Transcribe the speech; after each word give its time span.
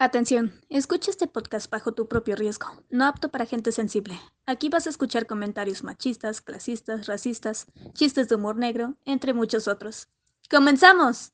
Atención, 0.00 0.52
escucha 0.68 1.10
este 1.10 1.26
podcast 1.26 1.68
bajo 1.68 1.90
tu 1.90 2.06
propio 2.06 2.36
riesgo, 2.36 2.68
no 2.88 3.04
apto 3.04 3.30
para 3.30 3.46
gente 3.46 3.72
sensible. 3.72 4.16
Aquí 4.46 4.68
vas 4.68 4.86
a 4.86 4.90
escuchar 4.90 5.26
comentarios 5.26 5.82
machistas, 5.82 6.40
clasistas, 6.40 7.08
racistas, 7.08 7.66
chistes 7.94 8.28
de 8.28 8.36
humor 8.36 8.54
negro, 8.54 8.94
entre 9.04 9.34
muchos 9.34 9.66
otros. 9.66 10.06
¡Comenzamos! 10.48 11.32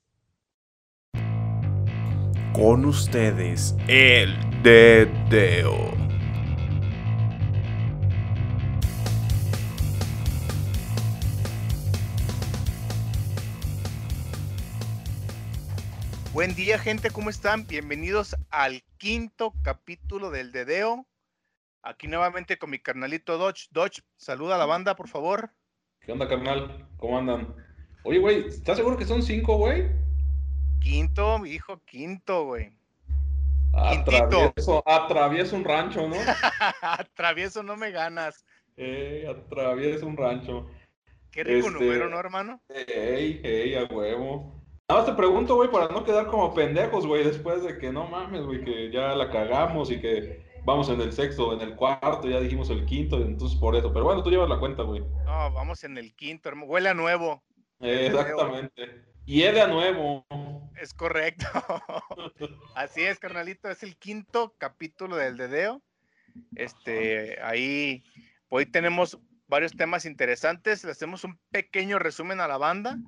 Con 2.55 2.87
ustedes, 2.87 3.75
el 3.87 4.35
Dedeo. 4.63 6.04
Buen 16.35 16.57
día, 16.57 16.81
gente, 16.81 17.11
¿cómo 17.11 17.31
están? 17.31 17.65
Bienvenidos 17.65 18.35
al 18.51 18.83
quinto 18.99 19.55
capítulo 19.63 20.33
del 20.33 20.51
Dedeo. 20.51 21.07
Aquí 21.81 22.09
nuevamente 22.09 22.59
con 22.59 22.71
mi 22.71 22.81
carnalito 22.81 23.39
Dodge. 23.39 23.69
Dodge, 23.71 24.03
saluda 24.17 24.57
a 24.57 24.59
la 24.59 24.67
banda, 24.67 24.97
por 24.97 25.07
favor. 25.07 25.51
¿Qué 26.01 26.11
onda, 26.11 26.27
carnal? 26.27 26.89
¿Cómo 26.97 27.19
andan? 27.19 27.55
Oye, 28.03 28.19
güey, 28.19 28.49
¿estás 28.49 28.79
seguro 28.79 28.97
que 28.97 29.05
son 29.05 29.23
cinco, 29.23 29.59
güey? 29.59 29.93
Quinto, 30.81 31.47
hijo, 31.47 31.81
quinto, 31.85 32.47
güey. 32.47 32.73
Atravieso, 33.73 34.83
atravieso 34.85 35.55
un 35.55 35.65
rancho, 35.65 36.09
¿no? 36.09 36.17
atravieso, 36.83 37.63
no 37.63 37.77
me 37.77 37.93
ganas. 37.93 38.45
Eh, 38.77 39.25
atravieso 39.31 40.05
un 40.09 40.17
rancho. 40.17 40.67
Qué 41.31 41.45
rico 41.45 41.69
este, 41.69 41.79
número, 41.79 42.09
¿no, 42.09 42.19
hermano? 42.19 42.61
Ey, 42.71 43.41
ey, 43.45 43.77
a 43.77 43.85
huevo. 43.85 44.64
Nada 44.87 45.01
más 45.01 45.11
te 45.11 45.17
pregunto, 45.17 45.55
güey, 45.57 45.71
para 45.71 45.89
no 45.89 46.05
quedar 46.05 46.27
como 46.27 46.53
pendejos, 46.53 47.07
güey, 47.07 47.25
después 47.25 47.63
de 47.63 47.79
que 47.79 47.91
no 47.91 48.07
mames, 48.07 48.43
güey, 48.43 48.63
que 48.63 48.91
ya 48.91 49.15
la 49.15 49.31
cagamos 49.31 49.91
y 49.91 49.99
que 49.99 50.45
vamos 50.63 50.91
en 50.91 51.01
el 51.01 51.11
sexto, 51.11 51.55
en 51.55 51.63
el 51.63 51.75
cuarto, 51.75 52.29
ya 52.29 52.39
dijimos 52.39 52.69
el 52.69 52.85
quinto, 52.85 53.17
entonces 53.17 53.59
por 53.59 53.75
eso. 53.77 53.91
Pero 53.95 54.05
bueno, 54.05 54.23
tú 54.23 54.29
llevas 54.29 54.51
la 54.51 54.59
cuenta, 54.59 54.83
güey. 54.83 55.01
No, 55.01 55.51
vamos 55.53 55.83
en 55.85 55.97
el 55.97 56.15
quinto, 56.15 56.51
huele 56.67 56.91
a 56.91 56.95
nuevo. 56.95 57.43
exactamente. 57.81 59.07
Y 59.25 59.45
es 59.45 59.55
de 59.55 59.67
nuevo. 59.69 60.27
Es 60.79 60.93
correcto. 60.93 61.47
Así 62.77 63.05
es, 63.05 63.19
carnalito, 63.19 63.71
es 63.71 63.83
el 63.83 63.97
quinto 63.97 64.55
capítulo 64.59 65.17
del 65.17 65.39
Dedeo. 65.39 65.81
Este, 66.57 67.41
ahí, 67.41 68.05
hoy 68.51 68.67
tenemos 68.67 69.19
varios 69.49 69.73
temas 69.73 70.05
interesantes. 70.05 70.85
Le 70.85 70.91
hacemos 70.91 71.25
un 71.25 71.39
pequeño 71.51 71.99
resumen 71.99 72.41
a 72.41 72.49
la 72.49 72.59
banda 72.59 72.99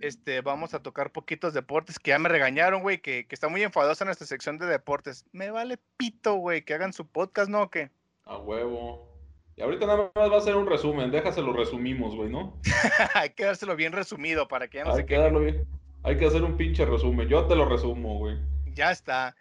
este, 0.00 0.40
vamos 0.40 0.74
a 0.74 0.82
tocar 0.82 1.12
poquitos 1.12 1.54
deportes 1.54 1.98
que 1.98 2.10
ya 2.10 2.18
me 2.18 2.28
regañaron, 2.28 2.82
güey, 2.82 2.98
que, 2.98 3.26
que, 3.26 3.34
está 3.34 3.48
muy 3.48 3.62
enfadosa 3.62 4.04
nuestra 4.04 4.26
sección 4.26 4.58
de 4.58 4.66
deportes. 4.66 5.24
Me 5.32 5.50
vale 5.50 5.78
pito, 5.96 6.34
güey, 6.34 6.62
que 6.64 6.74
hagan 6.74 6.92
su 6.92 7.06
podcast, 7.06 7.50
¿no? 7.50 7.62
¿O 7.62 7.70
qué? 7.70 7.90
A 8.24 8.38
huevo. 8.38 9.10
Y 9.56 9.62
ahorita 9.62 9.86
nada 9.86 10.10
más 10.14 10.32
va 10.32 10.38
a 10.38 10.40
ser 10.40 10.56
un 10.56 10.66
resumen, 10.66 11.10
déjaselo 11.10 11.52
resumimos, 11.52 12.16
güey, 12.16 12.30
¿no? 12.30 12.58
Hay 13.14 13.30
que 13.30 13.44
dárselo 13.44 13.76
bien 13.76 13.92
resumido 13.92 14.48
para 14.48 14.68
que 14.68 14.78
ya 14.78 14.84
no 14.84 14.92
Hay 14.92 14.96
se 14.96 15.06
que 15.06 15.18
darlo 15.18 15.40
bien. 15.40 15.66
Hay 16.02 16.16
que 16.16 16.26
hacer 16.26 16.42
un 16.42 16.56
pinche 16.56 16.86
resumen. 16.86 17.28
Yo 17.28 17.46
te 17.46 17.54
lo 17.54 17.66
resumo, 17.66 18.18
güey. 18.18 18.38
Ya 18.72 18.90
está. 18.90 19.36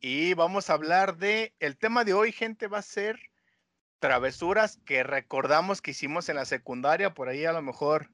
Y 0.00 0.34
vamos 0.34 0.68
a 0.68 0.74
hablar 0.74 1.16
de. 1.16 1.54
El 1.58 1.78
tema 1.78 2.04
de 2.04 2.12
hoy, 2.12 2.32
gente, 2.32 2.66
va 2.66 2.78
a 2.78 2.82
ser 2.82 3.18
travesuras 3.98 4.78
que 4.84 5.04
recordamos 5.04 5.80
que 5.80 5.92
hicimos 5.92 6.28
en 6.28 6.36
la 6.36 6.44
secundaria. 6.44 7.14
Por 7.14 7.28
ahí 7.28 7.46
a 7.46 7.52
lo 7.52 7.62
mejor 7.62 8.10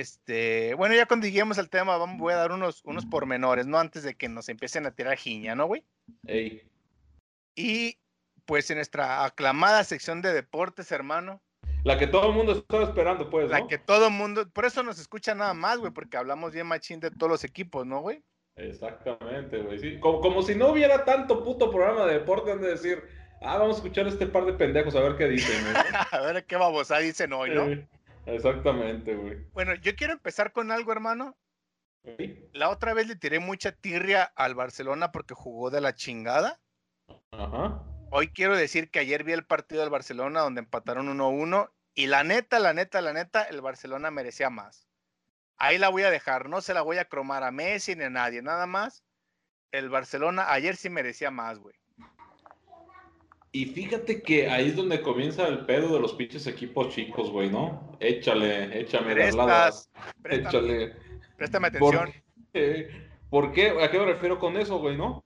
este, 0.00 0.74
bueno, 0.74 0.94
ya 0.94 1.06
cuando 1.06 1.26
lleguemos 1.26 1.58
al 1.58 1.70
tema, 1.70 1.96
vamos, 1.96 2.18
voy 2.18 2.34
a 2.34 2.36
dar 2.36 2.52
unos, 2.52 2.82
unos 2.84 3.06
pormenores, 3.06 3.66
¿no? 3.66 3.78
Antes 3.78 4.02
de 4.02 4.14
que 4.14 4.28
nos 4.28 4.48
empiecen 4.50 4.84
a 4.84 4.90
tirar 4.90 5.16
jiña, 5.16 5.54
¿no, 5.54 5.66
güey? 5.66 5.84
Ey. 6.26 6.62
Y 7.54 7.98
pues 8.44 8.70
en 8.70 8.76
nuestra 8.76 9.24
aclamada 9.24 9.82
sección 9.84 10.20
de 10.20 10.34
deportes, 10.34 10.92
hermano. 10.92 11.40
La 11.82 11.98
que 11.98 12.06
todo 12.06 12.28
el 12.28 12.34
mundo 12.34 12.52
estaba 12.52 12.84
esperando, 12.84 13.30
pues. 13.30 13.48
La 13.48 13.66
que 13.66 13.78
todo 13.78 14.08
el 14.08 14.12
mundo, 14.12 14.46
por 14.50 14.66
eso 14.66 14.82
nos 14.82 14.98
escucha 14.98 15.34
nada 15.34 15.54
más, 15.54 15.78
güey, 15.78 15.92
porque 15.92 16.18
hablamos 16.18 16.52
bien 16.52 16.66
machín 16.66 17.00
de 17.00 17.10
todos 17.10 17.30
los 17.30 17.44
equipos, 17.44 17.86
¿no, 17.86 18.00
güey? 18.00 18.22
Exactamente, 18.56 19.62
güey. 19.62 19.78
Sí. 19.78 19.98
Como, 19.98 20.20
como, 20.20 20.42
si 20.42 20.54
no 20.54 20.68
hubiera 20.68 21.06
tanto 21.06 21.42
puto 21.42 21.70
programa 21.70 22.04
de 22.04 22.14
deporte 22.18 22.50
donde 22.50 22.68
decir, 22.68 23.02
ah, 23.40 23.56
vamos 23.56 23.76
a 23.76 23.78
escuchar 23.78 24.06
este 24.06 24.26
par 24.26 24.44
de 24.44 24.52
pendejos 24.52 24.94
a 24.94 25.00
ver 25.00 25.16
qué 25.16 25.26
dicen. 25.26 25.56
¿no? 25.72 25.78
a 26.10 26.20
ver 26.20 26.44
qué 26.44 26.56
babosa 26.56 26.98
dicen 26.98 27.32
hoy, 27.32 27.50
¿no? 27.50 27.66
Exactamente, 28.26 29.14
güey. 29.14 29.48
Bueno, 29.52 29.74
yo 29.76 29.94
quiero 29.94 30.12
empezar 30.12 30.52
con 30.52 30.70
algo, 30.70 30.92
hermano. 30.92 31.36
La 32.52 32.68
otra 32.68 32.94
vez 32.94 33.08
le 33.08 33.16
tiré 33.16 33.40
mucha 33.40 33.72
tirria 33.72 34.22
al 34.36 34.54
Barcelona 34.54 35.10
porque 35.10 35.34
jugó 35.34 35.70
de 35.70 35.80
la 35.80 35.94
chingada. 35.94 36.60
Ajá. 37.32 37.82
Hoy 38.10 38.28
quiero 38.28 38.56
decir 38.56 38.90
que 38.90 39.00
ayer 39.00 39.24
vi 39.24 39.32
el 39.32 39.44
partido 39.44 39.80
del 39.80 39.90
Barcelona 39.90 40.40
donde 40.40 40.60
empataron 40.60 41.08
1-1 41.08 41.72
y 41.94 42.06
la 42.06 42.22
neta, 42.22 42.58
la 42.60 42.72
neta, 42.72 43.00
la 43.00 43.12
neta, 43.12 43.42
el 43.42 43.60
Barcelona 43.60 44.10
merecía 44.10 44.50
más. 44.50 44.88
Ahí 45.56 45.78
la 45.78 45.88
voy 45.88 46.02
a 46.02 46.10
dejar, 46.10 46.48
no 46.48 46.60
se 46.60 46.74
la 46.74 46.82
voy 46.82 46.98
a 46.98 47.06
cromar 47.06 47.42
a 47.42 47.50
Messi 47.50 47.96
ni 47.96 48.04
a 48.04 48.10
nadie, 48.10 48.42
nada 48.42 48.66
más. 48.66 49.02
El 49.72 49.88
Barcelona 49.88 50.52
ayer 50.52 50.76
sí 50.76 50.90
merecía 50.90 51.30
más, 51.30 51.58
güey. 51.58 51.74
Y 53.56 53.64
fíjate 53.64 54.20
que 54.20 54.50
ahí 54.50 54.68
es 54.68 54.76
donde 54.76 55.00
comienza 55.00 55.48
el 55.48 55.60
pedo 55.60 55.94
de 55.94 55.98
los 55.98 56.12
pinches 56.12 56.46
equipos 56.46 56.90
chicos, 56.90 57.30
güey, 57.30 57.48
¿no? 57.48 57.96
Échale, 58.00 58.82
échame 58.82 59.14
las 59.14 59.34
ladas. 59.34 59.90
Échale. 60.28 60.92
Préstame 61.38 61.68
atención. 61.68 62.10
¿Por 63.30 63.52
qué? 63.52 63.70
¿A 63.82 63.90
qué 63.90 63.98
me 63.98 64.04
refiero 64.04 64.38
con 64.38 64.58
eso, 64.58 64.78
güey, 64.78 64.98
no? 64.98 65.22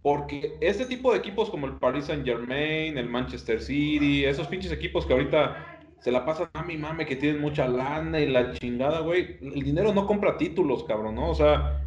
Porque 0.00 0.56
este 0.60 0.86
tipo 0.86 1.10
de 1.10 1.18
equipos 1.18 1.50
como 1.50 1.66
el 1.66 1.72
Paris 1.72 2.04
Saint 2.04 2.24
Germain, 2.24 2.96
el 2.96 3.08
Manchester 3.08 3.60
City, 3.60 4.26
esos 4.26 4.46
pinches 4.46 4.70
equipos 4.70 5.04
que 5.04 5.14
ahorita 5.14 5.80
se 5.98 6.12
la 6.12 6.24
pasan 6.24 6.50
a 6.52 6.62
mi 6.62 6.76
mame 6.76 7.04
que 7.04 7.16
tienen 7.16 7.40
mucha 7.40 7.66
lana 7.66 8.20
y 8.20 8.28
la 8.28 8.52
chingada, 8.52 9.00
güey. 9.00 9.38
El 9.40 9.64
dinero 9.64 9.92
no 9.92 10.06
compra 10.06 10.38
títulos, 10.38 10.84
cabrón, 10.84 11.16
¿no? 11.16 11.30
O 11.30 11.34
sea, 11.34 11.82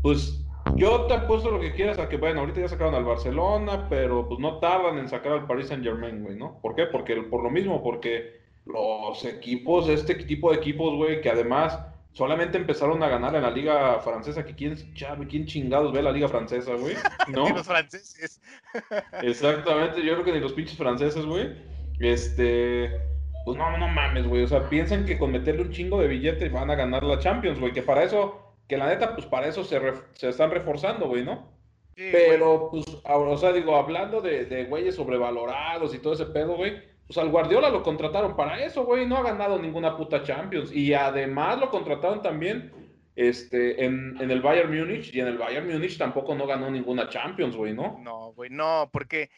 pues 0.00 0.43
yo 0.76 1.06
te 1.06 1.14
apuesto 1.14 1.50
lo 1.50 1.60
que 1.60 1.72
quieras 1.72 1.98
a 1.98 2.08
que, 2.08 2.16
bueno, 2.16 2.40
ahorita 2.40 2.60
ya 2.60 2.68
sacaron 2.68 2.94
al 2.94 3.04
Barcelona, 3.04 3.86
pero 3.88 4.26
pues 4.26 4.40
no 4.40 4.58
tardan 4.58 4.98
en 4.98 5.08
sacar 5.08 5.32
al 5.32 5.46
Paris 5.46 5.68
Saint 5.68 5.84
Germain, 5.84 6.22
güey, 6.22 6.36
¿no? 6.36 6.58
¿Por 6.60 6.74
qué? 6.74 6.86
Porque 6.86 7.16
por 7.22 7.42
lo 7.42 7.50
mismo, 7.50 7.82
porque 7.82 8.40
los 8.66 9.24
equipos, 9.24 9.88
este 9.88 10.14
tipo 10.14 10.50
de 10.50 10.56
equipos, 10.56 10.94
güey, 10.94 11.20
que 11.20 11.30
además 11.30 11.78
solamente 12.12 12.56
empezaron 12.56 13.02
a 13.02 13.08
ganar 13.08 13.34
en 13.34 13.42
la 13.42 13.50
liga 13.50 14.00
francesa, 14.00 14.44
que 14.44 14.54
quién, 14.54 14.76
quién 15.28 15.46
chingados 15.46 15.92
ve 15.92 16.02
la 16.02 16.12
liga 16.12 16.28
francesa, 16.28 16.74
güey, 16.74 16.94
¿no? 17.28 17.48
los 17.48 17.66
franceses. 17.66 18.40
Exactamente, 19.22 20.04
yo 20.04 20.14
creo 20.14 20.24
que 20.24 20.32
ni 20.32 20.40
los 20.40 20.52
pinches 20.52 20.76
franceses, 20.76 21.24
güey. 21.24 21.52
Este, 22.00 22.90
pues 23.44 23.56
no, 23.56 23.76
no 23.78 23.88
mames, 23.88 24.26
güey, 24.26 24.42
o 24.42 24.48
sea, 24.48 24.68
piensan 24.68 25.04
que 25.06 25.18
con 25.18 25.30
meterle 25.30 25.62
un 25.62 25.70
chingo 25.70 26.00
de 26.00 26.08
billetes 26.08 26.52
van 26.52 26.70
a 26.70 26.74
ganar 26.74 27.04
la 27.04 27.18
Champions, 27.18 27.60
güey, 27.60 27.72
que 27.72 27.82
para 27.82 28.02
eso 28.02 28.43
que 28.68 28.76
la 28.76 28.88
neta, 28.88 29.14
pues 29.14 29.26
para 29.26 29.46
eso 29.46 29.64
se, 29.64 29.80
se 30.14 30.28
están 30.28 30.50
reforzando, 30.50 31.06
güey, 31.08 31.24
¿no? 31.24 31.52
Pero, 31.96 32.70
pues, 32.70 32.84
o 33.04 33.36
sea, 33.38 33.52
digo, 33.52 33.76
hablando 33.76 34.20
de, 34.20 34.46
de 34.46 34.64
güeyes 34.64 34.96
sobrevalorados 34.96 35.94
y 35.94 35.98
todo 35.98 36.14
ese 36.14 36.26
pedo, 36.26 36.56
güey, 36.56 36.82
pues 37.06 37.18
al 37.18 37.28
Guardiola 37.28 37.70
lo 37.70 37.82
contrataron 37.82 38.34
para 38.34 38.64
eso, 38.64 38.84
güey, 38.84 39.06
no 39.06 39.18
ha 39.18 39.22
ganado 39.22 39.60
ninguna 39.60 39.96
puta 39.96 40.22
Champions. 40.22 40.72
Y 40.72 40.92
además 40.94 41.60
lo 41.60 41.70
contrataron 41.70 42.20
también 42.20 42.72
este, 43.14 43.84
en, 43.84 44.16
en 44.20 44.30
el 44.30 44.42
Bayern 44.42 44.76
Múnich, 44.76 45.14
y 45.14 45.20
en 45.20 45.28
el 45.28 45.38
Bayern 45.38 45.70
Múnich 45.70 45.96
tampoco 45.96 46.34
no 46.34 46.46
ganó 46.46 46.70
ninguna 46.70 47.08
Champions, 47.08 47.54
güey, 47.54 47.74
¿no? 47.74 48.00
No, 48.02 48.32
güey, 48.32 48.50
no, 48.50 48.88
porque 48.92 49.30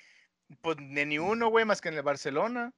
pues 0.61 0.77
ni 0.79 1.19
uno, 1.19 1.49
güey, 1.49 1.65
más 1.65 1.81
que 1.81 1.89
en 1.89 1.97
el 1.97 2.03
Barcelona. 2.03 2.73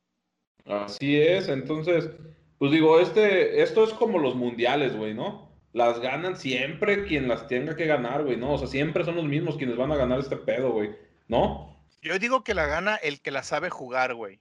Así 0.65 1.21
es, 1.21 1.49
entonces, 1.49 2.11
pues 2.59 2.73
digo, 2.73 2.99
este, 2.99 3.63
esto 3.63 3.85
es 3.85 3.93
como 3.93 4.19
los 4.19 4.35
mundiales, 4.35 4.97
güey, 4.97 5.15
¿no? 5.15 5.48
Las 5.73 6.01
ganan 6.01 6.37
siempre 6.37 7.05
quien 7.05 7.29
las 7.29 7.47
tenga 7.47 7.77
que 7.77 7.87
ganar, 7.87 8.25
güey, 8.25 8.37
¿no? 8.37 8.53
O 8.53 8.59
sea, 8.59 8.69
siempre 8.69 9.05
son 9.05 9.17
los 9.17 9.25
mismos 9.25 9.56
quienes 9.56 9.77
van 9.77 9.93
a 9.93 9.97
ganar 9.97 10.19
este 10.19 10.37
pedo, 10.37 10.73
güey, 10.73 10.91
¿no? 11.29 11.76
Yo 12.03 12.19
digo 12.19 12.44
que 12.44 12.55
la 12.55 12.67
gana 12.67 12.97
el 12.97 13.20
que 13.20 13.31
la 13.31 13.43
sabe 13.43 13.70
jugar, 13.70 14.15
güey. 14.15 14.41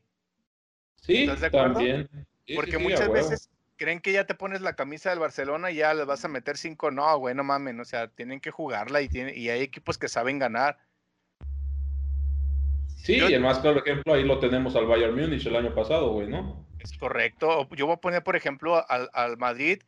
Sí, 1.02 1.30
también. 1.52 2.10
Porque 2.56 2.78
muchas 2.78 3.12
veces 3.12 3.50
creen 3.76 4.00
que 4.00 4.12
ya 4.12 4.26
te 4.26 4.36
pones 4.36 4.62
la 4.62 4.74
camisa 4.74 5.10
del 5.10 5.20
Barcelona 5.20 5.72
y 5.72 5.76
ya 5.76 5.94
les 5.94 6.06
vas 6.06 6.24
a 6.24 6.28
meter 6.28 6.58
cinco. 6.58 6.92
No, 6.92 7.18
güey, 7.18 7.36
no 7.36 7.44
mamen. 7.44 7.80
O 7.80 7.86
sea, 7.86 8.08
tienen 8.08 8.40
que 8.40 8.52
jugarla 8.52 9.02
y, 9.02 9.10
tiene, 9.10 9.36
y 9.36 9.50
hay 9.50 9.62
equipos 9.62 9.98
que 9.98 10.08
saben 10.08 10.40
ganar. 10.40 10.78
Sí, 12.96 13.16
y 13.16 13.34
el 13.34 13.42
más 13.42 13.60
claro 13.60 13.80
ejemplo 13.80 14.14
ahí 14.14 14.24
lo 14.24 14.40
tenemos 14.40 14.76
al 14.76 14.86
Bayern 14.86 15.16
Múnich 15.16 15.46
el 15.46 15.56
año 15.56 15.74
pasado, 15.74 16.12
güey, 16.12 16.28
¿no? 16.28 16.66
Es 16.80 16.98
correcto. 16.98 17.68
Yo 17.76 17.86
voy 17.86 17.96
a 17.96 18.02
poner, 18.02 18.24
por 18.24 18.36
ejemplo, 18.36 18.84
al, 18.90 19.10
al 19.14 19.38
Madrid 19.38 19.82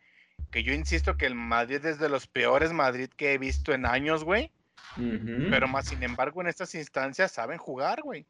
que 0.51 0.63
yo 0.63 0.73
insisto 0.73 1.17
que 1.17 1.25
el 1.25 1.35
Madrid 1.35 1.85
es 1.85 1.99
de 1.99 2.09
los 2.09 2.27
peores 2.27 2.71
Madrid 2.73 3.09
que 3.15 3.33
he 3.33 3.37
visto 3.37 3.73
en 3.73 3.85
años, 3.85 4.23
güey. 4.23 4.51
Pero 5.49 5.67
más 5.67 5.87
sin 5.87 6.03
embargo, 6.03 6.41
en 6.41 6.47
estas 6.47 6.73
instancias 6.75 7.31
saben 7.31 7.57
jugar, 7.57 8.01
güey. 8.01 8.25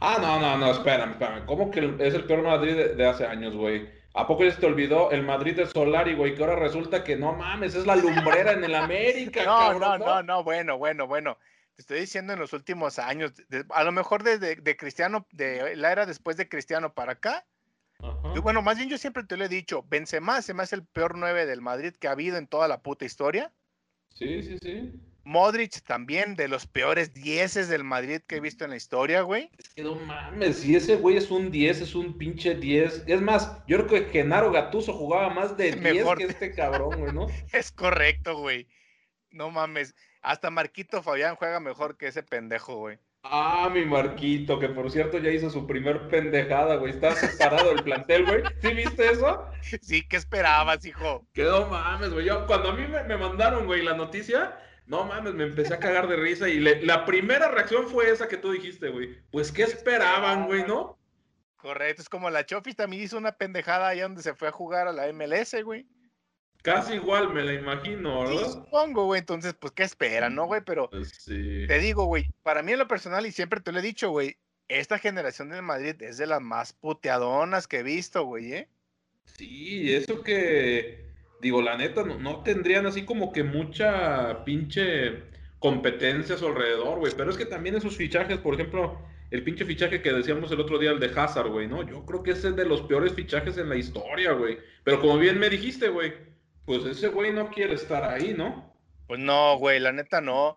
Ah, 0.00 0.18
no, 0.20 0.40
no, 0.40 0.56
no, 0.58 0.72
espérame, 0.72 1.12
espérame. 1.12 1.46
¿Cómo 1.46 1.70
que 1.70 1.94
es 1.98 2.14
el 2.14 2.24
peor 2.24 2.42
Madrid 2.42 2.74
de, 2.74 3.06
hace 3.06 3.26
años, 3.26 3.54
güey? 3.54 3.88
¿A 4.14 4.26
poco 4.26 4.44
ya 4.44 4.50
se 4.50 4.60
te 4.60 4.66
olvidó 4.66 5.10
el 5.12 5.22
Madrid 5.22 5.56
de 5.56 5.66
Solari, 5.66 6.14
güey? 6.14 6.34
Que 6.34 6.42
ahora 6.42 6.56
resulta 6.56 7.04
que 7.04 7.16
no 7.16 7.34
mames, 7.34 7.74
es 7.74 7.86
la 7.86 7.96
lumbrera 7.96 8.52
en 8.52 8.64
el 8.64 8.74
América. 8.74 9.44
no, 9.46 9.78
no, 9.78 9.98
no, 9.98 10.22
no, 10.22 10.42
bueno, 10.42 10.78
bueno, 10.78 11.06
bueno. 11.06 11.38
te 11.76 11.82
estoy 11.82 12.00
diciendo 12.00 12.32
en 12.32 12.40
los 12.40 12.52
últimos 12.52 12.98
años, 12.98 13.32
de- 13.48 13.64
a 13.70 13.84
lo 13.84 13.92
mejor 13.92 14.22
desde 14.24 14.56
de 14.56 14.76
Cristiano, 14.76 15.26
de 15.30 15.76
la 15.76 15.92
era 15.92 16.06
después 16.06 16.36
de 16.36 16.48
Cristiano 16.48 16.92
para 16.92 17.12
acá. 17.12 17.44
Ajá. 18.02 18.34
yo- 18.34 18.42
bueno, 18.42 18.62
más 18.62 18.76
bien 18.76 18.88
yo 18.88 18.98
siempre 18.98 19.24
te 19.24 19.36
lo 19.36 19.44
he 19.44 19.48
dicho, 19.48 19.84
Benzema 19.88 20.42
se 20.42 20.54
me 20.54 20.62
hace 20.62 20.76
el 20.76 20.84
peor 20.84 21.16
9 21.16 21.46
del 21.46 21.60
Madrid 21.60 21.94
que 21.98 22.08
ha 22.08 22.12
habido 22.12 22.36
en 22.36 22.46
toda 22.46 22.68
la 22.68 22.82
puta 22.82 23.04
historia. 23.04 23.52
Sí, 24.14 24.42
sí, 24.42 24.58
sí. 24.60 24.92
Modric 25.22 25.82
también 25.82 26.34
de 26.34 26.48
los 26.48 26.66
peores 26.66 27.12
dieces 27.12 27.68
del 27.68 27.84
Madrid 27.84 28.22
que 28.26 28.36
he 28.36 28.40
visto 28.40 28.64
en 28.64 28.70
la 28.70 28.76
historia, 28.76 29.20
güey. 29.20 29.50
Es 29.58 29.68
que 29.68 29.82
no 29.84 29.94
mames, 29.94 30.58
si 30.60 30.74
ese 30.74 30.96
güey 30.96 31.18
es 31.18 31.30
un 31.30 31.50
10, 31.50 31.82
es 31.82 31.94
un 31.94 32.16
pinche 32.16 32.54
10. 32.54 33.04
Es 33.06 33.20
más, 33.20 33.58
yo 33.68 33.76
creo 33.86 33.86
que 34.02 34.10
Genaro 34.10 34.50
Gatuso 34.50 34.94
jugaba 34.94 35.28
más 35.32 35.56
de 35.58 35.72
10 35.72 35.76
Mejor. 36.16 36.18
que 36.18 36.24
este 36.24 36.52
cabrón, 36.54 36.98
güey, 36.98 37.12
¿no? 37.12 37.26
Es 37.52 37.70
correcto, 37.70 38.38
güey. 38.38 38.66
No 39.30 39.50
mames. 39.50 39.94
Hasta 40.22 40.50
Marquito 40.50 41.02
Fabián 41.02 41.36
juega 41.36 41.60
mejor 41.60 41.96
que 41.96 42.08
ese 42.08 42.22
pendejo, 42.22 42.76
güey. 42.78 42.98
Ah, 43.22 43.68
mi 43.72 43.84
Marquito, 43.84 44.58
que 44.58 44.68
por 44.70 44.90
cierto 44.90 45.18
ya 45.18 45.30
hizo 45.30 45.50
su 45.50 45.66
primer 45.66 46.08
pendejada, 46.08 46.76
güey. 46.76 46.92
Está 46.92 47.14
separado 47.14 47.68
del 47.74 47.84
plantel, 47.84 48.24
güey. 48.24 48.42
¿Sí 48.62 48.68
viste 48.72 49.10
eso? 49.10 49.44
Sí, 49.82 50.06
¿qué 50.08 50.16
esperabas, 50.16 50.84
hijo? 50.86 51.26
Que 51.34 51.44
no 51.44 51.66
mames, 51.66 52.10
güey. 52.12 52.24
Yo, 52.26 52.46
cuando 52.46 52.70
a 52.70 52.74
mí 52.74 52.86
me, 52.86 53.04
me 53.04 53.18
mandaron, 53.18 53.66
güey, 53.66 53.82
la 53.82 53.94
noticia, 53.94 54.58
no 54.86 55.04
mames, 55.04 55.34
me 55.34 55.44
empecé 55.44 55.74
a 55.74 55.78
cagar 55.78 56.08
de 56.08 56.16
risa. 56.16 56.48
Y 56.48 56.60
le- 56.60 56.82
la 56.86 57.04
primera 57.04 57.48
reacción 57.50 57.86
fue 57.88 58.10
esa 58.10 58.26
que 58.26 58.38
tú 58.38 58.52
dijiste, 58.52 58.88
güey. 58.88 59.18
Pues, 59.30 59.52
¿qué 59.52 59.64
esperaban, 59.64 60.46
güey, 60.46 60.66
no? 60.66 60.98
Correcto, 61.56 62.00
es 62.00 62.08
como 62.08 62.30
la 62.30 62.46
Chofis 62.46 62.74
también 62.74 63.02
hizo 63.02 63.18
una 63.18 63.32
pendejada 63.32 63.88
allá 63.88 64.04
donde 64.04 64.22
se 64.22 64.34
fue 64.34 64.48
a 64.48 64.52
jugar 64.52 64.88
a 64.88 64.92
la 64.92 65.08
MLS, 65.12 65.62
güey. 65.62 65.86
Casi 66.62 66.94
igual, 66.94 67.32
me 67.32 67.42
la 67.42 67.54
imagino, 67.54 68.26
Sí, 68.28 68.36
¿verdad? 68.36 68.50
supongo, 68.52 69.04
güey. 69.06 69.20
Entonces, 69.20 69.54
pues, 69.58 69.72
¿qué 69.72 69.82
esperan, 69.82 70.34
no, 70.34 70.46
güey? 70.46 70.60
Pero 70.64 70.90
Pues 70.90 71.08
sí. 71.08 71.64
te 71.66 71.78
digo, 71.78 72.04
güey, 72.04 72.26
para 72.42 72.62
mí 72.62 72.72
en 72.72 72.78
lo 72.78 72.88
personal, 72.88 73.26
y 73.26 73.32
siempre 73.32 73.60
te 73.60 73.72
lo 73.72 73.78
he 73.78 73.82
dicho, 73.82 74.10
güey, 74.10 74.36
esta 74.68 74.98
generación 74.98 75.48
del 75.50 75.62
Madrid 75.62 76.00
es 76.02 76.18
de 76.18 76.26
las 76.26 76.40
más 76.40 76.72
puteadonas 76.74 77.66
que 77.66 77.78
he 77.78 77.82
visto, 77.82 78.24
güey, 78.24 78.52
¿eh? 78.52 78.68
Sí, 79.24 79.92
eso 79.94 80.22
que, 80.22 81.06
digo, 81.40 81.62
la 81.62 81.76
neta, 81.76 82.02
no, 82.04 82.18
no 82.18 82.42
tendrían 82.42 82.86
así 82.86 83.04
como 83.04 83.32
que 83.32 83.42
mucha 83.42 84.44
pinche 84.44 85.22
competencia 85.58 86.34
a 86.34 86.38
su 86.38 86.46
alrededor, 86.46 86.98
güey. 86.98 87.12
Pero 87.16 87.30
es 87.30 87.36
que 87.36 87.46
también 87.46 87.74
esos 87.76 87.96
fichajes, 87.96 88.38
por 88.38 88.54
ejemplo, 88.54 88.98
el 89.30 89.42
pinche 89.44 89.64
fichaje 89.64 90.02
que 90.02 90.12
decíamos 90.12 90.50
el 90.52 90.60
otro 90.60 90.78
día, 90.78 90.90
el 90.90 91.00
de 91.00 91.12
Hazard, 91.14 91.48
güey, 91.48 91.66
¿no? 91.68 91.82
Yo 91.88 92.04
creo 92.06 92.22
que 92.22 92.32
ese 92.32 92.48
es 92.48 92.56
de 92.56 92.64
los 92.66 92.82
peores 92.82 93.12
fichajes 93.14 93.56
en 93.58 93.68
la 93.68 93.76
historia, 93.76 94.32
güey. 94.32 94.58
Pero 94.84 95.00
como 95.00 95.18
bien 95.18 95.38
me 95.38 95.48
dijiste, 95.50 95.88
güey, 95.88 96.12
pues 96.64 96.84
ese 96.84 97.08
güey 97.08 97.32
no 97.32 97.50
quiere 97.50 97.74
estar 97.74 98.04
ahí, 98.04 98.34
¿no? 98.36 98.74
Pues 99.06 99.20
no, 99.20 99.56
güey, 99.58 99.80
la 99.80 99.92
neta 99.92 100.20
no. 100.20 100.56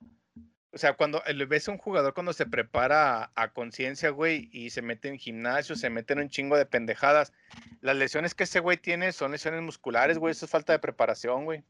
O 0.71 0.77
sea, 0.77 0.93
cuando 0.93 1.23
eh, 1.25 1.33
le 1.33 1.45
ves 1.45 1.67
a 1.67 1.71
un 1.71 1.77
jugador 1.77 2.13
cuando 2.15 2.33
se 2.33 2.47
prepara 2.47 3.23
a, 3.23 3.31
a 3.35 3.53
conciencia, 3.53 4.09
güey, 4.09 4.49
y 4.51 4.71
se 4.71 4.81
mete 4.81 5.07
en 5.07 5.19
gimnasio, 5.19 5.75
se 5.75 5.89
mete 5.89 6.13
en 6.13 6.19
un 6.19 6.29
chingo 6.29 6.57
de 6.57 6.65
pendejadas, 6.65 7.31
las 7.81 7.95
lesiones 7.95 8.33
que 8.33 8.45
ese 8.45 8.59
güey 8.59 8.77
tiene 8.77 9.11
son 9.11 9.31
lesiones 9.31 9.61
musculares, 9.61 10.17
güey, 10.17 10.31
eso 10.31 10.45
es 10.45 10.51
falta 10.51 10.73
de 10.73 10.79
preparación, 10.79 11.45
güey. 11.45 11.63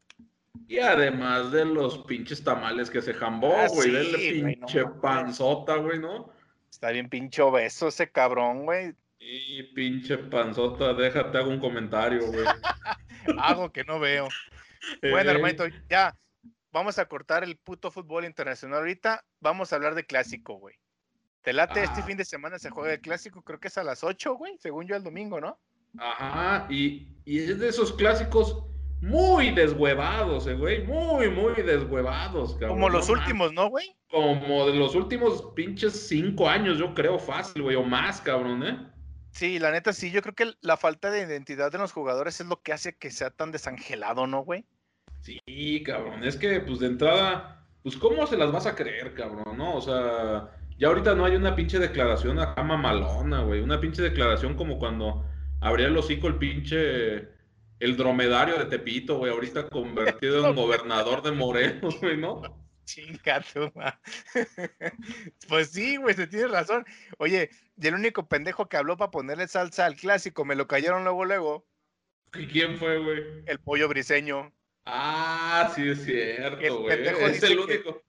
Y 0.68 0.78
además 0.78 1.52
de 1.52 1.64
los 1.66 1.98
pinches 2.04 2.42
tamales 2.42 2.88
que 2.88 3.02
se 3.02 3.12
jambó, 3.12 3.54
Ah, 3.54 3.66
güey, 3.68 3.88
sí, 3.88 3.94
del 3.94 4.10
güey, 4.10 4.56
no 4.56 4.66
pinche 4.66 4.84
panzota, 5.02 5.76
güey, 5.76 5.98
¿no? 5.98 6.32
Está 6.70 6.90
bien 6.90 7.08
pinche 7.08 7.42
obeso 7.42 7.88
ese 7.88 8.10
cabrón, 8.10 8.64
güey. 8.64 8.94
Y 9.18 9.62
pinche 9.74 10.16
panzota, 10.16 10.94
déjate, 10.94 11.38
hago 11.38 11.50
un 11.50 11.60
comentario, 11.60 12.26
güey. 12.26 12.44
Algo 13.38 13.72
que 13.72 13.84
no 13.84 13.98
veo. 14.00 14.28
Bueno, 15.02 15.30
Eh, 15.30 15.34
hermanito, 15.34 15.64
ya. 15.88 16.14
Vamos 16.72 16.98
a 16.98 17.06
cortar 17.06 17.44
el 17.44 17.56
puto 17.56 17.90
fútbol 17.90 18.24
internacional 18.24 18.80
ahorita. 18.80 19.24
Vamos 19.40 19.72
a 19.72 19.76
hablar 19.76 19.94
de 19.94 20.04
clásico, 20.04 20.54
güey. 20.58 20.74
Te 21.42 21.52
late 21.52 21.82
este 21.84 22.00
Ah. 22.00 22.04
fin 22.04 22.16
de 22.16 22.24
semana 22.24 22.58
se 22.58 22.70
juega 22.70 22.94
el 22.94 23.00
clásico, 23.00 23.42
creo 23.42 23.60
que 23.60 23.68
es 23.68 23.78
a 23.78 23.84
las 23.84 24.02
8, 24.02 24.34
güey, 24.34 24.56
según 24.58 24.86
yo 24.86 24.96
el 24.96 25.02
domingo, 25.04 25.40
¿no? 25.40 25.58
Ajá, 25.98 26.66
y, 26.70 27.06
y 27.24 27.38
es 27.38 27.58
de 27.60 27.68
esos 27.68 27.92
clásicos 27.92 28.64
muy 29.00 29.50
deshuevados, 29.52 30.46
eh, 30.46 30.54
güey. 30.54 30.84
Muy, 30.86 31.28
muy 31.30 31.54
deshuevados, 31.62 32.54
cabrón. 32.54 32.70
Como 32.70 32.88
los 32.88 33.06
no 33.08 33.14
últimos, 33.14 33.52
¿no, 33.52 33.68
güey? 33.68 33.94
Como 34.08 34.66
de 34.66 34.74
los 34.74 34.94
últimos 34.94 35.52
pinches 35.54 36.08
cinco 36.08 36.48
años, 36.48 36.78
yo 36.78 36.94
creo, 36.94 37.18
fácil, 37.18 37.62
güey, 37.62 37.76
o 37.76 37.82
más, 37.84 38.20
cabrón, 38.22 38.66
¿eh? 38.66 38.78
Sí, 39.34 39.58
la 39.58 39.72
neta 39.72 39.92
sí, 39.92 40.12
yo 40.12 40.22
creo 40.22 40.36
que 40.36 40.54
la 40.60 40.76
falta 40.76 41.10
de 41.10 41.22
identidad 41.22 41.72
de 41.72 41.78
los 41.78 41.90
jugadores 41.90 42.40
es 42.40 42.46
lo 42.46 42.62
que 42.62 42.72
hace 42.72 42.96
que 42.96 43.10
sea 43.10 43.30
tan 43.30 43.50
desangelado, 43.50 44.28
¿no, 44.28 44.44
güey? 44.44 44.64
Sí, 45.22 45.82
cabrón, 45.84 46.22
es 46.22 46.36
que, 46.36 46.60
pues, 46.60 46.78
de 46.78 46.86
entrada, 46.86 47.66
pues, 47.82 47.96
¿cómo 47.96 48.28
se 48.28 48.36
las 48.36 48.52
vas 48.52 48.66
a 48.66 48.76
creer, 48.76 49.12
cabrón, 49.14 49.58
no? 49.58 49.74
O 49.74 49.80
sea, 49.80 50.56
ya 50.78 50.86
ahorita 50.86 51.16
no 51.16 51.24
hay 51.24 51.34
una 51.34 51.56
pinche 51.56 51.80
declaración 51.80 52.38
acá 52.38 52.62
mamalona, 52.62 53.42
güey. 53.42 53.60
Una 53.60 53.80
pinche 53.80 54.02
declaración 54.02 54.54
como 54.54 54.78
cuando 54.78 55.24
abría 55.60 55.88
el 55.88 55.96
hocico 55.96 56.28
el 56.28 56.36
pinche... 56.36 57.34
El 57.80 57.96
dromedario 57.96 58.56
de 58.56 58.66
Tepito, 58.66 59.18
güey, 59.18 59.32
ahorita 59.32 59.68
convertido 59.68 60.48
en 60.48 60.54
gobernador 60.54 61.22
de 61.22 61.32
Morelos, 61.32 62.00
güey, 62.00 62.16
¿no? 62.16 62.40
Chinga 62.84 63.42
ma- 63.74 64.00
Pues 65.48 65.70
sí, 65.70 65.96
güey, 65.96 66.14
se 66.14 66.26
tiene 66.26 66.48
razón. 66.48 66.84
Oye, 67.18 67.50
y 67.80 67.86
el 67.86 67.94
único 67.94 68.28
pendejo 68.28 68.68
que 68.68 68.76
habló 68.76 68.96
para 68.96 69.10
ponerle 69.10 69.48
salsa 69.48 69.86
al 69.86 69.96
clásico, 69.96 70.44
me 70.44 70.54
lo 70.54 70.66
cayeron 70.66 71.04
luego, 71.04 71.24
luego, 71.24 71.66
¿Y 72.34 72.46
quién 72.48 72.78
fue, 72.78 72.98
güey? 72.98 73.42
el 73.46 73.58
pollo 73.60 73.88
briseño. 73.88 74.52
Ah, 74.86 75.72
sí 75.74 75.88
es 75.88 76.04
cierto, 76.04 76.82
güey. 76.82 77.06
Es 77.32 77.42
el 77.42 77.58
único. 77.58 78.02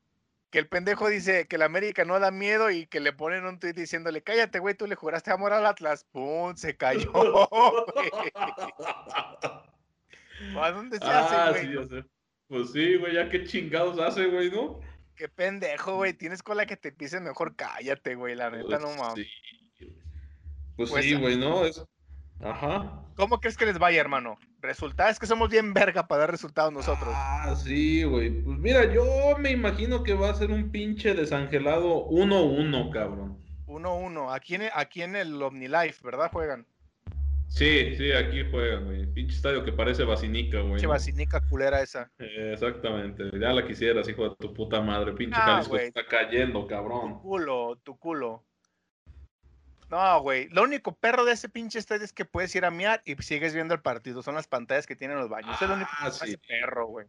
Que 0.49 0.59
el 0.59 0.67
pendejo 0.67 1.09
dice 1.09 1.47
que 1.47 1.55
el 1.57 1.61
América 1.63 2.05
no 2.05 2.19
da 2.19 2.31
miedo 2.31 2.71
y 2.71 2.87
que 2.87 2.99
le 3.01 3.11
ponen 3.13 3.45
un 3.45 3.59
tuit 3.59 3.75
diciéndole, 3.75 4.23
cállate, 4.23 4.59
güey, 4.59 4.75
tú 4.75 4.87
le 4.87 4.95
juraste 4.95 5.31
amor 5.31 5.51
al 5.53 5.65
Atlas. 5.65 6.05
¡Pum! 6.11 6.55
Se 6.55 6.75
cayó. 6.77 7.11
¿A 10.57 10.71
dónde 10.71 10.97
se 10.97 11.05
Ah, 11.05 11.49
hace, 11.49 11.61
sí, 11.61 11.73
güey? 11.73 11.87
sé. 11.89 12.05
Pues 12.47 12.71
sí, 12.71 12.95
güey, 12.97 13.13
ya 13.15 13.29
qué 13.29 13.43
chingados 13.43 13.99
hace, 13.99 14.27
güey, 14.27 14.51
¿no? 14.51 14.79
Qué 15.15 15.29
pendejo, 15.29 15.95
güey. 15.95 16.13
Tienes 16.13 16.43
cola 16.43 16.65
que 16.65 16.77
te 16.77 16.91
pisen, 16.91 17.23
mejor 17.23 17.55
cállate, 17.55 18.15
güey. 18.15 18.35
La 18.35 18.49
neta, 18.49 18.79
no 18.79 18.85
Pues 18.87 18.97
mames. 18.97 19.27
sí. 19.77 19.87
Pues, 20.75 20.89
Pues, 20.91 21.05
sí, 21.05 21.15
güey, 21.15 21.37
¿no? 21.37 21.65
Es... 21.65 21.83
Ajá. 22.41 23.01
¿Cómo 23.15 23.39
crees 23.39 23.55
que 23.55 23.65
les 23.65 23.79
vaya, 23.79 24.01
hermano? 24.01 24.37
Resultados, 24.59 25.13
es 25.13 25.19
que 25.19 25.25
somos 25.25 25.49
bien 25.49 25.73
verga 25.73 26.05
para 26.05 26.21
dar 26.21 26.31
resultados 26.31 26.73
nosotros. 26.73 27.09
Ah, 27.15 27.55
sí, 27.55 28.03
güey. 28.03 28.41
Pues 28.41 28.57
mira, 28.59 28.93
yo 28.93 29.37
me 29.39 29.51
imagino 29.51 30.03
que 30.03 30.13
va 30.13 30.31
a 30.31 30.35
ser 30.35 30.51
un 30.51 30.69
pinche 30.69 31.13
desangelado 31.13 32.05
1-1, 32.09 32.91
cabrón. 32.91 33.41
1-1. 33.67 34.35
Aquí 34.35 34.55
en, 34.55 34.63
aquí 34.73 35.01
en 35.01 35.15
el 35.15 35.41
OmniLife, 35.41 36.03
¿verdad? 36.03 36.29
Juegan. 36.31 36.67
Sí, 37.47 37.95
sí, 37.95 38.11
aquí 38.11 38.43
juegan, 38.51 38.85
güey. 38.85 39.05
Pinche 39.13 39.35
estadio 39.35 39.63
que 39.63 39.71
parece 39.71 40.03
basinica, 40.03 40.59
güey. 40.61 40.77
Che 40.79 40.83
¿no? 40.87 40.89
vacinica 40.89 41.39
culera 41.47 41.81
esa. 41.81 42.11
Eh, 42.19 42.51
Exactamente. 42.53 43.29
Ya 43.39 43.53
la 43.53 43.65
quisieras, 43.65 44.09
hijo 44.09 44.29
de 44.29 44.35
tu 44.35 44.53
puta 44.53 44.81
madre. 44.81 45.13
Pinche 45.13 45.37
Ah, 45.39 45.45
Jalisco 45.45 45.73
güey. 45.75 45.87
está 45.87 46.05
cayendo, 46.05 46.61
Tu 46.61 46.67
cabrón. 46.67 47.19
culo, 47.21 47.77
tu 47.83 47.97
culo. 47.97 48.43
No, 49.89 50.21
güey. 50.21 50.49
Lo 50.49 50.63
único 50.63 50.95
perro 50.95 51.23
de 51.25 51.33
ese 51.33 51.47
pinche 51.47 51.79
estadio 51.79 52.03
es 52.03 52.11
que 52.11 52.25
puedes 52.25 52.53
ir 52.55 52.65
a 52.65 52.71
miar 52.71 53.01
y 53.05 53.15
sigues 53.21 53.53
viendo 53.53 53.73
el 53.73 53.81
partido. 53.81 54.21
Son 54.23 54.35
las 54.35 54.47
pantallas 54.47 54.87
que 54.87 54.95
tienen 54.95 55.17
los 55.17 55.29
baños. 55.29 55.61
es 55.61 55.67
lo 55.69 55.75
único 55.75 55.89
Ah, 55.99 56.07
hace 56.07 56.27
sí. 56.27 56.37
perro, 56.37 56.87
güey. 56.87 57.07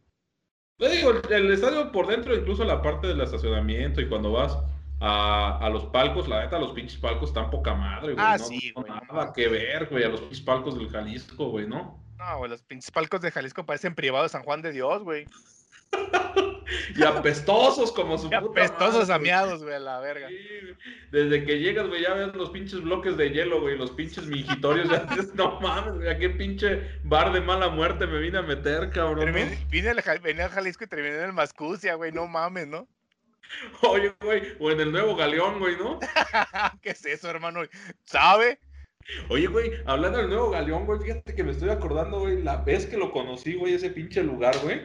Te 0.77 0.89
digo, 0.89 1.09
el, 1.11 1.33
el 1.33 1.51
estadio 1.51 1.91
por 1.91 2.05
dentro, 2.07 2.35
incluso 2.35 2.63
la 2.63 2.81
parte 2.83 3.07
del 3.07 3.19
estacionamiento 3.19 3.99
y 3.99 4.07
cuando 4.07 4.31
vas 4.31 4.55
a, 4.99 5.57
a 5.59 5.69
los 5.69 5.85
palcos, 5.85 6.27
la 6.27 6.43
neta, 6.43 6.59
los 6.59 6.71
pinches 6.71 6.97
palcos 6.99 7.29
están 7.29 7.49
poca 7.49 7.73
madre, 7.73 8.13
güey. 8.13 8.25
Ah, 8.25 8.37
no, 8.37 8.43
sí, 8.45 8.71
güey, 8.71 8.91
nada 9.11 9.31
que 9.33 9.47
ver, 9.47 9.87
güey, 9.89 10.03
a 10.03 10.09
los 10.09 10.21
pinches 10.21 10.41
palcos 10.41 10.77
del 10.77 10.89
Jalisco, 10.89 11.49
güey, 11.49 11.67
¿no? 11.67 12.03
No, 12.17 12.37
güey. 12.39 12.49
Los 12.49 12.63
pinches 12.63 12.89
palcos 12.91 13.21
de 13.21 13.31
Jalisco 13.31 13.65
parecen 13.65 13.93
privados 13.95 14.31
de 14.31 14.37
San 14.37 14.43
Juan 14.43 14.61
de 14.61 14.71
Dios, 14.71 15.03
güey. 15.03 15.25
Y 16.95 17.03
apestosos 17.03 17.91
como 17.91 18.17
su 18.17 18.29
Ya 18.29 18.41
puta 18.41 18.53
Pestosos 18.61 19.07
madre, 19.07 19.13
ameados, 19.13 19.63
güey, 19.63 19.75
a 19.75 19.79
la 19.79 19.99
verga. 19.99 20.27
Sí. 20.27 20.35
Desde 21.11 21.45
que 21.45 21.59
llegas, 21.59 21.87
güey, 21.87 22.01
ya 22.01 22.13
ves 22.13 22.35
los 22.35 22.49
pinches 22.49 22.81
bloques 22.81 23.15
de 23.15 23.29
hielo, 23.29 23.61
güey, 23.61 23.77
los 23.77 23.91
pinches 23.91 24.25
mingitorios, 24.25 24.89
ya 24.89 24.99
dices, 25.05 25.33
no 25.35 25.59
mames, 25.61 25.95
güey, 25.95 26.09
a 26.09 26.17
qué 26.17 26.29
pinche 26.29 26.99
bar 27.03 27.31
de 27.31 27.39
mala 27.41 27.69
muerte 27.69 28.05
me 28.05 28.19
vine 28.19 28.39
a 28.39 28.41
meter, 28.41 28.89
cabrón. 28.89 29.19
¿no? 29.19 29.31
Terminé- 29.31 29.65
Vine 29.69 29.89
al, 29.89 29.99
al 29.99 30.49
Jalisco 30.49 30.83
y 30.83 30.87
terminé 30.87 31.15
en 31.17 31.23
el 31.23 31.33
Mascucia, 31.33 31.95
güey. 31.95 32.11
No 32.11 32.27
mames, 32.27 32.67
¿no? 32.67 32.87
Oye, 33.81 34.13
güey, 34.21 34.41
o 34.59 34.71
en 34.71 34.79
el 34.79 34.91
nuevo 34.91 35.15
galeón, 35.15 35.59
güey, 35.59 35.77
¿no? 35.77 35.99
¿Qué 36.81 36.91
es 36.91 37.05
eso, 37.05 37.29
hermano? 37.29 37.61
¿Sabe? 38.05 38.59
Oye, 39.29 39.47
güey, 39.47 39.71
hablando 39.85 40.17
del 40.17 40.29
nuevo 40.29 40.49
galeón, 40.49 40.85
güey, 40.85 40.99
fíjate 40.99 41.33
que 41.33 41.43
me 41.43 41.51
estoy 41.51 41.69
acordando, 41.69 42.19
güey, 42.19 42.43
la 42.43 42.57
vez 42.57 42.85
que 42.85 42.97
lo 42.97 43.11
conocí, 43.11 43.55
güey, 43.55 43.73
ese 43.73 43.89
pinche 43.89 44.21
lugar, 44.23 44.55
güey. 44.63 44.81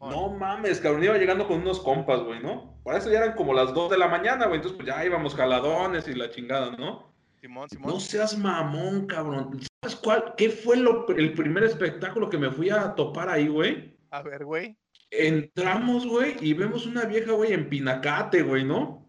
No 0.00 0.30
mames, 0.30 0.80
cabrón, 0.80 1.04
iba 1.04 1.18
llegando 1.18 1.46
con 1.46 1.60
unos 1.60 1.80
compas, 1.80 2.20
güey, 2.20 2.42
¿no? 2.42 2.80
Para 2.84 2.98
eso 2.98 3.10
ya 3.10 3.18
eran 3.18 3.36
como 3.36 3.52
las 3.52 3.74
2 3.74 3.90
de 3.90 3.98
la 3.98 4.08
mañana, 4.08 4.46
güey, 4.46 4.56
entonces 4.56 4.76
pues 4.76 4.88
ya 4.88 5.04
íbamos 5.04 5.34
jaladones 5.34 6.08
y 6.08 6.14
la 6.14 6.30
chingada, 6.30 6.70
¿no? 6.70 7.12
Simón, 7.40 7.68
Simón. 7.68 7.92
No 7.92 8.00
seas 8.00 8.36
mamón, 8.36 9.06
cabrón. 9.06 9.60
¿Sabes 9.82 9.96
cuál? 9.96 10.34
¿Qué 10.36 10.50
fue 10.50 10.76
lo, 10.76 11.06
el 11.08 11.34
primer 11.34 11.64
espectáculo 11.64 12.30
que 12.30 12.38
me 12.38 12.50
fui 12.50 12.70
a 12.70 12.94
topar 12.94 13.28
ahí, 13.28 13.48
güey? 13.48 13.94
A 14.10 14.22
ver, 14.22 14.44
güey. 14.44 14.76
Entramos, 15.10 16.06
güey, 16.06 16.36
y 16.40 16.54
vemos 16.54 16.86
una 16.86 17.04
vieja, 17.04 17.32
güey, 17.32 17.52
en 17.52 17.68
Pinacate, 17.68 18.42
güey, 18.42 18.64
¿no? 18.64 19.08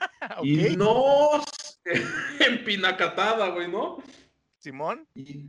Y 0.42 0.76
nos 0.76 1.44
empinacatada, 2.40 3.48
güey, 3.48 3.68
¿no? 3.68 3.98
Simón. 4.58 5.06
Y, 5.14 5.48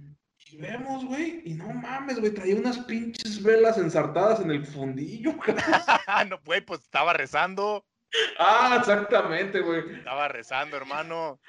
y 0.49 0.57
vemos, 0.57 1.05
güey, 1.05 1.41
y 1.45 1.53
no 1.53 1.67
mames, 1.73 2.19
güey, 2.19 2.33
traía 2.33 2.55
unas 2.55 2.79
pinches 2.79 3.41
velas 3.41 3.77
ensartadas 3.77 4.39
en 4.39 4.51
el 4.51 4.65
fundillo, 4.65 5.33
no, 6.29 6.39
güey, 6.45 6.61
pues 6.61 6.81
estaba 6.81 7.13
rezando. 7.13 7.85
Ah, 8.39 8.77
exactamente, 8.79 9.59
güey. 9.59 9.97
Estaba 9.97 10.27
rezando, 10.29 10.77
hermano. 10.77 11.39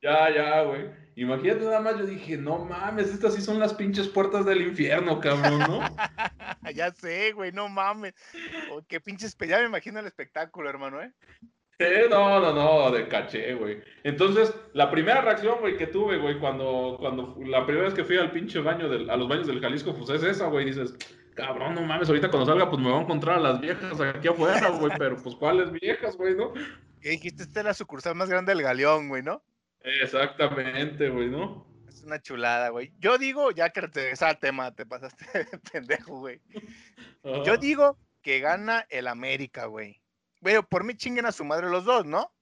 Ya, 0.00 0.30
ya, 0.32 0.62
güey. 0.62 1.05
Imagínate 1.16 1.64
nada 1.64 1.80
más, 1.80 1.96
yo 1.96 2.04
dije, 2.04 2.36
no 2.36 2.58
mames, 2.58 3.08
estas 3.08 3.34
sí 3.34 3.40
son 3.40 3.58
las 3.58 3.72
pinches 3.72 4.06
puertas 4.06 4.44
del 4.44 4.60
infierno, 4.60 5.18
cabrón, 5.18 5.60
¿no? 5.60 5.80
ya 6.74 6.90
sé, 6.92 7.32
güey, 7.32 7.52
no 7.52 7.70
mames. 7.70 8.12
Oh, 8.70 8.82
qué 8.86 9.00
pinches 9.00 9.34
Ya 9.48 9.60
me 9.60 9.64
imagino 9.64 9.98
el 9.98 10.06
espectáculo, 10.06 10.68
hermano, 10.68 11.00
¿eh? 11.00 11.10
Eh, 11.78 12.06
no, 12.10 12.38
no, 12.38 12.52
no, 12.52 12.90
de 12.90 13.08
caché, 13.08 13.54
güey. 13.54 13.82
Entonces, 14.04 14.54
la 14.74 14.90
primera 14.90 15.22
reacción, 15.22 15.58
güey, 15.60 15.78
que 15.78 15.86
tuve, 15.86 16.18
güey, 16.18 16.38
cuando, 16.38 16.96
cuando 17.00 17.34
la 17.46 17.64
primera 17.64 17.86
vez 17.86 17.94
que 17.94 18.04
fui 18.04 18.18
al 18.18 18.30
pinche 18.30 18.60
baño, 18.60 18.86
del, 18.86 19.08
a 19.08 19.16
los 19.16 19.26
baños 19.26 19.46
del 19.46 19.60
Jalisco, 19.60 19.94
pues 19.94 20.10
es 20.10 20.22
esa, 20.22 20.48
güey. 20.48 20.66
Dices, 20.66 20.94
cabrón, 21.34 21.76
no 21.76 21.80
mames, 21.80 22.08
ahorita 22.08 22.30
cuando 22.30 22.44
salga, 22.44 22.68
pues 22.68 22.82
me 22.82 22.90
voy 22.90 22.98
a 22.98 23.02
encontrar 23.02 23.38
a 23.38 23.40
las 23.40 23.60
viejas 23.60 23.98
aquí 24.02 24.28
afuera, 24.28 24.68
güey, 24.68 24.92
pero 24.98 25.16
pues 25.16 25.34
¿cuáles 25.34 25.72
viejas, 25.72 26.14
güey, 26.18 26.34
no? 26.34 26.52
¿Qué 27.00 27.08
dijiste? 27.10 27.42
Esta 27.42 27.60
es 27.60 27.66
la 27.66 27.74
sucursal 27.74 28.14
más 28.14 28.28
grande 28.28 28.52
del 28.54 28.62
galeón, 28.62 29.08
güey, 29.08 29.22
¿no? 29.22 29.42
Exactamente, 29.86 31.08
güey, 31.08 31.28
¿no? 31.28 31.64
Es 31.88 32.02
una 32.02 32.20
chulada, 32.20 32.70
güey. 32.70 32.92
Yo 32.98 33.18
digo, 33.18 33.52
ya 33.52 33.70
que 33.70 33.82
regresaba 33.82 34.32
al 34.32 34.38
tema, 34.40 34.74
te 34.74 34.84
pasaste 34.84 35.24
de 35.52 35.58
pendejo, 35.58 36.18
güey. 36.18 36.40
Yo 37.44 37.56
digo 37.56 37.96
que 38.20 38.40
gana 38.40 38.84
el 38.90 39.06
América, 39.06 39.66
güey. 39.66 40.02
Bueno, 40.40 40.64
por 40.64 40.82
mí 40.82 40.94
chinguen 40.94 41.26
a 41.26 41.32
su 41.32 41.44
madre 41.44 41.68
los 41.68 41.84
dos, 41.84 42.04
¿no? 42.04 42.32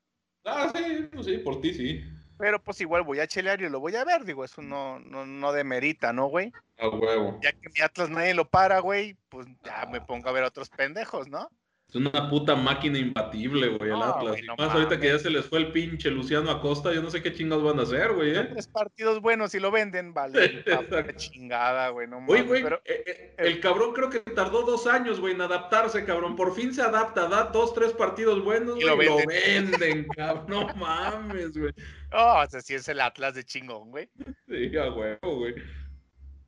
Ah, 0.44 0.72
sí, 0.74 1.08
pues 1.12 1.26
sí, 1.26 1.38
por 1.38 1.60
ti 1.60 1.74
sí. 1.74 2.04
Pero 2.38 2.62
pues 2.62 2.80
igual 2.80 3.02
voy 3.02 3.20
a 3.20 3.26
chelear 3.26 3.60
y 3.60 3.68
lo 3.68 3.78
voy 3.78 3.94
a 3.94 4.04
ver, 4.04 4.24
digo, 4.24 4.44
eso 4.44 4.60
no, 4.60 4.98
no, 4.98 5.24
no 5.24 5.52
demerita, 5.52 6.12
¿no, 6.12 6.26
güey? 6.26 6.50
A 6.78 6.88
huevo. 6.88 7.38
Ya 7.42 7.52
que 7.52 7.68
mi 7.68 7.80
Atlas 7.80 8.10
nadie 8.10 8.34
lo 8.34 8.48
para, 8.48 8.80
güey, 8.80 9.16
pues 9.28 9.46
ya 9.62 9.86
me 9.86 10.00
pongo 10.00 10.28
a 10.28 10.32
ver 10.32 10.44
a 10.44 10.48
otros 10.48 10.70
pendejos, 10.70 11.28
¿no? 11.28 11.48
Es 11.94 12.00
una 12.00 12.28
puta 12.28 12.56
máquina 12.56 12.98
imbatible, 12.98 13.68
güey, 13.68 13.90
el 13.92 14.02
Atlas. 14.02 14.30
güey, 14.30 14.42
Y 14.42 14.46
no 14.48 14.56
más 14.58 14.70
ahorita 14.70 14.98
que 14.98 15.06
ya 15.06 15.18
se 15.20 15.30
les 15.30 15.46
fue 15.46 15.60
el 15.60 15.70
pinche 15.70 16.10
Luciano 16.10 16.50
Acosta, 16.50 16.92
yo 16.92 17.00
no 17.00 17.08
sé 17.08 17.22
qué 17.22 17.32
chingados 17.32 17.62
van 17.62 17.78
a 17.78 17.82
hacer, 17.84 18.12
güey, 18.14 18.36
¿eh? 18.36 18.48
Tres 18.50 18.66
partidos 18.66 19.20
buenos 19.20 19.54
y 19.54 19.60
lo 19.60 19.70
venden, 19.70 20.12
vale. 20.12 20.64
chingada, 21.16 21.90
güey, 21.90 22.08
no 22.08 22.18
Oye, 22.26 22.42
güey, 22.42 22.64
pero- 22.64 22.82
eh, 22.84 23.04
eh, 23.06 23.34
el 23.38 23.60
cabrón 23.60 23.92
creo 23.92 24.10
que 24.10 24.18
tardó 24.18 24.62
dos 24.62 24.88
años, 24.88 25.20
güey, 25.20 25.34
en 25.34 25.42
adaptarse, 25.42 26.04
cabrón. 26.04 26.34
Por 26.34 26.52
fin 26.56 26.74
se 26.74 26.82
adapta, 26.82 27.28
da 27.28 27.44
dos, 27.44 27.72
tres 27.74 27.92
partidos 27.92 28.42
buenos, 28.42 28.76
Y 28.80 28.88
güey, 28.88 29.06
lo 29.08 29.18
venden. 29.28 30.08
cabrón. 30.16 30.46
No 30.48 30.74
mames, 30.74 31.56
güey. 31.56 31.72
Oh, 32.12 32.42
o 32.44 32.50
sea, 32.50 32.60
sí 32.60 32.74
es 32.74 32.88
el 32.88 33.00
Atlas 33.00 33.36
de 33.36 33.44
chingón, 33.44 33.92
güey. 33.92 34.08
Sí, 34.48 34.76
a 34.76 34.90
huevo, 34.92 35.36
güey. 35.36 35.54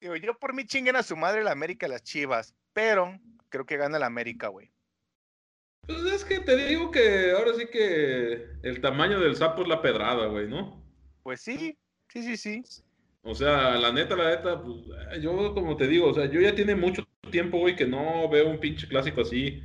Digo, 0.01 0.17
yo 0.17 0.37
por 0.37 0.55
mí 0.55 0.65
chinguen 0.65 0.97
a 0.97 1.05
su 1.05 1.15
madre 1.15 1.43
el 1.43 1.49
América 1.49 1.87
las 1.87 2.03
Chivas, 2.03 2.53
pero 2.73 3.17
creo 3.49 3.65
que 3.65 3.77
gana 3.77 3.97
el 3.97 4.03
América, 4.03 4.49
güey. 4.49 4.73
Pues 5.87 6.03
es 6.05 6.25
que 6.25 6.41
te 6.41 6.57
digo 6.57 6.91
que 6.91 7.33
ahora 7.33 7.55
sí 7.55 7.67
que 7.71 8.47
el 8.63 8.81
tamaño 8.81 9.21
del 9.21 9.37
sapo 9.37 9.63
es 9.63 9.69
la 9.69 9.83
pedrada, 9.83 10.27
güey, 10.27 10.49
¿no? 10.49 10.83
Pues 11.23 11.41
sí, 11.41 11.77
sí, 12.09 12.23
sí, 12.23 12.37
sí. 12.37 12.63
O 13.23 13.35
sea, 13.35 13.77
la 13.77 13.93
neta, 13.93 14.17
la 14.17 14.31
neta, 14.31 14.63
pues 14.63 14.77
eh, 15.13 15.21
yo 15.21 15.55
como 15.55 15.77
te 15.77 15.87
digo, 15.87 16.09
o 16.09 16.15
sea, 16.15 16.27
yo 16.27 16.41
ya 16.41 16.55
tiene 16.55 16.75
mucho 16.75 17.07
tiempo, 17.31 17.59
güey, 17.59 17.75
que 17.75 17.87
no 17.87 18.29
veo 18.29 18.49
un 18.49 18.59
pinche 18.59 18.87
clásico 18.87 19.23
así 19.23 19.63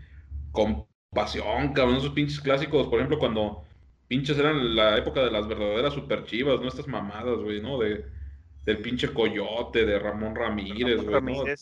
con 0.52 0.86
pasión, 1.12 1.74
cabrón, 1.74 1.98
esos 1.98 2.14
pinches 2.14 2.40
clásicos, 2.40 2.88
por 2.88 3.00
ejemplo, 3.00 3.20
cuando 3.20 3.64
pinches 4.08 4.38
eran 4.38 4.76
la 4.76 4.98
época 4.98 5.24
de 5.24 5.32
las 5.32 5.48
verdaderas 5.48 5.94
super 5.94 6.26
chivas, 6.26 6.60
¿no? 6.60 6.68
Estas 6.68 6.88
mamadas, 6.88 7.40
güey, 7.40 7.62
¿no? 7.62 7.78
De, 7.78 8.06
del 8.66 8.78
pinche 8.80 9.14
Coyote, 9.14 9.86
de 9.86 10.00
Ramón 10.00 10.36
Ramírez, 10.36 11.04
Ramón 11.06 11.36
güey, 11.36 11.46
¿no? 11.46 11.56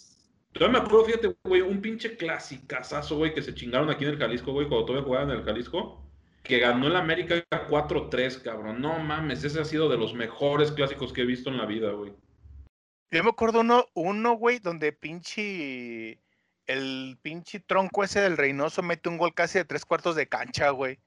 Yo 0.53 0.70
me 0.70 0.79
acuerdo, 0.79 1.06
fíjate, 1.06 1.36
güey, 1.44 1.62
un 1.62 1.79
pinche 1.79 2.18
clasicazazo, 2.18 3.18
güey, 3.18 3.34
que 3.34 3.41
se 3.41 3.53
chingaron 3.53 3.89
aquí 3.89 4.06
en 4.06 4.12
el 4.12 4.18
Jalisco, 4.18 4.51
güey, 4.51 4.68
cuando 4.68 4.86
todavía 4.86 5.06
jugaban 5.06 5.29
en 5.29 5.38
el 5.38 5.46
Jalisco, 5.46 6.03
que 6.44 6.60
ganó 6.60 6.88
el 6.88 6.96
América 6.96 7.36
4-3, 7.51 8.41
cabrón. 8.41 8.82
No 8.82 8.98
mames, 9.00 9.44
ese 9.44 9.62
ha 9.62 9.65
sido 9.65 9.89
de 9.89 9.98
los 9.98 10.13
mejores 10.13 10.72
clásicos 10.72 11.13
que 11.13 11.22
he 11.22 11.25
visto 11.25 11.50
en 11.50 11.58
la 11.58 11.65
vida, 11.65 11.91
güey. 11.91 12.13
Yo 13.12 13.24
me 13.24 13.29
acuerdo 13.29 13.62
uno, 13.62 13.86
uno, 13.94 14.34
güey, 14.34 14.60
donde 14.60 14.91
pinche. 14.91 16.20
El 16.68 17.18
pinche 17.24 17.60
tronco 17.60 18.03
ese 18.03 18.22
del 18.22 18.38
Reynoso 18.38 18.84
mete 18.84 19.10
un 19.10 19.18
gol 19.18 19.34
casi 19.34 19.58
de 19.58 19.65
tres 19.65 19.86
cuartos 19.86 20.15
de 20.15 20.27
cancha, 20.27 20.70
güey. 20.70 21.00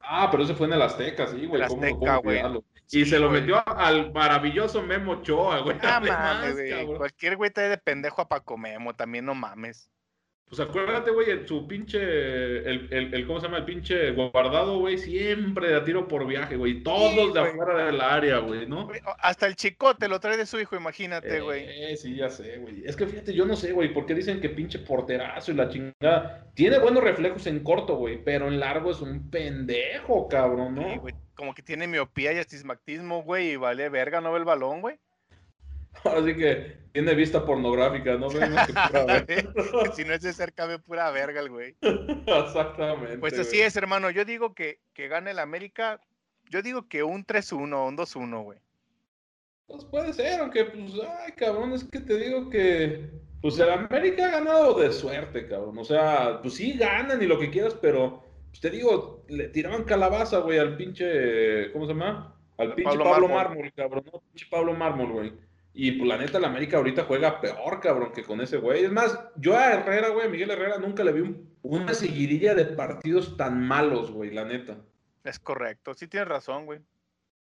Ah, 0.00 0.28
pero 0.30 0.44
ese 0.44 0.54
fue 0.54 0.66
en 0.66 0.72
el 0.72 0.82
Azteca, 0.82 1.26
sí, 1.26 1.44
güey. 1.44 1.60
El 1.60 1.68
¿Cómo, 1.68 1.82
Azteca, 1.82 2.16
güey. 2.16 2.42
Sí, 2.90 3.02
Y 3.02 3.06
se 3.06 3.18
lo 3.20 3.28
güey. 3.28 3.40
metió 3.40 3.62
al 3.68 4.12
maravilloso 4.12 4.82
Memo 4.82 5.12
Ochoa, 5.12 5.60
güey. 5.60 5.78
Ah, 5.82 6.00
mames, 6.00 6.54
güey. 6.54 6.90
Cualquier 6.96 7.36
güey 7.36 7.50
trae 7.50 7.68
de 7.68 7.78
pendejo 7.78 8.20
a 8.22 8.28
Paco 8.28 8.58
Memo, 8.58 8.94
también 8.96 9.24
no 9.24 9.34
mames. 9.34 9.90
Pues 10.50 10.58
acuérdate, 10.58 11.12
güey, 11.12 11.30
en 11.30 11.46
su 11.46 11.68
pinche, 11.68 12.00
el, 12.00 12.88
el, 12.90 13.14
el- 13.14 13.24
¿cómo 13.24 13.38
se 13.38 13.46
llama? 13.46 13.58
El 13.58 13.64
pinche 13.64 14.10
guardado, 14.10 14.80
güey, 14.80 14.98
siempre 14.98 15.68
de 15.68 15.76
a 15.76 15.84
tiro 15.84 16.08
por 16.08 16.26
viaje, 16.26 16.56
güey. 16.56 16.82
Todos 16.82 17.12
Sí, 17.28 17.32
de 17.32 17.40
afuera 17.40 17.86
del 17.86 18.00
área, 18.00 18.38
güey, 18.38 18.66
¿no? 18.66 18.88
Hasta 19.20 19.46
el 19.46 19.54
chicote 19.54 20.08
lo 20.08 20.18
trae 20.18 20.36
de 20.36 20.46
su 20.46 20.58
hijo, 20.58 20.74
imagínate, 20.74 21.40
güey. 21.40 21.66
Eh, 21.68 21.96
sí, 21.96 22.16
ya 22.16 22.28
sé, 22.30 22.58
güey. 22.58 22.82
Es 22.84 22.96
que 22.96 23.06
fíjate, 23.06 23.32
yo 23.32 23.46
no 23.46 23.54
sé, 23.54 23.70
güey, 23.70 23.94
por 23.94 24.06
qué 24.06 24.14
dicen 24.14 24.40
que 24.40 24.48
pinche 24.48 24.80
porterazo 24.80 25.52
y 25.52 25.54
la 25.54 25.68
chingada. 25.68 26.50
Tiene 26.54 26.80
buenos 26.80 27.04
reflejos 27.04 27.46
en 27.46 27.60
corto, 27.62 27.94
güey, 27.94 28.20
pero 28.24 28.48
en 28.48 28.58
largo 28.58 28.90
es 28.90 29.00
un 29.00 29.30
pendejo, 29.30 30.26
cabrón, 30.26 30.74
¿no? 30.74 30.82
Sí, 30.90 30.98
güey, 30.98 31.14
Como 31.36 31.54
que 31.54 31.62
tiene 31.62 31.86
miopía 31.86 32.32
y 32.32 32.38
astigmatismo, 32.38 33.22
güey, 33.22 33.52
y 33.52 33.56
vale 33.56 33.88
verga, 33.88 34.20
no 34.20 34.32
ve 34.32 34.40
el 34.40 34.44
balón, 34.44 34.80
güey. 34.80 34.98
Así 36.04 36.36
que 36.36 36.80
tiene 36.92 37.14
vista 37.14 37.44
pornográfica, 37.44 38.16
¿no? 38.16 38.28
Que 38.28 38.38
pura 38.38 39.04
verga. 39.04 39.52
si 39.94 40.04
no 40.04 40.14
es 40.14 40.22
de 40.22 40.32
cerca, 40.32 40.66
ve 40.66 40.78
pura 40.78 41.10
verga 41.10 41.40
el 41.40 41.50
güey. 41.50 41.76
Exactamente. 41.80 43.18
Pues 43.18 43.38
así 43.38 43.56
güey. 43.56 43.62
es, 43.62 43.76
hermano. 43.76 44.10
Yo 44.10 44.24
digo 44.24 44.54
que, 44.54 44.80
que 44.92 45.08
gane 45.08 45.30
el 45.30 45.38
América. 45.38 46.00
Yo 46.48 46.62
digo 46.62 46.88
que 46.88 47.02
un 47.02 47.24
3-1, 47.24 47.88
un 47.88 47.96
2-1, 47.96 48.42
güey. 48.42 48.58
Pues 49.66 49.84
puede 49.84 50.12
ser, 50.12 50.40
aunque, 50.40 50.64
pues, 50.64 50.94
ay, 51.20 51.32
cabrón, 51.32 51.72
es 51.72 51.84
que 51.84 52.00
te 52.00 52.16
digo 52.16 52.50
que, 52.50 53.08
pues, 53.40 53.56
el 53.60 53.70
América 53.70 54.26
ha 54.26 54.30
ganado 54.32 54.80
de 54.80 54.92
suerte, 54.92 55.46
cabrón. 55.46 55.78
O 55.78 55.84
sea, 55.84 56.40
pues 56.42 56.54
sí 56.54 56.72
ganan 56.72 57.22
y 57.22 57.26
lo 57.26 57.38
que 57.38 57.50
quieras, 57.50 57.76
pero, 57.80 58.24
pues 58.48 58.60
te 58.60 58.70
digo, 58.70 59.24
le 59.28 59.46
tiraban 59.48 59.84
calabaza, 59.84 60.38
güey, 60.38 60.58
al 60.58 60.76
pinche, 60.76 61.70
¿cómo 61.70 61.86
se 61.86 61.92
llama? 61.92 62.36
Al 62.58 62.74
pinche 62.74 62.90
Pablo 62.90 63.04
Pablo, 63.04 63.28
Mármol. 63.28 63.56
Mármol, 63.58 63.72
cabrón, 63.76 64.04
¿no? 64.12 64.20
Pinche 64.32 64.46
Pablo 64.50 64.74
Mármol, 64.74 65.12
güey. 65.12 65.49
Y, 65.72 65.92
pues, 65.92 66.08
la 66.08 66.16
neta, 66.18 66.38
el 66.38 66.44
América 66.44 66.78
ahorita 66.78 67.04
juega 67.04 67.40
peor, 67.40 67.80
cabrón, 67.80 68.12
que 68.12 68.24
con 68.24 68.40
ese 68.40 68.56
güey. 68.56 68.84
Es 68.84 68.90
más, 68.92 69.18
yo 69.36 69.56
a 69.56 69.72
Herrera, 69.72 70.08
güey, 70.08 70.26
a 70.26 70.30
Miguel 70.30 70.50
Herrera, 70.50 70.78
nunca 70.78 71.04
le 71.04 71.12
vi 71.12 71.20
un- 71.20 71.54
una 71.62 71.94
seguidilla 71.94 72.54
de 72.54 72.64
partidos 72.66 73.36
tan 73.36 73.66
malos, 73.66 74.10
güey, 74.10 74.30
la 74.30 74.44
neta. 74.44 74.78
Es 75.24 75.38
correcto. 75.38 75.94
Sí 75.94 76.08
tienes 76.08 76.28
razón, 76.28 76.66
güey. 76.66 76.80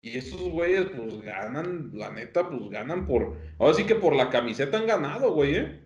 Y 0.01 0.17
esos 0.17 0.41
güeyes, 0.41 0.85
pues 0.95 1.21
ganan, 1.21 1.91
la 1.93 2.09
neta, 2.09 2.47
pues 2.49 2.69
ganan 2.69 3.05
por. 3.05 3.37
Ahora 3.57 3.73
sí 3.73 3.85
que 3.85 3.95
por 3.95 4.15
la 4.15 4.29
camiseta 4.29 4.77
han 4.77 4.87
ganado, 4.87 5.33
güey, 5.33 5.55
¿eh? 5.55 5.83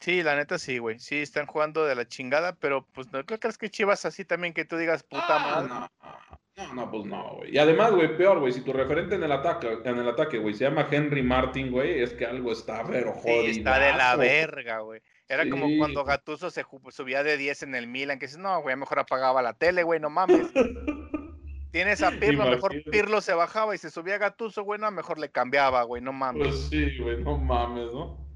Sí, 0.00 0.22
la 0.22 0.36
neta 0.36 0.58
sí, 0.58 0.78
güey. 0.78 0.98
Sí, 0.98 1.16
están 1.22 1.46
jugando 1.46 1.84
de 1.84 1.94
la 1.94 2.06
chingada, 2.06 2.54
pero 2.56 2.86
pues 2.92 3.12
no 3.12 3.24
creo 3.24 3.40
que 3.40 3.48
es 3.48 3.58
que 3.58 3.70
Chivas 3.70 4.04
así 4.04 4.24
también 4.24 4.54
que 4.54 4.64
tú 4.64 4.76
digas 4.76 5.02
puta 5.02 5.24
Ah, 5.28 5.38
madre. 5.62 5.68
no, 5.68 6.35
no, 6.56 6.74
no, 6.74 6.90
pues 6.90 7.04
no, 7.04 7.36
güey. 7.36 7.54
Y 7.54 7.58
además, 7.58 7.92
güey, 7.92 8.16
peor, 8.16 8.40
güey, 8.40 8.52
si 8.52 8.62
tu 8.62 8.72
referente 8.72 9.14
en 9.14 9.22
el 9.22 9.32
ataque, 9.32 9.78
en 9.84 9.98
el 9.98 10.08
ataque, 10.08 10.38
güey, 10.38 10.54
se 10.54 10.64
llama 10.64 10.88
Henry 10.90 11.22
Martin, 11.22 11.70
güey, 11.70 12.00
es 12.02 12.12
que 12.14 12.24
algo 12.24 12.52
está, 12.52 12.82
pero 12.86 13.12
Sí, 13.14 13.20
jodido. 13.22 13.46
está 13.46 13.78
de 13.78 13.92
la 13.92 14.16
verga, 14.16 14.80
güey. 14.80 15.02
Era 15.28 15.48
como 15.50 15.66
Sí. 15.66 15.76
cuando 15.78 16.04
Gatuso 16.04 16.50
se 16.50 16.64
subía 16.90 17.22
de 17.22 17.36
10 17.36 17.64
en 17.64 17.74
el 17.74 17.86
Milan, 17.88 18.18
que 18.18 18.26
dices, 18.26 18.38
no, 18.40 18.62
güey, 18.62 18.74
mejor 18.76 19.00
apagaba 19.00 19.42
la 19.42 19.52
tele, 19.52 19.82
güey, 19.82 20.00
no 20.00 20.08
mames. 20.08 20.46
Tienes 21.72 22.02
a 22.02 22.10
Pirlo, 22.12 22.46
mejor. 22.46 22.72
Pirlo 22.90 23.20
se 23.20 23.34
bajaba 23.34 23.74
y 23.74 23.78
se 23.78 23.90
subía 23.90 24.14
a 24.14 24.18
Gatuso, 24.18 24.62
güey, 24.62 24.80
no, 24.80 24.90
mejor 24.90 25.18
le 25.18 25.30
cambiaba, 25.30 25.82
güey, 25.82 26.00
no 26.00 26.12
mames. 26.14 26.48
Pues 26.48 26.68
sí, 26.70 26.98
güey, 26.98 27.22
no 27.22 27.36
mames, 27.36 27.92
¿no? 27.92 28.26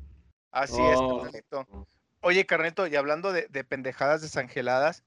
Así 0.50 0.82
es, 0.82 0.98
carnalito. 1.00 1.86
Oye, 2.20 2.44
carnalito, 2.44 2.86
y 2.86 2.96
hablando 2.96 3.32
de, 3.32 3.46
de 3.48 3.64
pendejadas 3.64 4.20
desangeladas, 4.20 5.04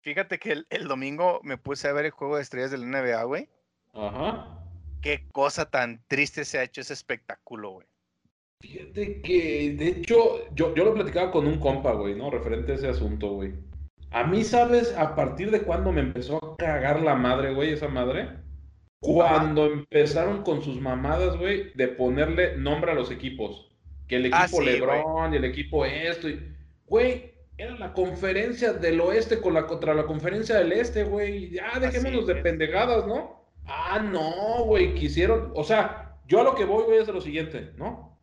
fíjate 0.00 0.38
que 0.38 0.52
el, 0.52 0.66
el 0.70 0.88
domingo 0.88 1.40
me 1.42 1.58
puse 1.58 1.88
a 1.88 1.92
ver 1.92 2.04
el 2.06 2.10
juego 2.10 2.36
de 2.36 2.42
estrellas 2.42 2.70
del 2.70 2.88
NBA, 2.90 3.22
güey. 3.24 3.48
Ajá. 3.94 4.58
Qué 5.02 5.26
cosa 5.32 5.70
tan 5.70 6.02
triste 6.08 6.44
se 6.44 6.58
ha 6.58 6.62
hecho 6.62 6.80
ese 6.80 6.92
espectáculo, 6.94 7.70
güey. 7.72 7.86
Fíjate 8.60 9.20
que, 9.20 9.74
de 9.78 9.88
hecho, 9.88 10.48
yo, 10.54 10.74
yo 10.74 10.84
lo 10.84 10.94
platicaba 10.94 11.30
con 11.30 11.46
un 11.46 11.58
compa, 11.60 11.92
güey, 11.92 12.14
¿no? 12.14 12.30
Referente 12.30 12.72
a 12.72 12.74
ese 12.76 12.88
asunto, 12.88 13.28
güey. 13.32 13.52
A 14.10 14.24
mí, 14.24 14.44
¿sabes 14.44 14.94
a 14.96 15.14
partir 15.14 15.50
de 15.50 15.60
cuándo 15.62 15.92
me 15.92 16.00
empezó 16.00 16.38
a 16.38 16.56
cagar 16.56 17.02
la 17.02 17.14
madre, 17.14 17.52
güey, 17.52 17.72
esa 17.72 17.88
madre? 17.88 18.28
Cuando 19.00 19.66
empezaron 19.66 20.42
con 20.42 20.62
sus 20.62 20.80
mamadas, 20.80 21.36
güey, 21.36 21.72
de 21.74 21.88
ponerle 21.88 22.56
nombre 22.56 22.92
a 22.92 22.94
los 22.94 23.10
equipos. 23.10 23.70
Que 24.08 24.16
el 24.16 24.32
Ah, 24.32 24.44
equipo 24.44 24.62
sí. 24.62 24.66
LeBron 24.66 25.34
y 25.34 25.36
el 25.36 25.44
equipo 25.44 25.84
esto. 25.84 26.28
Güey, 26.86 27.34
era 27.58 27.76
la 27.78 27.92
conferencia 27.92 28.72
del 28.72 29.00
oeste 29.00 29.40
con 29.40 29.54
la, 29.54 29.66
contra 29.66 29.94
la 29.94 30.04
conferencia 30.04 30.56
del 30.56 30.72
este, 30.72 31.04
güey. 31.04 31.50
Ya, 31.50 31.78
dejémonos 31.78 32.26
de 32.26 32.34
es. 32.34 32.42
pendejadas, 32.42 33.06
¿no? 33.06 33.44
Ah, 33.66 33.98
no, 34.00 34.64
güey, 34.64 34.94
quisieron, 34.94 35.52
o 35.54 35.64
sea, 35.64 36.18
yo 36.26 36.40
a 36.40 36.44
lo 36.44 36.54
que 36.54 36.64
voy, 36.64 36.84
güey, 36.84 36.98
es 36.98 37.06
de 37.06 37.12
lo 37.12 37.20
siguiente, 37.20 37.72
¿no? 37.76 38.18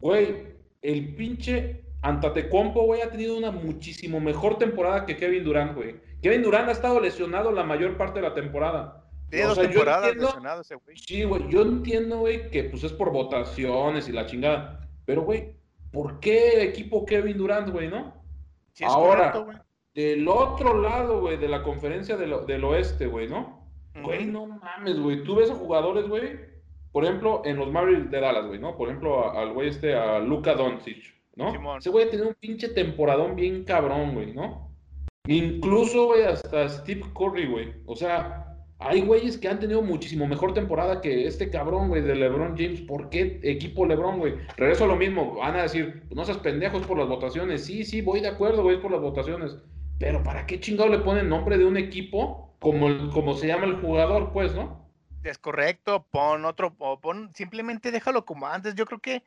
Güey, 0.00 0.48
el 0.82 1.14
pinche 1.14 1.84
Antatecompo, 2.02 2.82
güey, 2.84 3.00
ha 3.02 3.10
tenido 3.10 3.36
una 3.36 3.50
muchísimo 3.50 4.20
mejor 4.20 4.58
temporada 4.58 5.06
que 5.06 5.16
Kevin 5.16 5.44
Durant, 5.44 5.74
güey. 5.74 5.96
Kevin 6.22 6.42
Durant 6.42 6.68
ha 6.68 6.72
estado 6.72 7.00
lesionado 7.00 7.50
la 7.52 7.64
mayor 7.64 7.96
parte 7.96 8.20
de 8.20 8.28
la 8.28 8.34
temporada. 8.34 9.04
Tiene 9.30 9.46
O 9.46 9.48
dos 9.48 9.58
sea, 9.58 9.68
temporadas 9.68 10.04
entiendo- 10.04 10.26
lesionado 10.28 10.60
ese 10.62 10.74
güey. 10.76 10.96
Sí, 10.96 11.24
güey, 11.24 11.48
yo 11.48 11.62
entiendo, 11.62 12.18
güey, 12.18 12.50
que 12.50 12.64
pues 12.64 12.84
es 12.84 12.92
por 12.92 13.10
votaciones 13.12 14.08
y 14.08 14.12
la 14.12 14.26
chingada. 14.26 14.88
Pero, 15.04 15.22
güey, 15.22 15.54
¿por 15.92 16.20
qué 16.20 16.62
equipo 16.62 17.04
Kevin 17.04 17.36
Durant, 17.38 17.70
güey, 17.70 17.88
no? 17.88 18.17
Sí, 18.78 18.84
es 18.84 18.92
Ahora, 18.92 19.32
correcto. 19.32 19.64
Del 19.92 20.28
otro 20.28 20.80
lado, 20.80 21.20
güey, 21.20 21.36
de 21.36 21.48
la 21.48 21.64
conferencia 21.64 22.16
del, 22.16 22.46
del 22.46 22.62
oeste, 22.62 23.08
güey, 23.08 23.26
¿no? 23.26 23.68
Güey, 24.00 24.24
no 24.24 24.46
mames, 24.46 25.00
güey. 25.00 25.24
Tú 25.24 25.34
ves 25.34 25.50
a 25.50 25.56
jugadores, 25.56 26.06
güey, 26.06 26.38
por 26.92 27.02
ejemplo, 27.02 27.42
en 27.44 27.56
los 27.56 27.72
Mavericks 27.72 28.08
de 28.08 28.20
Dallas, 28.20 28.46
güey, 28.46 28.60
¿no? 28.60 28.76
Por 28.76 28.88
ejemplo, 28.88 29.32
al 29.32 29.52
güey 29.52 29.70
este, 29.70 29.96
a 29.96 30.20
Luka 30.20 30.54
Doncic, 30.54 31.12
¿no? 31.34 31.50
Simón. 31.50 31.78
Ese 31.78 31.90
güey 31.90 32.08
tiene 32.08 32.26
un 32.26 32.34
pinche 32.34 32.68
temporadón 32.68 33.34
bien 33.34 33.64
cabrón, 33.64 34.14
güey, 34.14 34.32
¿no? 34.32 34.70
Incluso, 35.26 36.06
güey, 36.06 36.22
hasta 36.22 36.68
Steve 36.68 37.02
Curry, 37.18 37.48
güey. 37.48 37.74
O 37.84 37.96
sea, 37.96 38.47
hay 38.80 39.00
güeyes 39.00 39.38
que 39.38 39.48
han 39.48 39.58
tenido 39.58 39.82
muchísimo 39.82 40.26
mejor 40.26 40.54
temporada 40.54 41.00
que 41.00 41.26
este 41.26 41.50
cabrón, 41.50 41.88
güey, 41.88 42.02
de 42.02 42.14
LeBron 42.14 42.56
James. 42.56 42.80
¿Por 42.82 43.10
qué 43.10 43.40
equipo 43.42 43.84
LeBron, 43.84 44.18
güey? 44.18 44.34
Regreso 44.56 44.84
a 44.84 44.88
lo 44.88 44.96
mismo. 44.96 45.34
Van 45.34 45.56
a 45.56 45.62
decir, 45.62 46.04
no 46.10 46.24
seas 46.24 46.38
pendejos 46.38 46.86
por 46.86 46.96
las 46.96 47.08
votaciones. 47.08 47.64
Sí, 47.64 47.84
sí, 47.84 48.02
voy 48.02 48.20
de 48.20 48.28
acuerdo, 48.28 48.62
güey, 48.62 48.76
es 48.76 48.82
por 48.82 48.92
las 48.92 49.00
votaciones. 49.00 49.56
Pero 49.98 50.22
¿para 50.22 50.46
qué 50.46 50.60
chingado 50.60 50.88
le 50.88 51.00
ponen 51.00 51.28
nombre 51.28 51.58
de 51.58 51.64
un 51.64 51.76
equipo 51.76 52.54
como, 52.60 53.10
como 53.10 53.34
se 53.34 53.48
llama 53.48 53.66
el 53.66 53.80
jugador, 53.80 54.32
pues, 54.32 54.54
no? 54.54 54.88
Es 55.24 55.38
correcto, 55.38 56.06
pon 56.12 56.44
otro, 56.44 56.74
pon, 56.76 57.30
simplemente 57.34 57.90
déjalo 57.90 58.24
como 58.24 58.46
antes. 58.46 58.76
Yo 58.76 58.86
creo 58.86 59.00
que 59.00 59.24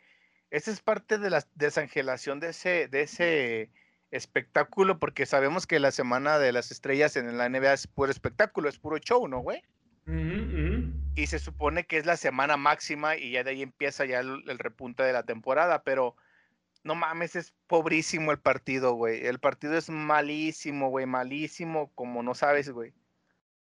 esa 0.49 0.71
es 0.71 0.79
parte 0.79 1.17
de 1.17 1.29
la 1.29 1.45
desangelación 1.55 2.39
de 2.39 2.49
ese, 2.49 2.87
de 2.87 3.01
ese 3.01 3.69
espectáculo, 4.11 4.99
porque 4.99 5.25
sabemos 5.25 5.65
que 5.65 5.79
la 5.79 5.91
semana 5.91 6.37
de 6.37 6.51
las 6.51 6.71
estrellas 6.71 7.15
en 7.15 7.37
la 7.37 7.49
NBA 7.49 7.73
es 7.73 7.87
puro 7.87 8.11
espectáculo, 8.11 8.69
es 8.69 8.77
puro 8.77 8.97
show, 8.97 9.27
¿no, 9.27 9.39
güey? 9.39 9.61
Y 11.15 11.27
se 11.27 11.39
supone 11.39 11.85
que 11.85 11.97
es 11.97 12.05
la 12.05 12.17
semana 12.17 12.57
máxima 12.57 13.15
y 13.17 13.31
ya 13.31 13.43
de 13.43 13.51
ahí 13.51 13.61
empieza 13.61 14.05
ya 14.05 14.19
el, 14.19 14.43
el 14.47 14.59
repunte 14.59 15.03
de 15.03 15.13
la 15.13 15.23
temporada, 15.23 15.83
pero 15.83 16.15
no 16.83 16.95
mames, 16.95 17.35
es 17.35 17.53
pobrísimo 17.67 18.31
el 18.31 18.39
partido, 18.39 18.93
güey. 18.93 19.25
El 19.25 19.39
partido 19.39 19.77
es 19.77 19.89
malísimo, 19.89 20.89
güey, 20.89 21.05
malísimo, 21.05 21.91
como 21.95 22.23
no 22.23 22.33
sabes, 22.33 22.69
güey. 22.71 22.93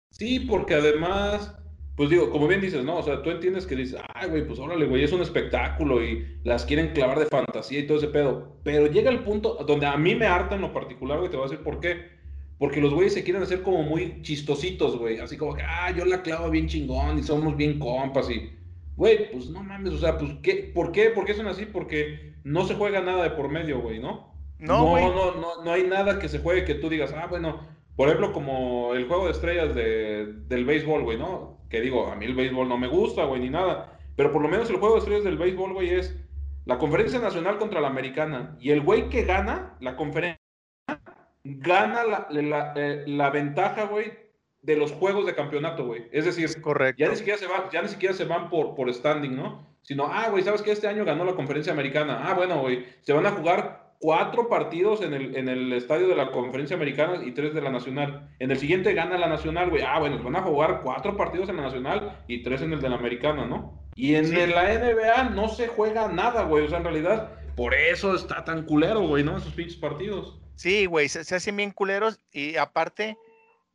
Sí, 0.10 0.42
porque 0.42 0.76
además, 0.76 1.56
pues 2.02 2.10
digo, 2.10 2.32
como 2.32 2.48
bien 2.48 2.62
dices, 2.62 2.84
¿no? 2.84 2.98
O 2.98 3.04
sea, 3.04 3.22
tú 3.22 3.30
entiendes 3.30 3.68
que 3.68 3.76
dices, 3.76 4.02
ay, 4.16 4.28
güey, 4.28 4.44
pues 4.44 4.58
órale, 4.58 4.88
güey, 4.88 5.04
es 5.04 5.12
un 5.12 5.22
espectáculo 5.22 6.04
y 6.04 6.40
las 6.44 6.66
quieren 6.66 6.94
clavar 6.94 7.20
de 7.20 7.28
fantasía 7.28 7.78
y 7.78 7.86
todo 7.86 8.00
ese 8.00 8.08
pedo. 8.08 8.58
Pero 8.64 8.88
llega 8.88 9.12
el 9.12 9.20
punto 9.20 9.64
donde 9.68 9.86
a 9.86 9.96
mí 9.98 10.16
me 10.16 10.26
harta 10.26 10.56
en 10.56 10.62
lo 10.62 10.74
particular, 10.74 11.20
güey, 11.20 11.30
te 11.30 11.38
voy 11.38 11.46
a 11.46 11.50
decir 11.52 11.64
por 11.64 11.80
qué. 11.80 12.08
Porque 12.58 12.82
los 12.82 12.92
güeyes 12.92 13.14
se 13.14 13.24
quieren 13.24 13.44
hacer 13.44 13.62
como 13.62 13.84
muy 13.84 14.24
chistositos, 14.24 14.98
güey. 14.98 15.20
Así 15.20 15.38
como 15.38 15.54
que, 15.54 15.62
ah, 15.62 15.92
yo 15.96 16.04
la 16.06 16.24
clavo 16.24 16.50
bien 16.50 16.68
chingón 16.68 17.20
y 17.20 17.22
somos 17.22 17.56
bien 17.56 17.78
compas 17.78 18.32
y, 18.32 18.50
güey, 18.96 19.32
pues 19.32 19.52
no 19.52 19.62
mames, 19.62 19.94
o 19.94 20.00
sea, 20.00 20.18
pues, 20.18 20.32
¿qué? 20.42 20.72
¿por 20.74 20.92
qué? 20.92 21.12
¿Por 21.12 21.26
qué 21.26 21.36
son 21.36 21.46
así? 21.46 21.68
Porque 21.68 22.34
no 22.44 22.66
se 22.66 22.74
juega 22.74 23.02
nada 23.02 23.22
de 23.26 23.30
por 23.30 23.48
medio, 23.48 23.80
güey, 23.80 24.00
¿no? 24.00 24.34
No, 24.58 24.88
güey. 24.88 25.06
no, 25.06 25.36
no, 25.36 25.64
no 25.64 25.72
hay 25.72 25.84
nada 25.84 26.18
que 26.18 26.30
se 26.30 26.40
juegue 26.40 26.66
que 26.66 26.74
tú 26.74 26.90
digas, 26.90 27.14
ah, 27.16 27.28
bueno, 27.28 27.60
por 27.96 28.08
ejemplo, 28.08 28.34
como 28.34 28.96
el 28.96 29.08
juego 29.08 29.26
de 29.26 29.34
estrellas 29.34 29.76
de, 29.76 30.34
del 30.48 30.66
béisbol, 30.66 31.04
güey, 31.04 31.20
¿no? 31.20 31.61
Que 31.72 31.82
digo, 31.82 32.08
a 32.12 32.16
mí 32.16 32.26
el 32.26 32.36
béisbol 32.36 32.68
no 32.68 32.78
me 32.78 32.88
gusta, 32.88 33.24
güey, 33.24 33.42
ni 33.42 33.50
nada. 33.50 33.98
Pero 34.18 34.32
por 34.32 34.42
lo 34.42 34.50
menos 34.50 34.70
el 34.70 34.76
juego 34.76 34.96
de 34.96 35.00
estrellas 35.00 35.24
del 35.24 35.38
béisbol, 35.38 35.74
güey, 35.74 35.90
es 35.92 36.16
la 36.66 36.78
conferencia 36.78 37.20
nacional 37.20 37.58
contra 37.58 37.80
la 37.82 37.88
americana. 37.88 38.58
Y 38.60 38.72
el 38.72 38.82
güey 38.82 39.10
que 39.10 39.24
gana 39.24 39.78
la 39.80 39.96
conferencia 39.96 40.42
gana 41.44 42.04
la, 42.04 42.28
la, 42.30 42.74
eh, 42.76 43.04
la 43.08 43.30
ventaja, 43.30 43.86
güey, 43.86 44.12
de 44.62 44.76
los 44.76 44.92
juegos 44.92 45.26
de 45.26 45.34
campeonato, 45.34 45.86
güey. 45.86 46.08
Es 46.12 46.26
decir, 46.26 46.62
Correcto. 46.62 47.00
ya 47.00 47.10
ni 47.10 47.16
siquiera 47.16 47.40
se 47.40 47.48
van, 47.48 47.64
ya 47.72 47.82
ni 47.82 47.88
siquiera 47.88 48.14
se 48.14 48.26
van 48.26 48.50
por, 48.50 48.76
por 48.76 48.94
standing, 48.94 49.36
¿no? 49.36 49.66
Sino, 49.82 50.06
ah, 50.06 50.30
güey, 50.30 50.44
¿sabes 50.44 50.62
que 50.62 50.72
Este 50.72 50.88
año 50.88 51.04
ganó 51.06 51.26
la 51.26 51.34
conferencia 51.34 51.74
americana. 51.74 52.30
Ah, 52.30 52.34
bueno, 52.36 52.60
güey, 52.62 52.86
se 53.02 53.14
van 53.14 53.26
a 53.26 53.32
jugar 53.32 53.81
cuatro 54.02 54.50
partidos 54.50 55.02
en 55.02 55.14
el, 55.14 55.36
en 55.36 55.48
el 55.48 55.72
estadio 55.74 56.08
de 56.08 56.16
la 56.16 56.32
conferencia 56.32 56.76
americana 56.76 57.24
y 57.24 57.32
tres 57.32 57.54
de 57.54 57.62
la 57.62 57.70
nacional. 57.70 58.30
En 58.40 58.52
el 58.52 58.58
siguiente 58.58 58.94
gana 58.94 59.18
la 59.18 59.28
nacional, 59.30 59.70
güey. 59.70 59.84
Ah, 59.84 60.00
bueno, 60.00 60.22
van 60.24 60.36
a 60.36 60.42
jugar 60.42 60.82
cuatro 60.84 61.16
partidos 61.16 61.48
en 61.50 61.58
la 61.58 61.64
nacional 61.64 62.18
y 62.28 62.42
tres 62.44 62.62
en 62.62 62.74
el 62.74 62.82
de 62.82 62.90
la 62.90 62.96
americana, 62.96 63.46
¿no? 63.46 63.80
Y 63.96 64.16
en 64.16 64.26
Sí. 64.28 64.36
la 64.36 64.74
NBA 64.74 65.30
no 65.30 65.48
se 65.50 65.68
juega 65.68 66.08
nada, 66.08 66.44
güey. 66.44 66.66
O 66.66 66.70
sea, 66.70 66.80
en 66.80 66.84
realidad, 66.84 67.30
por 67.56 67.74
eso 67.76 68.16
está 68.16 68.44
tan 68.44 68.64
culero, 68.66 69.02
güey, 69.02 69.24
¿no? 69.24 69.38
Esos 69.38 69.54
pinches 69.54 69.78
partidos. 69.78 70.40
Sí, 70.56 70.86
güey, 70.88 71.08
se, 71.08 71.24
se 71.24 71.36
hacen 71.36 71.56
bien 71.56 71.72
culeros 71.72 72.20
y 72.32 72.56
aparte, 72.58 73.18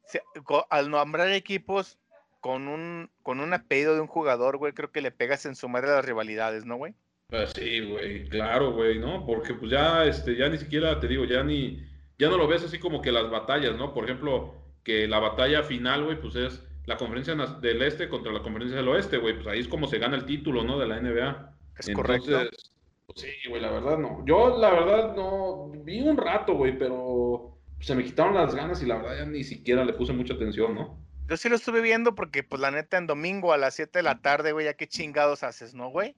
se- 0.07 0.23
al 0.71 0.91
nombrar 0.91 1.31
equipos 1.33 1.99
con 2.41 2.69
un, 2.69 3.11
con 3.23 3.41
un 3.41 3.53
apellido 3.55 3.95
de 3.95 4.01
un 4.01 4.07
jugador, 4.07 4.57
güey, 4.57 4.73
creo 4.73 4.91
que 4.93 5.01
le 5.01 5.11
pegas 5.11 5.47
en 5.47 5.55
su 5.57 5.69
madre 5.69 5.89
las 5.91 6.05
rivalidades, 6.05 6.65
¿no, 6.65 6.77
güey? 6.77 6.95
Pues 7.29 7.53
sí, 7.57 7.81
güey, 7.81 8.29
claro, 8.29 8.73
güey, 8.73 8.99
¿no? 8.99 9.27
Porque 9.27 9.55
pues 9.55 9.71
ya, 9.71 10.05
este, 10.05 10.37
ya 10.37 10.49
ni 10.49 10.59
siquiera, 10.59 11.01
te 11.01 11.09
digo, 11.09 11.25
ya 11.25 11.43
ni, 11.43 11.85
ya 12.19 12.29
no 12.29 12.39
lo 12.39 12.47
ves 12.47 12.63
así 12.65 12.79
como 12.79 13.03
que 13.03 13.11
las 13.11 13.29
batallas, 13.31 13.77
¿no? 13.77 13.93
Por 13.93 14.05
ejemplo, 14.05 14.55
que 14.85 15.09
la 15.09 15.19
batalla 15.19 15.65
final, 15.65 16.05
güey, 16.05 16.21
pues 16.21 16.37
es 16.37 16.63
la 16.85 16.97
conferencia 16.97 17.35
del 17.35 17.83
este 17.83 18.09
contra 18.09 18.33
la 18.33 18.43
conferencia 18.43 18.77
del 18.77 18.89
oeste, 18.89 19.19
güey, 19.19 19.35
pues 19.35 19.49
ahí 19.49 19.59
es 19.59 19.67
como 19.67 19.89
se 19.89 19.99
gana 19.99 20.17
el 20.17 20.25
título, 20.25 20.63
¿no? 20.63 20.79
De 20.79 20.87
la 20.87 21.01
NBA. 21.01 21.53
Es 21.79 21.91
correcto. 21.91 22.31
Entonces, 22.31 22.71
pues 23.07 23.21
sí, 23.21 23.49
güey, 23.49 23.61
la 23.61 23.73
verdad 23.73 23.99
no. 23.99 24.25
Yo, 24.25 24.57
la 24.57 24.71
verdad, 24.71 25.17
no, 25.17 25.73
vi 25.83 26.01
un 26.03 26.17
rato, 26.17 26.55
güey, 26.55 26.79
pero 26.79 27.59
se 27.81 27.97
me 27.97 28.05
quitaron 28.05 28.35
las 28.35 28.55
ganas 28.55 28.81
y 28.83 28.87
la 28.87 28.99
verdad 28.99 29.19
ya 29.19 29.27
ni 29.27 29.43
siquiera 29.43 29.85
le 29.85 29.95
puse 29.95 30.13
mucha 30.13 30.35
atención, 30.35 30.77
¿no? 30.77 31.05
Yo 31.29 31.37
sí 31.37 31.49
lo 31.49 31.57
estuve 31.57 31.81
viendo 31.81 32.15
porque, 32.15 32.45
pues, 32.45 32.63
la 32.63 32.71
neta, 32.71 32.99
en 32.99 33.09
domingo 33.09 33.53
a 33.53 33.59
las 33.59 33.75
7 33.75 33.99
de 33.99 34.05
la 34.05 34.23
tarde, 34.23 34.53
güey, 34.53 34.67
ya 34.67 34.75
qué 34.75 34.87
chingados 34.87 35.43
haces, 35.43 35.75
¿no, 35.75 35.89
güey? 35.91 36.15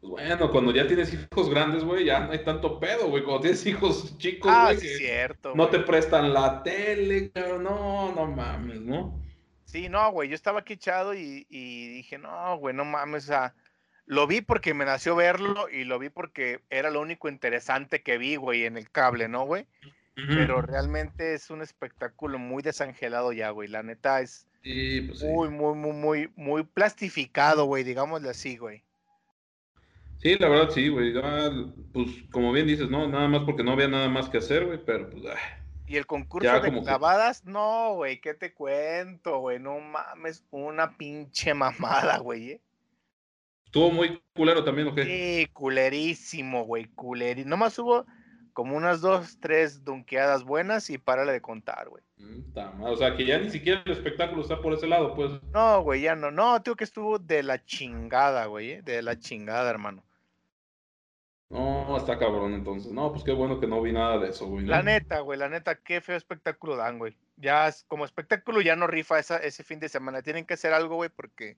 Pues 0.00 0.10
bueno, 0.10 0.50
cuando 0.50 0.72
ya 0.72 0.86
tienes 0.86 1.12
hijos 1.12 1.50
grandes, 1.50 1.84
güey, 1.84 2.06
ya 2.06 2.20
no 2.20 2.32
hay 2.32 2.42
tanto 2.42 2.80
pedo, 2.80 3.08
güey. 3.08 3.22
Cuando 3.22 3.42
tienes 3.42 3.64
hijos 3.66 4.16
chicos, 4.18 4.50
Ah, 4.54 4.72
güey, 4.72 4.78
sí, 4.78 4.88
cierto. 4.96 5.54
No 5.54 5.68
güey. 5.68 5.70
te 5.70 5.80
prestan 5.80 6.32
la 6.32 6.62
tele, 6.62 7.30
cabrón. 7.32 7.64
No, 7.64 8.14
no 8.14 8.26
mames, 8.26 8.80
¿no? 8.80 9.20
Sí, 9.64 9.88
no, 9.88 10.10
güey, 10.10 10.28
yo 10.28 10.34
estaba 10.34 10.60
aquí 10.60 10.72
echado 10.74 11.14
y, 11.14 11.46
y 11.48 11.88
dije, 11.88 12.18
no, 12.18 12.56
güey, 12.58 12.74
no 12.74 12.84
mames, 12.84 13.24
o 13.24 13.26
sea, 13.28 13.54
lo 14.06 14.26
vi 14.26 14.40
porque 14.40 14.74
me 14.74 14.84
nació 14.84 15.14
verlo 15.14 15.68
y 15.68 15.84
lo 15.84 15.98
vi 16.00 16.08
porque 16.08 16.60
era 16.70 16.90
lo 16.90 17.00
único 17.00 17.28
interesante 17.28 18.02
que 18.02 18.18
vi, 18.18 18.34
güey, 18.36 18.64
en 18.64 18.76
el 18.76 18.90
cable, 18.90 19.28
¿no, 19.28 19.44
güey? 19.44 19.66
Pero 20.16 20.60
realmente 20.60 21.32
es 21.34 21.48
un 21.50 21.62
espectáculo 21.62 22.38
muy 22.38 22.62
desangelado 22.62 23.32
ya, 23.32 23.50
güey, 23.50 23.68
la 23.68 23.82
neta 23.82 24.20
es 24.20 24.46
Sí, 24.62 25.02
pues 25.02 25.20
sí. 25.20 25.26
muy, 25.26 25.48
muy, 25.48 25.74
muy, 25.74 25.92
muy, 25.92 26.30
muy 26.36 26.62
plastificado, 26.64 27.64
güey, 27.64 27.84
digámosle 27.84 28.28
así, 28.28 28.56
güey. 28.58 28.82
Sí, 30.22 30.36
la 30.38 30.48
verdad 30.48 30.70
sí, 30.70 30.88
güey. 30.88 31.12
Ya, 31.14 31.50
Pues 31.92 32.08
como 32.30 32.52
bien 32.52 32.66
dices, 32.66 32.88
no, 32.90 33.08
nada 33.08 33.26
más 33.28 33.42
porque 33.44 33.64
no 33.64 33.72
había 33.72 33.88
nada 33.88 34.08
más 34.08 34.28
que 34.28 34.38
hacer, 34.38 34.66
güey, 34.66 34.78
pero 34.84 35.08
pues. 35.10 35.24
ah, 35.26 35.38
Y 35.86 35.96
el 35.96 36.06
concurso 36.06 36.44
Ya 36.44 36.60
de 36.60 36.68
como 36.68 36.80
que- 36.80 36.86
clavadas, 36.86 37.44
no, 37.44 37.94
güey, 37.94 38.20
¿qué 38.20 38.34
te 38.34 38.52
cuento, 38.52 39.38
güey? 39.40 39.58
No 39.58 39.80
mames, 39.80 40.44
una 40.50 40.96
pinche 40.96 41.52
mamada, 41.54 42.18
güey, 42.18 42.50
¿eh? 42.52 42.60
Estuvo 43.64 43.90
muy 43.90 44.20
culero 44.34 44.62
también, 44.64 44.88
¿o 44.88 44.94
qué? 44.94 45.04
Sí, 45.04 45.46
culerísimo, 45.52 46.64
güey, 46.64 46.86
culerísimo. 46.86 47.50
Nomás 47.50 47.78
hubo 47.78 48.04
como 48.52 48.76
unas 48.76 49.00
dos, 49.00 49.38
tres 49.40 49.84
dunqueadas 49.84 50.42
buenas 50.44 50.90
y 50.90 50.98
párale 50.98 51.32
de 51.32 51.40
contar, 51.40 51.88
güey. 51.88 52.02
O 52.82 52.96
sea, 52.96 53.16
que 53.16 53.24
ya 53.24 53.38
ni 53.38 53.48
siquiera 53.48 53.80
el 53.86 53.92
espectáculo 53.92 54.42
está 54.42 54.60
por 54.60 54.72
ese 54.74 54.86
lado, 54.88 55.14
pues. 55.14 55.30
No, 55.54 55.82
güey, 55.82 56.02
ya 56.02 56.14
no. 56.16 56.30
No, 56.30 56.60
tío, 56.62 56.74
que 56.76 56.84
estuvo 56.84 57.18
de 57.18 57.42
la 57.42 57.64
chingada, 57.64 58.46
güey, 58.46 58.72
¿eh? 58.72 58.82
de 58.82 59.02
la 59.02 59.18
chingada, 59.18 59.70
hermano. 59.70 60.02
No, 61.50 61.96
está 61.96 62.16
cabrón, 62.16 62.54
entonces. 62.54 62.92
No, 62.92 63.10
pues 63.10 63.24
qué 63.24 63.32
bueno 63.32 63.58
que 63.58 63.66
no 63.66 63.82
vi 63.82 63.92
nada 63.92 64.18
de 64.18 64.28
eso, 64.28 64.46
güey. 64.46 64.64
¿no? 64.64 64.70
La 64.70 64.82
neta, 64.82 65.18
güey, 65.18 65.36
la 65.36 65.48
neta, 65.48 65.74
qué 65.74 66.00
feo 66.00 66.16
espectáculo 66.16 66.76
dan, 66.76 66.98
güey. 66.98 67.16
Ya 67.36 67.68
como 67.88 68.04
espectáculo 68.04 68.60
ya 68.60 68.76
no 68.76 68.86
rifa 68.86 69.18
esa, 69.18 69.38
ese 69.38 69.64
fin 69.64 69.80
de 69.80 69.88
semana. 69.88 70.22
Tienen 70.22 70.46
que 70.46 70.54
hacer 70.54 70.72
algo, 70.72 70.94
güey, 70.94 71.10
porque 71.10 71.56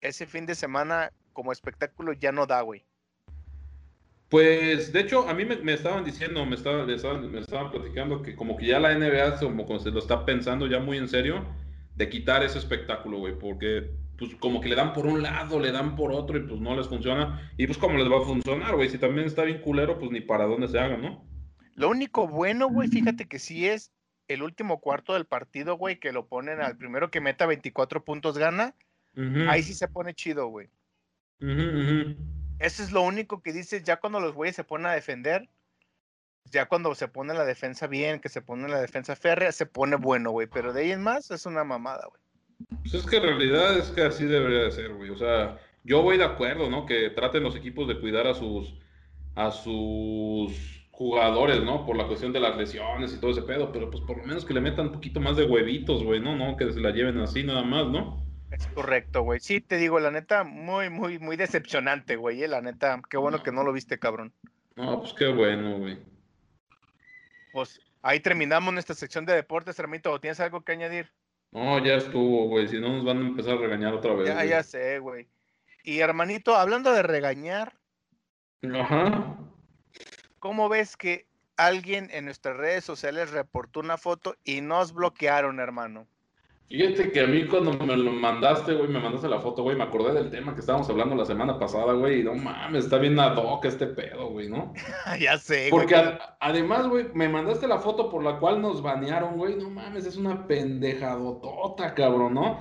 ese 0.00 0.26
fin 0.26 0.46
de 0.46 0.54
semana 0.54 1.12
como 1.34 1.52
espectáculo 1.52 2.14
ya 2.14 2.32
no 2.32 2.46
da, 2.46 2.62
güey. 2.62 2.82
Pues, 4.30 4.90
de 4.92 5.00
hecho, 5.00 5.28
a 5.28 5.34
mí 5.34 5.44
me, 5.44 5.56
me 5.56 5.74
estaban 5.74 6.02
diciendo, 6.02 6.44
me 6.46 6.56
estaban, 6.56 6.86
me 6.86 6.94
estaban, 6.94 7.30
me 7.30 7.40
estaban 7.40 7.70
platicando 7.70 8.22
que 8.22 8.34
como 8.34 8.56
que 8.56 8.66
ya 8.66 8.80
la 8.80 8.94
NBA 8.94 9.38
como, 9.38 9.66
como 9.66 9.78
se 9.78 9.90
lo 9.90 9.98
está 9.98 10.24
pensando 10.24 10.66
ya 10.66 10.80
muy 10.80 10.96
en 10.96 11.08
serio 11.08 11.44
de 11.94 12.08
quitar 12.08 12.42
ese 12.42 12.58
espectáculo, 12.58 13.18
güey, 13.18 13.38
porque 13.38 13.90
pues 14.18 14.34
como 14.36 14.60
que 14.60 14.68
le 14.68 14.76
dan 14.76 14.92
por 14.92 15.06
un 15.06 15.22
lado, 15.22 15.60
le 15.60 15.72
dan 15.72 15.96
por 15.96 16.12
otro 16.12 16.38
y 16.38 16.42
pues 16.42 16.60
no 16.60 16.76
les 16.76 16.88
funciona. 16.88 17.50
Y 17.56 17.66
pues 17.66 17.78
cómo 17.78 17.98
les 17.98 18.10
va 18.10 18.18
a 18.18 18.24
funcionar, 18.24 18.74
güey, 18.74 18.88
si 18.88 18.98
también 18.98 19.26
está 19.26 19.42
bien 19.42 19.60
culero, 19.60 19.98
pues 19.98 20.10
ni 20.10 20.20
para 20.20 20.44
dónde 20.44 20.68
se 20.68 20.78
haga, 20.78 20.96
¿no? 20.96 21.24
Lo 21.74 21.90
único 21.90 22.26
bueno, 22.26 22.68
güey, 22.68 22.88
fíjate 22.88 23.26
que 23.26 23.38
sí 23.38 23.66
es 23.66 23.92
el 24.28 24.42
último 24.42 24.80
cuarto 24.80 25.12
del 25.14 25.26
partido, 25.26 25.76
güey, 25.76 26.00
que 26.00 26.12
lo 26.12 26.26
ponen 26.26 26.60
al 26.60 26.76
primero 26.76 27.10
que 27.10 27.20
meta 27.20 27.46
24 27.46 28.04
puntos 28.04 28.38
gana. 28.38 28.74
Ahí 29.48 29.62
sí 29.62 29.74
se 29.74 29.88
pone 29.88 30.14
chido, 30.14 30.48
güey. 30.48 30.68
Eso 31.38 32.82
es 32.82 32.92
lo 32.92 33.02
único 33.02 33.42
que 33.42 33.52
dices 33.52 33.82
ya 33.82 33.96
cuando 33.98 34.20
los 34.20 34.34
güeyes 34.34 34.56
se 34.56 34.64
ponen 34.64 34.86
a 34.86 34.92
defender. 34.92 35.48
Ya 36.44 36.66
cuando 36.66 36.94
se 36.94 37.08
pone 37.08 37.34
la 37.34 37.44
defensa 37.44 37.86
bien, 37.86 38.20
que 38.20 38.28
se 38.28 38.40
pone 38.40 38.68
la 38.68 38.80
defensa 38.80 39.16
férrea, 39.16 39.52
se 39.52 39.66
pone 39.66 39.96
bueno, 39.96 40.30
güey. 40.30 40.46
Pero 40.46 40.72
de 40.72 40.82
ahí 40.82 40.92
en 40.92 41.02
más 41.02 41.30
es 41.30 41.44
una 41.44 41.64
mamada, 41.64 42.06
güey. 42.08 42.22
Pues 42.68 42.94
es 42.94 43.06
que 43.06 43.16
en 43.16 43.22
realidad 43.22 43.78
es 43.78 43.90
que 43.90 44.02
así 44.02 44.24
debería 44.24 44.62
de 44.64 44.70
ser, 44.72 44.92
güey. 44.94 45.10
O 45.10 45.16
sea, 45.16 45.58
yo 45.84 46.02
voy 46.02 46.18
de 46.18 46.24
acuerdo, 46.24 46.68
¿no? 46.68 46.86
Que 46.86 47.10
traten 47.10 47.42
los 47.42 47.56
equipos 47.56 47.86
de 47.88 48.00
cuidar 48.00 48.26
a 48.26 48.34
sus 48.34 48.74
a 49.34 49.50
sus 49.50 50.88
jugadores, 50.90 51.62
¿no? 51.62 51.84
Por 51.84 51.96
la 51.96 52.06
cuestión 52.06 52.32
de 52.32 52.40
las 52.40 52.56
lesiones 52.56 53.12
y 53.12 53.20
todo 53.20 53.30
ese 53.30 53.42
pedo, 53.42 53.70
pero 53.70 53.90
pues 53.90 54.02
por 54.02 54.16
lo 54.16 54.24
menos 54.24 54.46
que 54.46 54.54
le 54.54 54.62
metan 54.62 54.86
un 54.86 54.92
poquito 54.92 55.20
más 55.20 55.36
de 55.36 55.44
huevitos, 55.44 56.02
güey, 56.02 56.20
¿no? 56.20 56.34
No 56.36 56.56
que 56.56 56.72
se 56.72 56.80
la 56.80 56.90
lleven 56.90 57.18
así 57.18 57.44
nada 57.44 57.62
más, 57.62 57.86
¿no? 57.86 58.24
Es 58.50 58.66
correcto, 58.68 59.22
güey. 59.22 59.40
Sí, 59.40 59.60
te 59.60 59.76
digo, 59.76 60.00
la 60.00 60.10
neta, 60.10 60.44
muy, 60.44 60.88
muy, 60.88 61.18
muy 61.18 61.36
decepcionante, 61.36 62.16
güey. 62.16 62.42
eh, 62.42 62.48
La 62.48 62.62
neta, 62.62 63.02
qué 63.10 63.18
bueno 63.18 63.42
que 63.42 63.52
no 63.52 63.62
lo 63.62 63.72
viste, 63.72 63.98
cabrón. 63.98 64.32
No, 64.76 65.00
pues 65.00 65.12
qué 65.12 65.26
bueno, 65.28 65.78
güey. 65.78 65.98
Pues 67.52 67.80
ahí 68.02 68.20
terminamos 68.20 68.72
nuestra 68.72 68.94
sección 68.94 69.26
de 69.26 69.34
deportes, 69.34 69.78
Hermito. 69.78 70.12
¿O 70.12 70.20
¿Tienes 70.20 70.40
algo 70.40 70.62
que 70.62 70.72
añadir? 70.72 71.10
No, 71.52 71.84
ya 71.84 71.94
estuvo, 71.94 72.48
güey. 72.48 72.68
Si 72.68 72.78
no 72.80 72.90
nos 72.90 73.04
van 73.04 73.18
a 73.18 73.26
empezar 73.26 73.54
a 73.54 73.60
regañar 73.60 73.94
otra 73.94 74.14
vez. 74.14 74.28
Ya, 74.28 74.44
ya 74.44 74.62
sé, 74.62 74.98
güey. 74.98 75.28
Y 75.82 76.00
hermanito, 76.00 76.56
hablando 76.56 76.92
de 76.92 77.02
regañar, 77.02 77.74
Ajá. 78.74 79.38
¿cómo 80.38 80.68
ves 80.68 80.96
que 80.96 81.26
alguien 81.56 82.08
en 82.12 82.24
nuestras 82.24 82.56
redes 82.56 82.84
sociales 82.84 83.30
reportó 83.30 83.80
una 83.80 83.96
foto 83.96 84.36
y 84.44 84.60
nos 84.60 84.92
bloquearon, 84.92 85.60
hermano? 85.60 86.08
Fíjate 86.68 87.12
que 87.12 87.20
a 87.20 87.26
mí 87.28 87.46
cuando 87.46 87.72
me 87.74 87.96
lo 87.96 88.10
mandaste, 88.10 88.74
güey, 88.74 88.88
me 88.88 88.98
mandaste 88.98 89.28
la 89.28 89.38
foto, 89.38 89.62
güey, 89.62 89.76
me 89.76 89.84
acordé 89.84 90.12
del 90.14 90.30
tema 90.30 90.52
que 90.52 90.60
estábamos 90.60 90.90
hablando 90.90 91.14
la 91.14 91.24
semana 91.24 91.60
pasada, 91.60 91.92
güey, 91.92 92.20
y 92.20 92.24
no 92.24 92.34
mames, 92.34 92.84
está 92.84 92.98
bien 92.98 93.18
ad 93.20 93.36
hoc 93.36 93.64
este 93.66 93.86
pedo, 93.86 94.30
güey, 94.30 94.48
¿no? 94.48 94.72
ya 95.20 95.38
sé, 95.38 95.70
güey. 95.70 95.70
Porque 95.70 96.18
además, 96.40 96.88
güey, 96.88 97.06
me 97.14 97.28
mandaste 97.28 97.68
la 97.68 97.78
foto 97.78 98.10
por 98.10 98.24
la 98.24 98.40
cual 98.40 98.60
nos 98.60 98.82
banearon, 98.82 99.36
güey, 99.36 99.54
no 99.54 99.70
mames, 99.70 100.06
es 100.06 100.16
una 100.16 100.46
pendejadotota, 100.48 101.94
cabrón, 101.94 102.34
¿no? 102.34 102.58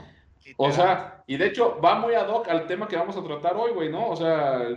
O 0.57 0.71
sea, 0.71 1.23
y 1.25 1.37
de 1.37 1.47
hecho 1.47 1.79
va 1.83 1.95
muy 1.95 2.13
ad 2.13 2.29
hoc 2.29 2.47
al 2.47 2.67
tema 2.67 2.87
que 2.87 2.97
vamos 2.97 3.17
a 3.17 3.23
tratar 3.23 3.55
hoy, 3.57 3.71
güey, 3.71 3.89
¿no? 3.89 4.09
O 4.09 4.15
sea, 4.15 4.67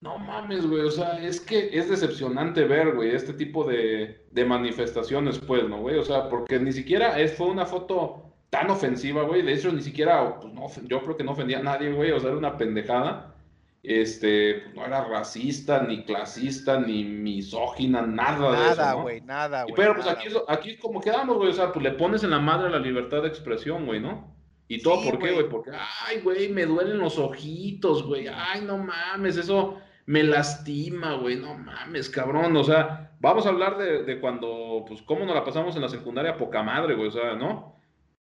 no 0.00 0.18
mames, 0.18 0.66
güey, 0.66 0.82
o 0.82 0.90
sea, 0.90 1.18
es 1.22 1.40
que 1.40 1.70
es 1.72 1.90
decepcionante 1.90 2.64
ver, 2.64 2.94
güey, 2.94 3.14
este 3.14 3.34
tipo 3.34 3.64
de, 3.64 4.24
de 4.30 4.44
manifestaciones, 4.44 5.38
pues, 5.38 5.68
¿no, 5.68 5.78
güey? 5.80 5.98
O 5.98 6.04
sea, 6.04 6.28
porque 6.30 6.58
ni 6.58 6.72
siquiera 6.72 7.18
es, 7.20 7.34
fue 7.36 7.48
una 7.48 7.66
foto 7.66 8.22
tan 8.48 8.70
ofensiva, 8.70 9.22
güey, 9.24 9.42
de 9.42 9.52
hecho 9.52 9.70
ni 9.70 9.82
siquiera, 9.82 10.40
pues, 10.40 10.52
no, 10.54 10.66
yo 10.88 11.02
creo 11.02 11.16
que 11.16 11.24
no 11.24 11.32
ofendía 11.32 11.58
a 11.58 11.62
nadie, 11.62 11.92
güey, 11.92 12.12
o 12.12 12.18
sea, 12.20 12.30
era 12.30 12.38
una 12.38 12.56
pendejada. 12.56 13.34
Este, 13.82 14.62
pues, 14.64 14.76
no 14.76 14.84
era 14.86 15.04
racista, 15.04 15.82
ni 15.82 16.04
clasista, 16.04 16.78
ni 16.80 17.02
misógina, 17.04 18.02
nada, 18.02 18.50
de 18.52 18.56
eso, 18.72 18.76
Nada, 18.76 18.92
¿no? 18.94 19.02
güey, 19.02 19.20
nada, 19.22 19.62
güey. 19.64 19.74
Pero 19.74 19.94
pues 19.94 20.04
nada, 20.06 20.18
aquí, 20.18 20.28
es- 20.28 20.42
aquí 20.48 20.76
como 20.76 21.00
quedamos, 21.00 21.36
güey. 21.38 21.48
O 21.50 21.54
sea, 21.54 21.72
pues 21.72 21.82
le 21.82 21.92
pones 21.92 22.22
en 22.22 22.30
la 22.30 22.38
madre 22.40 22.68
la 22.70 22.78
libertad 22.78 23.22
de 23.22 23.28
expresión, 23.28 23.86
güey, 23.86 23.98
¿no? 24.00 24.34
¿Y 24.68 24.82
todo 24.82 25.00
Sí, 25.02 25.08
por 25.10 25.18
qué, 25.18 25.32
güey? 25.32 25.48
Porque, 25.48 25.70
ay, 26.06 26.20
güey, 26.20 26.48
me 26.50 26.66
duelen 26.66 26.98
los 26.98 27.18
ojitos, 27.18 28.06
güey. 28.06 28.28
Ay, 28.28 28.60
no 28.66 28.76
mames, 28.78 29.38
eso 29.38 29.78
me 30.06 30.22
lastima, 30.22 31.14
güey. 31.14 31.36
No 31.36 31.54
mames, 31.54 32.08
cabrón. 32.08 32.56
O 32.56 32.64
sea, 32.64 33.12
vamos 33.20 33.46
a 33.46 33.50
hablar 33.50 33.78
de, 33.78 34.02
de 34.04 34.20
cuando, 34.20 34.84
pues, 34.86 35.02
cómo 35.02 35.24
nos 35.24 35.34
la 35.34 35.44
pasamos 35.44 35.76
en 35.76 35.82
la 35.82 35.88
secundaria 35.88 36.36
poca 36.36 36.62
madre, 36.62 36.94
güey. 36.94 37.08
O 37.08 37.12
sea, 37.12 37.34
¿no? 37.34 37.80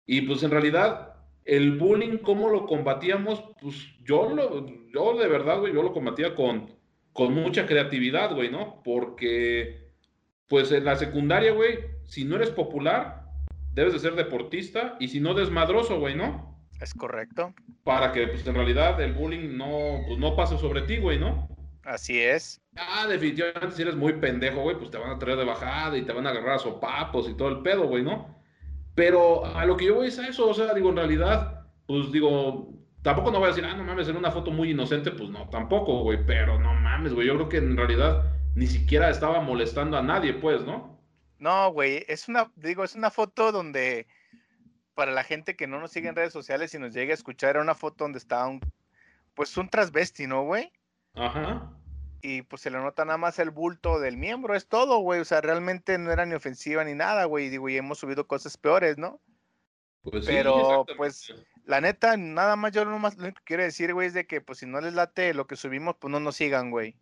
Y 0.07 0.23
pues 0.23 0.43
en 0.43 0.51
realidad, 0.51 1.15
el 1.45 1.79
bullying, 1.79 2.19
¿cómo 2.19 2.49
lo 2.51 2.67
combatíamos? 2.67 3.43
Pues 3.61 3.77
yo, 4.05 4.29
lo, 4.29 4.67
yo 4.93 5.17
de 5.17 5.29
verdad, 5.29 5.61
güey, 5.61 5.73
yo 5.73 5.83
lo 5.83 5.93
combatía 5.93 6.35
con, 6.35 6.71
con 7.13 7.35
mucha 7.35 7.67
creatividad, 7.67 8.35
güey, 8.35 8.51
¿no? 8.51 8.83
Porque, 8.83 9.91
pues 10.49 10.73
en 10.73 10.85
la 10.85 10.97
secundaria, 10.97 11.53
güey, 11.53 11.79
si 12.05 12.25
no 12.25 12.37
eres 12.37 12.51
popular, 12.51 13.27
debes 13.75 13.93
de 13.93 14.01
ser 14.01 14.15
deportista 14.15 14.97
y 15.01 15.09
si 15.09 15.21
no, 15.21 15.35
desmadroso, 15.35 15.99
güey, 15.99 16.15
¿no? 16.15 16.59
Es 16.81 16.95
correcto. 16.95 17.55
Para 17.85 18.13
que, 18.13 18.27
pues 18.27 18.47
en 18.47 18.55
realidad, 18.55 19.01
el 19.01 19.13
bullying 19.13 19.57
no, 19.57 20.01
pues, 20.07 20.19
no 20.19 20.35
pase 20.35 20.59
sobre 20.59 20.83
ti, 20.83 20.99
güey, 20.99 21.19
¿no? 21.19 21.49
Así 21.85 22.21
es. 22.21 22.61
Ah, 22.77 23.07
definitivamente, 23.09 23.77
si 23.77 23.83
eres 23.83 23.97
muy 23.97 24.15
pendejo, 24.15 24.63
güey, 24.63 24.77
pues 24.79 24.91
te 24.91 24.99
van 24.99 25.11
a 25.11 25.19
traer 25.19 25.39
de 25.39 25.45
bajada 25.45 25.97
y 25.97 26.03
te 26.03 26.13
van 26.13 26.27
a 26.27 26.31
agarrar 26.31 26.57
a 26.57 26.59
sopapos 26.59 27.29
y 27.29 27.35
todo 27.35 27.49
el 27.49 27.63
pedo, 27.63 27.87
güey, 27.89 28.03
¿no? 28.03 28.41
Pero 28.95 29.45
a 29.45 29.65
lo 29.65 29.77
que 29.77 29.87
yo 29.87 29.97
voy 29.97 30.09
es 30.09 30.19
a 30.19 30.29
eso, 30.29 30.49
o 30.49 30.55
sea, 30.55 30.75
digo, 30.75 30.91
en 30.91 30.97
realidad, 30.97 31.67
pues 31.87 32.13
digo, 32.13 32.73
tampoco 33.03 33.31
no 33.31 33.39
voy 33.39 33.47
a 33.47 33.51
decir, 33.51 33.65
ah, 33.65 33.75
no 33.75 33.85
mames, 33.85 34.09
era 34.09 34.19
una 34.19 34.31
foto 34.31 34.51
muy 34.51 34.71
inocente, 34.71 35.11
pues 35.11 35.29
no, 35.31 35.49
tampoco, 35.49 36.03
güey, 36.03 36.25
pero 36.25 36.59
no 36.59 36.75
mames, 36.75 37.15
güey, 37.15 37.27
yo 37.27 37.35
creo 37.35 37.49
que 37.49 37.57
en 37.59 37.77
realidad 37.77 38.33
ni 38.55 38.67
siquiera 38.67 39.11
estaba 39.11 39.41
molestando 39.41 39.97
a 39.97 40.03
nadie, 40.03 40.35
pues, 40.35 40.65
¿no? 40.65 41.01
No, 41.39 41.73
güey, 41.73 42.05
es 42.07 42.29
una, 42.29 42.53
digo, 42.55 42.85
es 42.85 42.95
una 42.95 43.11
foto 43.11 43.51
donde, 43.51 44.07
para 44.95 45.11
la 45.11 45.25
gente 45.25 45.57
que 45.57 45.67
no 45.67 45.81
nos 45.81 45.91
sigue 45.91 46.09
en 46.09 46.17
redes 46.17 46.33
sociales 46.33 46.73
y 46.75 46.79
nos 46.79 46.95
llegue 46.95 47.13
a 47.13 47.15
escuchar, 47.15 47.51
era 47.51 47.63
una 47.63 47.75
foto 47.75 48.05
donde 48.05 48.19
estaba 48.19 48.47
un, 48.47 48.61
pues 49.35 49.57
un 49.57 49.69
transvesti, 49.69 50.27
¿no, 50.27 50.45
güey? 50.45 50.71
Ajá. 51.15 51.73
Y 52.21 52.43
pues 52.43 52.63
se 52.63 52.71
le 52.71 52.79
nota 52.79 53.05
nada 53.05 53.19
más 53.19 53.39
el 53.39 53.51
bulto 53.51 53.99
del 53.99 54.17
miembro, 54.17 54.55
es 54.55 54.69
todo, 54.69 54.99
güey. 54.99 55.21
O 55.21 55.25
sea, 55.25 55.41
realmente 55.41 55.99
no 55.99 56.13
era 56.13 56.25
ni 56.25 56.35
ofensiva 56.35 56.85
ni 56.85 56.95
nada, 56.95 57.25
güey. 57.25 57.49
Digo, 57.49 57.69
y 57.69 57.77
hemos 57.77 57.99
subido 57.99 58.27
cosas 58.27 58.57
peores, 58.57 58.97
¿no? 58.97 59.21
Pues 60.03 60.25
sí, 60.25 60.33
Pero, 60.33 60.57
exactamente. 60.57 60.95
pues, 60.97 61.35
La 61.65 61.81
neta, 61.81 62.17
nada 62.17 62.57
más 62.57 62.73
yo 62.73 62.85
nomás 62.85 63.17
lo 63.17 63.25
único 63.25 63.39
que 63.39 63.45
quiero 63.45 63.63
decir, 63.63 63.93
güey, 63.95 64.09
es 64.09 64.15
de 64.15 64.27
que 64.27 64.41
pues 64.41 64.59
si 64.59 64.67
no 64.67 64.81
les 64.81 64.95
late 64.95 65.35
lo 65.35 65.47
que 65.47 65.57
subimos, 65.57 65.97
pues 65.97 66.11
no 66.11 66.21
nos 66.21 66.37
sigan, 66.37 66.71
güey. 66.71 66.97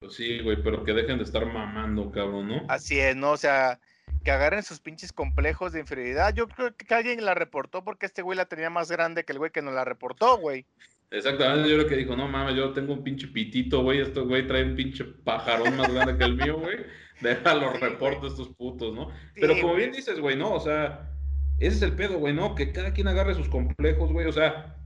Pues 0.00 0.14
sí, 0.14 0.40
güey, 0.42 0.62
pero 0.62 0.82
que 0.84 0.92
dejen 0.92 1.18
de 1.18 1.24
estar 1.24 1.46
mamando, 1.46 2.10
cabrón, 2.10 2.48
¿no? 2.48 2.62
Así 2.68 2.98
es, 2.98 3.14
¿no? 3.14 3.32
O 3.32 3.36
sea, 3.36 3.78
que 4.24 4.30
agarren 4.30 4.62
sus 4.62 4.80
pinches 4.80 5.12
complejos 5.12 5.72
de 5.72 5.80
inferioridad. 5.80 6.34
Yo 6.34 6.48
creo 6.48 6.74
que 6.74 6.92
alguien 6.94 7.24
la 7.24 7.34
reportó 7.34 7.84
porque 7.84 8.06
este 8.06 8.22
güey 8.22 8.36
la 8.36 8.46
tenía 8.46 8.70
más 8.70 8.90
grande 8.90 9.24
que 9.24 9.32
el 9.32 9.38
güey 9.38 9.50
que 9.50 9.62
nos 9.62 9.74
la 9.74 9.84
reportó, 9.84 10.38
güey. 10.38 10.66
Exactamente, 11.12 11.68
yo 11.70 11.76
lo 11.76 11.86
que 11.86 11.96
dijo, 11.96 12.16
no 12.16 12.26
mames, 12.26 12.56
yo 12.56 12.72
tengo 12.72 12.94
un 12.94 13.04
pinche 13.04 13.28
pitito, 13.28 13.82
güey, 13.82 14.00
este 14.00 14.20
güey 14.20 14.46
trae 14.46 14.64
un 14.64 14.74
pinche 14.74 15.04
pajarón 15.04 15.76
más 15.76 15.92
grande 15.92 16.16
que 16.16 16.24
el 16.24 16.36
mío, 16.36 16.58
güey. 16.58 16.78
Deja 17.20 17.54
los 17.54 17.74
Sí, 17.74 17.78
reportes 17.80 18.32
estos 18.32 18.48
putos, 18.48 18.94
¿no? 18.94 19.10
Pero 19.34 19.54
Sí, 19.54 19.60
como 19.60 19.74
güey. 19.74 19.84
bien 19.84 19.92
dices, 19.96 20.18
güey, 20.18 20.36
¿no? 20.36 20.52
O 20.54 20.60
sea, 20.60 21.10
ese 21.58 21.76
es 21.76 21.82
el 21.82 21.92
pedo, 21.92 22.18
güey, 22.18 22.34
¿no? 22.34 22.54
Que 22.54 22.72
cada 22.72 22.92
quien 22.94 23.08
agarre 23.08 23.34
sus 23.34 23.48
complejos, 23.48 24.10
güey. 24.10 24.26
O 24.26 24.32
sea, 24.32 24.76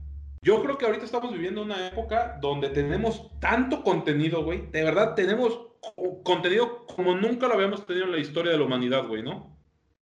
yo 0.43 0.61
creo 0.61 0.77
que 0.77 0.85
ahorita 0.85 1.05
estamos 1.05 1.31
viviendo 1.31 1.61
una 1.63 1.87
época 1.87 2.37
donde 2.41 2.69
tenemos 2.69 3.31
tanto 3.39 3.81
contenido, 3.83 4.43
güey. 4.43 4.69
De 4.71 4.83
verdad, 4.83 5.15
tenemos 5.15 5.57
co- 5.79 6.21
contenido 6.23 6.85
como 6.87 7.15
nunca 7.15 7.47
lo 7.47 7.53
habíamos 7.53 7.85
tenido 7.85 8.05
en 8.05 8.11
la 8.11 8.19
historia 8.19 8.51
de 8.51 8.57
la 8.59 8.65
humanidad, 8.65 9.07
güey, 9.07 9.23
¿no? 9.23 9.57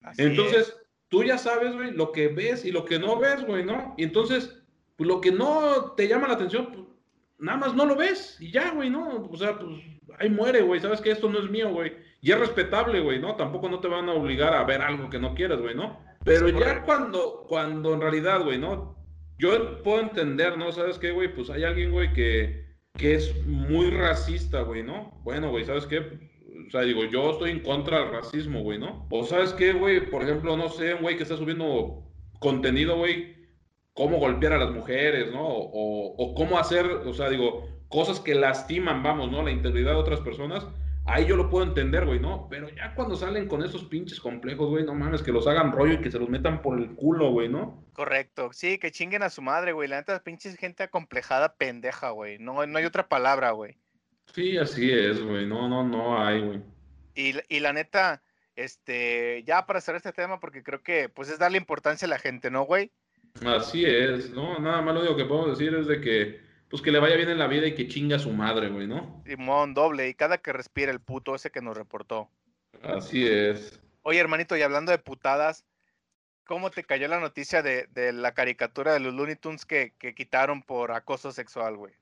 Así 0.01 0.21
es. 0.21 0.27
Entonces, 0.29 0.77
tú 1.09 1.23
ya 1.23 1.37
sabes, 1.39 1.73
güey, 1.75 1.91
lo 1.91 2.11
que 2.11 2.27
ves 2.29 2.63
y 2.65 2.71
lo 2.71 2.85
que 2.85 2.99
no 2.99 3.17
ves, 3.19 3.43
güey, 3.45 3.65
¿no? 3.65 3.95
Y 3.97 4.03
entonces, 4.03 4.62
pues 5.03 5.15
lo 5.15 5.21
que 5.21 5.31
no 5.31 5.93
te 5.97 6.07
llama 6.07 6.29
la 6.29 6.35
atención, 6.35 6.67
pues 6.71 6.85
nada 7.37 7.57
más 7.57 7.75
no 7.75 7.85
lo 7.85 7.97
ves 7.97 8.37
y 8.39 8.51
ya, 8.51 8.71
güey, 8.71 8.89
¿no? 8.89 9.27
O 9.29 9.35
sea, 9.35 9.59
pues 9.59 9.81
ahí 10.17 10.29
muere, 10.29 10.61
güey, 10.61 10.79
sabes 10.79 11.01
que 11.01 11.11
esto 11.11 11.29
no 11.29 11.39
es 11.39 11.49
mío, 11.49 11.69
güey. 11.71 11.91
Y 12.21 12.31
es 12.31 12.39
respetable, 12.39 13.01
güey, 13.01 13.19
¿no? 13.19 13.35
Tampoco 13.35 13.67
no 13.67 13.79
te 13.81 13.89
van 13.89 14.07
a 14.07 14.13
obligar 14.13 14.53
a 14.53 14.63
ver 14.63 14.81
algo 14.81 15.09
que 15.09 15.19
no 15.19 15.35
quieras, 15.35 15.59
güey, 15.59 15.75
¿no? 15.75 15.99
Pero 16.23 16.47
Es 16.47 16.57
ya 16.57 16.83
cuando, 16.83 17.45
cuando 17.49 17.93
en 17.93 17.99
realidad, 17.99 18.45
güey, 18.45 18.57
¿no? 18.57 18.95
Yo 19.37 19.83
puedo 19.83 19.99
entender, 19.99 20.57
¿no? 20.57 20.71
¿Sabes 20.71 20.97
qué, 20.97 21.11
güey? 21.11 21.35
Pues 21.35 21.49
hay 21.49 21.65
alguien, 21.65 21.91
güey, 21.91 22.13
que, 22.13 22.65
que 22.97 23.15
es 23.15 23.45
muy 23.45 23.89
racista, 23.89 24.61
güey, 24.61 24.83
¿no? 24.83 25.19
Bueno, 25.25 25.49
güey, 25.49 25.65
¿sabes 25.65 25.85
qué? 25.85 25.99
O 25.99 26.71
sea, 26.71 26.81
digo, 26.81 27.03
yo 27.03 27.31
estoy 27.31 27.51
en 27.51 27.59
contra 27.59 27.99
del 27.99 28.11
racismo, 28.11 28.61
güey, 28.61 28.79
¿no? 28.79 29.05
O 29.09 29.25
sabes 29.25 29.51
qué, 29.51 29.73
güey, 29.73 30.09
por 30.09 30.23
ejemplo, 30.23 30.55
no 30.55 30.69
sé, 30.69 30.93
güey 30.93 31.17
que 31.17 31.23
está 31.23 31.35
subiendo 31.35 32.05
contenido, 32.39 32.95
güey, 32.95 33.42
cómo 33.93 34.17
golpear 34.17 34.53
a 34.53 34.57
las 34.57 34.71
mujeres, 34.71 35.31
¿no? 35.31 35.45
O, 35.45 36.15
o 36.17 36.35
cómo 36.35 36.57
hacer, 36.57 36.85
o 36.85 37.13
sea, 37.13 37.29
digo, 37.29 37.67
cosas 37.87 38.19
que 38.19 38.35
lastiman, 38.35 39.03
vamos, 39.03 39.31
¿no? 39.31 39.43
La 39.43 39.51
integridad 39.51 39.91
de 39.91 39.97
otras 39.97 40.19
personas. 40.21 40.65
Ahí 41.05 41.25
yo 41.25 41.35
lo 41.35 41.49
puedo 41.49 41.65
entender, 41.65 42.05
güey, 42.05 42.19
¿no? 42.19 42.47
Pero 42.49 42.69
ya 42.69 42.95
cuando 42.95 43.15
salen 43.15 43.47
con 43.47 43.61
esos 43.61 43.83
pinches 43.83 44.21
complejos, 44.21 44.69
güey, 44.69 44.85
no 44.85 44.95
mames, 44.95 45.21
que 45.21 45.33
los 45.33 45.47
hagan 45.47 45.73
rollo 45.73 45.93
y 45.93 46.01
que 46.01 46.09
se 46.09 46.17
los 46.17 46.29
metan 46.29 46.61
por 46.61 46.79
el 46.79 46.95
culo, 46.95 47.31
güey, 47.31 47.49
¿no? 47.49 47.83
Correcto, 47.93 48.51
sí, 48.53 48.77
que 48.77 48.91
chinguen 48.91 49.21
a 49.21 49.29
su 49.29 49.41
madre, 49.41 49.73
güey. 49.73 49.89
La 49.89 49.97
neta, 49.97 50.23
pinches 50.23 50.55
gente 50.55 50.83
acomplejada 50.83 51.55
pendeja, 51.55 52.11
güey. 52.11 52.39
No, 52.39 52.65
no 52.65 52.77
hay 52.77 52.85
otra 52.85 53.09
palabra, 53.09 53.51
güey. 53.51 53.77
Sí, 54.33 54.57
así 54.57 54.89
es, 54.91 55.21
güey. 55.21 55.45
No, 55.45 55.67
no, 55.67 55.83
no 55.83 56.23
hay, 56.25 56.41
güey. 56.41 56.61
Y, 57.15 57.35
y 57.49 57.59
la 57.59 57.73
neta, 57.73 58.23
este, 58.55 59.43
ya 59.45 59.65
para 59.65 59.81
cerrar 59.81 59.97
este 59.97 60.13
tema, 60.13 60.39
porque 60.39 60.63
creo 60.63 60.81
que 60.81 61.09
pues 61.09 61.29
es 61.29 61.37
darle 61.37 61.57
importancia 61.57 62.05
a 62.05 62.09
la 62.09 62.17
gente, 62.17 62.49
¿no, 62.49 62.63
güey? 62.63 62.91
Así 63.45 63.85
es, 63.85 64.31
¿no? 64.31 64.59
Nada 64.59 64.81
más 64.81 64.93
lo 64.93 65.01
único 65.01 65.17
que 65.17 65.25
podemos 65.25 65.57
decir 65.57 65.73
es 65.75 65.87
de 65.87 65.99
que, 66.01 66.41
pues 66.69 66.81
que 66.81 66.91
le 66.91 66.99
vaya 66.99 67.15
bien 67.15 67.29
en 67.29 67.39
la 67.39 67.47
vida 67.47 67.67
y 67.67 67.75
que 67.75 67.87
chinga 67.87 68.17
a 68.17 68.19
su 68.19 68.31
madre, 68.31 68.69
güey, 68.69 68.87
¿no? 68.87 69.23
Simón, 69.25 69.73
doble. 69.73 70.07
Y 70.09 70.13
cada 70.13 70.37
que 70.37 70.53
respira 70.53 70.91
el 70.91 70.99
puto 71.01 71.35
ese 71.35 71.51
que 71.51 71.61
nos 71.61 71.75
reportó. 71.75 72.29
Así 72.83 73.27
es. 73.27 73.79
Oye, 74.03 74.19
hermanito, 74.19 74.55
y 74.55 74.61
hablando 74.61 74.91
de 74.91 74.97
putadas, 74.99 75.65
¿cómo 76.45 76.69
te 76.69 76.83
cayó 76.83 77.07
la 77.07 77.19
noticia 77.19 77.61
de, 77.63 77.87
de 77.93 78.13
la 78.13 78.33
caricatura 78.33 78.93
de 78.93 78.99
los 78.99 79.13
Looney 79.13 79.35
Tunes 79.35 79.65
que, 79.65 79.93
que 79.97 80.13
quitaron 80.13 80.61
por 80.61 80.91
acoso 80.91 81.31
sexual, 81.31 81.75
güey? 81.77 81.93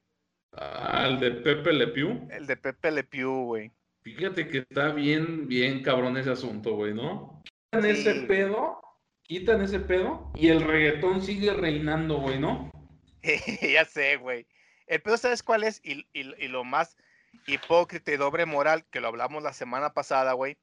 Ah, 0.54 1.06
el 1.08 1.20
de 1.20 1.32
Pepe 1.32 1.72
Le 1.74 1.88
Pew. 1.88 2.28
El 2.30 2.46
de 2.46 2.58
Pepe 2.58 2.92
Le 2.92 3.04
Pew, 3.04 3.46
güey. 3.46 3.72
Fíjate 4.02 4.48
que 4.48 4.60
está 4.60 4.90
bien, 4.90 5.48
bien 5.48 5.82
cabrón 5.84 6.18
ese 6.18 6.32
asunto, 6.32 6.76
güey, 6.76 6.94
¿no? 6.94 7.42
Quitan 7.46 7.84
Sí. 7.84 7.90
ese 7.90 8.14
pedo, 8.24 8.82
quitan 9.32 9.62
ese 9.62 9.80
pedo 9.80 10.30
y 10.36 10.50
el 10.50 10.62
reggaetón 10.62 11.22
sigue 11.22 11.54
reinando, 11.54 12.18
güey, 12.20 12.38
¿no? 12.38 12.70
ya 13.62 13.86
sé, 13.86 14.18
güey. 14.18 14.46
El 14.88 15.02
pedo, 15.02 15.16
¿sabes 15.16 15.42
cuál 15.42 15.64
es? 15.64 15.80
Y, 15.86 16.06
y- 16.12 16.36
y 16.38 16.48
lo 16.50 16.66
más 16.66 16.98
hipócrita 17.48 18.12
y 18.12 18.18
doble 18.18 18.46
moral, 18.46 18.84
que 18.92 19.00
lo 19.00 19.08
hablamos 19.08 19.42
la 19.42 19.54
semana 19.54 19.94
pasada, 19.94 20.34
güey, 20.34 20.58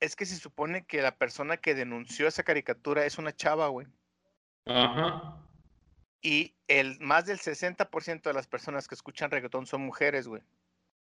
es 0.00 0.16
que 0.16 0.24
se 0.24 0.36
supone 0.36 0.86
que 0.86 1.02
la 1.02 1.14
persona 1.18 1.58
que 1.58 1.74
denunció 1.74 2.26
esa 2.26 2.42
caricatura 2.42 3.04
es 3.04 3.18
una 3.18 3.36
chava, 3.36 3.68
güey. 3.68 3.86
Ajá. 4.64 5.36
Y 6.22 6.54
el 6.68 6.98
más 7.00 7.26
del 7.26 7.38
60% 7.38 8.22
de 8.22 8.32
las 8.32 8.46
personas 8.46 8.88
que 8.88 8.94
escuchan 8.94 9.30
reggaetón 9.30 9.66
son 9.66 9.82
mujeres, 9.82 10.26
güey. 10.26 10.40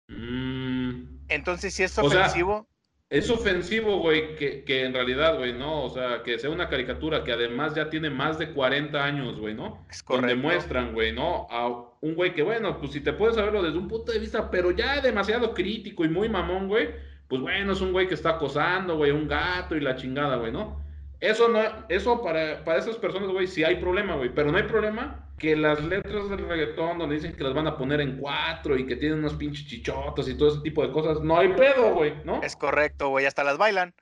Mm, 0.08 1.26
Entonces, 1.28 1.74
si 1.74 1.84
es 1.84 1.98
ofensivo, 1.98 2.66
es 3.10 3.30
ofensivo, 3.30 4.00
güey, 4.00 4.36
que, 4.36 4.64
que 4.66 4.84
en 4.84 4.94
realidad, 4.94 5.38
güey, 5.38 5.54
¿no? 5.54 5.84
O 5.86 5.90
sea, 5.90 6.24
que 6.24 6.38
sea 6.40 6.50
una 6.50 6.68
caricatura 6.68 7.24
que 7.24 7.32
además 7.32 7.74
ya 7.74 7.90
tiene 7.90 8.10
más 8.10 8.38
de 8.38 8.52
40 8.52 9.02
años, 9.04 9.40
güey, 9.40 9.54
¿no? 9.54 9.86
es 9.90 10.04
Donde 10.10 10.36
correcto. 10.36 10.42
muestran, 10.42 10.94
güey, 10.94 11.14
¿no? 11.14 11.48
A 11.50 11.68
un 12.02 12.16
güey 12.16 12.34
que, 12.34 12.44
bueno, 12.44 12.78
pues 12.80 12.92
si 12.92 13.02
te 13.02 13.14
puedes 13.14 13.36
saberlo 13.36 13.64
desde 13.64 13.78
un 13.78 13.88
punto 13.88 14.12
de 14.12 14.20
vista, 14.20 14.52
pero 14.52 14.72
ya 14.72 15.00
demasiado 15.02 15.54
crítico 15.54 16.04
y 16.04 16.10
muy 16.10 16.28
mamón, 16.28 16.68
güey, 16.68 16.90
pues 17.30 17.42
bueno, 17.42 17.72
es 17.74 17.82
un 17.82 17.94
güey 17.94 18.08
que 18.08 18.14
está 18.16 18.32
acosando, 18.32 18.98
güey, 18.98 19.12
un 19.12 19.28
gato 19.28 19.76
y 19.76 19.80
la 19.80 19.96
chingada, 19.96 20.36
güey, 20.36 20.52
¿no? 20.52 20.86
Eso 21.22 21.48
no, 21.48 21.60
eso 21.90 22.22
para, 22.22 22.64
para 22.66 22.80
esas 22.80 22.98
personas, 22.98 23.30
güey, 23.30 23.48
sí 23.48 23.64
hay 23.64 23.78
problema, 23.78 24.16
güey, 24.16 24.34
pero 24.34 24.52
no 24.52 24.58
hay 24.58 24.64
problema 24.64 25.27
que 25.38 25.56
las 25.56 25.84
letras 25.84 26.30
del 26.30 26.48
reggaetón 26.48 26.98
donde 26.98 27.16
dicen 27.16 27.34
que 27.34 27.44
las 27.44 27.54
van 27.54 27.68
a 27.68 27.78
poner 27.78 28.02
en 28.02 28.18
cuatro 28.18 28.78
y 28.78 28.86
que 28.88 28.96
tienen 28.96 29.20
unos 29.20 29.36
pinches 29.36 29.68
chichotos 29.68 30.28
y 30.28 30.36
todo 30.36 30.50
ese 30.50 30.62
tipo 30.62 30.86
de 30.86 30.92
cosas, 30.92 31.22
no 31.22 31.38
hay 31.38 31.50
pedo, 31.50 31.94
güey, 31.94 32.14
¿no? 32.26 32.42
Es 32.42 32.56
correcto, 32.56 33.10
güey. 33.10 33.26
Hasta 33.26 33.44
las 33.44 33.58
bailan. 33.58 33.94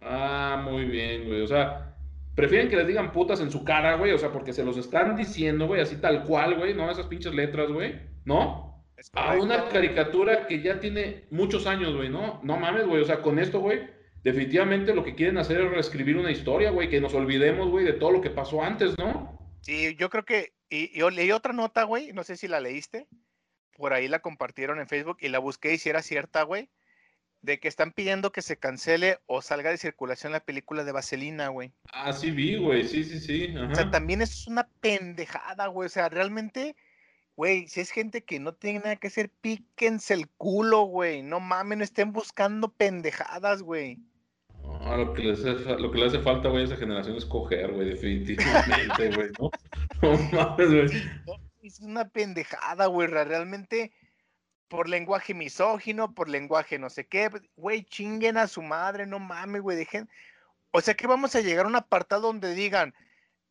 Ah, 0.00 0.62
muy 0.62 0.84
bien, 0.84 1.26
güey. 1.26 1.42
O 1.42 1.46
sea, 1.46 1.96
prefieren 2.34 2.68
que 2.68 2.76
les 2.76 2.86
digan 2.86 3.12
putas 3.12 3.40
en 3.40 3.50
su 3.50 3.64
cara, 3.64 3.96
güey. 3.96 4.12
O 4.12 4.18
sea, 4.18 4.30
porque 4.30 4.52
se 4.52 4.64
los 4.64 4.76
están 4.76 5.16
diciendo, 5.16 5.66
güey, 5.66 5.80
así 5.80 5.96
tal 5.96 6.22
cual, 6.22 6.56
güey, 6.56 6.74
¿no? 6.74 6.90
Esas 6.90 7.06
pinches 7.06 7.34
letras, 7.34 7.70
güey, 7.70 8.00
¿no? 8.24 8.84
Es 8.96 9.10
A 9.14 9.34
una 9.34 9.68
caricatura 9.68 10.46
que 10.46 10.62
ya 10.62 10.80
tiene 10.80 11.24
muchos 11.30 11.66
años, 11.66 11.94
güey, 11.94 12.08
¿no? 12.08 12.40
No 12.42 12.56
mames, 12.56 12.86
güey. 12.86 13.02
O 13.02 13.04
sea, 13.04 13.20
con 13.22 13.38
esto, 13.38 13.60
güey, 13.60 13.88
definitivamente 14.22 14.94
lo 14.94 15.02
que 15.02 15.14
quieren 15.14 15.38
hacer 15.38 15.60
es 15.60 15.70
reescribir 15.70 16.16
una 16.16 16.30
historia, 16.30 16.70
güey, 16.70 16.88
que 16.88 17.00
nos 17.00 17.12
olvidemos, 17.12 17.68
güey, 17.68 17.84
de 17.84 17.92
todo 17.94 18.12
lo 18.12 18.20
que 18.20 18.30
pasó 18.30 18.62
antes, 18.62 18.96
¿no? 18.98 19.36
Sí, 19.62 19.96
yo 19.98 20.08
creo 20.08 20.24
que. 20.24 20.52
Y 20.68 20.96
yo 20.98 21.10
leí 21.10 21.30
otra 21.32 21.52
nota, 21.52 21.84
güey. 21.84 22.12
No 22.12 22.24
sé 22.24 22.36
si 22.36 22.48
la 22.48 22.60
leíste. 22.60 23.06
Por 23.76 23.92
ahí 23.92 24.08
la 24.08 24.20
compartieron 24.20 24.80
en 24.80 24.88
Facebook 24.88 25.18
y 25.20 25.28
la 25.28 25.38
busqué 25.38 25.74
y 25.74 25.78
si 25.78 25.88
era 25.88 26.02
cierta, 26.02 26.42
güey. 26.42 26.70
De 27.42 27.60
que 27.60 27.68
están 27.68 27.92
pidiendo 27.92 28.32
que 28.32 28.42
se 28.42 28.56
cancele 28.56 29.18
o 29.26 29.42
salga 29.42 29.70
de 29.70 29.76
circulación 29.76 30.32
la 30.32 30.40
película 30.40 30.82
de 30.82 30.92
Vaselina, 30.92 31.48
güey. 31.48 31.72
Ah, 31.92 32.12
sí 32.12 32.30
vi, 32.30 32.56
güey. 32.56 32.88
Sí, 32.88 33.04
sí, 33.04 33.20
sí. 33.20 33.56
O 33.56 33.74
sea, 33.74 33.90
también 33.90 34.22
es 34.22 34.46
una 34.46 34.68
pendejada, 34.80 35.66
güey. 35.68 35.86
O 35.86 35.90
sea, 35.90 36.08
realmente, 36.08 36.74
güey, 37.36 37.68
si 37.68 37.80
es 37.80 37.90
gente 37.90 38.24
que 38.24 38.40
no 38.40 38.54
tiene 38.54 38.80
nada 38.80 38.96
que 38.96 39.08
hacer, 39.08 39.30
píquense 39.30 40.14
el 40.14 40.28
culo, 40.30 40.82
güey. 40.82 41.22
No 41.22 41.38
mames, 41.38 41.78
no 41.78 41.84
estén 41.84 42.12
buscando 42.12 42.72
pendejadas, 42.72 43.62
güey. 43.62 43.98
Ah, 44.80 44.96
lo, 44.96 45.12
que 45.14 45.22
les 45.22 45.40
hace, 45.40 45.54
fa- 45.64 45.76
lo 45.78 45.90
que 45.90 45.98
le 45.98 46.06
hace 46.06 46.18
falta, 46.20 46.48
güey, 46.48 46.62
a 46.62 46.66
esa 46.66 46.76
generación 46.76 47.16
es 47.16 47.24
coger, 47.24 47.72
güey, 47.72 47.88
definitivamente, 47.90 49.10
güey, 49.14 49.30
¿no? 49.38 49.50
No 50.02 50.18
mames, 50.32 50.68
güey. 50.68 51.02
No, 51.26 51.34
Es 51.62 51.80
una 51.80 52.08
pendejada, 52.08 52.86
güey. 52.86 53.08
re- 53.08 53.24
Realmente, 53.24 53.92
por 54.68 54.88
lenguaje 54.88 55.34
misógino, 55.34 56.14
por 56.14 56.28
lenguaje 56.28 56.78
no 56.78 56.90
sé 56.90 57.06
qué, 57.06 57.30
güey, 57.56 57.84
chinguen 57.84 58.36
a 58.36 58.46
su 58.46 58.62
madre, 58.62 59.06
no 59.06 59.18
mames, 59.18 59.62
güey, 59.62 59.76
dejen. 59.76 60.08
O 60.70 60.80
sea 60.80 60.94
que 60.94 61.06
vamos 61.06 61.34
a 61.34 61.40
llegar 61.40 61.64
a 61.64 61.68
un 61.68 61.76
apartado 61.76 62.22
donde 62.22 62.54
digan, 62.54 62.94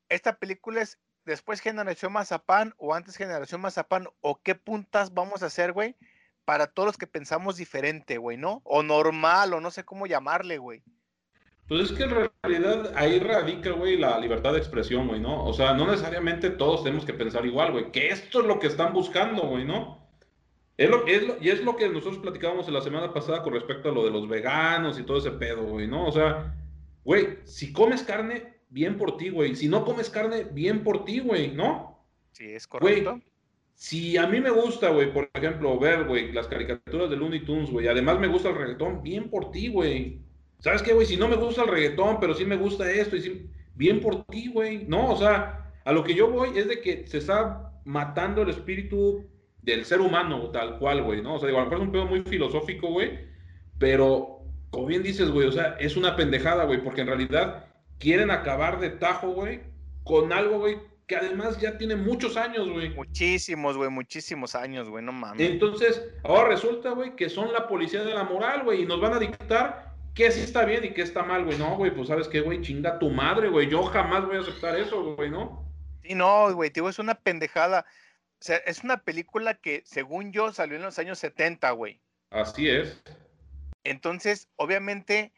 esta 0.09 0.37
película 0.37 0.81
es 0.81 0.99
después 1.25 1.59
generación 1.59 2.13
Mazapán 2.13 2.73
o 2.77 2.93
antes 2.93 3.15
generación 3.17 3.61
Mazapán, 3.61 4.07
o 4.21 4.39
qué 4.41 4.53
puntas 4.55 5.13
vamos 5.13 5.41
a 5.41 5.47
hacer, 5.47 5.71
güey, 5.73 5.95
para 6.45 6.67
todos 6.67 6.85
los 6.87 6.97
que 6.97 7.07
pensamos 7.07 7.57
diferente, 7.57 8.17
güey, 8.19 8.37
¿no? 8.37 8.61
O 8.63 8.83
normal, 8.83 9.53
o 9.53 9.59
no 9.61 9.71
sé 9.71 9.83
cómo 9.83 10.05
llamarle, 10.05 10.59
güey. 10.59 10.83
Pues 11.67 11.89
es 11.91 11.97
que 11.97 12.03
en 12.03 12.11
realidad 12.43 12.91
ahí 12.95 13.19
radica, 13.19 13.71
güey, 13.71 13.97
la 13.97 14.19
libertad 14.19 14.53
de 14.53 14.59
expresión, 14.59 15.07
güey, 15.07 15.19
¿no? 15.19 15.45
O 15.45 15.53
sea, 15.53 15.73
no 15.73 15.87
necesariamente 15.87 16.51
todos 16.51 16.83
tenemos 16.83 17.05
que 17.05 17.13
pensar 17.13 17.45
igual, 17.45 17.71
güey, 17.71 17.91
que 17.91 18.09
esto 18.09 18.41
es 18.41 18.45
lo 18.47 18.59
que 18.59 18.67
están 18.67 18.93
buscando, 18.93 19.43
güey, 19.47 19.65
¿no? 19.65 20.05
Es 20.77 20.89
lo, 20.89 21.07
es 21.07 21.23
lo- 21.27 21.37
y 21.41 21.49
es 21.49 21.63
lo 21.63 21.75
que 21.75 21.89
nosotros 21.89 22.19
platicábamos 22.19 22.69
la 22.69 22.81
semana 22.81 23.11
pasada 23.13 23.41
con 23.41 23.53
respecto 23.53 23.89
a 23.89 23.93
lo 23.93 24.03
de 24.05 24.11
los 24.11 24.27
veganos 24.27 24.99
y 24.99 25.03
todo 25.03 25.17
ese 25.17 25.31
pedo, 25.31 25.63
güey, 25.63 25.87
¿no? 25.87 26.05
O 26.07 26.11
sea, 26.11 26.53
güey, 27.03 27.39
si 27.45 27.73
comes 27.73 28.03
carne, 28.03 28.59
bien 28.69 28.97
por 28.97 29.17
ti, 29.17 29.29
güey. 29.29 29.55
Si 29.55 29.67
no 29.67 29.85
comes 29.85 30.09
carne, 30.09 30.43
bien 30.51 30.83
por 30.83 31.03
ti, 31.05 31.19
güey, 31.19 31.51
¿no? 31.51 32.05
Sí, 32.31 32.45
es 32.51 32.67
Güey, 32.67 33.03
correcto. 33.03 33.21
si 33.73 34.17
a 34.17 34.27
mí 34.27 34.39
me 34.41 34.51
gusta, 34.51 34.89
güey, 34.89 35.11
por 35.13 35.29
ejemplo, 35.33 35.79
ver, 35.79 36.03
güey, 36.05 36.31
las 36.31 36.47
caricaturas 36.47 37.09
de 37.09 37.15
Looney 37.17 37.43
Tunes, 37.45 37.71
güey, 37.71 37.87
además 37.87 38.19
me 38.19 38.27
gusta 38.27 38.49
el 38.49 38.55
reggaetón, 38.55 39.01
bien 39.01 39.29
por 39.29 39.51
ti, 39.51 39.69
güey. 39.69 40.19
¿Sabes 40.59 40.81
qué, 40.81 40.93
güey? 40.93 41.05
Si 41.05 41.17
no 41.17 41.27
me 41.27 41.35
gusta 41.35 41.63
el 41.63 41.69
reggaetón, 41.69 42.19
pero 42.19 42.33
sí 42.33 42.45
me 42.45 42.55
gusta 42.55 42.89
esto, 42.91 43.15
y 43.15 43.21
sí- 43.21 43.49
bien 43.75 43.99
por 44.01 44.25
ti, 44.25 44.47
güey. 44.47 44.85
No, 44.87 45.11
o 45.11 45.17
sea, 45.17 45.71
a 45.83 45.91
lo 45.91 46.03
que 46.03 46.15
yo 46.15 46.29
voy 46.29 46.57
es 46.57 46.67
de 46.67 46.81
que 46.81 47.05
se 47.07 47.17
está 47.19 47.71
matando 47.85 48.41
el 48.41 48.49
espíritu 48.49 49.25
del 49.61 49.85
ser 49.85 50.01
humano, 50.01 50.49
tal 50.51 50.79
cual, 50.79 51.03
güey, 51.03 51.21
¿no? 51.21 51.35
O 51.35 51.39
sea, 51.39 51.47
digo, 51.47 51.59
a 51.59 51.63
lo 51.63 51.69
mejor 51.69 51.81
es 51.81 51.87
un 51.87 51.91
pedo 51.91 52.05
muy 52.05 52.21
filosófico, 52.21 52.87
güey, 52.89 53.19
pero, 53.77 54.41
como 54.69 54.87
bien 54.87 55.03
dices, 55.03 55.29
güey, 55.29 55.47
o 55.47 55.51
sea, 55.51 55.75
es 55.79 55.97
una 55.97 56.15
pendejada, 56.15 56.65
güey, 56.65 56.83
porque 56.83 57.01
en 57.01 57.07
realidad 57.07 57.65
quieren 57.99 58.31
acabar 58.31 58.79
de 58.79 58.91
tajo, 58.91 59.29
güey, 59.31 59.61
con 60.03 60.31
algo, 60.33 60.59
güey, 60.59 60.77
que 61.07 61.15
además 61.15 61.59
ya 61.59 61.77
tiene 61.77 61.95
muchos 61.95 62.37
años, 62.37 62.69
güey. 62.69 62.89
Muchísimos, 62.95 63.77
güey, 63.77 63.89
muchísimos 63.89 64.55
años, 64.55 64.89
güey, 64.89 65.03
no 65.03 65.11
mames. 65.11 65.49
Entonces, 65.49 66.03
ahora 66.23 66.49
resulta, 66.49 66.91
güey, 66.91 67.15
que 67.15 67.29
son 67.29 67.51
la 67.53 67.67
policía 67.67 68.03
de 68.03 68.13
la 68.13 68.23
moral, 68.23 68.63
güey, 68.63 68.83
y 68.83 68.85
nos 68.85 68.99
van 69.01 69.13
a 69.13 69.19
dictar 69.19 69.94
qué 70.15 70.31
sí 70.31 70.41
está 70.41 70.65
bien 70.65 70.83
y 70.85 70.93
qué 70.93 71.03
está 71.03 71.21
mal, 71.21 71.45
güey. 71.45 71.57
No, 71.59 71.75
güey, 71.77 71.93
pues 71.93 72.07
sabes 72.07 72.27
qué, 72.27 72.41
güey, 72.41 72.61
chinga 72.61 72.97
tu 72.97 73.09
madre, 73.09 73.49
güey. 73.49 73.69
Yo 73.69 73.83
jamás 73.83 74.25
voy 74.25 74.37
a 74.37 74.39
aceptar 74.39 74.75
eso, 74.79 75.15
güey, 75.15 75.29
¿no? 75.29 75.63
Sí, 76.01 76.15
no, 76.15 76.51
güey, 76.53 76.71
digo, 76.71 76.89
es 76.89 76.97
una 76.97 77.15
pendejada. 77.15 77.85
O 78.39 78.43
sea, 78.45 78.57
es 78.57 78.83
una 78.83 78.97
película 79.03 79.55
que, 79.55 79.83
según 79.85 80.31
yo, 80.31 80.51
salió 80.51 80.77
en 80.77 80.83
los 80.83 80.97
años 80.97 81.19
70, 81.19 81.69
güey. 81.71 82.01
Así 82.31 82.69
es. 82.69 83.01
Entonces, 83.83 84.47
obviamente, 84.55 85.31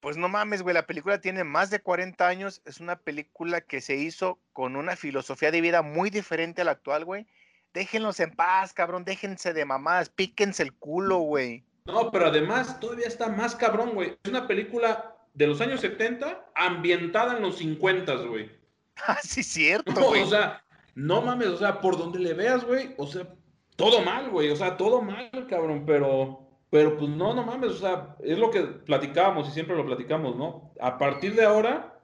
pues 0.00 0.16
no 0.16 0.28
mames, 0.28 0.62
güey, 0.62 0.74
la 0.74 0.86
película 0.86 1.20
tiene 1.20 1.44
más 1.44 1.70
de 1.70 1.80
40 1.80 2.26
años. 2.26 2.62
Es 2.64 2.80
una 2.80 2.96
película 2.96 3.60
que 3.60 3.80
se 3.80 3.96
hizo 3.96 4.38
con 4.52 4.76
una 4.76 4.96
filosofía 4.96 5.50
de 5.50 5.60
vida 5.60 5.82
muy 5.82 6.10
diferente 6.10 6.62
a 6.62 6.64
la 6.64 6.72
actual, 6.72 7.04
güey. 7.04 7.26
Déjenlos 7.74 8.20
en 8.20 8.30
paz, 8.30 8.72
cabrón, 8.72 9.04
déjense 9.04 9.52
de 9.52 9.64
mamadas, 9.64 10.08
píquense 10.08 10.62
el 10.62 10.72
culo, 10.72 11.18
güey. 11.18 11.64
No, 11.86 12.10
pero 12.10 12.26
además 12.26 12.78
todavía 12.80 13.06
está 13.06 13.28
más 13.28 13.54
cabrón, 13.54 13.92
güey. 13.94 14.16
Es 14.22 14.30
una 14.30 14.46
película 14.46 15.16
de 15.34 15.46
los 15.46 15.60
años 15.60 15.80
70 15.80 16.50
ambientada 16.54 17.36
en 17.36 17.42
los 17.42 17.58
50, 17.58 18.14
güey. 18.26 18.50
Ah, 19.06 19.18
sí, 19.22 19.42
cierto, 19.42 19.92
No, 19.92 20.06
güey. 20.08 20.22
o 20.22 20.26
sea, 20.26 20.64
no 20.94 21.20
mames, 21.20 21.48
o 21.48 21.58
sea, 21.58 21.82
por 21.82 21.98
donde 21.98 22.18
le 22.18 22.32
veas, 22.32 22.64
güey, 22.64 22.94
o 22.96 23.06
sea, 23.06 23.28
todo 23.76 24.00
mal, 24.00 24.30
güey, 24.30 24.48
o 24.50 24.56
sea, 24.56 24.78
todo 24.78 25.02
mal, 25.02 25.30
cabrón, 25.50 25.84
pero, 25.84 26.48
pero 26.70 26.96
pues 26.96 27.10
no, 27.10 27.34
no 27.34 27.42
mames, 27.44 27.72
o 27.72 27.76
sea, 27.76 28.16
es 28.24 28.38
lo 28.38 28.50
que 28.50 28.62
platicábamos 28.62 29.48
y 29.48 29.52
siempre 29.52 29.76
lo 29.76 29.84
platicamos, 29.84 30.34
¿no? 30.36 30.72
A 30.80 30.96
partir 30.96 31.34
de 31.34 31.44
ahora, 31.44 32.00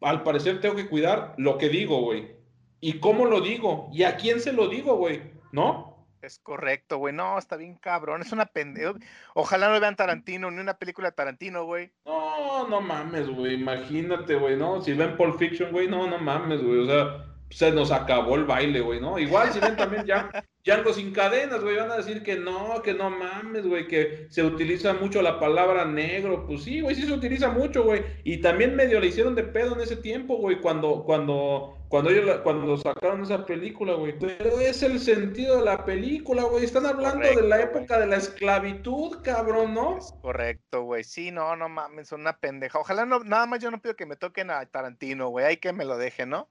al 0.00 0.22
parecer 0.22 0.60
tengo 0.60 0.76
que 0.76 0.88
cuidar 0.88 1.34
lo 1.36 1.58
que 1.58 1.68
digo, 1.68 2.00
güey, 2.02 2.36
y 2.80 3.00
cómo 3.00 3.24
lo 3.26 3.40
digo, 3.40 3.90
y 3.92 4.04
a 4.04 4.16
quién 4.16 4.40
se 4.40 4.52
lo 4.52 4.68
digo, 4.68 4.94
güey, 4.96 5.32
¿no? 5.50 5.93
Es 6.24 6.38
correcto, 6.38 6.96
güey. 6.96 7.12
No, 7.12 7.38
está 7.38 7.56
bien 7.56 7.76
cabrón. 7.76 8.22
Es 8.22 8.32
una 8.32 8.46
pendeja. 8.46 8.94
Ojalá 9.34 9.68
no 9.70 9.78
vean 9.78 9.94
Tarantino, 9.96 10.50
ni 10.50 10.58
una 10.58 10.78
película 10.78 11.10
de 11.10 11.16
Tarantino, 11.16 11.64
güey. 11.66 11.92
No, 12.06 12.66
no 12.68 12.80
mames, 12.80 13.28
güey, 13.28 13.54
imagínate, 13.54 14.36
güey, 14.36 14.56
¿no? 14.56 14.80
Si 14.80 14.94
ven 14.94 15.16
Pulp 15.16 15.38
Fiction, 15.38 15.70
güey, 15.70 15.86
no, 15.86 16.06
no 16.06 16.18
mames, 16.18 16.62
güey, 16.62 16.80
o 16.80 16.86
sea, 16.86 17.26
se 17.50 17.70
nos 17.72 17.92
acabó 17.92 18.36
el 18.36 18.44
baile, 18.44 18.80
güey, 18.80 19.00
¿no? 19.00 19.18
Igual 19.18 19.52
si 19.52 19.60
ven 19.60 19.76
también 19.76 20.04
ya 20.06 20.30
Django 20.64 20.94
sin 20.94 21.12
cadenas, 21.12 21.62
güey, 21.62 21.76
van 21.76 21.90
a 21.90 21.98
decir 21.98 22.22
que 22.22 22.36
no, 22.36 22.80
que 22.82 22.94
no 22.94 23.10
mames, 23.10 23.66
güey, 23.66 23.86
que 23.86 24.26
se 24.30 24.42
utiliza 24.42 24.94
mucho 24.94 25.20
la 25.20 25.38
palabra 25.38 25.84
negro. 25.84 26.46
Pues 26.46 26.62
sí, 26.62 26.80
güey, 26.80 26.94
sí 26.94 27.02
se 27.02 27.12
utiliza 27.12 27.50
mucho, 27.50 27.84
güey. 27.84 28.02
Y 28.24 28.38
también 28.38 28.74
medio 28.74 28.98
le 28.98 29.08
hicieron 29.08 29.34
de 29.34 29.42
pedo 29.42 29.74
en 29.74 29.82
ese 29.82 29.96
tiempo, 29.96 30.38
güey, 30.38 30.60
cuando, 30.60 31.04
cuando, 31.04 31.83
cuando 31.94 32.10
ellos, 32.10 32.24
la- 32.24 32.42
cuando 32.42 32.76
sacaron 32.76 33.22
esa 33.22 33.46
película, 33.46 33.94
güey. 33.94 34.18
Pero 34.18 34.58
es 34.58 34.82
el 34.82 34.98
sentido 34.98 35.58
de 35.58 35.64
la 35.64 35.84
película, 35.84 36.42
güey. 36.42 36.64
Están 36.64 36.86
hablando 36.86 37.24
de 37.24 37.46
la 37.46 37.60
época 37.60 38.00
de 38.00 38.08
la 38.08 38.16
esclavitud, 38.16 39.22
cabrón, 39.22 39.74
¿no? 39.74 39.98
Es 39.98 40.12
correcto, 40.20 40.82
güey. 40.82 41.04
Sí, 41.04 41.30
no, 41.30 41.54
no 41.54 41.68
mames, 41.68 42.10
una 42.10 42.36
pendeja. 42.36 42.80
Ojalá 42.80 43.06
no, 43.06 43.20
nada 43.20 43.46
más 43.46 43.60
yo 43.60 43.70
no 43.70 43.80
pido 43.80 43.94
que 43.94 44.06
me 44.06 44.16
toquen 44.16 44.50
a 44.50 44.66
Tarantino, 44.66 45.28
güey. 45.28 45.46
Hay 45.46 45.58
que 45.58 45.72
me 45.72 45.84
lo 45.84 45.96
dejen, 45.96 46.30
¿no? 46.30 46.48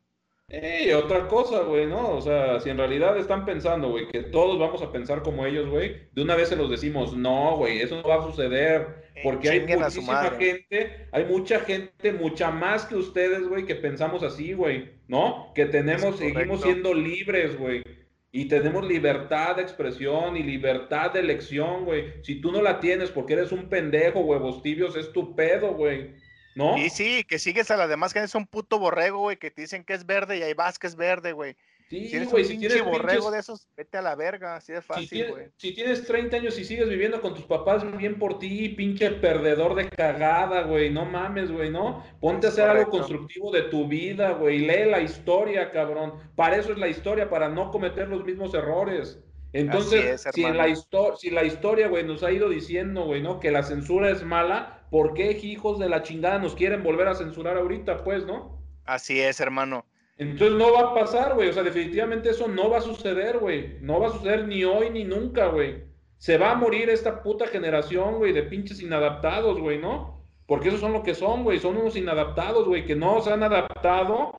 Ey, 0.47 0.91
otra 0.91 1.27
cosa, 1.27 1.62
güey, 1.63 1.88
¿no? 1.88 2.12
O 2.12 2.21
sea, 2.21 2.60
si 2.60 2.69
en 2.69 2.77
realidad 2.77 3.17
están 3.17 3.43
pensando, 3.45 3.89
güey, 3.89 4.08
que 4.10 4.23
todos 4.23 4.60
vamos 4.60 4.82
a 4.82 4.91
pensar 4.91 5.23
como 5.23 5.45
ellos, 5.45 5.69
güey, 5.69 6.10
de 6.12 6.21
una 6.21 6.36
vez 6.36 6.49
se 6.49 6.56
los 6.56 6.69
decimos, 6.69 7.15
no, 7.15 7.58
güey, 7.58 7.82
eso 7.82 8.01
no 8.01 8.08
va 8.08 8.15
a 8.15 8.23
suceder, 8.23 9.03
Eh, 9.15 9.21
porque 9.23 9.49
hay 9.49 9.65
muchísima 9.65 10.29
gente, 10.32 11.08
hay 11.12 11.25
mucha 11.25 11.60
gente, 11.62 12.12
mucha 12.12 12.51
más 12.51 12.86
que 12.86 12.95
ustedes, 12.95 13.47
güey, 13.47 13.65
que 13.65 13.75
pensamos 13.75 14.21
así, 14.21 14.53
güey, 14.53 14.91
¿no? 15.13 15.52
Que 15.54 15.67
tenemos, 15.67 16.17
seguimos 16.17 16.63
siendo 16.63 16.91
libres, 16.91 17.56
güey, 17.56 17.84
y 18.32 18.45
tenemos 18.45 18.84
libertad 18.84 19.58
de 19.58 19.62
expresión 19.62 20.36
y 20.36 20.41
libertad 20.41 21.12
de 21.12 21.19
elección, 21.19 21.86
güey. 21.86 22.06
Si 22.23 22.41
tú 22.41 22.52
no 22.52 22.63
la 22.63 22.80
tienes 22.80 23.12
porque 23.12 23.34
eres 23.34 23.52
un 23.52 23.69
pendejo, 23.69 24.21
huevos 24.21 24.63
tibios, 24.63 24.95
es 24.95 25.13
tu 25.13 25.36
pedo, 25.36 25.76
güey, 25.76 26.15
¿no? 26.56 26.80
Y 26.80 26.89
sí, 26.89 27.23
que 27.26 27.38
sigues 27.38 27.69
a 27.69 27.78
la 27.78 27.88
demás 27.88 28.12
gente, 28.12 28.26
es 28.26 28.34
un 28.34 28.47
puto 28.47 28.80
borrego, 28.80 29.19
güey, 29.19 29.38
que 29.38 29.52
te 29.52 29.62
dicen 29.62 29.84
que 29.84 29.93
es 29.93 30.08
verde 30.08 30.39
y 30.39 30.41
ahí 30.41 30.56
vas 30.56 30.80
que 30.80 30.88
es 30.88 30.95
verde, 30.95 31.34
güey. 31.34 31.56
Sí, 31.93 32.08
Si 32.10 32.15
eres 32.15 32.32
güey, 32.32 32.43
un 32.43 32.49
si 32.49 32.58
tienes 32.58 32.84
borrego 32.84 33.27
pinches- 33.27 33.32
de 33.32 33.39
esos, 33.39 33.67
vete 33.77 33.97
a 33.99 34.01
la 34.01 34.15
verga, 34.15 34.56
así 34.56 34.73
de 34.73 34.82
Si 34.82 34.88
fácil, 34.88 35.10
tienes, 35.10 35.32
güey. 35.32 35.45
si 35.58 35.75
tienes 35.75 36.06
30 36.08 36.38
años 36.38 36.58
y 36.58 36.65
sigues 36.65 36.89
viviendo 36.89 37.21
con 37.21 37.36
tus 37.36 37.45
papás, 37.45 37.86
bien 37.97 38.17
por 38.17 38.39
ti, 38.39 38.69
pinche 38.69 39.12
perdedor 39.12 39.75
de 39.75 39.89
cagada, 39.89 40.63
güey. 40.63 40.89
No 40.89 41.06
mames, 41.06 41.51
güey, 41.51 41.69
¿no? 41.69 42.03
Ponte 42.19 42.47
a 42.47 42.49
hacer 42.49 42.67
algo 42.67 42.89
constructivo 42.89 43.51
de 43.51 43.63
tu 43.63 43.88
vida, 43.88 44.32
güey. 44.32 44.60
Lee 44.60 44.89
la 44.89 45.01
historia, 45.01 45.69
cabrón. 45.69 46.13
Para 46.36 46.58
eso 46.58 46.71
es 46.71 46.79
la 46.79 46.88
historia, 46.88 47.29
para 47.29 47.47
no 47.49 47.69
cometer 47.69 48.08
los 48.08 48.25
mismos 48.25 48.53
errores. 48.56 49.19
Entonces, 49.56 50.25
es, 50.25 50.34
si, 50.34 50.43
en 50.43 50.58
la 50.58 50.67
histo- 50.67 51.15
si 51.15 51.29
la 51.29 51.43
historia, 51.43 51.88
güey, 51.89 52.03
nos 52.03 52.23
ha 52.23 52.32
ido 52.32 52.49
diciendo, 52.49 53.06
güey, 53.06 53.21
¿no? 53.21 53.39
Que 53.39 53.51
la 53.51 53.62
censura 53.62 54.10
es 54.10 54.23
mala, 54.23 54.88
¿por 54.89 55.13
qué 55.13 55.29
hijos 55.32 55.77
de 55.77 55.89
la 55.89 56.01
chingada 56.01 56.39
nos 56.39 56.56
quieren 56.56 56.82
volver 56.82 57.08
a 57.08 57.13
censurar 57.13 57.56
ahorita, 57.58 58.03
pues, 58.03 58.25
no? 58.25 58.60
Así 58.86 59.19
es, 59.21 59.39
hermano. 59.39 59.86
Entonces 60.17 60.58
no 60.58 60.71
va 60.73 60.91
a 60.91 60.93
pasar, 60.93 61.34
güey. 61.34 61.49
O 61.49 61.54
sea, 61.54 61.63
definitivamente 61.63 62.30
eso 62.30 62.47
no 62.47 62.69
va 62.69 62.78
a 62.78 62.82
suceder, 62.82 63.39
güey. 63.39 63.78
No 63.82 63.99
va 63.99 64.08
a 64.08 64.12
suceder 64.12 64.47
ni 64.47 64.63
hoy 64.63 64.89
ni 64.89 65.04
nunca, 65.04 65.47
güey. 65.47 65.84
Se 66.17 66.38
va 66.38 66.52
a 66.52 66.56
morir 66.56 66.89
esta 66.89 67.21
puta 67.21 67.47
generación, 67.47 68.15
güey, 68.15 68.32
de 68.32 68.43
pinches 68.43 68.82
inadaptados, 68.82 69.60
güey, 69.60 69.80
¿no? 69.80 70.23
Porque 70.45 70.69
esos 70.69 70.80
son 70.80 70.93
lo 70.93 71.04
que 71.04 71.15
son, 71.15 71.43
güey. 71.43 71.60
Son 71.60 71.76
unos 71.76 71.95
inadaptados, 71.95 72.67
güey, 72.67 72.86
que 72.86 72.95
no 72.95 73.21
se 73.21 73.32
han 73.34 73.43
adaptado 73.43 74.34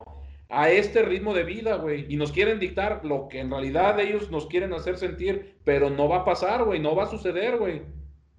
a 0.48 0.70
este 0.70 1.02
ritmo 1.02 1.34
de 1.34 1.42
vida, 1.42 1.76
güey. 1.76 2.06
Y 2.08 2.16
nos 2.16 2.32
quieren 2.32 2.60
dictar 2.60 3.04
lo 3.04 3.28
que 3.28 3.40
en 3.40 3.50
realidad 3.50 3.98
ellos 3.98 4.30
nos 4.30 4.46
quieren 4.46 4.72
hacer 4.72 4.96
sentir, 4.96 5.58
pero 5.64 5.90
no 5.90 6.08
va 6.08 6.18
a 6.18 6.24
pasar, 6.24 6.64
güey. 6.64 6.80
No 6.80 6.94
va 6.94 7.04
a 7.04 7.10
suceder, 7.10 7.58
güey. 7.58 7.82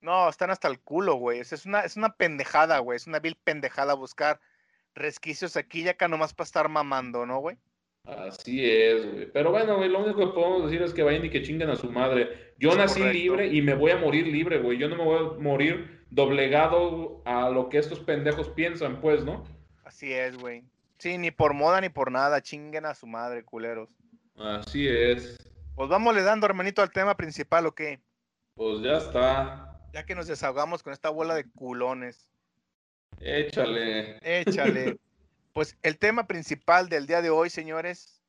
No, 0.02 0.30
están 0.30 0.52
hasta 0.52 0.67
el 0.67 0.80
culo, 0.80 1.15
güey. 1.15 1.39
Es 1.39 1.65
una, 1.65 1.82
es 1.82 1.98
una 1.98 2.13
pendejada, 2.13 2.80
güey. 2.80 2.95
Es 2.95 3.08
una 3.08 3.19
vil 3.19 3.36
pendejada 3.43 3.93
buscar 3.95 4.39
resquicios 4.96 5.56
aquí 5.58 5.82
y 5.82 5.90
acá 5.90 6.08
nomás 6.08 6.34
para 6.34 6.46
estar 6.46 6.70
mamando, 6.70 7.26
¿no, 7.26 7.40
güey? 7.40 7.58
Así 8.06 8.64
es, 8.70 9.06
güey. 9.12 9.32
Pero 9.32 9.52
bueno, 9.52 9.78
güey, 9.78 9.90
lo 9.90 10.04
único 10.04 10.20
que 10.20 10.34
podemos 10.34 10.66
decir 10.66 10.82
es 10.84 10.94
que 10.94 11.04
vayan 11.04 11.26
y 11.26 11.30
que 11.30 11.42
chinguen 11.42 11.70
a 11.70 11.76
su 11.76 11.92
madre. 11.92 12.54
Yo 12.58 12.72
Es 12.72 12.78
nací 12.78 13.00
correcto. 13.00 13.18
libre 13.20 13.48
y 13.48 13.62
me 13.62 13.74
voy 13.74 13.92
a 13.92 13.98
morir 13.98 14.28
libre, 14.28 14.60
güey. 14.60 14.78
Yo 14.78 14.88
no 14.88 14.96
me 14.96 15.04
voy 15.04 15.18
a 15.18 15.40
morir 15.42 16.06
doblegado 16.12 17.22
a 17.26 17.50
lo 17.50 17.70
que 17.70 17.78
estos 17.80 18.00
pendejos 18.00 18.50
piensan, 18.50 19.02
pues, 19.02 19.24
¿no? 19.26 19.44
Así 19.84 20.14
es, 20.14 20.38
güey. 20.38 20.64
Sí, 21.00 21.18
ni 21.18 21.32
por 21.32 21.54
moda 21.54 21.82
ni 21.82 21.90
por 21.90 22.12
nada. 22.12 22.42
Chinguen 22.42 22.86
a 22.86 22.94
su 22.94 23.08
madre, 23.08 23.44
culeros. 23.44 23.90
Así 24.38 24.88
es. 24.88 25.38
Pues 25.76 25.90
vámonos 25.90 26.24
dando, 26.24 26.46
hermanito, 26.46 26.82
al 26.82 26.92
tema 26.92 27.18
principal, 27.18 27.66
¿o 27.66 27.74
qué? 27.74 28.00
Pues 28.54 28.82
ya 28.82 28.98
está. 28.98 29.80
Ya 29.94 30.06
que 30.06 30.16
nos 30.16 30.28
desahogamos 30.28 30.84
con 30.84 30.94
esta 30.94 31.10
bola 31.10 31.34
de 31.36 31.50
culones. 31.52 32.30
Échale. 33.19 34.19
Échale. 34.21 34.97
pues 35.54 35.78
el 35.84 35.97
tema 35.97 36.28
principal 36.28 36.89
del 36.89 37.08
día 37.08 37.21
de 37.21 37.30
hoy, 37.30 37.49
señores 37.49 38.21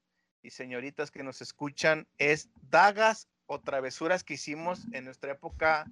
y 0.43 0.51
señoritas 0.51 1.11
que 1.11 1.23
nos 1.23 1.43
escuchan, 1.43 2.07
es 2.19 2.49
dagas 2.71 3.29
o 3.47 3.61
travesuras 3.61 4.23
que 4.23 4.35
hicimos 4.35 4.83
en 4.93 5.05
nuestra 5.05 5.33
época. 5.33 5.87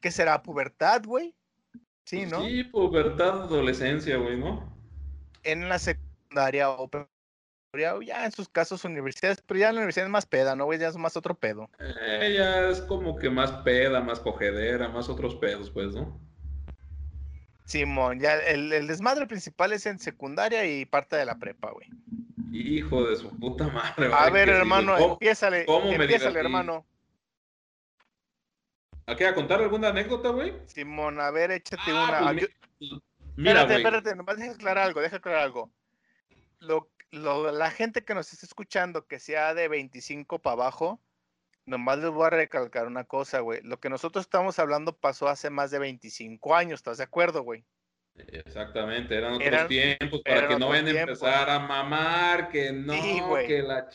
¿Qué 0.00 0.10
será? 0.10 0.42
¿Pubertad, 0.42 1.02
güey? 1.04 1.34
Sí, 2.04 2.26
¿no? 2.26 2.44
Sí, 2.44 2.64
pubertad, 2.64 3.44
adolescencia, 3.44 4.16
güey, 4.16 4.38
¿no? 4.38 4.76
En 5.42 5.68
la 5.68 5.78
secundaria 5.78 6.70
o 6.70 6.90
ya 8.02 8.24
en 8.24 8.32
sus 8.32 8.48
casos 8.48 8.84
universidades, 8.84 9.42
pero 9.46 9.60
ya 9.60 9.68
en 9.68 9.76
la 9.76 9.80
universidad 9.80 10.06
es 10.06 10.12
más 10.12 10.26
peda, 10.26 10.56
¿no, 10.56 10.64
güey? 10.64 10.78
Ya 10.78 10.88
es 10.88 10.96
más 10.96 11.16
otro 11.16 11.34
pedo. 11.36 11.70
Ella 12.20 12.68
es 12.68 12.80
como 12.82 13.16
que 13.16 13.30
más 13.30 13.52
peda, 13.62 14.00
más 14.00 14.20
cogedera, 14.20 14.88
más 14.88 15.08
otros 15.08 15.36
pedos, 15.36 15.70
pues, 15.70 15.94
¿no? 15.94 16.20
Simón, 17.70 18.18
ya 18.18 18.34
el, 18.36 18.72
el 18.72 18.88
desmadre 18.88 19.28
principal 19.28 19.72
es 19.72 19.86
en 19.86 20.00
secundaria 20.00 20.66
y 20.66 20.84
parte 20.86 21.14
de 21.14 21.24
la 21.24 21.36
prepa, 21.38 21.70
güey. 21.70 21.88
Hijo 22.52 23.04
de 23.08 23.14
su 23.14 23.30
puta 23.38 23.68
madre. 23.68 24.10
A 24.12 24.28
ver, 24.28 24.48
hermano, 24.48 24.96
¿cómo- 24.98 25.12
empiézale, 25.12 25.66
empiézale, 25.68 26.40
hermano. 26.40 26.84
¿A 29.06 29.14
qué? 29.16 29.26
¿A 29.26 29.34
contar 29.34 29.60
alguna 29.60 29.88
anécdota, 29.88 30.30
güey? 30.30 30.52
Simón, 30.66 31.20
a 31.20 31.30
ver, 31.30 31.52
échate 31.52 31.90
Ah, 31.90 32.04
una. 32.08 32.18
pues 32.18 32.50
Ah, 32.50 32.80
yo- 32.80 33.00
Mira, 33.36 33.62
espérate, 33.62 33.66
güey. 33.66 33.76
espérate, 33.84 34.16
nomás 34.16 34.36
deja 34.36 34.52
aclarar 34.52 34.86
algo, 34.86 35.00
deja 35.00 35.16
aclarar 35.16 35.42
algo. 35.42 35.70
Lo, 36.58 36.90
lo- 37.12 37.52
la 37.52 37.70
gente 37.70 38.04
que 38.04 38.14
nos 38.14 38.32
está 38.32 38.46
escuchando, 38.46 39.06
que 39.06 39.20
sea 39.20 39.54
de 39.54 39.68
25 39.68 40.40
para 40.40 40.54
abajo, 40.54 41.00
nomás 41.70 41.98
les 41.98 42.10
voy 42.10 42.26
a 42.26 42.30
recalcar 42.30 42.86
una 42.86 43.04
cosa, 43.04 43.40
güey. 43.40 43.60
Lo 43.62 43.78
que 43.80 43.88
nosotros 43.88 44.26
estamos 44.26 44.58
hablando 44.58 44.96
pasó 44.96 45.28
hace 45.28 45.48
más 45.50 45.70
de 45.70 45.78
25 45.78 46.54
años, 46.54 46.80
¿estás 46.80 46.98
de 46.98 47.04
acuerdo, 47.04 47.42
güey? 47.42 47.64
Exactamente, 48.16 49.16
eran 49.16 49.34
otros 49.34 49.46
Eran- 49.46 49.68
tiempos 49.68 50.20
para 50.24 50.48
que 50.48 50.58
no 50.58 50.68
vayan 50.68 50.88
a 50.88 51.00
empezar 51.00 51.48
a 51.48 51.58
mamar, 51.60 52.50
que 52.50 52.72
no, 52.72 52.92
Sí, 52.92 53.22
que 53.46 53.62
la 53.62 53.88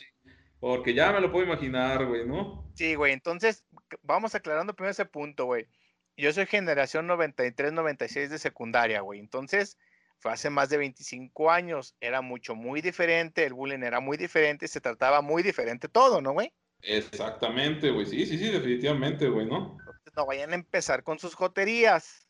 Porque 0.59 0.93
ya 0.93 1.11
me 1.11 1.19
lo 1.19 1.31
puedo 1.31 1.45
imaginar, 1.45 2.05
güey, 2.05 2.25
¿no? 2.25 2.71
Sí, 2.73 2.95
güey, 2.95 3.13
entonces 3.13 3.65
vamos 4.01 4.33
aclarando 4.33 4.73
primero 4.73 4.91
ese 4.91 5.05
punto, 5.05 5.45
güey. 5.45 5.67
Yo 6.17 6.31
soy 6.31 6.45
generación 6.45 7.07
93-96 7.07 8.29
de 8.29 8.39
secundaria, 8.39 9.01
güey. 9.01 9.19
Entonces, 9.19 9.77
fue 10.19 10.31
hace 10.31 10.49
más 10.49 10.69
de 10.69 10.77
25 10.77 11.51
años. 11.51 11.95
Era 11.99 12.21
mucho, 12.21 12.55
muy 12.55 12.81
diferente. 12.81 13.43
El 13.43 13.53
bullying 13.53 13.83
era 13.83 13.99
muy 13.99 14.15
diferente. 14.15 14.67
Se 14.69 14.79
trataba 14.79 15.21
muy 15.21 15.43
diferente 15.43 15.89
todo, 15.89 16.21
¿no, 16.21 16.31
güey? 16.31 16.53
Exactamente, 16.81 17.91
güey. 17.91 18.05
Sí, 18.05 18.25
sí, 18.25 18.38
sí, 18.38 18.49
definitivamente, 18.51 19.27
güey, 19.27 19.45
¿no? 19.47 19.77
No 20.15 20.25
vayan 20.25 20.51
a 20.51 20.55
empezar 20.55 21.03
con 21.03 21.19
sus 21.19 21.35
joterías. 21.35 22.27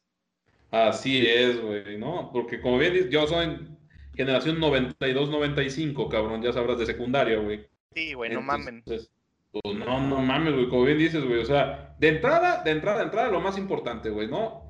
Así 0.72 1.26
es, 1.28 1.62
güey, 1.62 1.98
¿no? 1.98 2.32
Porque 2.34 2.60
como 2.60 2.78
bien 2.78 2.94
dices, 2.94 3.10
yo 3.10 3.28
soy 3.28 3.68
generación 4.16 4.60
92-95, 4.60 6.10
cabrón, 6.10 6.42
ya 6.42 6.52
sabrás 6.54 6.80
de 6.80 6.86
secundaria, 6.86 7.38
güey. 7.38 7.68
Sí, 7.94 8.14
güey, 8.14 8.32
no 8.32 8.42
mamen. 8.42 8.78
Entonces, 8.86 9.12
Pues 9.52 9.76
no, 9.76 10.02
no 10.02 10.18
mames, 10.22 10.54
güey, 10.54 10.68
como 10.70 10.84
bien 10.84 10.98
dices, 10.98 11.24
güey. 11.24 11.40
O 11.40 11.46
sea, 11.46 11.96
de 12.00 12.08
entrada, 12.10 12.62
de 12.64 12.72
entrada, 12.72 12.98
de 13.00 13.04
entrada, 13.06 13.30
lo 13.32 13.40
más 13.40 13.58
importante, 13.58 14.10
güey, 14.10 14.28
¿no? 14.28 14.64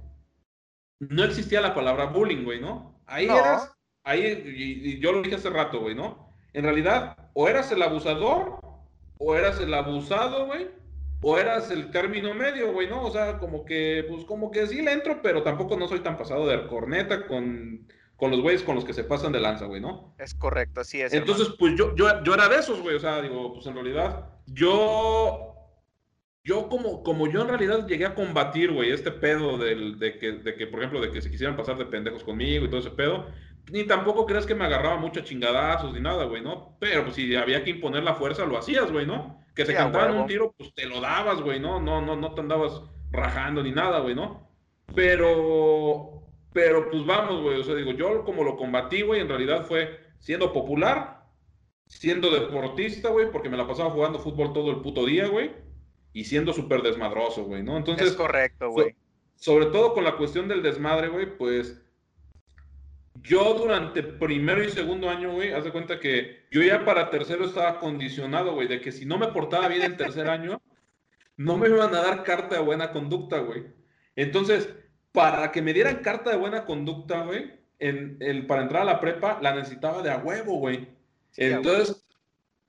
No 0.99 1.23
existía 1.23 1.61
la 1.61 1.73
palabra 1.73 2.05
bullying, 2.05 2.43
güey, 2.43 2.59
¿no? 2.59 3.01
Ahí 3.05 3.25
No. 3.27 3.38
eras, 3.38 3.71
ahí, 4.03 4.21
y, 4.23 4.89
y 4.91 4.99
yo 4.99 5.11
lo 5.11 5.21
dije 5.21 5.35
hace 5.35 5.49
rato, 5.49 5.79
güey, 5.79 5.95
¿no? 5.95 6.31
En 6.53 6.63
realidad, 6.63 7.17
o 7.33 7.47
eras 7.49 7.71
el 7.71 7.81
abusador, 7.81 8.59
o 9.17 9.36
eras 9.36 9.60
el 9.60 9.73
abusado, 9.73 10.45
güey, 10.45 10.67
o 11.21 11.38
eras 11.38 11.71
el 11.71 11.91
término 11.91 12.34
medio, 12.34 12.71
güey, 12.71 12.88
¿no? 12.88 13.04
O 13.04 13.12
sea, 13.12 13.39
como 13.39 13.65
que, 13.65 14.06
pues 14.08 14.25
como 14.25 14.51
que 14.51 14.67
sí 14.67 14.82
le 14.82 14.91
entro, 14.91 15.21
pero 15.21 15.43
tampoco 15.43 15.78
no 15.78 15.88
soy 15.88 16.01
tan 16.01 16.17
pasado 16.17 16.47
de 16.47 16.67
corneta 16.67 17.25
con, 17.25 17.88
con 18.15 18.32
los 18.32 18.41
güeyes 18.41 18.63
con 18.63 18.75
los 18.75 18.86
que 18.86 18.93
se 18.93 19.04
pasan 19.04 19.32
de 19.32 19.39
lanza, 19.39 19.65
güey, 19.65 19.82
¿no? 19.82 20.13
Es 20.17 20.34
correcto, 20.34 20.82
así 20.82 21.01
es. 21.01 21.13
Entonces, 21.13 21.49
pues 21.58 21.75
yo, 21.75 21.95
yo, 21.95 22.23
yo 22.23 22.34
era 22.34 22.47
de 22.47 22.58
esos, 22.58 22.82
güey. 22.82 22.95
O 22.95 22.99
sea, 22.99 23.21
digo, 23.21 23.54
pues 23.54 23.65
en 23.67 23.73
realidad, 23.73 24.30
yo. 24.45 25.51
Yo 26.47 26.69
como, 26.69 27.01
como 27.01 27.25
yo 27.28 27.41
en 27.41 27.47
realidad 27.47 27.88
llegué 27.88 28.06
a 28.06 28.13
combatir, 28.13 28.71
güey, 28.71 28.91
este 28.91 29.10
pedo 29.10 29.58
del, 29.58 29.97
de, 29.97 30.20
que, 30.20 30.34
de 30.34 30.55
que, 30.55 30.68
por 30.68 30.78
ejemplo, 30.78 31.01
de 31.01 31.09
que 31.09 31.20
se 31.20 31.32
quisieran 31.32 31.57
pasar 31.57 31.76
de 31.76 31.88
pendejos 31.88 32.24
conmigo 32.24 32.66
y 32.66 32.70
todo 32.70 32.82
ese 32.82 32.91
pedo, 32.91 33.26
ni 33.72 33.84
tampoco 33.86 34.26
creas 34.26 34.45
que 34.45 34.55
me 34.55 34.66
agarraba 34.66 34.97
mucho 34.97 35.22
chingadazos 35.22 35.93
ni 35.93 35.99
nada, 35.99 36.26
güey, 36.26 36.41
¿no? 36.41 36.78
Pero 36.80 37.03
pues 37.03 37.16
si 37.16 37.36
había 37.36 37.63
que 37.63 37.72
imponer 37.72 38.03
la 38.03 38.16
fuerza, 38.16 38.45
lo 38.45 38.57
hacías, 38.57 38.91
güey, 38.91 39.05
¿no? 39.05 39.43
Que 39.55 39.66
se 39.66 39.72
Sí, 39.72 39.78
huevo. 39.78 40.22
un 40.22 40.28
tiro, 40.28 40.53
pues 40.57 40.74
te 40.74 40.86
lo 40.86 41.01
dabas, 41.01 41.41
güey, 41.41 41.59
¿no? 41.59 41.80
No, 41.80 42.01
no, 42.01 42.16
no 42.16 42.34
te 42.34 42.41
andabas 42.41 42.82
rajando 43.11 43.63
ni 43.63 43.72
nada, 43.72 43.99
güey, 43.99 44.16
¿no? 44.16 44.49
Pero, 44.93 46.22
pero 46.53 46.89
pues 46.89 47.05
vamos, 47.05 47.41
güey, 47.41 47.59
o 47.59 47.63
sea, 47.63 47.76
digo, 47.76 47.91
yo 47.91 48.24
como 48.24 48.43
lo 48.43 48.55
combatí, 48.57 49.01
güey, 49.01 49.22
en 49.22 49.30
realidad 49.30 49.66
fue 49.66 49.99
siendo 50.20 50.53
popular, 50.53 51.26
siendo 51.88 52.30
deportista, 52.30 53.09
güey, 53.09 53.32
porque 53.32 53.49
me 53.49 53.57
la 53.57 53.68
pasaba 53.68 53.89
jugando 53.91 54.20
fútbol 54.20 54.53
todo 54.53 54.72
el 54.72 54.82
puto 54.82 55.05
día, 55.05 55.28
güey, 55.28 55.51
y 56.13 56.26
siendo 56.26 56.53
súper 56.53 56.82
desmadroso, 56.82 57.45
güey, 57.45 57.63
¿no? 57.63 57.78
Entonces, 57.78 58.09
es 58.09 58.13
correcto, 58.13 58.70
güey. 58.70 58.95
sobre 59.36 59.68
todo 59.68 59.93
con 59.93 60.03
la 60.03 60.18
cuestión 60.18 60.47
del 60.47 60.61
desmadre, 60.63 61.09
güey, 61.09 61.38
pues 61.38 61.84
yo 63.28 63.53
durante 63.55 64.03
primero 64.03 64.63
y 64.63 64.69
segundo 64.69 65.09
año, 65.09 65.34
güey, 65.34 65.51
haz 65.53 65.63
de 65.63 65.71
cuenta 65.71 65.99
que 65.99 66.45
yo 66.51 66.61
ya 66.61 66.86
para 66.86 67.09
tercero 67.09 67.45
estaba 67.45 67.80
condicionado, 67.80 68.53
güey, 68.53 68.67
de 68.67 68.82
que 68.82 68.91
si 68.91 69.05
no 69.05 69.17
me 69.17 69.28
portaba 69.28 69.67
bien 69.67 69.84
en 69.84 69.97
tercer 69.97 70.30
año, 70.30 70.61
no 71.38 71.57
me 71.57 71.67
iban 71.67 71.93
a 71.93 72.01
dar 72.01 72.23
carta 72.23 72.55
de 72.55 72.61
buena 72.61 72.91
conducta, 72.91 73.39
güey. 73.39 73.65
Entonces, 74.15 74.69
para 75.11 75.51
que 75.51 75.61
me 75.61 75.73
dieran 75.73 75.97
carta 75.97 76.30
de 76.32 76.38
buena 76.38 76.65
conducta, 76.65 77.23
güey, 77.23 77.53
en, 77.80 78.17
el, 78.19 78.45
para 78.45 78.61
entrar 78.61 78.84
a 78.84 78.86
la 78.86 78.99
prepa, 78.99 79.39
la 79.41 79.55
necesitaba 79.55 80.01
de 80.01 80.11
a 80.11 80.17
huevo, 80.17 80.59
güey. 80.59 80.88
Entonces, 81.36 82.05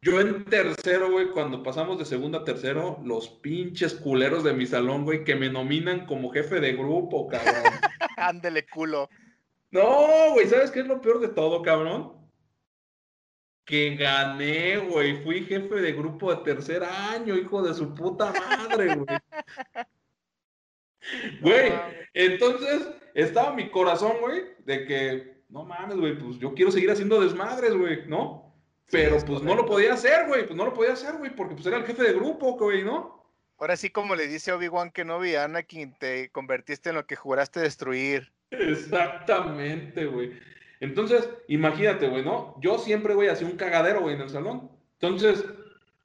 yo 0.00 0.20
en 0.20 0.44
tercero, 0.44 1.10
güey, 1.10 1.30
cuando 1.30 1.62
pasamos 1.62 1.98
de 1.98 2.04
segundo 2.04 2.38
a 2.38 2.44
tercero, 2.44 3.00
los 3.04 3.28
pinches 3.28 3.94
culeros 3.94 4.42
de 4.42 4.52
mi 4.52 4.66
salón, 4.66 5.04
güey, 5.04 5.24
que 5.24 5.34
me 5.34 5.50
nominan 5.50 6.06
como 6.06 6.30
jefe 6.30 6.60
de 6.60 6.72
grupo, 6.72 7.28
cabrón. 7.28 7.54
Ándele, 8.16 8.66
culo. 8.66 9.08
No, 9.76 10.32
güey, 10.32 10.46
¿sabes 10.46 10.70
qué 10.70 10.80
es 10.80 10.86
lo 10.86 11.02
peor 11.02 11.20
de 11.20 11.28
todo, 11.28 11.60
cabrón? 11.60 12.14
Que 13.66 13.94
gané, 13.94 14.78
güey. 14.78 15.22
Fui 15.22 15.44
jefe 15.44 15.74
de 15.74 15.92
grupo 15.92 16.34
de 16.34 16.42
tercer 16.42 16.82
año, 16.82 17.34
hijo 17.34 17.60
de 17.62 17.74
su 17.74 17.94
puta 17.94 18.32
madre, 18.32 18.94
güey. 18.96 19.18
Güey, 21.42 21.72
entonces 22.14 22.88
estaba 23.12 23.52
mi 23.52 23.68
corazón, 23.70 24.14
güey, 24.22 24.44
de 24.64 24.86
que, 24.86 25.42
no 25.50 25.64
mames, 25.64 25.98
güey, 25.98 26.18
pues 26.18 26.38
yo 26.38 26.54
quiero 26.54 26.72
seguir 26.72 26.90
haciendo 26.90 27.20
desmadres, 27.20 27.74
güey, 27.74 28.06
¿no? 28.06 28.56
Pero 28.90 29.18
pues 29.26 29.42
no 29.42 29.54
lo 29.54 29.66
podía 29.66 29.92
hacer, 29.92 30.26
güey, 30.26 30.46
pues 30.46 30.56
no 30.56 30.64
lo 30.64 30.72
podía 30.72 30.94
hacer, 30.94 31.16
güey, 31.18 31.34
porque 31.34 31.54
pues 31.54 31.66
era 31.66 31.76
el 31.76 31.84
jefe 31.84 32.02
de 32.02 32.14
grupo, 32.14 32.56
güey, 32.56 32.82
¿no? 32.82 33.30
Ahora 33.58 33.76
sí, 33.76 33.90
como 33.90 34.14
le 34.14 34.26
dice 34.26 34.52
Obi-Wan 34.52 34.90
Kenobi 34.90 35.34
a 35.34 35.44
Anakin, 35.44 35.94
te 35.98 36.30
convertiste 36.30 36.90
en 36.90 36.96
lo 36.96 37.06
que 37.06 37.16
juraste 37.16 37.60
destruir. 37.60 38.35
Exactamente, 38.60 40.06
güey. 40.06 40.32
Entonces, 40.80 41.28
imagínate, 41.48 42.08
güey, 42.08 42.24
¿no? 42.24 42.54
Yo 42.60 42.78
siempre, 42.78 43.14
güey, 43.14 43.28
hacía 43.28 43.46
un 43.46 43.56
cagadero, 43.56 44.02
güey, 44.02 44.14
en 44.14 44.22
el 44.22 44.30
salón. 44.30 44.70
Entonces, 45.00 45.44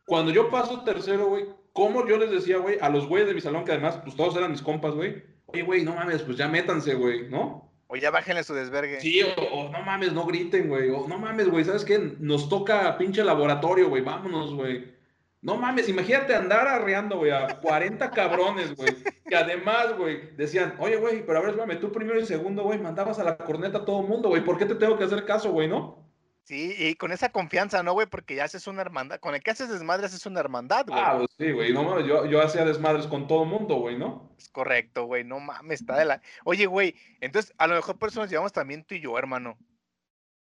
cuando 0.06 0.32
yo 0.32 0.50
paso 0.50 0.84
tercero, 0.84 1.28
güey, 1.28 1.46
¿cómo 1.74 2.08
yo 2.08 2.18
les 2.18 2.32
decía, 2.32 2.58
güey, 2.58 2.78
a 2.82 2.90
los 2.90 3.08
güeyes 3.08 3.28
de 3.28 3.34
mi 3.34 3.42
salón, 3.42 3.66
que 3.66 3.72
además, 3.72 4.00
pues 4.04 4.16
todos 4.16 4.36
eran 4.36 4.52
mis 4.52 4.62
compas, 4.62 4.94
güey? 4.94 5.24
Oye, 5.48 5.64
güey, 5.64 5.84
no 5.84 5.94
mames, 5.94 6.22
pues 6.22 6.38
ya 6.38 6.48
métanse, 6.48 6.94
güey, 6.96 7.28
¿no? 7.30 7.70
O 7.88 7.98
ya 7.98 8.10
bájenle 8.10 8.44
su 8.44 8.54
desvergue. 8.54 9.02
Sí, 9.02 9.22
o, 9.22 9.70
no 9.70 9.82
mames, 9.82 10.14
no 10.14 10.26
griten, 10.26 10.70
güey. 10.70 10.90
O 10.90 11.08
no 11.10 11.18
mames, 11.18 11.50
güey, 11.50 11.66
¿sabes 11.66 11.84
qué? 11.84 12.00
Nos 12.20 12.48
toca 12.48 12.98
pinche 12.98 13.22
laboratorio, 13.24 13.90
güey, 13.90 14.02
vámonos, 14.02 14.54
güey. 14.54 14.94
No 15.42 15.58
mames, 15.58 15.90
imagínate 15.90 16.36
andar 16.36 16.68
arreando, 16.68 17.18
güey, 17.18 17.32
a 17.32 17.60
40 17.60 18.12
cabrones, 18.12 18.76
güey. 18.76 18.96
Que 19.28 19.36
además, 19.36 19.98
güey, 19.98 20.36
decían, 20.36 20.76
oye, 20.78 20.98
güey, 20.98 21.26
pero 21.26 21.40
a 21.40 21.42
ver, 21.42 21.52
espérame, 21.52 21.80
tú 21.80 21.92
primero 21.92 22.20
y 22.20 22.26
segundo, 22.28 22.62
güey, 22.62 22.78
mandabas 22.78 23.18
a 23.18 23.24
la 23.24 23.38
corneta 23.38 23.80
a 23.80 23.86
todo 23.86 24.04
mundo, 24.04 24.30
güey. 24.30 24.44
¿Por 24.44 24.60
qué 24.60 24.66
te 24.66 24.76
tengo 24.76 25.00
que 25.00 25.06
hacer 25.06 25.26
caso, 25.26 25.52
güey, 25.52 25.68
no? 25.68 26.12
Sí, 26.44 26.76
y 26.78 26.96
con 26.96 27.12
esa 27.12 27.32
confianza, 27.32 27.82
¿no, 27.82 27.94
güey? 27.94 28.08
Porque 28.08 28.36
ya 28.36 28.44
haces 28.44 28.68
una 28.68 28.82
hermandad. 28.82 29.20
Con 29.20 29.34
el 29.34 29.42
que 29.42 29.52
haces 29.52 29.70
desmadres 29.70 30.14
es 30.14 30.26
una 30.26 30.40
hermandad, 30.40 30.86
güey. 30.88 31.00
Ah, 31.02 31.16
pues 31.18 31.30
sí, 31.38 31.52
güey. 31.52 31.74
No 31.74 31.84
mames, 31.84 32.06
yo, 32.06 32.26
yo 32.26 32.42
hacía 32.42 32.66
desmadres 32.66 33.08
con 33.08 33.28
todo 33.28 33.46
mundo, 33.46 33.76
güey, 33.76 33.98
¿no? 33.98 34.36
Es 34.38 34.50
correcto, 34.50 35.06
güey. 35.06 35.24
No 35.24 35.40
mames, 35.40 35.82
está 35.82 35.98
de 35.98 36.06
la. 36.06 36.22
Oye, 36.44 36.66
güey, 36.66 36.96
entonces 37.20 37.54
a 37.58 37.68
lo 37.68 37.76
mejor 37.76 37.98
por 37.98 38.10
eso 38.10 38.20
nos 38.20 38.30
llevamos 38.30 38.54
también 38.54 38.84
tú 38.84 38.96
y 38.96 39.02
yo, 39.02 39.18
hermano. 39.18 39.58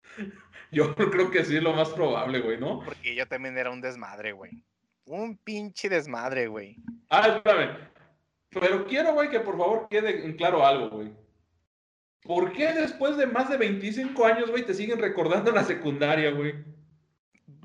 Yo 0.72 0.96
creo 0.96 1.30
que 1.32 1.44
sí 1.44 1.58
es 1.58 1.64
lo 1.64 1.74
más 1.74 1.90
probable, 1.90 2.40
güey, 2.40 2.58
¿no? 2.58 2.80
Porque 2.80 3.14
yo 3.14 3.28
también 3.28 3.58
era 3.58 3.72
un 3.72 3.82
desmadre, 3.82 4.32
güey. 4.32 4.64
Un 5.06 5.38
pinche 5.38 5.90
desmadre, 5.90 6.48
güey. 6.48 6.78
Ah, 7.10 7.28
espérame. 7.28 7.78
Pero 8.50 8.86
quiero, 8.86 9.14
güey, 9.14 9.30
que 9.30 9.40
por 9.40 9.58
favor 9.58 9.88
quede 9.90 10.26
en 10.26 10.36
claro 10.36 10.66
algo, 10.66 10.90
güey. 10.90 11.12
¿Por 12.24 12.52
qué 12.54 12.74
después 12.74 13.18
de 13.18 13.26
más 13.26 13.50
de 13.50 13.58
25 13.58 14.26
años, 14.26 14.50
güey, 14.52 14.66
te 14.66 14.74
siguen 14.74 15.00
recordando 15.00 15.52
la 15.52 15.64
secundaria, 15.64 16.32
güey? 16.32 16.54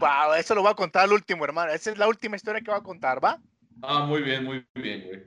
Va, 0.02 0.38
eso 0.38 0.54
lo 0.54 0.62
voy 0.62 0.70
a 0.70 0.74
contar 0.74 1.04
al 1.04 1.12
último, 1.12 1.44
hermano. 1.44 1.72
Esa 1.72 1.90
es 1.90 1.98
la 1.98 2.08
última 2.08 2.36
historia 2.36 2.60
que 2.60 2.70
voy 2.70 2.80
a 2.80 2.82
contar, 2.82 3.22
¿va? 3.22 3.40
Ah, 3.82 4.04
muy 4.06 4.22
bien, 4.22 4.44
muy 4.44 4.66
bien, 4.74 5.04
güey. 5.06 5.24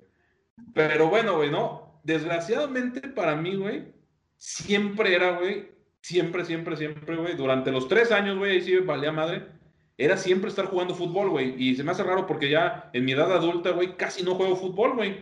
Pero 0.74 1.10
bueno, 1.10 1.38
güey, 1.38 1.52
¿no? 1.52 2.02
Desgraciadamente 2.04 3.02
para 3.10 3.36
mí, 3.36 3.56
güey, 3.56 3.94
siempre 4.38 5.14
era, 5.14 5.38
güey, 5.38 5.72
siempre, 6.02 6.46
siempre, 6.46 6.78
siempre, 6.78 7.16
güey, 7.16 7.36
durante 7.36 7.72
los 7.72 7.88
tres 7.88 8.12
años, 8.12 8.38
güey, 8.38 8.54
ahí 8.54 8.62
sí 8.62 8.78
valía 8.78 9.12
madre, 9.12 9.48
era 10.00 10.16
siempre 10.16 10.50
estar 10.50 10.66
jugando 10.66 10.96
fútbol, 10.96 11.30
güey. 11.30 11.62
Y 11.62 11.76
se 11.76 11.84
me 11.84 11.92
hace 11.92 12.04
raro 12.04 12.26
porque 12.26 12.50
ya 12.50 12.90
en 12.94 13.04
mi 13.04 13.12
edad 13.12 13.34
adulta, 13.34 13.72
güey, 13.72 13.98
casi 13.98 14.24
no 14.24 14.36
juego 14.36 14.56
fútbol, 14.56 14.96
güey. 14.96 15.22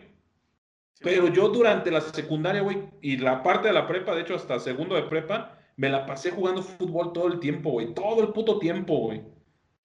Pero 1.02 1.28
yo 1.30 1.50
durante 1.50 1.90
la 1.90 2.00
secundaria, 2.00 2.62
güey, 2.62 2.84
y 3.02 3.18
la 3.18 3.42
parte 3.42 3.70
de 3.70 3.74
la 3.74 3.88
prepa, 3.88 4.14
de 4.14 4.22
hecho 4.22 4.36
hasta 4.36 4.60
segundo 4.60 4.94
de 4.94 5.02
prepa, 5.04 5.58
me 5.78 5.90
la 5.90 6.06
pasé 6.06 6.30
jugando 6.30 6.62
fútbol 6.62 7.12
todo 7.12 7.28
el 7.28 7.40
tiempo, 7.40 7.72
güey. 7.72 7.92
Todo 7.96 8.22
el 8.22 8.30
puto 8.30 8.60
tiempo, 8.60 8.98
güey. 9.00 9.24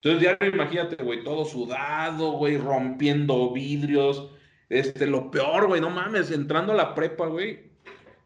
Entonces 0.03 0.37
ya 0.39 0.47
imagínate, 0.47 1.03
güey, 1.03 1.25
todo 1.25 1.47
sudado, 1.47 2.33
güey, 2.33 2.59
rompiendo 2.59 3.51
vidrios. 3.51 4.31
Este, 4.69 5.07
lo 5.07 5.31
peor, 5.31 5.69
güey, 5.69 5.81
no 5.81 5.89
mames, 5.89 6.31
entrando 6.31 6.73
a 6.75 6.77
la 6.77 6.95
prepa, 6.95 7.29
güey. 7.29 7.73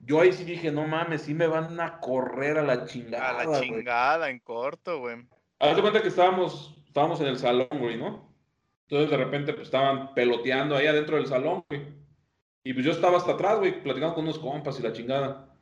Yo 0.01 0.21
ahí 0.21 0.33
sí 0.33 0.43
dije, 0.43 0.73
no 0.73 0.85
mames, 0.89 1.23
sí 1.23 1.35
me 1.35 1.47
van 1.47 1.79
a 1.79 2.01
correr 2.01 2.59
a 2.59 2.62
la 2.62 2.87
chingada. 2.87 3.41
A 3.41 3.45
la 3.45 3.61
chingada, 3.61 4.31
en 4.31 4.41
corto, 4.41 4.99
güey. 4.99 5.27
Haz 5.59 5.77
de 5.77 5.83
cuenta 5.83 6.03
que 6.03 6.09
estábamos, 6.09 6.75
estábamos 6.87 7.21
en 7.21 7.29
el 7.29 7.39
salón, 7.39 7.69
güey, 7.71 7.97
¿no? 7.97 8.33
Entonces 8.89 9.11
de 9.11 9.17
repente 9.17 9.53
pues 9.53 9.67
estaban 9.67 10.15
peloteando 10.15 10.77
ahí 10.77 10.87
adentro 10.87 11.17
del 11.17 11.27
salón, 11.27 11.65
güey. 11.69 11.83
Y 12.63 12.73
pues 12.73 12.85
yo 12.85 12.93
estaba 12.93 13.17
hasta 13.17 13.33
atrás, 13.33 13.59
güey, 13.59 13.83
platicando 13.83 14.15
con 14.15 14.25
unos 14.25 14.39
compas 14.39 14.79
y 14.79 14.83
la 14.83 14.93
chingada. 14.93 15.57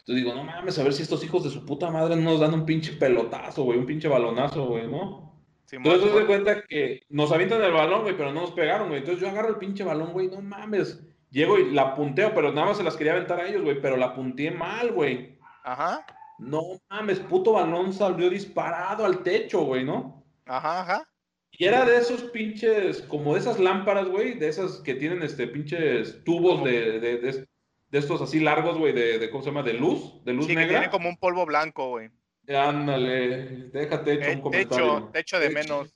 Entonces 0.00 0.24
digo, 0.24 0.34
no 0.34 0.44
mames, 0.44 0.78
a 0.78 0.82
ver 0.82 0.92
si 0.92 1.02
estos 1.02 1.24
hijos 1.24 1.44
de 1.44 1.50
su 1.50 1.64
puta 1.64 1.90
madre 1.90 2.16
no 2.16 2.30
nos 2.30 2.40
dan 2.40 2.54
un 2.54 2.66
pinche 2.66 2.92
pelotazo, 2.92 3.64
güey, 3.64 3.78
un 3.78 3.86
pinche 3.86 4.08
balonazo, 4.08 4.66
güey, 4.66 4.88
¿no? 4.88 5.32
Entonces 5.70 6.14
de 6.14 6.26
cuenta 6.26 6.62
que 6.64 7.02
nos 7.08 7.32
avientan 7.32 7.62
el 7.62 7.72
balón, 7.72 8.02
güey, 8.02 8.16
pero 8.16 8.32
no 8.32 8.42
nos 8.42 8.50
pegaron, 8.50 8.88
güey. 8.88 9.00
Entonces 9.00 9.22
yo 9.22 9.28
agarro 9.30 9.48
el 9.48 9.56
pinche 9.56 9.84
balón, 9.84 10.12
güey, 10.12 10.28
no 10.28 10.42
mames. 10.42 11.02
Llego 11.30 11.58
y 11.58 11.70
la 11.70 11.94
punteo, 11.94 12.34
pero 12.34 12.52
nada 12.52 12.66
más 12.68 12.76
se 12.76 12.82
las 12.82 12.96
quería 12.96 13.12
aventar 13.12 13.40
a 13.40 13.48
ellos, 13.48 13.62
güey, 13.62 13.80
pero 13.80 13.96
la 13.96 14.14
punteé 14.14 14.50
mal, 14.50 14.92
güey. 14.92 15.38
Ajá. 15.64 16.04
No 16.42 16.80
mames, 16.90 17.20
puto 17.20 17.52
balón 17.52 17.92
salió 17.92 18.28
disparado 18.28 19.04
al 19.04 19.22
techo, 19.22 19.60
güey, 19.60 19.84
¿no? 19.84 20.24
Ajá, 20.46 20.80
ajá. 20.80 21.08
Y 21.52 21.66
era 21.66 21.84
de 21.84 21.98
esos 21.98 22.22
pinches, 22.24 23.02
como 23.02 23.34
de 23.34 23.40
esas 23.40 23.60
lámparas, 23.60 24.08
güey, 24.08 24.34
de 24.34 24.48
esas 24.48 24.78
que 24.78 24.94
tienen 24.94 25.22
este 25.22 25.46
pinches 25.46 26.24
tubos 26.24 26.64
de, 26.64 26.98
de, 26.98 27.18
de, 27.18 27.46
estos 27.92 28.20
así 28.22 28.40
largos, 28.40 28.76
güey, 28.76 28.92
de, 28.92 29.30
¿cómo 29.30 29.44
se 29.44 29.50
llama? 29.50 29.62
De 29.62 29.74
luz, 29.74 30.24
de 30.24 30.32
luz 30.32 30.46
sí, 30.46 30.56
negra. 30.56 30.66
Que 30.66 30.74
tiene 30.74 30.90
como 30.90 31.08
un 31.08 31.16
polvo 31.16 31.46
blanco, 31.46 31.90
güey. 31.90 32.10
Ándale, 32.48 33.68
déjate 33.68 34.14
hecho 34.14 34.32
un 34.32 34.40
comentario. 34.40 34.94
Techo, 34.94 35.10
techo 35.12 35.38
de 35.38 35.50
menos. 35.50 35.94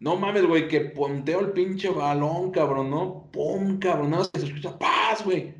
no 0.00 0.16
mames, 0.16 0.44
güey, 0.44 0.66
que 0.66 0.80
ponteo 0.80 1.38
el 1.38 1.52
pinche 1.52 1.88
balón, 1.88 2.50
cabrón, 2.50 2.90
¿no? 2.90 3.30
Pum, 3.30 3.78
cabrón, 3.78 4.10
no, 4.10 4.24
se 4.24 4.44
escucha 4.44 4.76
paz, 4.76 5.24
güey. 5.24 5.54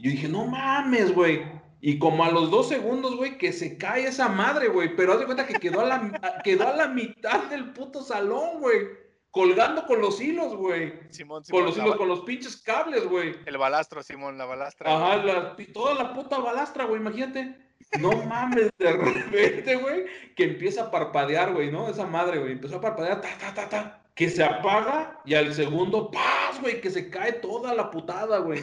Yo 0.00 0.10
dije, 0.10 0.28
no 0.28 0.46
mames, 0.46 1.14
güey. 1.14 1.61
Y 1.84 1.98
como 1.98 2.24
a 2.24 2.30
los 2.30 2.48
dos 2.52 2.68
segundos, 2.68 3.16
güey, 3.16 3.36
que 3.38 3.52
se 3.52 3.76
cae 3.76 4.06
esa 4.06 4.28
madre, 4.28 4.68
güey. 4.68 4.94
Pero 4.94 5.14
haz 5.14 5.18
de 5.18 5.24
cuenta 5.24 5.48
que 5.48 5.54
quedó 5.54 5.80
a 5.80 5.84
la, 5.84 6.40
quedó 6.44 6.68
a 6.68 6.76
la 6.76 6.86
mitad 6.86 7.42
del 7.50 7.72
puto 7.72 8.04
salón, 8.04 8.60
güey. 8.60 8.86
Colgando 9.32 9.84
con 9.86 10.00
los 10.00 10.20
hilos, 10.20 10.54
güey. 10.54 10.92
Simón, 11.10 11.44
Simón, 11.44 11.60
con 11.60 11.64
los 11.64 11.76
hilos, 11.76 11.96
con 11.96 12.08
los 12.08 12.20
pinches 12.20 12.56
cables, 12.62 13.04
güey. 13.08 13.34
El 13.46 13.58
balastro, 13.58 14.00
Simón, 14.04 14.38
la 14.38 14.44
balastra. 14.44 14.94
Ajá, 14.94 15.16
la, 15.24 15.56
toda 15.72 15.94
la 15.94 16.14
puta 16.14 16.38
balastra, 16.38 16.84
güey, 16.84 17.00
imagínate. 17.00 17.56
No 17.98 18.12
mames, 18.26 18.70
de 18.78 18.92
repente, 18.92 19.74
güey, 19.74 20.04
que 20.36 20.44
empieza 20.44 20.84
a 20.84 20.90
parpadear, 20.92 21.52
güey, 21.52 21.72
¿no? 21.72 21.88
Esa 21.88 22.06
madre, 22.06 22.38
güey, 22.38 22.52
empezó 22.52 22.76
a 22.76 22.80
parpadear, 22.80 23.20
ta, 23.20 23.28
ta, 23.40 23.52
ta, 23.54 23.68
ta. 23.68 24.04
Que 24.14 24.30
se 24.30 24.44
apaga 24.44 25.20
y 25.24 25.34
al 25.34 25.52
segundo, 25.52 26.12
¡paz, 26.12 26.60
güey! 26.60 26.80
Que 26.80 26.90
se 26.90 27.10
cae 27.10 27.32
toda 27.32 27.74
la 27.74 27.90
putada, 27.90 28.38
güey. 28.38 28.62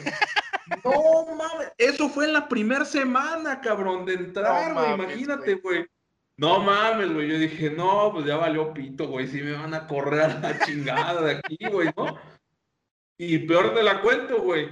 No 0.84 1.26
mames, 1.34 1.72
eso 1.78 2.08
fue 2.08 2.26
en 2.26 2.32
la 2.32 2.48
primera 2.48 2.84
semana, 2.84 3.60
cabrón, 3.60 4.04
de 4.04 4.14
entrar, 4.14 4.74
güey, 4.74 4.94
imagínate, 4.94 5.54
güey. 5.54 5.86
No 6.36 6.60
mames, 6.60 7.12
güey, 7.12 7.28
yo 7.28 7.38
dije, 7.38 7.70
no, 7.70 8.12
pues 8.12 8.24
ya 8.24 8.36
valió 8.36 8.72
pito, 8.72 9.08
güey, 9.08 9.26
si 9.26 9.42
me 9.42 9.52
van 9.52 9.74
a 9.74 9.86
correr 9.86 10.20
a 10.22 10.40
la 10.40 10.58
chingada 10.64 11.20
de 11.22 11.32
aquí, 11.32 11.58
güey, 11.70 11.90
¿no? 11.96 12.18
Y 13.18 13.38
peor 13.40 13.74
de 13.74 13.82
la 13.82 14.00
cuento, 14.00 14.40
güey, 14.40 14.70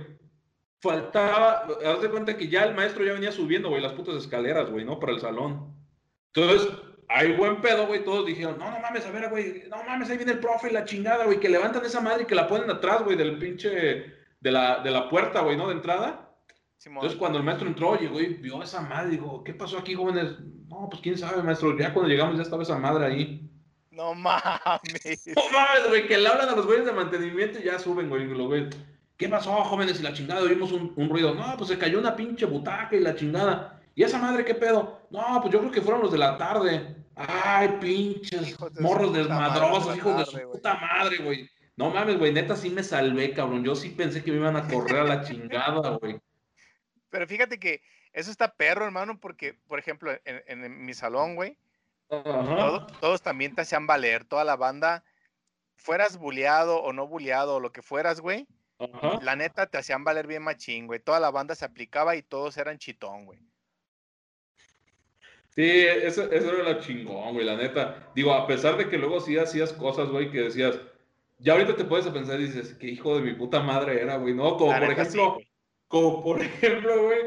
faltaba, 0.80 1.66
haz 1.84 2.01
de 2.01 2.09
cuenta 2.09 2.36
que 2.36 2.49
ya 2.49 2.64
el 2.64 2.74
maestro 2.74 3.05
ya 3.05 3.12
venía 3.12 3.32
subiendo, 3.32 3.68
güey, 3.68 3.82
las 3.82 3.92
putas 3.92 4.14
escaleras, 4.14 4.70
güey, 4.70 4.84
¿no? 4.84 4.99
Para 4.99 5.12
el 5.12 5.20
salón. 5.20 5.74
Entonces, 6.32 6.68
hay 7.09 7.32
buen 7.32 7.61
pedo, 7.61 7.86
güey, 7.86 8.05
todos 8.05 8.24
dijeron, 8.24 8.59
no, 8.59 8.70
no 8.70 8.80
mames, 8.80 9.05
a 9.05 9.11
ver, 9.11 9.28
güey, 9.28 9.64
no 9.68 9.82
mames, 9.82 10.09
ahí 10.09 10.16
viene 10.16 10.32
el 10.32 10.40
profe 10.40 10.70
y 10.70 10.72
la 10.72 10.84
chingada, 10.84 11.24
güey, 11.24 11.40
que 11.40 11.49
levantan 11.49 11.84
esa 11.84 12.01
madre 12.01 12.22
y 12.22 12.26
que 12.26 12.34
la 12.34 12.46
ponen 12.46 12.70
atrás, 12.70 13.03
güey, 13.03 13.16
del 13.16 13.38
pinche 13.38 14.18
de 14.41 14.53
la, 14.53 14.80
de 14.80 14.91
la 14.91 15.09
puerta, 15.09 15.41
güey, 15.41 15.57
¿no? 15.57 15.68
De 15.68 15.74
entrada. 15.74 16.30
Simón. 16.76 16.99
Entonces, 16.99 17.18
cuando 17.18 17.39
el 17.39 17.45
maestro 17.45 17.66
entró, 17.66 17.99
llegó 17.99 18.20
y 18.20 18.34
vio 18.34 18.62
esa 18.62 18.80
madre, 18.80 19.11
dijo, 19.11 19.43
¿qué 19.43 19.53
pasó 19.53 19.78
aquí, 19.78 19.95
jóvenes? 19.95 20.36
No, 20.68 20.89
pues 20.89 21.03
quién 21.03 21.18
sabe, 21.18 21.43
maestro. 21.43 21.76
Ya 21.76 21.93
cuando 21.93 22.09
llegamos 22.09 22.36
ya 22.36 22.43
estaba 22.43 22.62
esa 22.62 22.78
madre 22.78 23.07
ahí. 23.07 23.51
No 23.91 24.14
mames. 24.14 25.26
No 25.34 25.43
mames, 25.53 25.89
güey, 25.89 26.07
que 26.07 26.18
le 26.18 26.28
hablan 26.28 26.49
a 26.49 26.57
los 26.57 26.66
güeyes 26.66 26.84
de 26.86 26.93
mantenimiento 26.93 27.59
y 27.59 27.64
ya 27.64 27.78
suben, 27.78 28.09
güey, 28.09 28.26
los 28.26 28.47
güeyes. 28.47 28.76
¿Qué 29.16 29.28
pasó, 29.28 29.53
jóvenes? 29.64 29.99
Y 29.99 30.05
la 30.05 30.12
chingada, 30.12 30.43
oímos 30.43 30.70
un, 30.70 30.93
un 30.95 31.09
ruido. 31.09 31.34
No, 31.34 31.57
pues 31.57 31.70
se 31.70 31.78
cayó 31.78 31.99
una 31.99 32.14
pinche 32.14 32.47
butaca 32.47 32.95
y 32.95 33.01
la 33.01 33.16
chingada. 33.16 33.80
¿Y 33.97 34.05
esa 34.05 34.18
madre 34.18 34.45
qué 34.45 34.55
pedo? 34.55 35.01
No, 35.11 35.41
pues 35.41 35.53
yo 35.53 35.59
creo 35.59 35.72
que 35.72 35.82
fueron 35.82 36.03
los 36.03 36.12
de 36.12 36.18
la 36.18 36.39
tarde. 36.39 36.95
Ay, 37.16 37.78
pinches 37.80 38.57
de 38.57 38.80
morros 38.80 39.12
desmadrosos, 39.12 39.97
hijos 39.97 40.18
de 40.18 40.24
su 40.26 40.53
puta 40.53 40.74
madre, 40.74 41.18
güey. 41.18 41.51
No 41.79 41.91
mames, 41.91 42.18
güey, 42.18 42.33
neta 42.33 42.57
sí 42.57 42.70
me 42.70 42.83
salvé, 42.83 43.33
cabrón. 43.33 43.62
Yo 43.64 43.76
sí 43.76 43.91
pensé 43.91 44.24
que 44.24 44.33
me 44.33 44.39
iban 44.39 44.57
a 44.57 44.66
correr 44.66 44.99
a 44.99 45.05
la 45.05 45.22
chingada, 45.22 45.91
güey. 45.91 46.18
Pero 47.09 47.24
fíjate 47.29 47.61
que 47.61 47.81
eso 48.12 48.33
está 48.33 48.53
perro, 48.53 48.85
hermano, 48.85 49.20
porque, 49.20 49.55
por 49.68 49.79
ejemplo, 49.79 50.11
en, 50.24 50.43
en- 50.47 50.64
en 50.64 50.85
mi 50.85 50.93
salón, 50.93 51.37
güey, 51.37 51.57
todos 53.01 53.22
también 53.22 53.55
te 53.55 53.61
hacían 53.61 53.87
valer, 53.87 54.24
toda 54.24 54.43
la 54.43 54.57
banda, 54.57 55.05
fueras 55.76 56.18
bulleado 56.18 56.83
o 56.83 56.93
no 56.93 57.07
bulleado 57.07 57.55
o 57.57 57.61
lo 57.61 57.70
que 57.70 57.81
fueras, 57.83 58.20
güey, 58.20 58.49
Ajá. 58.81 59.20
la 59.22 59.37
neta 59.37 59.66
te 59.66 59.79
hacían 59.79 60.03
valer 60.03 60.26
bien 60.26 60.43
machín, 60.43 60.89
güey. 60.89 60.99
Toda 60.99 61.20
la 61.20 61.31
banda 61.31 61.55
se 61.55 61.64
aplicaba 61.64 62.16
y 62.16 62.22
todos 62.22 62.57
eran 62.57 62.79
chitón, 62.79 63.24
güey. 63.24 63.39
Sí, 65.55 65.62
eso, 65.87 66.31
eso 66.31 66.53
era 66.53 66.72
la 66.72 66.81
chingón, 66.81 67.35
güey, 67.35 67.47
la 67.47 67.57
neta. 67.57 68.11
Digo, 68.16 68.33
a 68.33 68.47
pesar 68.49 68.76
de 68.76 68.89
que 68.89 68.99
luego 68.99 69.20
sí 69.20 69.39
hacías 69.39 69.72
cosas, 69.72 70.09
güey, 70.09 70.31
que 70.31 70.41
decías, 70.43 70.79
ya 71.39 71.53
ahorita 71.53 71.76
te 71.76 71.84
puedes 71.84 72.07
pensar 72.09 72.41
y 72.41 72.47
dices, 72.47 72.74
qué 72.74 72.89
hijo 72.89 73.16
de 73.16 73.22
mi 73.22 73.34
puta 73.34 73.61
madre 73.61 74.01
era, 74.03 74.16
güey, 74.16 74.34
¿no? 74.34 74.57
Como 74.57 74.72
por 74.72 74.86
sí, 74.86 74.93
ejemplo, 74.93 75.39
como 75.86 76.22
por 76.22 76.43
ejemplo, 76.43 77.05
güey, 77.05 77.20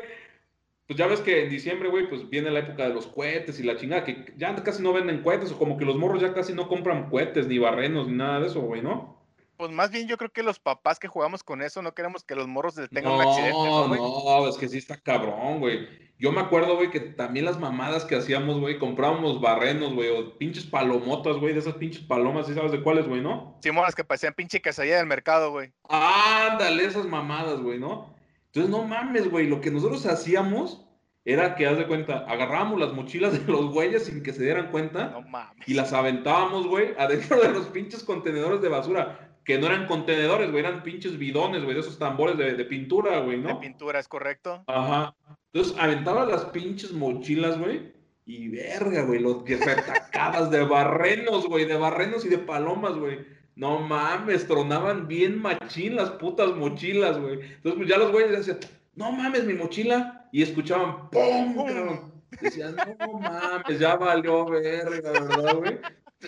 pues 0.88 0.98
ya 0.98 1.08
ves 1.08 1.22
que 1.22 1.44
en 1.44 1.50
diciembre, 1.50 1.90
güey, 1.90 2.10
pues 2.10 2.30
viene 2.30 2.52
la 2.52 2.60
época 2.60 2.84
de 2.84 2.94
los 2.94 3.08
cohetes 3.08 3.60
y 3.60 3.64
la 3.64 3.78
chingada, 3.78 4.04
que 4.04 4.34
ya 4.38 4.54
casi 4.56 4.84
no 4.84 4.92
venden 4.92 5.24
cohetes, 5.24 5.52
o 5.52 5.58
como 5.58 5.78
que 5.78 5.86
los 5.86 5.96
morros 5.96 6.22
ya 6.22 6.34
casi 6.34 6.54
no 6.54 6.68
compran 6.68 7.10
cohetes, 7.10 7.48
ni 7.48 7.58
barrenos, 7.58 8.08
ni 8.08 8.16
nada 8.16 8.42
de 8.42 8.48
eso, 8.48 8.62
güey, 8.62 8.82
¿no? 8.82 9.22
Pues 9.56 9.72
más 9.72 9.92
bien 9.92 10.08
yo 10.08 10.18
creo 10.18 10.32
que 10.32 10.44
los 10.44 10.60
papás 10.60 11.00
que 11.00 11.08
jugamos 11.08 11.44
con 11.44 11.62
eso 11.62 11.82
no 11.82 11.94
queremos 11.94 12.24
que 12.24 12.36
los 12.36 12.48
morros 12.48 12.76
les 12.78 12.90
tengan 12.90 13.14
un 13.14 13.22
accidente, 13.22 13.54
¿no, 13.54 13.88
no, 13.88 14.48
es 14.50 14.58
que 14.58 14.68
sí 14.68 14.80
está 14.80 15.00
cabrón, 15.00 15.60
güey. 15.60 15.88
Yo 16.22 16.32
me 16.32 16.40
acuerdo, 16.40 16.76
güey, 16.76 16.92
que 16.92 17.00
también 17.00 17.46
las 17.46 17.60
mamadas 17.60 18.06
que 18.06 18.16
hacíamos, 18.16 18.60
güey, 18.60 18.78
comprábamos 18.78 19.42
barrenos, 19.42 19.96
güey, 19.96 20.10
o 20.10 20.38
pinches 20.38 20.68
palomotas, 20.68 21.38
güey, 21.38 21.52
de 21.54 21.62
esas 21.62 21.74
pinches 21.74 22.04
palomas, 22.04 22.46
¿sí 22.46 22.54
sabes 22.54 22.72
de 22.72 22.84
cuáles, 22.84 23.08
güey, 23.08 23.22
no? 23.22 23.58
Simón, 23.64 23.86
las 23.86 23.96
que 23.96 24.04
parecían 24.04 24.36
pinche 24.36 24.62
quesadilla 24.62 24.98
del 24.98 25.08
mercado, 25.08 25.50
güey. 25.50 25.74
Ándale, 25.90 26.86
esas 26.86 27.08
mamadas, 27.08 27.60
güey, 27.60 27.80
¿no? 27.80 28.14
Entonces, 28.46 28.70
no 28.70 28.84
mames, 28.84 29.32
güey, 29.32 29.48
lo 29.48 29.62
que 29.62 29.72
nosotros 29.72 30.06
hacíamos 30.06 30.86
era 31.26 31.56
que, 31.56 31.66
haz 31.66 31.80
de 31.80 31.88
cuenta, 31.88 32.20
agarrábamos 32.28 32.80
las 32.80 32.94
mochilas 32.94 33.34
de 33.34 33.52
los 33.52 33.72
güeyes 33.72 34.06
sin 34.06 34.22
que 34.22 34.32
se 34.32 34.44
dieran 34.44 34.70
cuenta 34.70 35.08
No 35.10 35.22
mames. 35.24 35.68
y 35.68 35.74
las 35.74 35.92
aventábamos, 35.92 36.68
güey, 36.68 36.94
adentro 37.00 37.42
de 37.42 37.50
los 37.50 37.66
pinches 37.70 38.04
contenedores 38.04 38.62
de 38.62 38.70
basura, 38.70 39.40
que 39.44 39.58
no 39.58 39.66
eran 39.66 39.88
contenedores, 39.88 40.52
güey, 40.52 40.64
eran 40.64 40.84
pinches 40.84 41.18
bidones, 41.18 41.64
güey, 41.64 41.74
de 41.74 41.82
esos 41.82 41.98
tambores 41.98 42.38
de, 42.38 42.54
de 42.54 42.66
pintura, 42.66 43.18
güey, 43.22 43.42
De 43.42 43.54
¿no? 43.54 43.60
pintura, 43.60 43.98
¿es 44.00 44.08
correcto? 44.08 44.64
Ajá. 44.68 45.16
Entonces 45.54 45.78
aventaba 45.80 46.26
las 46.26 46.46
pinches 46.46 46.94
mochilas, 46.94 47.58
güey. 47.60 47.92
Y 48.26 48.50
verga, 48.50 49.04
güey, 49.04 49.20
los 49.20 49.44
que 49.44 49.58
retacadas 49.58 50.52
de 50.52 50.64
barrenos, 50.64 51.48
güey, 51.48 51.66
de 51.66 51.76
barrenos 51.76 52.24
y 52.26 52.30
de 52.30 52.38
palomas, 52.38 52.96
güey. 52.96 53.20
No 53.56 53.80
mames, 53.80 54.48
tronaban 54.48 55.08
bien 55.08 55.42
machín 55.42 55.96
las 55.96 56.12
putas 56.12 56.56
mochilas, 56.56 57.20
güey. 57.20 57.42
Entonces, 57.42 57.74
pues 57.76 57.90
ya 57.90 57.98
los 57.98 58.12
güeyes 58.12 58.32
decían, 58.32 58.60
no 58.96 59.12
mames, 59.12 59.44
mi 59.46 59.54
mochila. 59.54 60.30
Y 60.32 60.44
escuchaban, 60.44 61.10
¡pum! 61.10 61.56
¡Pum! 61.56 62.12
Decían, 62.40 62.76
no 62.76 63.20
mames, 63.20 63.80
ya 63.80 63.96
valió 63.98 64.46
verga, 64.46 65.12
¿verdad, 65.12 65.56
güey? 65.58 65.80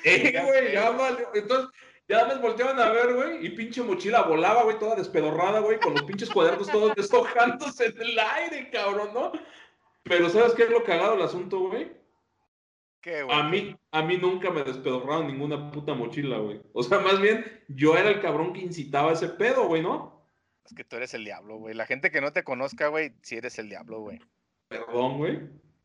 Sí, 0.04 0.32
Ya 0.34 0.46
güey, 0.46 0.74
ya 0.74 0.90
valió. 0.90 1.28
Entonces, 1.34 1.70
ya 2.08 2.26
me 2.26 2.36
volteaban 2.36 2.80
a 2.80 2.90
ver, 2.90 3.14
güey, 3.14 3.46
y 3.46 3.50
pinche 3.50 3.82
mochila 3.82 4.24
volaba, 4.24 4.64
güey, 4.64 4.78
toda 4.78 4.96
despedorrada, 4.96 5.60
güey, 5.60 5.80
con 5.80 5.94
los 5.94 6.04
pinches 6.04 6.30
cuadernos 6.30 6.70
todos 6.70 6.94
deshojándose 6.96 7.88
en 7.88 8.02
el 8.02 8.20
aire, 8.20 8.70
cabrón, 8.70 9.14
¿no? 9.14 9.32
Pero 10.04 10.30
¿sabes 10.30 10.54
qué 10.54 10.64
es 10.64 10.70
lo 10.70 10.84
cagado 10.84 11.14
del 11.14 11.26
asunto, 11.26 11.60
güey? 11.60 11.92
¿Qué, 13.02 13.24
güey? 13.24 13.38
A 13.38 13.44
mí, 13.44 13.76
a 13.92 14.02
mí 14.02 14.18
nunca 14.18 14.50
me 14.50 14.64
despedorraron 14.64 15.28
ninguna 15.28 15.72
puta 15.72 15.94
mochila, 15.94 16.38
güey. 16.38 16.62
O 16.74 16.84
sea, 16.84 17.00
más 17.00 17.20
bien, 17.22 17.64
yo 17.70 17.98
era 17.98 18.10
el 18.10 18.22
cabrón 18.22 18.54
que 18.54 18.62
incitaba 18.62 19.14
ese 19.14 19.30
pedo, 19.30 19.68
güey, 19.68 19.82
¿no? 19.82 20.26
Es 20.66 20.74
que 20.74 20.84
tú 20.84 20.96
eres 20.96 21.14
el 21.14 21.26
diablo, 21.26 21.58
güey. 21.58 21.74
La 21.74 21.86
gente 21.86 22.12
que 22.12 22.22
no 22.22 22.32
te 22.32 22.44
conozca, 22.44 22.88
güey, 22.88 23.14
sí 23.22 23.36
eres 23.36 23.60
el 23.60 23.70
diablo, 23.70 24.00
güey. 24.00 24.20
Perdón, 24.70 25.18
güey. 25.18 25.42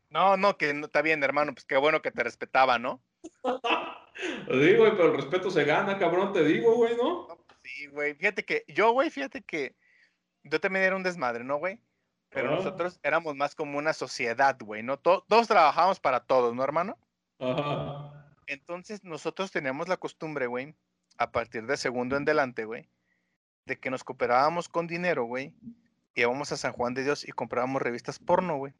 No, 0.09 0.37
no, 0.37 0.57
que 0.57 0.73
no 0.73 0.85
está 0.85 1.01
bien, 1.01 1.23
hermano. 1.23 1.53
Pues 1.53 1.65
qué 1.65 1.77
bueno 1.77 2.01
que 2.01 2.11
te 2.11 2.23
respetaba, 2.23 2.79
¿no? 2.79 3.01
Sí, 4.21 4.75
güey, 4.75 4.91
pero 4.91 5.05
el 5.05 5.15
respeto 5.15 5.49
se 5.49 5.63
gana, 5.63 5.97
cabrón, 5.97 6.33
te 6.33 6.43
digo, 6.43 6.75
güey, 6.75 6.95
¿no? 6.97 7.27
Pues 7.27 7.39
sí, 7.63 7.87
güey. 7.87 8.13
Fíjate 8.15 8.43
que 8.43 8.65
yo, 8.67 8.91
güey, 8.91 9.09
fíjate 9.09 9.41
que 9.41 9.75
yo 10.43 10.59
también 10.59 10.85
era 10.85 10.95
un 10.95 11.03
desmadre, 11.03 11.43
¿no, 11.43 11.57
güey? 11.57 11.79
Pero 12.29 12.51
nosotros 12.51 12.99
éramos 13.01 13.35
más 13.35 13.55
como 13.55 13.77
una 13.77 13.93
sociedad, 13.93 14.57
güey, 14.59 14.83
¿no? 14.83 14.97
To- 14.99 15.25
todos 15.27 15.47
trabajábamos 15.47 15.99
para 15.99 16.19
todos, 16.19 16.53
¿no, 16.53 16.63
hermano? 16.63 16.97
Ajá. 17.39 18.33
Entonces 18.47 19.03
nosotros 19.03 19.51
teníamos 19.51 19.87
la 19.87 19.97
costumbre, 19.97 20.47
güey, 20.47 20.75
a 21.17 21.31
partir 21.31 21.65
de 21.65 21.77
segundo 21.77 22.17
en 22.17 22.25
delante, 22.25 22.65
güey, 22.65 22.89
de 23.65 23.79
que 23.79 23.89
nos 23.89 24.03
cooperábamos 24.03 24.69
con 24.69 24.87
dinero, 24.87 25.23
güey, 25.25 25.53
íbamos 26.15 26.51
a 26.51 26.57
San 26.57 26.73
Juan 26.73 26.93
de 26.93 27.03
Dios 27.03 27.27
y 27.27 27.31
comprábamos 27.31 27.81
revistas 27.81 28.19
porno, 28.19 28.57
güey. 28.57 28.73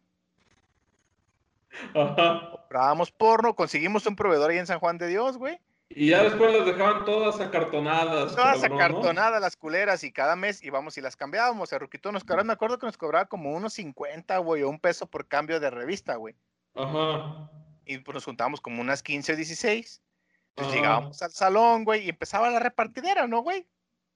Ajá. 1.94 2.52
Comprábamos 2.52 3.12
porno, 3.12 3.56
conseguimos 3.56 4.06
un 4.06 4.16
proveedor 4.16 4.52
ahí 4.52 4.58
en 4.58 4.68
San 4.68 4.80
Juan 4.80 4.98
de 4.98 5.08
Dios, 5.08 5.38
güey. 5.38 5.60
Y 5.90 6.10
ya 6.10 6.24
después 6.24 6.54
las 6.54 6.68
dejaban 6.68 7.04
todas 7.04 7.40
acartonadas. 7.40 8.36
Todas 8.36 8.62
cabrón, 8.62 8.70
¿no? 8.70 8.76
acartonadas 8.76 9.42
las 9.42 9.56
culeras 9.56 10.04
y 10.04 10.12
cada 10.12 10.36
mes 10.36 10.64
íbamos 10.64 10.98
y 10.98 11.02
las 11.02 11.16
cambiábamos. 11.16 11.74
El 11.74 11.80
Ruquito 11.80 12.12
nos 12.12 12.24
cobraba, 12.24 12.44
me 12.44 12.54
acuerdo 12.54 12.78
que 12.78 12.86
nos 12.86 12.98
cobraba 12.98 13.26
como 13.26 13.54
unos 13.54 13.74
50, 13.74 14.38
güey, 14.38 14.62
o 14.62 14.70
un 14.70 14.80
peso 14.80 15.08
por 15.08 15.28
cambio 15.28 15.60
de 15.60 15.72
revista, 15.72 16.16
güey. 16.16 16.36
Ajá. 16.76 17.50
Y 17.86 17.98
pues 17.98 18.14
nos 18.14 18.26
juntábamos 18.26 18.62
como 18.62 18.82
unas 18.82 19.02
15 19.02 19.34
o 19.34 19.36
16. 19.36 20.02
Entonces 20.50 20.74
Ajá. 20.74 20.76
llegábamos 20.76 21.22
al 21.24 21.32
salón, 21.32 21.86
güey, 21.86 22.06
y 22.06 22.10
empezaba 22.10 22.52
la 22.52 22.60
repartidera, 22.60 23.26
¿no, 23.26 23.42
güey? 23.42 23.66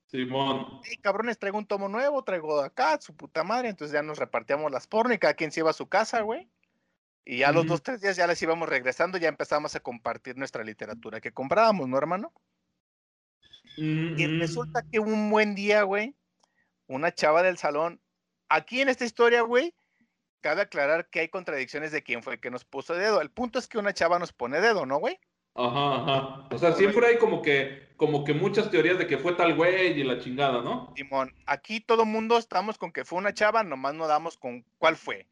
Simón. 0.06 0.80
Hey, 0.84 0.98
cabrones, 1.02 1.40
traigo 1.40 1.58
un 1.58 1.66
tomo 1.66 1.90
nuevo, 1.90 2.24
traigo 2.24 2.62
de 2.62 2.68
acá, 2.68 3.02
su 3.02 3.16
puta 3.16 3.44
madre. 3.44 3.70
Entonces 3.70 3.94
ya 3.94 4.04
nos 4.04 4.20
repartíamos 4.20 4.72
las 4.72 4.86
porno 4.86 5.12
y 5.12 5.18
cada 5.18 5.34
quien 5.34 5.52
se 5.52 5.62
iba 5.62 5.72
a 5.72 5.74
su 5.74 5.88
casa, 5.88 6.22
güey. 6.22 6.48
Y 7.26 7.38
ya 7.38 7.52
los 7.52 7.66
dos, 7.66 7.82
tres 7.82 8.02
días 8.02 8.18
ya 8.18 8.28
les 8.28 8.42
íbamos 8.42 8.68
regresando, 8.68 9.18
ya 9.18 9.30
empezamos 9.30 9.76
a 9.76 9.80
compartir 9.80 10.38
nuestra 10.38 10.64
literatura 10.64 11.22
que 11.22 11.32
comprábamos, 11.32 11.88
¿no, 11.88 11.98
hermano? 11.98 12.34
Y 13.78 14.26
resulta 14.40 14.84
que 14.92 15.00
un 15.00 15.30
buen 15.30 15.56
día, 15.56 15.84
güey, 15.84 16.16
una 16.88 17.14
chava 17.14 17.42
del 17.42 17.58
salón, 17.58 18.02
aquí 18.50 18.82
en 18.82 18.90
esta 18.90 19.06
historia, 19.06 19.42
güey, 19.42 19.74
cabe 20.42 20.62
aclarar 20.62 21.10
que 21.10 21.22
hay 21.22 21.30
contradicciones 21.30 21.92
de 21.92 22.04
quién 22.04 22.22
fue 22.22 22.34
el 22.34 22.40
que 22.40 22.52
nos 22.52 22.66
puso 22.66 22.94
dedo. 22.94 23.22
El 23.22 23.32
punto 23.32 23.58
es 23.58 23.68
que 23.68 23.78
una 23.78 23.94
chava 23.94 24.20
nos 24.20 24.34
pone 24.34 24.60
dedo, 24.60 24.86
¿no, 24.86 24.98
güey? 24.98 25.18
Ajá, 25.56 25.96
ajá. 25.96 26.48
O 26.52 26.58
sea, 26.58 26.74
siempre 26.74 27.08
hay 27.08 27.18
como 27.18 27.42
que, 27.42 27.94
como 27.96 28.24
que 28.24 28.34
muchas 28.34 28.70
teorías 28.70 28.98
de 28.98 29.08
que 29.08 29.18
fue 29.18 29.34
tal 29.34 29.56
güey 29.56 30.00
y 30.00 30.04
la 30.04 30.20
chingada, 30.20 30.62
¿no? 30.62 30.94
Simón, 30.96 31.34
aquí 31.46 31.80
todo 31.80 32.06
mundo 32.06 32.38
estamos 32.38 32.78
con 32.78 32.92
que 32.92 33.06
fue 33.06 33.20
una 33.20 33.34
chava, 33.34 33.64
nomás 33.64 33.94
no 33.94 34.08
damos 34.08 34.38
con 34.38 34.66
cuál 34.78 34.98
fue. 34.98 35.28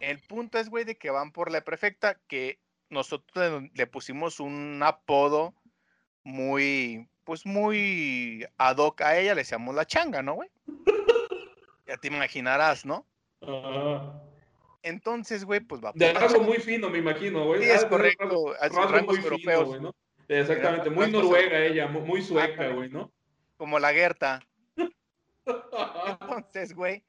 El 0.00 0.18
punto 0.20 0.58
es, 0.58 0.68
güey, 0.68 0.84
de 0.84 0.96
que 0.96 1.10
van 1.10 1.30
por 1.30 1.50
la 1.52 1.60
prefecta, 1.60 2.18
que 2.26 2.58
nosotros 2.88 3.62
le, 3.62 3.70
le 3.74 3.86
pusimos 3.86 4.40
un 4.40 4.80
apodo 4.82 5.54
muy, 6.24 7.08
pues 7.24 7.46
muy 7.46 8.44
ad 8.58 8.78
hoc 8.78 9.00
a 9.02 9.18
ella, 9.18 9.34
le 9.34 9.42
decíamos 9.42 9.74
la 9.74 9.86
changa, 9.86 10.22
¿no, 10.22 10.34
güey? 10.34 10.50
Ya 11.86 11.96
te 11.96 12.06
imaginarás, 12.08 12.84
¿no? 12.86 13.04
Ajá. 13.42 14.22
Entonces, 14.82 15.44
güey, 15.44 15.60
pues 15.60 15.82
va 15.82 15.90
De 15.94 16.12
changa. 16.12 16.38
muy 16.38 16.58
fino, 16.58 16.88
me 16.88 16.98
imagino, 16.98 17.44
güey. 17.46 17.62
Sí, 17.64 17.70
Ha 17.70 17.74
es 17.74 17.84
correcto, 17.84 18.26
muy 19.06 19.16
fino, 19.16 19.22
europeos. 19.24 19.64
güey, 19.68 19.80
¿no? 19.80 19.94
Exactamente, 20.28 20.88
muy 20.88 21.10
noruega 21.10 21.58
ella, 21.58 21.88
mu- 21.88 22.00
muy 22.06 22.22
sueca, 22.22 22.68
güey, 22.68 22.88
¿no? 22.88 23.10
como 23.56 23.78
la 23.78 23.92
Gerta. 23.92 24.40
Entonces, 26.20 26.74
güey, 26.74 27.04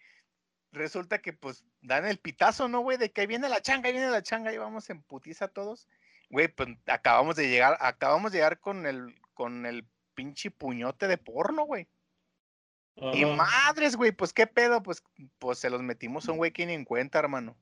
resulta 0.71 1.19
que 1.19 1.33
pues 1.33 1.65
dan 1.81 2.05
el 2.05 2.17
pitazo, 2.17 2.67
¿no, 2.67 2.81
güey? 2.81 2.97
De 2.97 3.11
que 3.11 3.21
ahí 3.21 3.27
viene 3.27 3.49
la 3.49 3.61
changa, 3.61 3.87
ahí 3.87 3.93
viene 3.93 4.09
la 4.09 4.23
changa, 4.23 4.53
y 4.53 4.57
vamos 4.57 4.89
en 4.89 5.01
putiza 5.01 5.47
todos. 5.47 5.87
Güey, 6.29 6.47
pues 6.47 6.69
acabamos 6.87 7.35
de 7.35 7.49
llegar, 7.49 7.77
acabamos 7.79 8.31
de 8.31 8.37
llegar 8.37 8.59
con 8.59 8.85
el, 8.85 9.19
con 9.33 9.65
el 9.65 9.85
pinche 10.13 10.51
puñote 10.51 11.07
de 11.07 11.17
porno, 11.17 11.63
güey. 11.63 11.87
Y 12.95 13.25
madres, 13.25 13.95
güey, 13.95 14.11
pues 14.11 14.33
qué 14.33 14.47
pedo, 14.47 14.83
pues, 14.83 15.03
pues 15.39 15.59
se 15.59 15.69
los 15.69 15.81
metimos 15.81 16.27
a 16.27 16.33
un 16.33 16.37
güey 16.37 16.51
que 16.51 16.65
ni 16.65 16.73
en 16.73 16.85
cuenta, 16.85 17.19
hermano. 17.19 17.57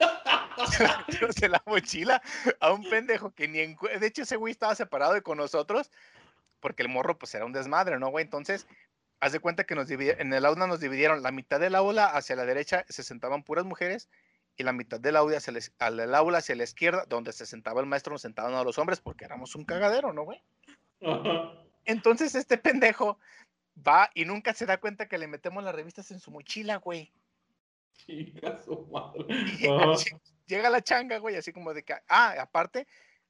Se 1.36 1.48
la 1.48 1.62
mochila 1.66 2.22
a 2.60 2.72
un 2.72 2.88
pendejo 2.88 3.30
que 3.30 3.46
ni 3.46 3.60
en 3.60 3.74
cuenta. 3.76 3.98
De 3.98 4.06
hecho, 4.06 4.22
ese 4.22 4.36
güey 4.36 4.50
estaba 4.50 4.74
separado 4.74 5.12
de 5.12 5.22
con 5.22 5.36
nosotros 5.36 5.90
porque 6.60 6.82
el 6.82 6.88
morro, 6.88 7.18
pues 7.18 7.34
era 7.34 7.44
un 7.44 7.52
desmadre, 7.52 7.98
¿no, 7.98 8.08
güey? 8.08 8.24
Entonces, 8.24 8.66
haz 9.20 9.32
de 9.32 9.40
cuenta 9.40 9.64
que 9.64 9.74
nos 9.74 9.88
divide- 9.88 10.20
en 10.20 10.32
el 10.32 10.44
aula 10.44 10.66
nos 10.66 10.80
dividieron 10.80 11.22
la 11.22 11.32
mitad 11.32 11.58
del 11.60 11.74
aula 11.74 12.06
hacia 12.06 12.36
la 12.36 12.44
derecha 12.44 12.84
se 12.88 13.02
sentaban 13.02 13.42
puras 13.42 13.64
mujeres 13.64 14.08
y 14.56 14.62
la 14.62 14.72
mitad 14.72 14.98
del 15.00 15.16
aula 15.16 15.36
hacia 15.38 15.52
la, 15.52 15.60
al- 15.78 16.00
el 16.00 16.14
aula 16.14 16.38
hacia 16.38 16.54
la 16.56 16.64
izquierda, 16.64 17.04
donde 17.08 17.32
se 17.32 17.46
sentaba 17.46 17.80
el 17.80 17.86
maestro, 17.86 18.12
nos 18.12 18.22
sentaban 18.22 18.54
a 18.54 18.64
los 18.64 18.78
hombres 18.78 19.00
porque 19.00 19.24
éramos 19.24 19.54
un 19.54 19.64
cagadero, 19.64 20.12
¿no, 20.12 20.24
güey? 20.24 20.42
Entonces 21.84 22.34
este 22.34 22.58
pendejo 22.58 23.18
va 23.86 24.10
y 24.14 24.24
nunca 24.24 24.54
se 24.54 24.66
da 24.66 24.78
cuenta 24.78 25.08
que 25.08 25.18
le 25.18 25.26
metemos 25.28 25.62
las 25.62 25.74
revistas 25.74 26.10
en 26.10 26.20
su 26.20 26.30
mochila, 26.30 26.76
güey. 26.76 27.12
Chinga 27.94 28.60
su 28.62 28.86
madre. 28.86 29.24
Llega, 29.58 29.94
llega 30.46 30.70
la 30.70 30.82
changa, 30.82 31.18
güey, 31.18 31.36
así 31.36 31.52
como 31.52 31.72
de 31.74 31.82
que, 31.82 31.94
ah, 32.08 32.34
aparte, 32.40 32.86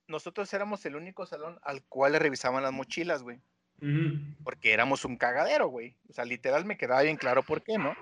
nosotros 0.06 0.52
éramos 0.54 0.84
el 0.86 0.96
único 0.96 1.26
salón 1.26 1.58
al 1.62 1.82
cual 1.84 2.12
le 2.12 2.18
revisaban 2.18 2.62
las 2.62 2.72
mochilas, 2.72 3.22
güey, 3.22 3.40
Porque 4.42 4.72
éramos 4.72 5.04
un 5.04 5.16
cagadero, 5.16 5.68
güey. 5.68 5.96
O 6.08 6.12
sea, 6.12 6.24
literal 6.24 6.64
me 6.64 6.78
quedaba 6.78 7.02
bien 7.02 7.16
claro 7.16 7.42
por 7.42 7.62
qué, 7.62 7.78
¿no? 7.78 7.94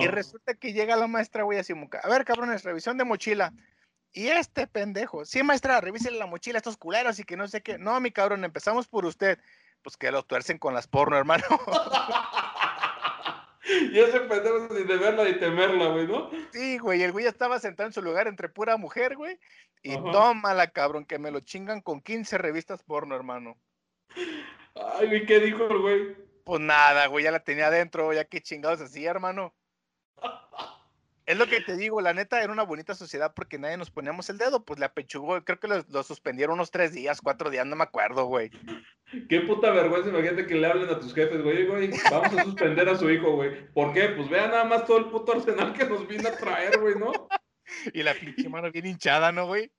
Y 0.00 0.06
resulta 0.08 0.54
que 0.54 0.72
llega 0.72 0.96
la 0.96 1.06
maestra, 1.06 1.44
güey, 1.44 1.58
así 1.58 1.72
a 1.72 2.08
ver, 2.08 2.24
cabrones, 2.24 2.64
revisión 2.64 2.98
de 2.98 3.04
mochila. 3.04 3.52
Y 4.12 4.26
este 4.26 4.66
pendejo, 4.66 5.24
sí, 5.24 5.42
maestra, 5.42 5.80
revísele 5.80 6.18
la 6.18 6.26
mochila 6.26 6.56
a 6.56 6.60
estos 6.60 6.76
culeros 6.76 7.18
y 7.18 7.24
que 7.24 7.36
no 7.36 7.46
sé 7.46 7.62
qué. 7.62 7.78
No, 7.78 7.98
mi 8.00 8.10
cabrón, 8.10 8.44
empezamos 8.44 8.88
por 8.88 9.06
usted. 9.06 9.38
Pues 9.82 9.96
que 9.96 10.10
lo 10.10 10.24
tuercen 10.24 10.58
con 10.58 10.74
las 10.74 10.86
porno, 10.86 11.16
hermano. 11.16 11.44
y 13.92 13.98
ese 13.98 14.20
pendejo 14.20 14.76
sin 14.76 14.86
de 14.86 14.96
verla 14.96 15.24
ni 15.24 15.38
temerla, 15.38 15.86
güey, 15.86 16.06
¿no? 16.06 16.30
Sí, 16.52 16.78
güey, 16.78 17.02
el 17.02 17.12
güey 17.12 17.24
ya 17.24 17.30
estaba 17.30 17.58
sentado 17.60 17.86
en 17.86 17.92
su 17.92 18.02
lugar 18.02 18.26
entre 18.26 18.48
pura 18.48 18.76
mujer, 18.76 19.16
güey. 19.16 19.38
Y 19.82 19.94
Ajá. 19.94 20.12
tómala, 20.12 20.66
cabrón, 20.66 21.06
que 21.06 21.18
me 21.18 21.30
lo 21.30 21.40
chingan 21.40 21.80
con 21.80 22.02
15 22.02 22.36
revistas 22.36 22.82
porno, 22.82 23.16
hermano. 23.16 23.56
Ay, 24.74 25.06
güey, 25.08 25.26
¿qué 25.26 25.40
dijo 25.40 25.64
el 25.64 25.78
güey? 25.78 26.16
Pues 26.44 26.60
nada, 26.60 27.06
güey, 27.06 27.24
ya 27.24 27.30
la 27.30 27.44
tenía 27.44 27.68
adentro, 27.68 28.12
ya 28.12 28.24
qué 28.24 28.40
chingados 28.40 28.80
hacía, 28.80 29.10
hermano. 29.10 29.54
Es 31.26 31.38
lo 31.38 31.46
que 31.46 31.60
te 31.60 31.76
digo, 31.76 32.00
la 32.00 32.12
neta 32.12 32.42
era 32.42 32.52
una 32.52 32.64
bonita 32.64 32.94
sociedad 32.96 33.32
porque 33.34 33.56
nadie 33.56 33.76
nos 33.76 33.90
poníamos 33.90 34.28
el 34.30 34.38
dedo, 34.38 34.64
pues 34.64 34.80
le 34.80 34.86
apechugó, 34.86 35.44
creo 35.44 35.60
que 35.60 35.68
lo, 35.68 35.84
lo 35.88 36.02
suspendieron 36.02 36.54
unos 36.54 36.72
tres 36.72 36.92
días, 36.92 37.20
cuatro 37.22 37.50
días, 37.50 37.64
no 37.66 37.76
me 37.76 37.84
acuerdo, 37.84 38.24
güey. 38.24 38.50
Qué 39.28 39.40
puta 39.42 39.70
vergüenza, 39.70 40.08
imagínate 40.08 40.46
que 40.46 40.56
le 40.56 40.66
hablen 40.66 40.88
a 40.88 40.98
tus 40.98 41.14
jefes, 41.14 41.40
güey, 41.42 41.66
güey, 41.66 41.90
vamos 42.10 42.36
a 42.36 42.42
suspender 42.42 42.88
a 42.88 42.96
su 42.96 43.08
hijo, 43.10 43.36
güey. 43.36 43.64
¿Por 43.72 43.92
qué? 43.92 44.08
Pues 44.08 44.28
vea 44.28 44.48
nada 44.48 44.64
más 44.64 44.86
todo 44.86 44.98
el 44.98 45.04
puto 45.06 45.32
arsenal 45.32 45.72
que 45.72 45.84
nos 45.84 46.08
vino 46.08 46.28
a 46.28 46.32
traer, 46.32 46.80
güey, 46.80 46.96
¿no? 46.96 47.12
Y 47.94 48.02
la 48.02 48.14
pinche 48.14 48.48
mano 48.48 48.72
bien 48.72 48.86
hinchada, 48.86 49.30
¿no, 49.30 49.46
güey? 49.46 49.70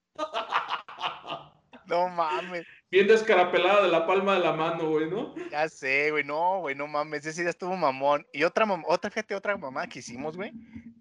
No 1.85 2.07
mames, 2.07 2.65
Bien 2.91 3.07
descarapelada 3.07 3.83
de 3.83 3.87
la 3.89 4.05
palma 4.05 4.33
de 4.33 4.41
la 4.41 4.51
mano, 4.53 4.89
güey, 4.89 5.09
¿no? 5.09 5.33
ya 5.49 5.69
sé, 5.69 6.11
güey, 6.11 6.25
no, 6.25 6.59
güey, 6.59 6.75
no 6.75 6.87
mames, 6.87 7.25
ese 7.25 7.41
día 7.41 7.49
estuvo 7.49 7.75
mamón. 7.77 8.27
Y 8.33 8.43
otra, 8.43 8.65
mam- 8.65 8.83
otra, 8.85 9.09
fíjate, 9.09 9.33
otra 9.33 9.55
mamá 9.57 9.87
que 9.87 9.99
hicimos, 9.99 10.35
güey. 10.35 10.51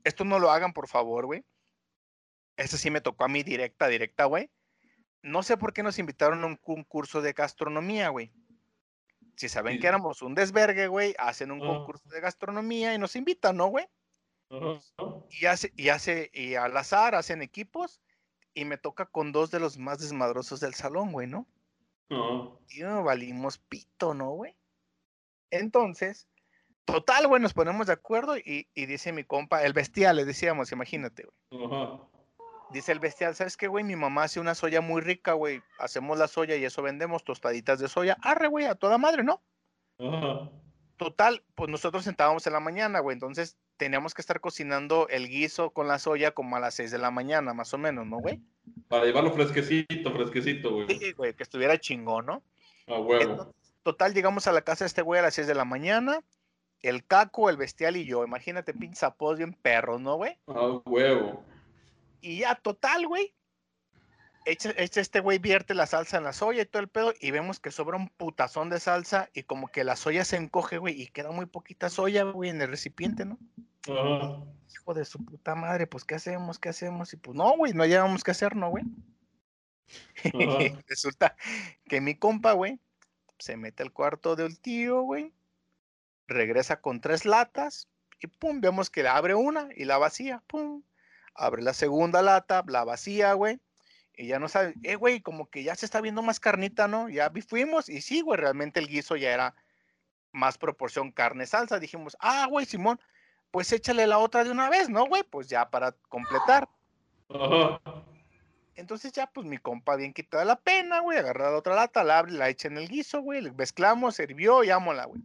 Esto 0.04 0.24
no 0.24 0.38
lo 0.38 0.50
hagan, 0.52 0.72
por 0.72 0.86
favor, 0.86 1.26
güey. 1.26 1.44
Eso 2.56 2.76
sí 2.76 2.90
me 2.90 3.00
tocó 3.00 3.24
a 3.24 3.28
mí 3.28 3.42
directa, 3.42 3.88
directa, 3.88 4.26
güey. 4.26 4.50
No 5.22 5.42
sé 5.42 5.56
por 5.56 5.72
qué 5.72 5.82
nos 5.82 5.98
invitaron 5.98 6.42
a 6.44 6.46
un 6.46 6.56
concurso 6.56 7.20
de 7.22 7.32
gastronomía, 7.32 8.08
güey. 8.10 8.32
Si 9.36 9.48
saben 9.48 9.74
Sí. 9.74 9.80
que 9.80 9.86
éramos 9.88 10.22
un 10.22 10.34
desvergue, 10.36 10.86
güey, 10.86 11.14
hacen 11.18 11.50
un 11.50 11.60
Ah. 11.62 11.66
concurso 11.66 12.08
de 12.08 12.20
gastronomía 12.20 12.94
y 12.94 12.98
nos 12.98 13.16
invitan, 13.16 13.56
¿no, 13.56 13.66
güey? 13.66 13.86
Y 15.30 15.46
hace, 15.46 15.72
y 15.76 15.88
hace, 15.88 16.30
y 16.32 16.54
al 16.54 16.76
azar 16.76 17.14
hacen 17.14 17.42
equipos 17.42 18.00
y 18.54 18.64
me 18.64 18.76
toca 18.78 19.06
con 19.06 19.32
dos 19.32 19.50
de 19.50 19.60
los 19.60 19.76
más 19.78 19.98
desmadrosos 20.00 20.60
del 20.60 20.74
salón, 20.74 21.12
güey, 21.12 21.26
¿no? 21.26 21.46
No, 22.10 23.04
valimos 23.04 23.58
pito, 23.58 24.14
¿no, 24.14 24.30
güey? 24.30 24.56
Entonces, 25.50 26.28
total, 26.84 27.28
güey, 27.28 27.40
nos 27.40 27.54
ponemos 27.54 27.86
de 27.86 27.92
acuerdo 27.92 28.36
y, 28.36 28.68
y 28.74 28.86
dice 28.86 29.12
mi 29.12 29.24
compa, 29.24 29.62
el 29.64 29.72
bestial, 29.72 30.16
le 30.16 30.24
decíamos, 30.24 30.72
imagínate, 30.72 31.24
güey. 31.24 31.64
Ajá. 31.64 32.00
Dice 32.72 32.92
el 32.92 33.00
bestial, 33.00 33.34
¿sabes 33.34 33.56
qué, 33.56 33.66
güey? 33.66 33.84
Mi 33.84 33.96
mamá 33.96 34.24
hace 34.24 34.38
una 34.38 34.54
soya 34.54 34.80
muy 34.80 35.00
rica, 35.00 35.32
güey. 35.32 35.60
Hacemos 35.78 36.18
la 36.18 36.28
soya 36.28 36.56
y 36.56 36.64
eso 36.64 36.82
vendemos, 36.82 37.24
tostaditas 37.24 37.80
de 37.80 37.88
soya. 37.88 38.16
Arre, 38.22 38.46
güey, 38.46 38.66
a 38.66 38.76
toda 38.76 38.96
madre, 38.96 39.24
¿no? 39.24 39.42
Ajá. 39.98 40.50
Total, 40.96 41.44
pues 41.54 41.68
nosotros 41.68 42.04
sentábamos 42.04 42.46
en 42.46 42.52
la 42.52 42.60
mañana, 42.60 43.00
güey. 43.00 43.14
Entonces 43.14 43.56
teníamos 43.80 44.12
que 44.12 44.20
estar 44.20 44.40
cocinando 44.40 45.08
el 45.08 45.26
guiso 45.26 45.70
con 45.70 45.88
la 45.88 45.98
soya 45.98 46.32
como 46.32 46.54
a 46.54 46.60
las 46.60 46.74
6 46.74 46.90
de 46.90 46.98
la 46.98 47.10
mañana, 47.10 47.54
más 47.54 47.72
o 47.72 47.78
menos, 47.78 48.06
¿no, 48.06 48.18
güey? 48.18 48.38
Para 48.88 49.06
llevarlo 49.06 49.32
fresquecito, 49.32 50.12
fresquecito, 50.12 50.70
güey. 50.70 50.86
Sí, 50.98 51.12
güey, 51.12 51.32
que 51.32 51.42
estuviera 51.42 51.78
chingón, 51.78 52.26
¿no? 52.26 52.42
A 52.86 53.00
huevo. 53.00 53.22
Entonces, 53.22 53.54
total, 53.82 54.12
llegamos 54.12 54.46
a 54.46 54.52
la 54.52 54.60
casa 54.60 54.84
de 54.84 54.88
este 54.88 55.00
güey 55.00 55.18
a 55.18 55.22
las 55.22 55.34
6 55.34 55.46
de 55.46 55.54
la 55.54 55.64
mañana. 55.64 56.20
El 56.82 57.06
caco, 57.06 57.48
el 57.48 57.56
bestial 57.56 57.96
y 57.96 58.04
yo. 58.04 58.22
Imagínate, 58.22 58.74
pinches 58.74 58.98
zapos 58.98 59.38
bien 59.38 59.54
perros, 59.54 59.98
¿no, 59.98 60.16
güey? 60.16 60.36
A 60.46 60.66
huevo. 60.84 61.42
Y 62.20 62.40
ya, 62.40 62.56
total, 62.56 63.06
güey. 63.06 63.32
Echa, 64.46 64.72
echa 64.76 65.00
este 65.00 65.20
güey, 65.20 65.38
vierte 65.38 65.74
la 65.74 65.86
salsa 65.86 66.16
en 66.16 66.24
la 66.24 66.32
soya 66.32 66.62
y 66.62 66.66
todo 66.66 66.82
el 66.82 66.88
pedo. 66.88 67.12
Y 67.20 67.30
vemos 67.30 67.60
que 67.60 67.70
sobra 67.70 67.96
un 67.96 68.08
putazón 68.08 68.70
de 68.70 68.80
salsa. 68.80 69.28
Y 69.34 69.42
como 69.42 69.68
que 69.68 69.84
la 69.84 69.96
soya 69.96 70.24
se 70.24 70.36
encoge, 70.36 70.78
güey. 70.78 71.00
Y 71.00 71.08
queda 71.08 71.30
muy 71.30 71.46
poquita 71.46 71.90
soya, 71.90 72.24
güey, 72.24 72.50
en 72.50 72.60
el 72.60 72.68
recipiente, 72.68 73.24
¿no? 73.24 73.38
Hijo 73.86 74.94
de 74.94 75.04
su 75.04 75.24
puta 75.24 75.54
madre, 75.54 75.86
pues, 75.86 76.04
¿qué 76.04 76.14
hacemos? 76.14 76.58
¿Qué 76.58 76.68
hacemos? 76.68 77.12
Y 77.12 77.16
pues, 77.16 77.36
no, 77.36 77.56
güey, 77.56 77.72
no 77.72 77.82
hallábamos 77.82 78.22
qué 78.24 78.30
hacer, 78.30 78.56
¿no, 78.56 78.70
güey? 78.70 78.84
Resulta 80.88 81.36
que 81.88 82.00
mi 82.00 82.14
compa, 82.14 82.52
güey, 82.52 82.78
se 83.38 83.56
mete 83.56 83.82
al 83.82 83.92
cuarto 83.92 84.36
del 84.36 84.60
tío, 84.60 85.02
güey. 85.02 85.32
Regresa 86.26 86.80
con 86.80 87.00
tres 87.00 87.24
latas. 87.24 87.88
Y 88.20 88.26
pum, 88.26 88.60
vemos 88.60 88.90
que 88.90 89.02
la 89.02 89.16
abre 89.16 89.34
una 89.34 89.68
y 89.74 89.84
la 89.84 89.98
vacía. 89.98 90.42
Pum. 90.46 90.82
Abre 91.34 91.62
la 91.62 91.72
segunda 91.72 92.22
lata, 92.22 92.62
la 92.66 92.84
vacía, 92.84 93.32
güey. 93.32 93.60
Y 94.20 94.26
ya 94.26 94.38
no 94.38 94.48
sabe, 94.50 94.74
eh, 94.82 94.96
güey, 94.96 95.22
como 95.22 95.48
que 95.48 95.62
ya 95.62 95.74
se 95.74 95.86
está 95.86 96.02
viendo 96.02 96.20
más 96.20 96.38
carnita, 96.40 96.86
¿no? 96.86 97.08
Ya 97.08 97.30
vi- 97.30 97.40
fuimos 97.40 97.88
y 97.88 98.02
sí, 98.02 98.20
güey, 98.20 98.38
realmente 98.38 98.78
el 98.78 98.86
guiso 98.86 99.16
ya 99.16 99.32
era 99.32 99.54
más 100.30 100.58
proporción 100.58 101.10
carne-salsa. 101.10 101.78
Dijimos, 101.78 102.18
ah, 102.20 102.46
güey, 102.50 102.66
Simón, 102.66 103.00
pues 103.50 103.72
échale 103.72 104.06
la 104.06 104.18
otra 104.18 104.44
de 104.44 104.50
una 104.50 104.68
vez, 104.68 104.90
¿no, 104.90 105.06
güey? 105.06 105.22
Pues 105.22 105.48
ya 105.48 105.70
para 105.70 105.92
completar. 106.10 106.68
Ajá. 107.30 107.80
Entonces 108.74 109.10
ya, 109.12 109.26
pues 109.26 109.46
mi 109.46 109.56
compa 109.56 109.96
bien 109.96 110.12
quitada 110.12 110.44
la 110.44 110.56
pena, 110.56 111.00
güey, 111.00 111.16
agarra 111.16 111.50
la 111.50 111.56
otra 111.56 111.74
lata, 111.74 112.04
la 112.04 112.18
abre, 112.18 112.32
la 112.32 112.50
echa 112.50 112.68
en 112.68 112.76
el 112.76 112.88
guiso, 112.88 113.22
güey, 113.22 113.40
le 113.40 113.52
mezclamos, 113.52 114.16
sirvió 114.16 114.62
y 114.64 114.70
ámola, 114.70 115.06
güey. 115.06 115.22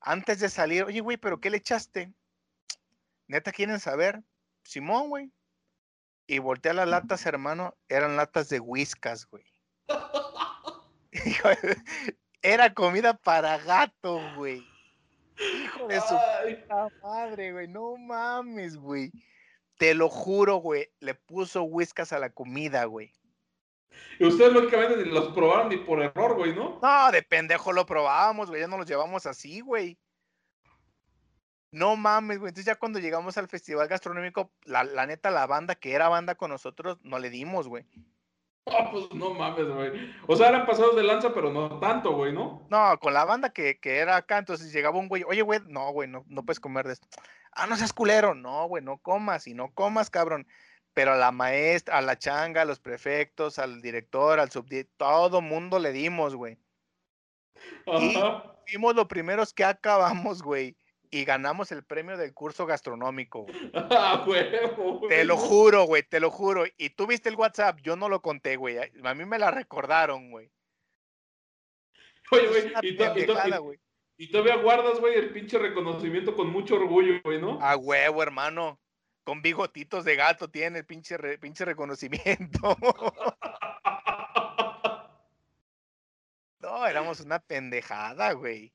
Antes 0.00 0.40
de 0.40 0.48
salir, 0.48 0.84
oye, 0.84 1.00
güey, 1.00 1.18
¿pero 1.18 1.38
qué 1.38 1.50
le 1.50 1.58
echaste? 1.58 2.10
Neta, 3.26 3.52
¿quieren 3.52 3.78
saber? 3.78 4.22
Simón, 4.62 5.10
güey. 5.10 5.30
Y 6.30 6.38
voltea 6.40 6.74
las 6.74 6.86
latas, 6.86 7.24
hermano, 7.26 7.74
eran 7.88 8.16
latas 8.16 8.50
de 8.50 8.60
whiskas, 8.60 9.26
güey. 9.30 9.44
Hijo 11.12 11.48
de- 11.48 11.82
Era 12.42 12.72
comida 12.74 13.14
para 13.14 13.58
gato, 13.58 14.20
güey. 14.36 14.62
Hijo 15.38 15.86
de 15.88 16.00
su 16.00 16.14
puta 16.14 16.88
madre, 17.02 17.52
güey, 17.52 17.66
no 17.66 17.96
mames, 17.96 18.76
güey. 18.76 19.10
Te 19.78 19.94
lo 19.94 20.08
juro, 20.10 20.56
güey, 20.56 20.90
le 21.00 21.14
puso 21.14 21.62
whiskas 21.62 22.12
a 22.12 22.18
la 22.18 22.30
comida, 22.30 22.84
güey. 22.84 23.12
Y 24.18 24.26
ustedes 24.26 24.52
lógicamente 24.52 24.96
ni 24.98 25.10
los 25.10 25.32
probaron 25.32 25.70
ni 25.70 25.78
por 25.78 26.02
error, 26.02 26.34
güey, 26.36 26.54
¿no? 26.54 26.78
No, 26.82 27.10
de 27.10 27.22
pendejo 27.22 27.72
lo 27.72 27.86
probábamos, 27.86 28.50
güey, 28.50 28.60
ya 28.60 28.68
no 28.68 28.76
los 28.76 28.86
llevamos 28.86 29.24
así, 29.24 29.60
güey. 29.60 29.96
No 31.78 31.96
mames, 31.96 32.38
güey. 32.38 32.48
Entonces 32.48 32.66
ya 32.66 32.74
cuando 32.76 32.98
llegamos 32.98 33.38
al 33.38 33.48
festival 33.48 33.86
gastronómico, 33.88 34.50
la, 34.64 34.82
la 34.84 35.06
neta, 35.06 35.30
la 35.30 35.46
banda 35.46 35.74
que 35.76 35.92
era 35.92 36.08
banda 36.08 36.34
con 36.34 36.50
nosotros, 36.50 36.98
no 37.02 37.18
le 37.18 37.30
dimos, 37.30 37.68
güey. 37.68 37.86
Ah, 38.66 38.90
pues 38.90 39.10
no 39.14 39.32
mames, 39.32 39.68
güey. 39.68 40.12
O 40.26 40.36
sea, 40.36 40.48
eran 40.48 40.66
pasados 40.66 40.96
de 40.96 41.02
lanza, 41.02 41.32
pero 41.32 41.50
no 41.52 41.78
tanto, 41.78 42.12
güey, 42.12 42.32
¿no? 42.32 42.66
No, 42.68 42.98
con 42.98 43.14
la 43.14 43.24
banda 43.24 43.50
que, 43.50 43.78
que 43.78 43.98
era 43.98 44.16
acá, 44.16 44.38
entonces 44.38 44.72
llegaba 44.72 44.98
un 44.98 45.08
güey, 45.08 45.22
oye, 45.22 45.42
güey, 45.42 45.60
no, 45.66 45.90
güey, 45.92 46.08
no, 46.08 46.24
no 46.28 46.42
puedes 46.42 46.60
comer 46.60 46.86
de 46.86 46.94
esto. 46.94 47.08
Ah, 47.52 47.66
no 47.66 47.76
seas 47.76 47.92
culero. 47.92 48.34
No, 48.34 48.66
güey, 48.66 48.82
no 48.82 48.98
comas 48.98 49.46
y 49.46 49.54
no 49.54 49.72
comas, 49.72 50.10
cabrón. 50.10 50.46
Pero 50.94 51.12
a 51.12 51.16
la 51.16 51.30
maestra, 51.32 51.98
a 51.98 52.02
la 52.02 52.18
changa, 52.18 52.62
a 52.62 52.64
los 52.64 52.80
prefectos, 52.80 53.58
al 53.58 53.80
director, 53.80 54.40
al 54.40 54.50
subdirector, 54.50 54.96
todo 55.30 55.40
mundo 55.40 55.78
le 55.78 55.92
dimos, 55.92 56.34
güey. 56.34 56.58
Y- 57.86 58.16
Ajá. 58.16 58.54
Fuimos 58.66 58.94
los 58.94 59.06
primeros 59.06 59.54
que 59.54 59.64
acabamos, 59.64 60.42
güey. 60.42 60.76
Y 61.10 61.24
ganamos 61.24 61.72
el 61.72 61.84
premio 61.84 62.16
del 62.16 62.34
curso 62.34 62.66
gastronómico. 62.66 63.44
güey. 63.44 63.54
Ah, 63.74 64.24
huevo, 64.26 64.98
güey. 64.98 65.08
Te 65.08 65.24
lo 65.24 65.36
juro, 65.36 65.84
güey, 65.84 66.02
te 66.02 66.20
lo 66.20 66.30
juro. 66.30 66.64
Y 66.76 66.90
tú 66.90 67.06
viste 67.06 67.28
el 67.28 67.36
WhatsApp, 67.36 67.78
yo 67.82 67.96
no 67.96 68.08
lo 68.08 68.20
conté, 68.22 68.56
güey. 68.56 68.78
A 68.78 69.14
mí 69.14 69.24
me 69.24 69.38
la 69.38 69.50
recordaron, 69.50 70.30
güey. 70.30 70.50
Oye, 72.30 72.46
güey, 72.48 72.66
y, 72.68 72.72
to- 72.72 72.86
y 72.86 72.96
to- 72.96 73.14
pendejada, 73.14 73.56
y- 73.56 73.60
güey. 73.60 73.80
y 74.18 74.30
todavía 74.30 74.56
guardas, 74.56 75.00
güey, 75.00 75.14
el 75.14 75.32
pinche 75.32 75.58
reconocimiento 75.58 76.34
con 76.36 76.50
mucho 76.50 76.74
orgullo, 76.76 77.20
güey, 77.24 77.40
¿no? 77.40 77.58
A 77.62 77.76
huevo, 77.76 78.22
hermano. 78.22 78.78
Con 79.24 79.42
bigotitos 79.42 80.04
de 80.04 80.16
gato 80.16 80.48
tiene 80.50 80.78
el 80.80 80.86
pinche, 80.86 81.16
re- 81.16 81.38
pinche 81.38 81.64
reconocimiento. 81.64 82.76
no, 86.60 86.86
éramos 86.86 87.20
una 87.20 87.38
pendejada, 87.38 88.32
güey. 88.32 88.72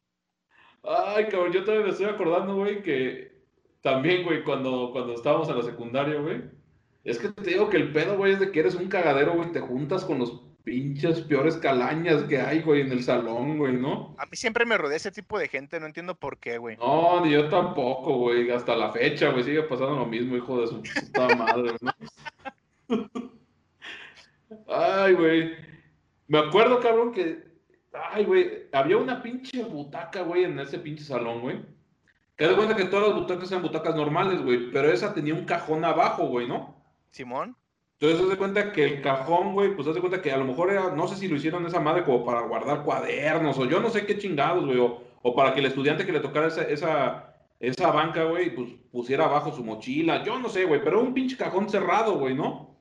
Ay, 0.84 1.26
cabrón, 1.28 1.54
yo 1.54 1.64
también 1.64 1.86
me 1.86 1.92
estoy 1.92 2.08
acordando, 2.08 2.56
güey, 2.56 2.82
que 2.82 3.32
también, 3.82 4.24
güey, 4.24 4.44
cuando, 4.44 4.90
cuando 4.92 5.14
estábamos 5.14 5.50
en 5.50 5.58
la 5.58 5.64
secundaria, 5.64 6.20
güey. 6.20 6.42
Es 7.04 7.20
que 7.20 7.30
te 7.30 7.50
digo 7.50 7.70
que 7.70 7.78
el 7.78 7.92
pedo, 7.92 8.18
güey, 8.18 8.34
es 8.34 8.40
de 8.40 8.52
que 8.52 8.62
eres 8.62 8.76
un 8.76 8.88
cagadero, 8.88 9.34
güey, 9.34 9.52
te 9.52 9.60
juntas 9.60 10.06
con 10.06 10.20
los 10.20 10.42
pinches 10.64 11.20
peores 11.22 11.58
calañas 11.58 12.24
que 12.24 12.40
hay, 12.40 12.62
güey, 12.62 12.82
en 12.82 12.92
el 12.92 13.04
salón, 13.04 13.58
güey, 13.58 13.74
¿no? 13.74 14.16
A 14.18 14.26
mí 14.26 14.32
siempre 14.34 14.66
me 14.66 14.78
rodea 14.78 14.96
ese 14.96 15.12
tipo 15.12 15.38
de 15.38 15.50
gente, 15.50 15.80
no 15.80 15.86
entiendo 15.86 16.16
por 16.16 16.38
qué, 16.38 16.58
güey. 16.58 16.78
No, 16.78 17.24
ni 17.26 17.32
yo 17.32 17.50
tampoco, 17.50 18.18
güey. 18.18 18.50
Hasta 18.52 18.76
la 18.76 18.92
fecha, 18.92 19.30
güey, 19.32 19.44
sigue 19.44 19.64
pasando 19.64 19.98
lo 19.98 20.06
mismo, 20.06 20.38
hijo 20.38 20.62
de 20.62 20.68
su 20.68 20.82
puta 20.82 21.36
madre, 21.36 21.76
¿no? 21.82 21.92
Ay, 24.68 25.14
güey. 25.14 25.52
Me 26.28 26.40
acuerdo, 26.40 26.80
cabrón, 26.80 27.12
que. 27.12 27.53
Ay, 27.94 28.26
güey. 28.26 28.68
Había 28.72 28.98
una 28.98 29.22
pinche 29.22 29.64
butaca, 29.64 30.22
güey, 30.22 30.46
en 30.46 30.60
ese 30.60 30.80
pinche 30.80 31.04
salón, 31.04 31.42
güey. 31.42 31.62
Que 32.36 32.48
de 32.48 32.56
cuenta 32.56 32.76
que 32.76 32.86
todas 32.86 33.10
las 33.10 33.20
butacas 33.20 33.52
eran 33.52 33.64
butacas 33.64 33.96
normales, 33.96 34.42
güey. 34.44 34.72
Pero 34.72 34.92
esa 34.92 35.14
tenía 35.14 35.34
un 35.34 35.46
cajón 35.46 35.86
abajo, 35.86 36.28
güey, 36.28 36.48
¿no? 36.48 36.76
Simón. 37.12 37.56
Entonces, 38.00 38.22
haz 38.22 38.30
de 38.32 38.38
cuenta 38.38 38.72
que 38.74 38.84
el 38.84 39.02
cajón, 39.02 39.54
güey, 39.54 39.76
pues 39.76 39.88
haz 39.88 39.96
de 39.96 40.02
cuenta 40.02 40.22
que 40.22 40.32
a 40.32 40.38
lo 40.38 40.44
mejor 40.44 40.72
era, 40.72 40.94
no 40.94 41.08
sé 41.08 41.16
si 41.16 41.28
lo 41.28 41.38
hicieron 41.38 41.66
esa 41.66 41.80
madre 41.80 42.04
como 42.04 42.26
para 42.26 42.42
guardar 42.42 42.84
cuadernos 42.84 43.58
o 43.58 43.66
yo 43.66 43.80
no 43.80 43.90
sé 43.90 44.06
qué 44.06 44.18
chingados, 44.18 44.66
güey, 44.66 44.78
o, 44.78 45.02
o 45.22 45.36
para 45.36 45.54
que 45.54 45.62
el 45.62 45.68
estudiante 45.68 46.06
que 46.06 46.12
le 46.12 46.20
tocara 46.20 46.48
esa, 46.48 46.64
esa, 46.64 47.34
esa 47.62 47.92
banca, 47.92 48.26
güey, 48.26 48.54
pues 48.54 48.72
pusiera 48.92 49.24
abajo 49.24 49.54
su 49.54 49.64
mochila, 49.64 50.22
yo 50.22 50.38
no 50.38 50.50
sé, 50.50 50.66
güey, 50.66 50.84
pero 50.84 51.02
un 51.02 51.14
pinche 51.14 51.38
cajón 51.38 51.70
cerrado, 51.70 52.18
güey, 52.18 52.36
¿no? 52.36 52.73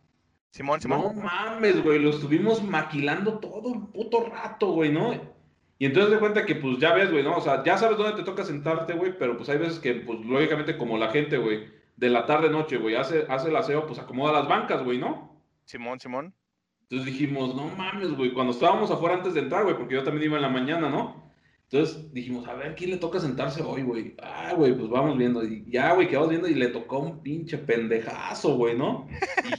Simón, 0.53 0.82
Simón. 0.82 1.00
No 1.00 1.22
mames, 1.22 1.82
güey, 1.82 1.98
lo 1.98 2.11
estuvimos 2.11 2.62
maquilando 2.62 3.38
todo 3.38 3.72
el 3.72 3.80
puto 3.88 4.26
rato, 4.26 4.72
güey, 4.72 4.92
¿no? 4.92 5.14
Y 5.78 5.86
entonces 5.86 6.12
de 6.12 6.18
cuenta 6.18 6.44
que, 6.44 6.57
pues 6.57 6.78
ya 6.78 6.92
ves, 6.92 7.11
güey, 7.11 7.24
¿no? 7.24 7.38
O 7.38 7.40
sea, 7.40 7.64
ya 7.64 7.78
sabes 7.78 7.96
dónde 7.96 8.16
te 8.16 8.22
toca 8.22 8.44
sentarte, 8.44 8.92
güey, 8.92 9.16
pero 9.18 9.38
pues 9.38 9.48
hay 9.48 9.57
veces 9.57 9.80
que, 9.80 9.94
pues 9.94 10.20
lógicamente, 10.20 10.76
como 10.76 10.98
la 10.98 11.11
gente, 11.11 11.38
güey, 11.38 11.68
de 11.96 12.11
la 12.11 12.26
tarde 12.26 12.50
noche, 12.50 12.76
güey, 12.76 12.96
hace, 12.96 13.24
hace 13.30 13.48
el 13.48 13.57
aseo, 13.57 13.86
pues 13.86 13.98
acomoda 13.98 14.32
las 14.32 14.46
bancas, 14.46 14.84
güey, 14.84 14.98
¿no? 14.98 15.42
Simón, 15.64 15.98
Simón. 15.98 16.34
Entonces 16.82 17.07
dijimos, 17.07 17.55
no 17.57 17.68
mames, 17.68 18.14
güey, 18.14 18.34
cuando 18.34 18.53
estábamos 18.53 18.90
afuera 18.90 19.14
antes 19.14 19.32
de 19.32 19.40
entrar, 19.40 19.64
güey, 19.64 19.74
porque 19.74 19.94
yo 19.94 20.05
también 20.05 20.26
iba 20.26 20.36
en 20.36 20.42
la 20.42 20.50
mañana, 20.50 20.90
¿no? 20.90 21.31
Entonces 21.72 22.12
dijimos, 22.12 22.46
a 22.46 22.52
ver, 22.52 22.74
¿quién 22.74 22.90
le 22.90 22.98
toca 22.98 23.18
sentarse 23.18 23.62
hoy, 23.62 23.82
güey? 23.82 24.14
Ah, 24.22 24.52
güey, 24.54 24.76
pues 24.76 24.90
vamos 24.90 25.16
viendo. 25.16 25.42
Y 25.42 25.64
ya, 25.70 25.94
güey, 25.94 26.06
quedamos 26.06 26.28
viendo 26.28 26.46
y 26.46 26.54
le 26.54 26.68
tocó 26.68 26.98
un 26.98 27.22
pinche 27.22 27.56
pendejazo, 27.56 28.56
güey, 28.56 28.76
¿no? 28.76 29.08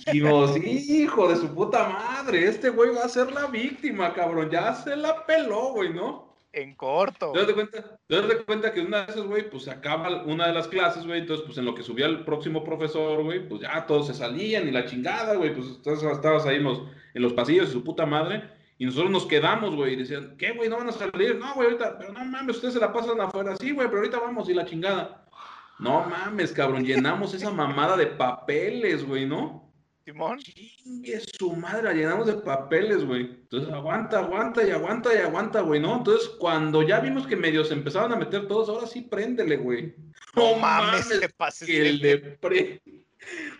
Dijimos, 0.05 0.55
hijo 0.63 1.27
de 1.27 1.37
su 1.37 1.51
puta 1.55 1.89
madre, 1.89 2.45
este 2.45 2.69
güey 2.69 2.93
va 2.93 3.05
a 3.05 3.09
ser 3.09 3.31
la 3.31 3.47
víctima, 3.47 4.13
cabrón. 4.13 4.51
Ya 4.51 4.75
se 4.75 4.95
la 4.95 5.25
peló, 5.25 5.73
güey, 5.73 5.91
¿no? 5.91 6.37
En 6.51 6.75
corto. 6.75 7.31
¿Te 7.31 7.39
das 7.39 7.53
cuenta? 7.53 7.99
¿Te 8.05 8.15
das 8.15 8.35
cuenta 8.45 8.71
que 8.71 8.81
una 8.81 9.05
de 9.05 9.11
esas, 9.11 9.25
güey, 9.25 9.49
pues 9.49 9.63
se 9.63 9.71
acaba 9.71 10.23
una 10.23 10.45
de 10.45 10.53
las 10.53 10.67
clases, 10.67 11.07
güey? 11.07 11.21
Entonces, 11.21 11.43
pues 11.47 11.57
en 11.57 11.65
lo 11.65 11.73
que 11.73 11.81
subía 11.81 12.05
el 12.05 12.25
próximo 12.25 12.63
profesor, 12.63 13.23
güey, 13.23 13.49
pues 13.49 13.61
ya 13.61 13.87
todos 13.87 14.05
se 14.05 14.13
salían 14.13 14.67
y 14.67 14.71
la 14.71 14.85
chingada, 14.85 15.33
güey, 15.33 15.51
pues 15.55 15.65
entonces 15.77 16.07
estabas 16.11 16.45
ahí 16.45 16.57
en 16.57 16.63
los, 16.65 16.83
en 17.15 17.23
los 17.23 17.33
pasillos 17.33 17.65
de 17.69 17.73
su 17.73 17.83
puta 17.83 18.05
madre. 18.05 18.43
Y 18.83 18.85
nosotros 18.87 19.11
nos 19.11 19.25
quedamos, 19.25 19.73
güey, 19.77 19.93
y 19.93 19.95
decían, 19.95 20.35
¿qué, 20.37 20.51
güey? 20.51 20.67
¿No 20.67 20.75
van 20.75 20.89
a 20.89 20.91
salir? 20.91 21.37
No, 21.37 21.53
güey, 21.53 21.67
ahorita, 21.69 21.97
pero 21.97 22.11
no 22.11 22.25
mames, 22.25 22.57
ustedes 22.57 22.73
se 22.73 22.81
la 22.81 22.91
pasan 22.91 23.21
afuera. 23.21 23.55
Sí, 23.55 23.71
güey, 23.71 23.87
pero 23.87 23.99
ahorita 23.99 24.19
vamos 24.19 24.49
y 24.49 24.53
la 24.53 24.65
chingada. 24.65 25.25
No 25.79 26.01
mames, 26.03 26.51
cabrón, 26.51 26.83
llenamos 26.83 27.33
esa 27.33 27.49
mamada 27.49 27.95
de 27.95 28.07
papeles, 28.07 29.07
güey, 29.07 29.25
¿no? 29.25 29.73
Simón. 30.03 30.37
Chingue 30.39 31.21
su 31.21 31.53
madre, 31.55 31.83
la 31.83 31.93
llenamos 31.93 32.27
de 32.27 32.33
papeles, 32.33 33.05
güey. 33.05 33.21
Entonces 33.21 33.71
aguanta, 33.73 34.19
aguanta 34.19 34.67
y 34.67 34.71
aguanta 34.71 35.13
y 35.15 35.19
aguanta, 35.19 35.61
güey, 35.61 35.79
¿no? 35.79 35.95
Entonces 35.99 36.27
cuando 36.37 36.83
ya 36.83 36.99
vimos 36.99 37.25
que 37.25 37.37
medios 37.37 37.71
empezaban 37.71 38.11
a 38.11 38.17
meter 38.17 38.49
todos, 38.49 38.67
ahora 38.67 38.85
sí 38.85 38.99
préndele, 38.99 39.55
güey. 39.55 39.95
No 40.35 40.55
mames, 40.57 41.07
pases 41.37 41.69
que 41.69 41.79
de- 41.79 41.89
el 41.89 41.99
de 42.01 42.17
pre. 42.17 42.81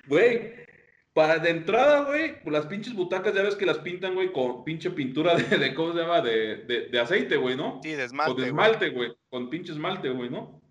Güey, 0.06 0.63
para 1.14 1.38
de 1.38 1.52
entrada, 1.52 2.06
güey, 2.06 2.42
pues 2.42 2.54
las 2.54 2.66
pinches 2.66 2.94
butacas 2.94 3.34
ya 3.36 3.44
ves 3.44 3.56
que 3.56 3.68
las 3.68 3.78
pintan, 3.80 4.16
güey, 4.16 4.32
con 4.34 4.64
pinche 4.64 4.90
pintura 4.92 5.36
de, 5.36 5.58
de 5.58 5.76
¿cómo 5.76 5.94
se 5.94 6.00
llama? 6.00 6.22
De, 6.22 6.58
de, 6.66 6.88
de 6.90 7.00
aceite, 7.00 7.38
güey, 7.38 7.56
¿no? 7.56 7.80
Sí, 7.84 7.92
de 7.92 8.04
esmalte, 8.04 8.42
de 8.42 8.52
güey. 8.52 8.66
esmalte, 8.66 8.90
güey. 8.90 9.14
Con 9.30 9.50
pinche 9.50 9.72
esmalte, 9.74 10.10
güey, 10.10 10.30
¿no? 10.30 10.62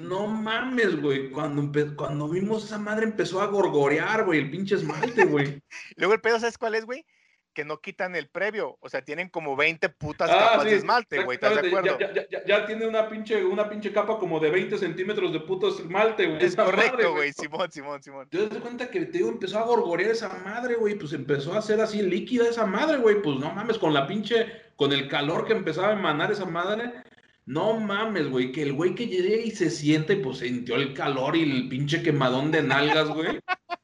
No 0.00 0.26
mames, 0.26 1.00
güey. 1.00 1.30
Cuando, 1.30 1.72
cuando 1.96 2.28
vimos 2.28 2.64
esa 2.64 2.78
madre 2.78 3.06
empezó 3.06 3.40
a 3.40 3.46
gorgorear, 3.46 4.26
güey, 4.26 4.40
el 4.40 4.50
pinche 4.50 4.74
esmalte, 4.74 5.24
güey. 5.24 5.62
Luego 5.96 6.12
el 6.12 6.20
pedo, 6.20 6.38
¿sabes 6.38 6.58
cuál 6.58 6.74
es, 6.74 6.84
güey? 6.84 7.06
Que 7.58 7.64
no 7.64 7.80
quitan 7.80 8.14
el 8.14 8.28
previo. 8.28 8.78
O 8.78 8.88
sea, 8.88 9.02
tienen 9.02 9.28
como 9.30 9.56
20 9.56 9.88
putas 9.88 10.30
Ah, 10.30 10.50
capas 10.50 10.62
sí, 10.62 10.68
de 10.70 10.76
esmalte, 10.76 11.24
güey. 11.24 11.34
¿Estás 11.34 11.60
de 11.60 11.66
acuerdo? 11.66 11.98
Ya, 11.98 12.12
ya- 12.14 12.28
ya- 12.30 12.44
ya 12.46 12.66
tiene 12.66 12.86
una 12.86 13.08
pinche, 13.08 13.44
una 13.44 13.68
pinche 13.68 13.92
capa 13.92 14.16
como 14.20 14.38
de 14.38 14.48
20 14.48 14.78
centímetros 14.78 15.32
de 15.32 15.40
puto 15.40 15.68
esmalte, 15.70 16.26
güey. 16.26 16.38
Es 16.38 16.52
esa 16.52 16.64
correcto, 16.66 17.14
güey. 17.14 17.32
Simón, 17.32 17.68
Simón, 17.72 18.00
Simón. 18.00 18.28
Te 18.30 18.46
das 18.46 18.58
cuenta 18.58 18.88
que 18.88 19.00
te 19.06 19.18
digo, 19.18 19.28
empezó 19.30 19.58
a 19.58 19.64
gorgorear 19.64 20.12
esa 20.12 20.28
madre, 20.28 20.76
güey, 20.76 20.94
pues 20.94 21.12
empezó 21.14 21.52
a 21.54 21.58
hacer 21.58 21.80
así 21.80 22.00
líquida 22.00 22.48
esa 22.48 22.64
madre, 22.64 22.98
güey, 22.98 23.20
pues 23.22 23.36
no 23.40 23.50
mames, 23.50 23.76
con 23.76 23.92
la 23.92 24.06
pinche, 24.06 24.46
con 24.76 24.92
el 24.92 25.08
calor 25.08 25.44
que 25.44 25.52
empezaba 25.54 25.88
a 25.88 25.92
emanar 25.94 26.30
esa 26.30 26.44
madre, 26.44 26.92
no 27.48 27.80
mames, 27.80 28.28
güey, 28.28 28.52
que 28.52 28.60
el 28.60 28.74
güey 28.74 28.94
que 28.94 29.06
llegue 29.06 29.40
y 29.40 29.52
se 29.52 29.70
siente, 29.70 30.16
pues 30.16 30.40
sintió 30.40 30.76
el 30.76 30.92
calor 30.92 31.34
y 31.34 31.44
el 31.44 31.68
pinche 31.70 32.02
quemadón 32.02 32.50
de 32.50 32.62
nalgas, 32.62 33.08
güey. 33.08 33.40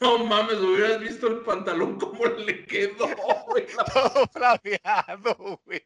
No 0.00 0.24
mames, 0.24 0.56
hubieras 0.56 0.98
visto 0.98 1.28
el 1.28 1.40
pantalón 1.40 1.98
como 1.98 2.24
le 2.24 2.64
quedó, 2.64 3.06
güey, 3.48 3.66
Todo 3.94 4.26
flameado, 4.32 5.60
güey. 5.64 5.82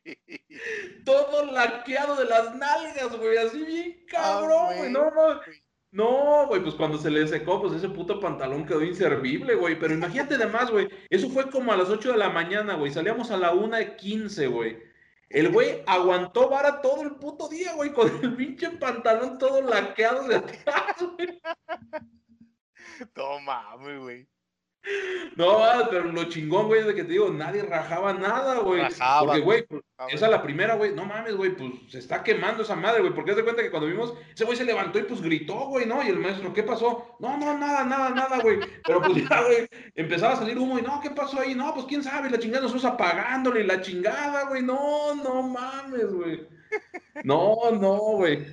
todo 1.04 1.52
laqueado 1.52 2.14
de 2.16 2.26
las 2.26 2.54
nalgas, 2.54 3.18
güey, 3.18 3.36
así 3.36 3.62
bien 3.64 4.04
Ah, 4.14 4.38
cabrón, 4.40 4.76
güey, 4.78 4.92
no, 4.92 5.10
no, 5.10 5.40
no, 5.90 6.46
güey, 6.46 6.62
pues 6.62 6.76
cuando 6.76 6.96
se 6.96 7.10
le 7.10 7.26
secó, 7.26 7.60
pues 7.60 7.74
ese 7.74 7.88
puto 7.88 8.20
pantalón 8.20 8.66
quedó 8.66 8.82
inservible, 8.82 9.56
güey. 9.56 9.78
Pero 9.78 9.94
imagínate 9.94 10.36
además, 10.36 10.70
güey, 10.70 10.88
eso 11.10 11.28
fue 11.28 11.50
como 11.50 11.72
a 11.72 11.76
las 11.76 11.88
8 11.90 12.12
de 12.12 12.18
la 12.18 12.30
mañana, 12.30 12.74
güey. 12.74 12.92
Salíamos 12.92 13.30
a 13.32 13.36
la 13.36 13.52
1.15, 13.52 14.48
güey. 14.50 14.78
El 15.28 15.50
güey 15.50 15.82
aguantó 15.86 16.48
vara 16.48 16.80
todo 16.80 17.02
el 17.02 17.16
puto 17.16 17.48
día, 17.48 17.74
güey, 17.74 17.92
con 17.92 18.08
el 18.22 18.36
pinche 18.36 18.70
pantalón 18.70 19.38
todo 19.38 19.60
laqueado 19.60 20.28
de 20.28 20.36
atrás, 20.36 20.96
güey. 21.16 21.40
Mames, 23.44 24.00
güey. 24.00 24.28
No, 25.36 25.58
pero 25.90 26.12
lo 26.12 26.24
chingón, 26.24 26.66
güey, 26.66 26.80
es 26.80 26.86
de 26.86 26.94
que 26.94 27.04
te 27.04 27.12
digo, 27.12 27.28
nadie 27.30 27.62
rajaba 27.62 28.14
nada, 28.14 28.60
güey. 28.60 28.82
Rajaba, 28.82 29.26
Porque, 29.26 29.40
güey, 29.40 29.66
pues, 29.66 29.82
esa 30.08 30.26
es 30.26 30.30
la 30.30 30.42
primera, 30.42 30.74
güey. 30.76 30.94
No 30.94 31.04
mames, 31.04 31.36
güey, 31.36 31.56
pues 31.56 31.72
se 31.88 31.98
está 31.98 32.22
quemando 32.22 32.62
esa 32.62 32.76
madre, 32.76 33.00
güey. 33.00 33.12
Porque 33.12 33.32
haz 33.32 33.36
de 33.36 33.44
cuenta 33.44 33.62
que 33.62 33.70
cuando 33.70 33.88
vimos, 33.88 34.14
ese 34.32 34.44
güey 34.44 34.56
se 34.56 34.64
levantó 34.64 34.98
y 34.98 35.02
pues 35.02 35.20
gritó, 35.20 35.66
güey, 35.66 35.86
¿no? 35.86 36.02
Y 36.02 36.08
el 36.08 36.18
maestro, 36.18 36.52
¿qué 36.54 36.62
pasó? 36.62 37.16
No, 37.18 37.36
no, 37.36 37.58
nada, 37.58 37.84
nada, 37.84 38.10
nada, 38.10 38.38
güey. 38.40 38.60
Pero 38.86 39.02
pues 39.02 39.28
ya, 39.28 39.42
güey, 39.42 39.68
empezaba 39.94 40.34
a 40.34 40.36
salir 40.36 40.58
humo 40.58 40.78
y 40.78 40.82
no, 40.82 41.00
¿qué 41.00 41.10
pasó 41.10 41.40
ahí? 41.40 41.54
No, 41.54 41.74
pues 41.74 41.86
quién 41.86 42.02
sabe, 42.02 42.30
la 42.30 42.38
chingada 42.38 42.62
nosotros 42.62 42.84
apagándole 42.84 43.64
la 43.64 43.80
chingada, 43.80 44.44
güey. 44.44 44.62
No, 44.62 45.14
no 45.16 45.42
mames, 45.42 46.12
güey. 46.12 46.46
No, 47.24 47.56
no, 47.72 47.96
güey. 47.96 48.46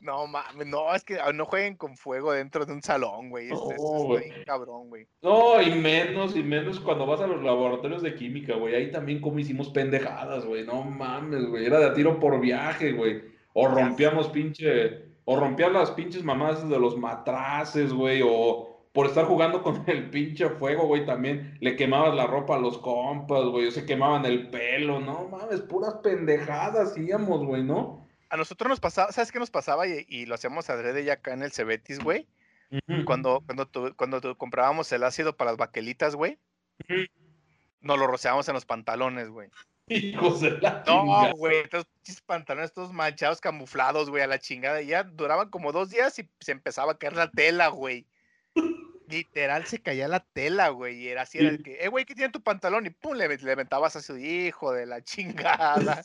No 0.00 0.26
mames, 0.26 0.66
no, 0.66 0.94
es 0.94 1.04
que 1.04 1.18
no 1.34 1.44
jueguen 1.46 1.76
con 1.76 1.96
fuego 1.96 2.32
dentro 2.32 2.64
de 2.64 2.72
un 2.72 2.82
salón, 2.82 3.30
güey. 3.30 3.48
No, 3.48 4.16
Este, 4.16 4.28
bien 4.28 4.44
cabrón, 4.44 4.88
güey. 4.88 5.06
No, 5.22 5.60
y 5.60 5.70
menos, 5.72 6.36
y 6.36 6.42
menos 6.42 6.80
cuando 6.80 7.06
vas 7.06 7.20
a 7.20 7.26
los 7.26 7.42
laboratorios 7.42 8.02
de 8.02 8.14
química, 8.14 8.54
güey. 8.56 8.74
Ahí 8.74 8.90
también 8.90 9.20
como 9.20 9.38
hicimos 9.38 9.68
pendejadas, 9.70 10.44
güey. 10.44 10.64
No 10.64 10.82
mames, 10.82 11.46
güey. 11.46 11.66
Era 11.66 11.78
de 11.80 11.86
a 11.86 11.94
tiro 11.94 12.18
por 12.18 12.40
viaje, 12.40 12.92
güey. 12.92 13.22
O 13.52 13.68
rompíamos 13.68 14.28
pinche, 14.28 15.14
o 15.24 15.38
rompían 15.38 15.72
las 15.72 15.90
pinches 15.92 16.24
mamás 16.24 16.68
de 16.68 16.78
los 16.78 16.96
matraces, 16.96 17.92
güey. 17.92 18.22
O 18.24 18.70
por 18.92 19.06
estar 19.06 19.24
jugando 19.26 19.62
con 19.62 19.84
el 19.88 20.10
pinche 20.10 20.48
fuego, 20.50 20.86
güey, 20.86 21.04
también 21.06 21.56
le 21.60 21.76
quemabas 21.76 22.14
la 22.14 22.26
ropa 22.26 22.56
a 22.56 22.60
los 22.60 22.78
compas, 22.78 23.44
güey. 23.44 23.66
O 23.66 23.70
se 23.70 23.86
quemaban 23.86 24.24
el 24.24 24.50
pelo. 24.50 25.00
No 25.00 25.28
mames, 25.28 25.60
puras 25.60 25.94
pendejadas 26.02 26.90
hacíamos, 26.90 27.44
güey, 27.44 27.62
¿no? 27.62 28.09
A 28.30 28.36
nosotros 28.36 28.68
nos 28.68 28.80
pasaba, 28.80 29.12
¿sabes 29.12 29.30
qué 29.32 29.38
nos 29.38 29.50
pasaba? 29.50 29.86
Y, 29.86 30.06
y 30.08 30.26
lo 30.26 30.34
hacíamos 30.36 30.70
adrede 30.70 31.04
ya 31.04 31.14
acá 31.14 31.32
en 31.34 31.42
el 31.42 31.52
Cebetis, 31.52 31.98
güey. 31.98 32.26
Cuando, 33.04 33.42
cuando, 33.44 33.66
tu- 33.66 33.94
cuando 33.96 34.20
tu- 34.20 34.36
comprábamos 34.36 34.90
el 34.92 35.02
ácido 35.02 35.36
para 35.36 35.50
las 35.50 35.58
baquelitas, 35.58 36.14
güey. 36.14 36.38
Nos 37.80 37.98
lo 37.98 38.06
rociábamos 38.06 38.46
en 38.48 38.54
los 38.54 38.64
pantalones, 38.64 39.28
güey. 39.28 39.48
Hijos 39.88 40.40
de 40.40 40.52
la 40.60 40.84
No, 40.86 41.32
güey, 41.34 41.56
estos 41.58 41.86
pantalones 42.24 42.72
todos 42.72 42.92
manchados, 42.92 43.40
camuflados, 43.40 44.08
güey, 44.08 44.22
a 44.22 44.28
la 44.28 44.38
chingada. 44.38 44.80
Y 44.82 44.86
ya 44.88 45.02
duraban 45.02 45.50
como 45.50 45.72
dos 45.72 45.90
días 45.90 46.16
y 46.20 46.28
se 46.38 46.52
empezaba 46.52 46.92
a 46.92 46.98
caer 46.98 47.16
la 47.16 47.28
tela, 47.30 47.68
güey. 47.68 48.06
Literal 49.08 49.66
se 49.66 49.82
caía 49.82 50.06
la 50.06 50.20
tela, 50.20 50.68
güey. 50.68 50.96
Y 51.02 51.08
era 51.08 51.22
así, 51.22 51.38
era 51.38 51.48
el 51.48 51.62
que, 51.64 51.82
eh, 51.82 51.88
güey, 51.88 52.04
¿qué 52.04 52.14
tiene 52.14 52.30
tu 52.30 52.40
pantalón? 52.40 52.86
Y 52.86 52.90
pum, 52.90 53.14
le, 53.16 53.26
le 53.36 53.56
mentabas 53.56 53.96
a 53.96 54.02
su 54.02 54.16
hijo 54.16 54.72
de 54.72 54.86
la 54.86 55.02
chingada. 55.02 56.04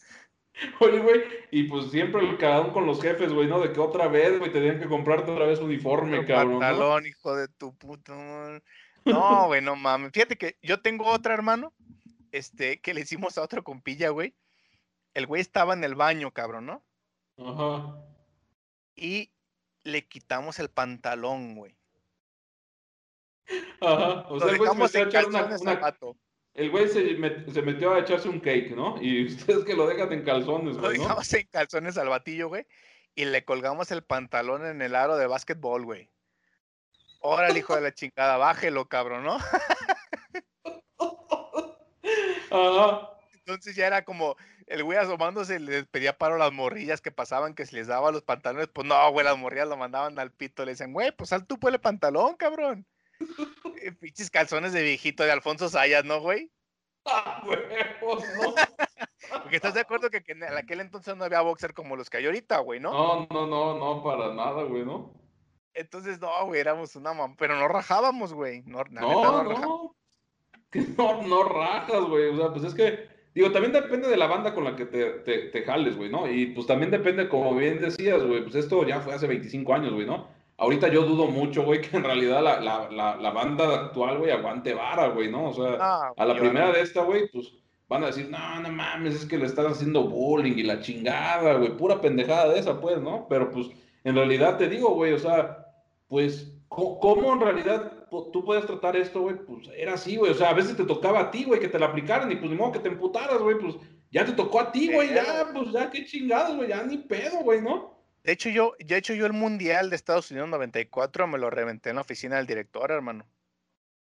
Oye, 0.80 1.00
güey, 1.00 1.22
y 1.52 1.64
pues 1.64 1.92
siempre 1.92 2.22
el 2.22 2.38
cagadón 2.38 2.72
con 2.72 2.86
los 2.86 3.02
jefes, 3.02 3.32
güey, 3.32 3.48
¿no? 3.48 3.60
De 3.60 3.72
que 3.72 3.80
otra 3.80 4.08
vez, 4.08 4.38
güey, 4.40 4.52
tenían 4.52 4.80
que 4.80 4.88
comprarte 4.88 5.32
otra 5.32 5.46
vez 5.46 5.60
uniforme, 5.60 6.26
cabrón, 6.26 6.54
¿no? 6.54 6.60
pantalón, 6.60 7.06
hijo 7.06 7.36
de 7.36 7.48
tu 7.48 7.76
madre. 8.08 8.64
No, 9.04 9.48
güey, 9.48 9.62
no 9.62 9.76
mames. 9.76 10.12
Fíjate 10.14 10.38
que 10.38 10.58
yo 10.62 10.82
tengo 10.82 11.06
otra 11.08 11.34
hermano, 11.34 11.74
este, 12.32 12.80
que 12.80 12.94
le 12.94 13.02
hicimos 13.02 13.38
a 13.38 13.42
otro 13.42 13.64
compilla, 13.64 14.10
güey. 14.10 14.34
el 15.14 15.28
güey 15.28 15.42
estaba 15.42 15.74
en 15.74 15.84
el 15.84 15.96
baño, 15.96 16.32
cabrón, 16.32 16.66
¿no? 16.66 16.84
Ajá. 17.38 17.98
Y 18.96 19.32
le 19.84 20.08
quitamos 20.08 20.60
el 20.60 20.70
pantalón, 20.70 21.56
güey. 21.56 21.76
Ajá. 23.82 24.26
O 24.30 24.40
sea, 24.40 24.50
se 24.50 24.58
dejamos 24.58 24.96
en 24.96 25.08
una. 25.28 25.98
El 26.56 26.72
güey 26.72 26.88
se, 26.90 27.18
met- 27.18 27.48
se 27.52 27.62
metió 27.62 27.94
a 27.94 28.00
echarse 28.00 28.28
un 28.28 28.40
cake, 28.40 28.72
¿no? 28.76 28.96
Y 29.02 29.26
ustedes 29.28 29.64
que 29.66 29.76
lo 29.76 29.88
dejan 29.88 30.12
en 30.12 30.24
calzones, 30.24 30.76
Lo 30.76 30.82
güey, 30.82 30.98
¿no? 30.98 31.04
dejamos 31.04 31.34
en 31.34 31.48
calzones 31.48 31.98
al 31.98 32.10
batillo, 32.10 32.48
güey. 32.48 32.66
Y 33.14 33.26
le 33.26 33.46
colgamos 33.46 33.92
el 33.92 34.04
pantalón 34.04 34.66
en 34.66 34.82
el 34.82 34.96
aro 34.96 35.16
de 35.18 35.28
básquetbol, 35.28 35.86
güey. 35.86 36.10
Órale, 37.20 37.60
hijo 37.60 37.76
de 37.76 37.82
la 37.82 37.94
chingada, 37.94 38.38
bájelo, 38.38 38.88
cabrón, 38.88 39.24
¿no? 39.24 39.38
Ajá. 42.52 43.10
Entonces 43.34 43.76
ya 43.76 43.88
era 43.88 44.04
como 44.06 44.36
el 44.68 44.84
güey 44.84 44.98
asomándose 44.98 45.60
les 45.60 45.86
pedía 45.86 46.18
paro 46.18 46.36
a 46.36 46.40
las 46.40 46.52
morrillas 46.52 47.02
que 47.02 47.12
pasaban, 47.12 47.54
que 47.54 47.66
si 47.66 47.76
les 47.76 47.88
daba 47.88 48.12
los 48.12 48.24
pantalones, 48.24 48.68
pues 48.68 48.88
no, 48.88 49.12
güey, 49.12 49.24
las 49.26 49.38
morrillas 49.38 49.68
lo 49.68 49.78
mandaban 49.78 50.18
al 50.20 50.32
pito, 50.32 50.66
le 50.66 50.72
decían, 50.72 50.94
güey, 50.94 51.12
pues 51.12 51.30
sal 51.30 51.46
tú, 51.46 51.58
el 51.68 51.80
pantalón, 51.80 52.36
cabrón. 52.36 52.86
Eh, 53.82 53.92
Pinches 53.92 54.30
calzones 54.30 54.74
de 54.74 54.82
viejito 54.82 55.24
de 55.24 55.32
Alfonso 55.32 55.70
Sayas, 55.70 56.06
¿no, 56.06 56.20
güey? 56.20 56.52
¡Ah, 57.06 57.44
huevos, 57.46 58.24
no! 58.36 58.56
Porque 59.44 59.56
estás 59.58 59.74
de 59.74 59.82
acuerdo 59.82 60.10
que, 60.10 60.24
que 60.24 60.32
en 60.34 60.44
aquel 60.44 60.80
entonces 60.80 61.16
no 61.16 61.24
había 61.24 61.42
boxer 61.42 61.74
como 61.74 61.96
los 61.96 62.10
que 62.10 62.18
hay 62.18 62.26
ahorita, 62.26 62.60
güey, 62.60 62.80
¿no? 62.80 62.92
No, 62.92 63.28
no, 63.30 63.48
no, 63.48 63.78
no, 63.78 64.04
para 64.04 64.34
nada, 64.34 64.64
güey, 64.64 64.86
¿no? 64.86 65.14
Entonces, 65.74 66.20
no, 66.20 66.46
güey, 66.46 66.62
éramos 66.62 66.96
una 66.96 67.14
mam... 67.14 67.36
Pero 67.36 67.56
no 67.58 67.68
rajábamos, 67.68 68.34
güey. 68.34 68.64
No, 68.66 68.84
No, 68.90 69.44
no. 69.44 69.96
No, 70.98 71.22
no 71.22 71.44
rajas, 71.44 72.02
güey. 72.02 72.28
O 72.30 72.38
sea, 72.38 72.52
pues 72.52 72.66
es 72.66 72.74
que, 72.74 73.08
digo, 73.34 73.52
también 73.52 73.72
depende 73.72 74.10
de 74.10 74.18
la 74.18 74.28
banda 74.28 74.54
con 74.54 74.66
la 74.66 74.76
que 74.76 74.86
te, 74.86 75.06
te, 75.20 75.50
te 75.50 75.64
jales, 75.64 75.96
güey, 75.96 76.10
¿no? 76.10 76.30
Y 76.30 76.48
pues 76.48 76.68
también 76.68 76.92
depende, 76.92 77.30
como 77.30 77.56
bien 77.56 77.80
decías, 77.80 78.22
güey, 78.22 78.44
pues 78.44 78.56
esto 78.56 78.86
ya 78.86 79.00
fue 79.00 79.14
hace 79.14 79.28
25 79.28 79.74
años, 79.74 79.94
güey, 79.94 80.06
¿no? 80.06 80.28
Ahorita 80.58 80.88
yo 80.88 81.04
dudo 81.04 81.28
mucho, 81.28 81.64
güey, 81.64 81.82
que 81.90 81.98
en 81.98 82.04
realidad 82.04 82.42
la, 82.42 82.60
la, 82.60 82.90
la, 82.90 83.16
la 83.18 83.32
banda 83.32 83.74
actual, 83.74 84.20
güey, 84.20 84.32
aguante 84.32 84.74
vara, 84.74 85.10
güey, 85.10 85.30
¿no? 85.30 85.50
O 85.50 85.54
sea, 85.54 86.12
a 86.16 86.26
la 86.26 86.36
primera 86.36 86.72
de 86.72 86.82
esta, 86.82 87.04
güey, 87.04 87.30
pues 87.30 87.54
van 87.88 88.04
a 88.04 88.08
decir, 88.08 88.30
no, 88.30 88.60
no 88.62 88.70
mames, 88.70 89.16
es 89.16 89.26
que 89.26 89.38
le 89.38 89.46
están 89.46 89.68
haciendo 89.68 90.08
bullying 90.08 90.58
y 90.58 90.64
la 90.64 90.80
chingada, 90.80 91.54
güey, 91.56 91.76
pura 91.78 92.02
pendejada 92.02 92.54
de 92.54 92.60
esa, 92.60 92.80
pues, 92.80 93.00
¿no? 93.00 93.28
Pero 93.30 93.52
pues, 93.52 93.68
en 94.04 94.16
realidad 94.16 94.58
te 94.58 94.68
digo, 94.68 94.96
güey, 94.96 95.14
o 95.14 95.20
sea, 95.20 95.68
pues, 96.08 96.52
¿cómo, 96.68 97.00
cómo 97.00 97.34
en 97.34 97.42
realidad 97.42 97.92
tú 98.32 98.44
puedes 98.44 98.66
tratar 98.66 98.96
esto, 98.96 99.22
güey? 99.22 99.36
Pues 99.36 99.70
era 99.76 99.94
así, 99.94 100.16
güey, 100.16 100.32
o 100.32 100.36
sea, 100.36 100.50
a 100.50 100.54
veces 100.54 100.76
te 100.76 100.86
tocaba 100.86 101.20
a 101.20 101.32
ti, 101.32 101.44
güey, 101.44 101.60
que 101.60 101.68
te 101.68 101.80
la 101.80 101.88
aplicaran 101.88 102.32
y 102.32 102.36
pues 102.36 102.50
ni 102.50 102.58
modo 102.58 102.72
que 102.72 102.80
te 102.80 102.90
emputaras, 102.90 103.40
güey, 103.40 103.58
pues 103.60 103.76
ya 104.12 104.26
te 104.26 104.32
tocó 104.32 104.62
a 104.62 104.72
ti, 104.72 104.92
güey, 104.92 105.14
ya, 105.14 105.50
pues 105.54 105.72
ya, 105.72 105.90
qué 105.90 106.06
chingados, 106.06 106.56
güey, 106.56 106.70
ya 106.70 106.84
ni 106.84 106.98
pedo, 106.98 107.40
güey, 107.44 107.62
¿no? 107.62 107.95
De 108.26 108.32
hecho, 108.32 108.50
yo, 108.50 108.74
de 108.80 108.98
hecho, 108.98 109.14
yo 109.14 109.28
el 109.28 109.34
Mundial 109.34 109.92
de 109.92 109.96
Estados 109.96 110.32
Unidos 110.32 110.50
94 110.50 111.28
me 111.28 111.38
lo 111.38 111.52
reventé 111.52 111.92
en 111.92 111.98
la 111.98 112.02
oficina 112.02 112.38
del 112.38 112.48
director, 112.48 112.90
hermano. 112.90 113.24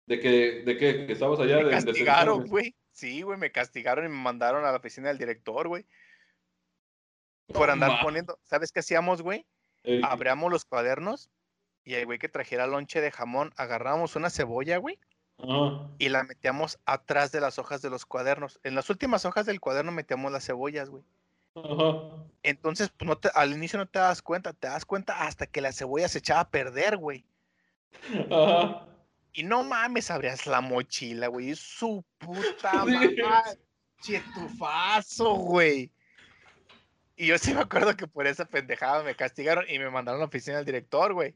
De 0.07 0.19
que, 0.19 0.63
de 0.65 0.79
que, 0.79 1.07
que 1.07 1.13
estabas 1.13 1.39
allá 1.41 1.59
Me 1.59 1.65
de, 1.65 1.71
castigaron, 1.73 2.47
güey. 2.47 2.75
Sí, 2.91 3.21
güey, 3.21 3.39
me 3.39 3.53
castigaron 3.53 4.07
y 4.07 4.09
me 4.09 4.17
mandaron 4.17 4.65
a 4.65 4.71
la 4.71 4.79
oficina 4.79 5.09
del 5.09 5.19
director, 5.19 5.69
güey. 5.69 5.85
Por 7.49 7.69
andar 7.69 8.01
poniendo, 8.03 8.39
¿sabes 8.45 8.73
qué 8.73 8.81
hacíamos, 8.81 9.21
güey? 9.21 9.45
Eh, 9.85 10.01
Abríamos 10.03 10.51
los 10.51 10.65
cuadernos 10.65 11.29
y 11.85 11.93
el 11.93 12.07
güey 12.07 12.19
que 12.19 12.31
trajera 12.31 12.67
lonche 12.67 13.03
de 13.03 13.11
jamón, 13.11 13.53
agarrábamos 13.57 14.17
una 14.17 14.31
cebolla, 14.31 14.79
güey, 14.79 14.99
ajá. 15.37 15.91
y 15.99 16.09
la 16.09 16.25
metíamos 16.25 16.79
atrás 16.87 17.31
de 17.31 17.43
las 17.43 17.59
hojas 17.59 17.83
de 17.83 17.91
los 17.91 18.07
cuadernos. 18.07 18.59
En 18.63 18.75
las 18.75 18.89
últimas 18.89 19.27
hojas 19.27 19.45
del 19.45 19.61
cuaderno 19.61 19.93
metíamos 19.93 20.33
las 20.33 20.47
cebollas, 20.47 20.89
güey. 20.89 21.05
Ajá. 21.55 22.25
Entonces, 22.43 22.91
pues, 22.97 23.07
no 23.09 23.17
te- 23.19 23.31
al 23.35 23.53
inicio 23.53 23.79
no 23.79 23.87
te 23.87 23.99
das 23.99 24.23
cuenta, 24.23 24.53
te 24.53 24.69
das 24.69 24.85
cuenta 24.85 25.23
hasta 25.27 25.47
que 25.47 25.61
la 25.61 25.73
cebolla 25.73 26.09
se 26.09 26.19
echaba 26.19 26.41
a 26.41 26.51
perder, 26.51 26.97
güey. 26.97 27.25
Ajá. 28.31 28.87
Y 29.33 29.43
no 29.43 29.63
mames, 29.65 30.11
abrías 30.11 30.47
la 30.47 30.61
mochila, 30.61 31.29
güey. 31.29 31.55
Su 31.55 32.05
puta 32.19 32.73
madre. 32.85 33.17
Chetufazo, 34.03 35.35
güey. 35.35 35.91
Y 37.17 37.27
yo 37.27 37.39
sí 37.39 37.53
me 37.53 37.61
acuerdo 37.61 37.97
que 37.97 38.07
por 38.07 38.27
esa 38.27 38.45
pendejada 38.45 39.03
me 39.03 39.15
castigaron 39.17 39.65
y 39.69 39.79
me 39.79 39.91
mandaron 39.91 40.21
a 40.21 40.23
la 40.25 40.29
oficina 40.29 40.57
del 40.59 40.67
director, 40.67 41.13
güey. 41.15 41.35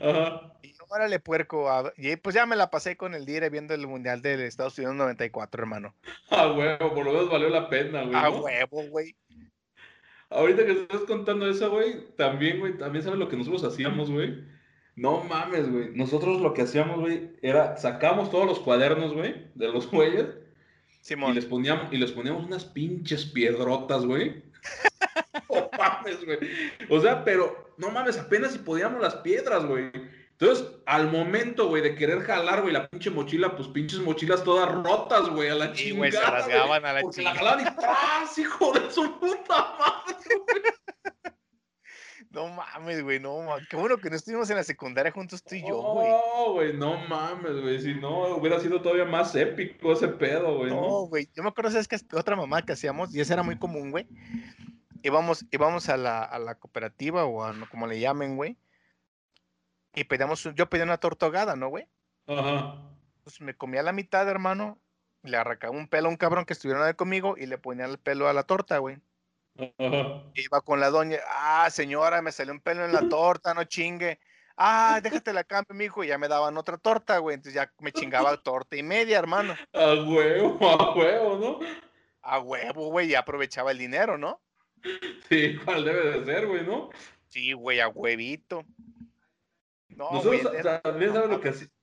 Ajá. 0.00 0.52
Y 0.62 0.74
órale, 0.88 1.20
puerco. 1.20 1.70
a- 1.70 1.92
Y 1.96 2.16
pues 2.16 2.34
ya 2.34 2.46
me 2.46 2.56
la 2.56 2.70
pasé 2.70 2.96
con 2.96 3.14
el 3.14 3.26
dire 3.26 3.50
viendo 3.50 3.74
el 3.74 3.86
Mundial 3.86 4.22
de 4.22 4.46
Estados 4.46 4.76
Unidos 4.78 4.96
94, 4.96 5.62
hermano. 5.62 5.94
A 6.30 6.52
huevo, 6.52 6.94
por 6.94 7.04
lo 7.04 7.12
menos 7.12 7.30
valió 7.30 7.48
la 7.48 7.68
pena, 7.68 8.02
güey. 8.02 8.14
A 8.16 8.30
huevo, 8.30 8.82
güey. 8.88 9.14
Ahorita 10.30 10.64
que 10.64 10.72
estás 10.72 11.00
contando 11.02 11.48
eso, 11.50 11.70
güey, 11.70 12.14
también, 12.16 12.60
güey, 12.60 12.78
también 12.78 13.02
sabes 13.04 13.18
lo 13.18 13.28
que 13.28 13.36
nosotros 13.36 13.64
hacíamos, 13.64 14.10
güey. 14.10 14.44
No 14.94 15.24
mames, 15.24 15.70
güey. 15.70 15.90
Nosotros 15.94 16.40
lo 16.40 16.54
que 16.54 16.62
hacíamos, 16.62 17.00
güey, 17.00 17.32
era 17.42 17.76
sacamos 17.76 18.30
todos 18.30 18.46
los 18.46 18.60
cuadernos, 18.60 19.12
güey, 19.12 19.46
de 19.54 19.68
los 19.72 19.90
güeyes 19.90 20.26
y 20.88 21.04
Simón. 21.04 21.34
les 21.34 21.46
poníamos 21.46 21.92
y 21.92 21.96
les 21.96 22.12
poníamos 22.12 22.44
unas 22.44 22.64
pinches 22.64 23.24
piedrotas, 23.26 24.04
güey. 24.06 24.42
Mames, 25.80 26.24
güey. 26.24 26.38
O 26.88 27.00
sea, 27.00 27.24
pero 27.24 27.74
no 27.76 27.90
mames, 27.90 28.18
apenas 28.18 28.52
si 28.52 28.58
podíamos 28.58 29.00
las 29.00 29.16
piedras, 29.16 29.64
güey. 29.64 29.90
Entonces, 30.38 30.66
al 30.86 31.10
momento, 31.10 31.68
güey, 31.68 31.82
de 31.82 31.94
querer 31.94 32.20
jalar, 32.22 32.62
güey, 32.62 32.72
la 32.72 32.88
pinche 32.88 33.10
mochila, 33.10 33.56
pues 33.56 33.68
pinches 33.68 33.98
mochilas 34.00 34.42
todas 34.42 34.70
rotas, 34.72 35.28
güey, 35.28 35.50
a 35.50 35.54
la 35.54 35.74
Sí, 35.74 35.84
chingada. 35.90 35.98
güey, 35.98 36.12
se 36.12 36.18
güey, 36.18 36.30
rasgaban 36.30 36.84
a 36.86 36.92
la 36.94 37.00
Porque 37.02 37.22
la 37.22 37.32
chingada. 37.32 37.52
jalaban 37.54 37.74
y 37.74 37.76
¡tras, 37.80 38.38
hijo 38.38 38.72
de 38.72 38.90
su 38.90 39.20
puta 39.20 39.74
madre! 39.78 40.16
No 42.32 42.46
mames, 42.46 43.02
güey, 43.02 43.18
no 43.18 43.42
mames. 43.42 43.66
Qué 43.68 43.74
bueno 43.74 43.96
que 43.98 44.08
no 44.08 44.14
estuvimos 44.14 44.48
en 44.50 44.56
la 44.56 44.62
secundaria 44.62 45.10
juntos 45.10 45.42
tú 45.42 45.56
y 45.56 45.66
yo, 45.66 45.82
güey. 45.82 46.08
No, 46.08 46.52
güey, 46.52 46.72
no 46.74 46.96
mames, 47.08 47.60
güey. 47.60 47.80
Si 47.80 47.92
no, 47.94 48.36
hubiera 48.36 48.60
sido 48.60 48.80
todavía 48.80 49.04
más 49.04 49.34
épico 49.34 49.92
ese 49.92 50.06
pedo, 50.06 50.58
güey, 50.58 50.70
No, 50.70 50.80
¿no? 50.80 50.88
güey. 51.08 51.28
Yo 51.34 51.42
me 51.42 51.48
acuerdo, 51.48 51.72
¿sabes 51.72 51.88
qué? 51.88 51.96
Otra 52.14 52.36
mamá 52.36 52.62
que 52.62 52.72
hacíamos, 52.74 53.12
y 53.12 53.20
esa 53.20 53.34
era 53.34 53.42
muy 53.42 53.58
común, 53.58 53.90
güey. 53.90 54.06
Íbamos, 55.02 55.44
íbamos 55.50 55.88
a 55.88 55.96
la, 55.96 56.22
a 56.22 56.38
la 56.38 56.54
cooperativa 56.56 57.24
o 57.24 57.44
a 57.44 57.52
no- 57.52 57.68
como 57.68 57.86
le 57.86 58.00
llamen, 58.00 58.36
güey. 58.36 58.56
Y 59.94 60.04
pedíamos, 60.04 60.44
yo 60.54 60.68
pedía 60.70 60.84
una 60.84 60.98
torta 60.98 61.26
ahogada, 61.26 61.56
¿no, 61.56 61.68
güey? 61.68 61.88
Ajá. 62.26 62.76
Pues 63.24 63.40
me 63.40 63.54
comía 63.56 63.82
la 63.82 63.92
mitad, 63.92 64.28
hermano. 64.28 64.78
Le 65.22 65.36
arrancaba 65.36 65.76
un 65.76 65.88
pelo 65.88 66.08
a 66.08 66.10
un 66.10 66.16
cabrón 66.16 66.44
que 66.44 66.52
estuviera 66.52 66.84
ahí 66.86 66.94
conmigo 66.94 67.34
y 67.36 67.46
le 67.46 67.58
ponía 67.58 67.84
el 67.86 67.98
pelo 67.98 68.28
a 68.28 68.32
la 68.32 68.44
torta, 68.44 68.78
güey. 68.78 68.98
Ajá. 69.58 70.22
Iba 70.34 70.60
con 70.62 70.80
la 70.80 70.90
doña, 70.90 71.18
ah, 71.28 71.68
señora, 71.70 72.22
me 72.22 72.32
salió 72.32 72.52
un 72.52 72.60
pelo 72.60 72.84
en 72.84 72.92
la 72.92 73.08
torta, 73.08 73.52
no 73.52 73.64
chingue. 73.64 74.20
Ah, 74.56 75.00
déjate 75.02 75.32
la 75.32 75.44
cambio, 75.44 75.74
mijo. 75.74 76.04
Y 76.04 76.08
ya 76.08 76.18
me 76.18 76.28
daban 76.28 76.56
otra 76.56 76.78
torta, 76.78 77.18
güey. 77.18 77.34
Entonces 77.34 77.54
ya 77.54 77.72
me 77.80 77.92
chingaba 77.92 78.36
torta 78.42 78.76
y 78.76 78.82
media, 78.82 79.18
hermano. 79.18 79.54
A 79.72 79.94
huevo, 79.94 80.58
a 80.70 80.94
huevo, 80.94 81.36
¿no? 81.38 81.66
A 82.22 82.38
huevo, 82.38 82.90
güey, 82.90 83.10
y 83.10 83.14
aprovechaba 83.14 83.70
el 83.72 83.78
dinero, 83.78 84.16
¿no? 84.18 84.40
Sí, 85.28 85.56
cuál 85.64 85.84
debe 85.84 86.18
de 86.18 86.24
ser, 86.24 86.46
güey, 86.46 86.66
¿no? 86.66 86.90
Sí, 87.28 87.52
güey, 87.52 87.80
a 87.80 87.88
huevito. 87.88 88.64
No, 89.88 90.10
Nosotros 90.12 90.42
güey, 90.42 90.62
también 90.82 91.10
no 91.10 91.14
sabes 91.14 91.30
lo 91.30 91.40
que 91.40 91.48
hacíamos. 91.50 91.74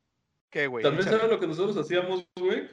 ¿Qué, 0.50 0.68
güey? 0.68 0.84
También 0.84 1.04
sabes 1.08 1.30
lo 1.30 1.40
que 1.40 1.48
nosotros 1.48 1.78
hacíamos, 1.78 2.28
güey. 2.36 2.70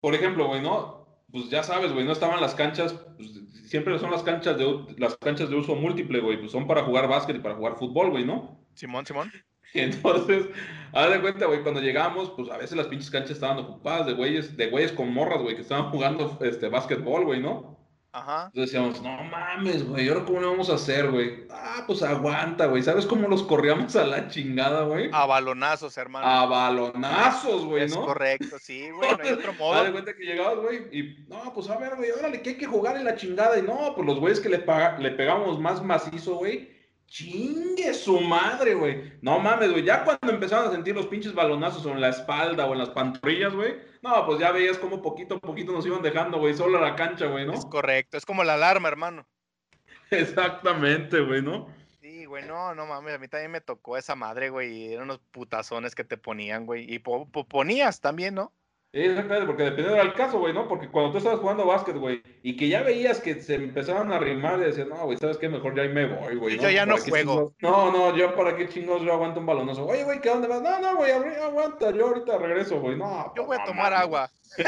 Por 0.00 0.14
ejemplo, 0.14 0.46
güey, 0.46 0.62
¿no? 0.62 1.06
Pues 1.30 1.50
ya 1.50 1.62
sabes, 1.62 1.92
güey, 1.92 2.06
no 2.06 2.12
estaban 2.12 2.40
las 2.40 2.54
canchas, 2.54 2.94
pues, 3.16 3.30
siempre 3.66 3.98
son 3.98 4.10
las 4.10 4.22
canchas 4.22 4.56
de 4.56 4.86
las 4.96 5.16
canchas 5.18 5.50
de 5.50 5.56
uso 5.56 5.74
múltiple, 5.74 6.20
güey, 6.20 6.38
pues 6.38 6.52
son 6.52 6.66
para 6.66 6.84
jugar 6.84 7.08
básquet 7.08 7.36
y 7.36 7.40
para 7.40 7.54
jugar 7.54 7.76
fútbol, 7.76 8.10
güey, 8.10 8.24
¿no? 8.24 8.58
Simón, 8.74 9.04
Simón. 9.04 9.30
Entonces, 9.74 10.46
haz 10.92 11.10
de 11.10 11.20
cuenta, 11.20 11.46
güey, 11.46 11.62
cuando 11.62 11.80
llegamos, 11.80 12.30
pues 12.30 12.50
a 12.50 12.56
veces 12.56 12.76
las 12.76 12.86
pinches 12.86 13.10
canchas 13.10 13.32
estaban 13.32 13.58
ocupadas 13.58 14.06
de 14.06 14.14
güeyes, 14.14 14.56
de 14.56 14.70
güeyes 14.70 14.92
con 14.92 15.12
morras, 15.12 15.42
güey, 15.42 15.56
que 15.56 15.62
estaban 15.62 15.90
jugando 15.90 16.38
este 16.40 16.68
básquetbol, 16.68 17.26
güey, 17.26 17.40
¿no? 17.40 17.77
Ajá. 18.10 18.46
Entonces 18.46 18.72
decíamos, 18.72 19.02
no 19.02 19.22
mames, 19.24 19.86
güey, 19.86 20.06
¿y 20.06 20.08
ahora 20.08 20.24
cómo 20.24 20.40
le 20.40 20.46
vamos 20.46 20.70
a 20.70 20.74
hacer, 20.74 21.10
güey? 21.10 21.46
Ah, 21.50 21.84
pues 21.86 22.02
aguanta, 22.02 22.66
güey. 22.66 22.82
¿Sabes 22.82 23.04
cómo 23.04 23.28
los 23.28 23.42
corríamos 23.42 23.94
a 23.96 24.04
la 24.06 24.28
chingada, 24.28 24.84
güey? 24.84 25.10
A 25.12 25.26
balonazos, 25.26 25.96
hermano. 25.98 26.26
A 26.26 26.46
balonazos, 26.46 27.66
güey, 27.66 27.84
es 27.84 27.94
¿no? 27.94 28.06
correcto, 28.06 28.56
sí, 28.60 28.88
güey, 28.96 29.10
no 29.10 29.22
hay 29.22 29.32
otro 29.32 29.52
modo. 29.54 29.92
cuenta 29.92 30.14
que 30.16 30.24
llegabas, 30.24 30.56
güey, 30.58 30.78
y 30.90 31.26
no, 31.28 31.52
pues 31.52 31.68
a 31.68 31.76
ver, 31.76 31.96
güey, 31.96 32.10
órale, 32.10 32.40
que 32.40 32.50
hay 32.50 32.56
que 32.56 32.66
jugar 32.66 32.96
en 32.96 33.04
la 33.04 33.14
chingada. 33.14 33.58
Y 33.58 33.62
no, 33.62 33.92
pues 33.94 34.06
los 34.06 34.18
güeyes 34.18 34.40
que 34.40 34.48
le, 34.48 34.64
le 34.98 35.10
pegamos 35.12 35.60
más 35.60 35.82
macizo, 35.84 36.36
güey, 36.36 36.70
chingue 37.06 37.92
su 37.94 38.20
madre, 38.20 38.74
güey. 38.74 39.12
No 39.22 39.38
mames, 39.38 39.70
güey, 39.70 39.84
ya 39.84 40.04
cuando 40.04 40.30
empezaron 40.32 40.68
a 40.68 40.72
sentir 40.72 40.94
los 40.94 41.06
pinches 41.06 41.34
balonazos 41.34 41.84
o 41.86 41.90
en 41.90 42.00
la 42.00 42.08
espalda 42.08 42.66
o 42.66 42.72
en 42.72 42.78
las 42.78 42.90
pantorrillas, 42.90 43.54
güey, 43.54 43.76
no, 44.02 44.26
pues 44.26 44.38
ya 44.38 44.52
veías 44.52 44.78
como 44.78 45.02
poquito 45.02 45.36
a 45.36 45.38
poquito 45.40 45.72
nos 45.72 45.86
iban 45.86 46.02
dejando, 46.02 46.38
güey, 46.38 46.54
solo 46.54 46.78
a 46.78 46.80
la 46.80 46.96
cancha, 46.96 47.26
güey, 47.26 47.46
¿no? 47.46 47.52
Es 47.54 47.64
correcto, 47.66 48.16
es 48.16 48.24
como 48.26 48.44
la 48.44 48.54
alarma, 48.54 48.88
hermano. 48.88 49.26
Exactamente, 50.10 51.20
güey, 51.20 51.42
¿no? 51.42 51.68
Sí, 52.00 52.24
güey, 52.24 52.46
no, 52.46 52.74
no 52.74 52.86
mames, 52.86 53.14
a 53.14 53.18
mí 53.18 53.28
también 53.28 53.50
me 53.50 53.60
tocó 53.60 53.96
esa 53.96 54.14
madre, 54.14 54.50
güey, 54.50 54.72
y 54.72 54.92
eran 54.92 55.04
unos 55.04 55.18
putazones 55.30 55.94
que 55.94 56.04
te 56.04 56.16
ponían, 56.16 56.64
güey, 56.66 56.92
y 56.92 56.98
po- 57.00 57.28
po- 57.28 57.46
ponías 57.46 58.00
también, 58.00 58.34
¿no? 58.34 58.52
Exactamente, 58.90 59.46
porque 59.46 59.64
dependiendo 59.64 60.02
del 60.02 60.14
caso, 60.14 60.38
güey, 60.38 60.54
¿no? 60.54 60.66
Porque 60.66 60.88
cuando 60.88 61.12
tú 61.12 61.18
estabas 61.18 61.40
jugando 61.40 61.66
básquet, 61.66 61.96
güey, 61.96 62.22
y 62.42 62.56
que 62.56 62.68
ya 62.68 62.82
veías 62.82 63.20
que 63.20 63.40
se 63.42 63.56
empezaban 63.56 64.10
a 64.10 64.16
arrimar 64.16 64.58
y 64.60 64.62
decías, 64.62 64.88
no, 64.88 64.96
güey, 65.04 65.18
¿sabes 65.18 65.36
qué? 65.36 65.48
Mejor 65.48 65.76
ya 65.76 65.82
ahí 65.82 65.90
me 65.90 66.06
voy, 66.06 66.36
güey. 66.36 66.58
Yo 66.58 66.70
ya 66.70 66.86
no 66.86 66.94
¿Para 66.94 67.04
qué 67.04 67.10
juego. 67.10 67.34
chingos? 67.34 67.52
No, 67.60 67.92
no, 67.92 68.16
yo 68.16 68.34
para 68.34 68.56
qué 68.56 68.66
chingos 68.68 69.02
yo 69.02 69.12
aguanto 69.12 69.40
un 69.40 69.46
balonazo. 69.46 69.84
Oye, 69.86 70.04
güey, 70.04 70.20
¿qué 70.22 70.30
dónde 70.30 70.48
vas? 70.48 70.62
No, 70.62 70.80
no, 70.80 70.96
güey, 70.96 71.12
aguanta, 71.12 71.90
yo 71.90 72.08
ahorita 72.08 72.38
regreso, 72.38 72.80
güey. 72.80 72.96
No, 72.96 73.32
Yo 73.36 73.44
voy 73.44 73.58
a 73.60 73.64
tomar 73.64 73.92
agua. 73.92 74.30
Sí, 74.40 74.64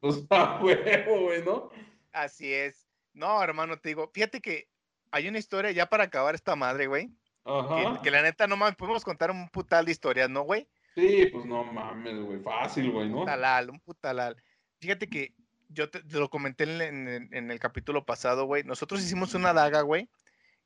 pues 0.00 0.24
a 0.30 0.60
huevo, 0.62 1.20
güey, 1.22 1.44
¿no? 1.44 1.70
Así 2.12 2.52
es. 2.54 2.86
No, 3.12 3.42
hermano, 3.42 3.78
te 3.78 3.88
digo, 3.88 4.08
fíjate 4.14 4.40
que 4.40 4.68
hay 5.10 5.26
una 5.26 5.38
historia 5.38 5.72
ya 5.72 5.86
para 5.86 6.04
acabar 6.04 6.36
esta 6.36 6.54
madre, 6.54 6.86
güey. 6.86 7.08
Que, 7.44 7.50
Ajá. 7.52 8.00
que 8.00 8.10
la 8.12 8.22
neta 8.22 8.46
no 8.46 8.56
mames, 8.56 8.76
podemos 8.76 9.02
contar 9.02 9.32
un 9.32 9.48
putal 9.48 9.84
de 9.86 9.90
historias, 9.90 10.30
¿no, 10.30 10.42
güey? 10.42 10.68
Sí, 10.94 11.26
pues 11.32 11.44
no 11.46 11.64
mames, 11.64 12.18
güey, 12.20 12.40
fácil, 12.40 12.90
güey, 12.90 13.08
¿no? 13.08 13.20
Putalal, 13.20 13.70
un 13.70 13.80
putalal. 13.80 14.36
Fíjate 14.80 15.08
que 15.08 15.34
yo 15.68 15.88
te, 15.90 16.02
te 16.02 16.18
lo 16.18 16.28
comenté 16.30 16.64
en, 16.64 16.80
en- 16.82 17.08
en- 17.08 17.28
en 17.34 17.50
el 17.50 17.60
capítulo 17.60 18.04
pasado, 18.04 18.44
güey. 18.46 18.64
Nosotros 18.64 19.00
hicimos 19.02 19.34
una 19.34 19.52
daga, 19.52 19.82
güey, 19.82 20.08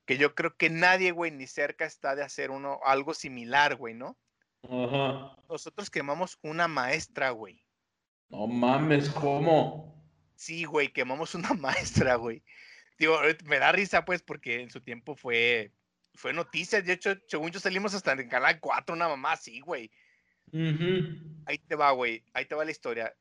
que 0.06 0.16
yo 0.16 0.34
creo 0.34 0.56
que 0.56 0.70
nadie, 0.70 1.12
güey, 1.12 1.30
ni 1.30 1.46
cerca 1.46 1.84
está 1.84 2.14
de 2.14 2.22
hacer 2.22 2.50
uno, 2.50 2.80
algo 2.84 3.12
similar, 3.14 3.76
güey, 3.76 3.94
¿no? 3.94 4.16
Ajá. 4.62 5.36
Nosotros 5.48 5.90
quemamos 5.90 6.38
una 6.42 6.68
maestra, 6.68 7.30
güey. 7.30 7.62
No 8.30 8.46
mames, 8.46 9.10
¿cómo? 9.10 10.02
Sí, 10.36 10.64
güey, 10.64 10.92
quemamos 10.92 11.34
una 11.34 11.52
maestra, 11.54 12.14
güey. 12.16 12.42
Digo, 12.98 13.16
ahorita 13.16 13.44
me 13.44 13.58
da 13.58 13.72
risa, 13.72 14.04
pues, 14.04 14.22
porque 14.22 14.60
en 14.62 14.70
su 14.70 14.80
tiempo 14.80 15.16
fue, 15.16 15.72
fue 16.14 16.32
noticia. 16.32 16.80
De 16.80 16.92
hecho, 16.94 17.14
según 17.28 17.50
yo 17.50 17.60
salimos 17.60 17.92
hasta 17.94 18.12
en 18.12 18.28
Canal 18.28 18.58
4, 18.60 18.94
una 18.94 19.08
mamá 19.08 19.32
así, 19.32 19.60
güey. 19.60 19.90
Ujú. 20.52 21.18
Ahí 21.46 21.58
te 21.58 21.74
va, 21.76 21.90
güey. 21.92 22.24
Ahí 22.32 22.44
te 22.46 22.54
va 22.54 22.64
la 22.64 22.70
historia. 22.70 23.14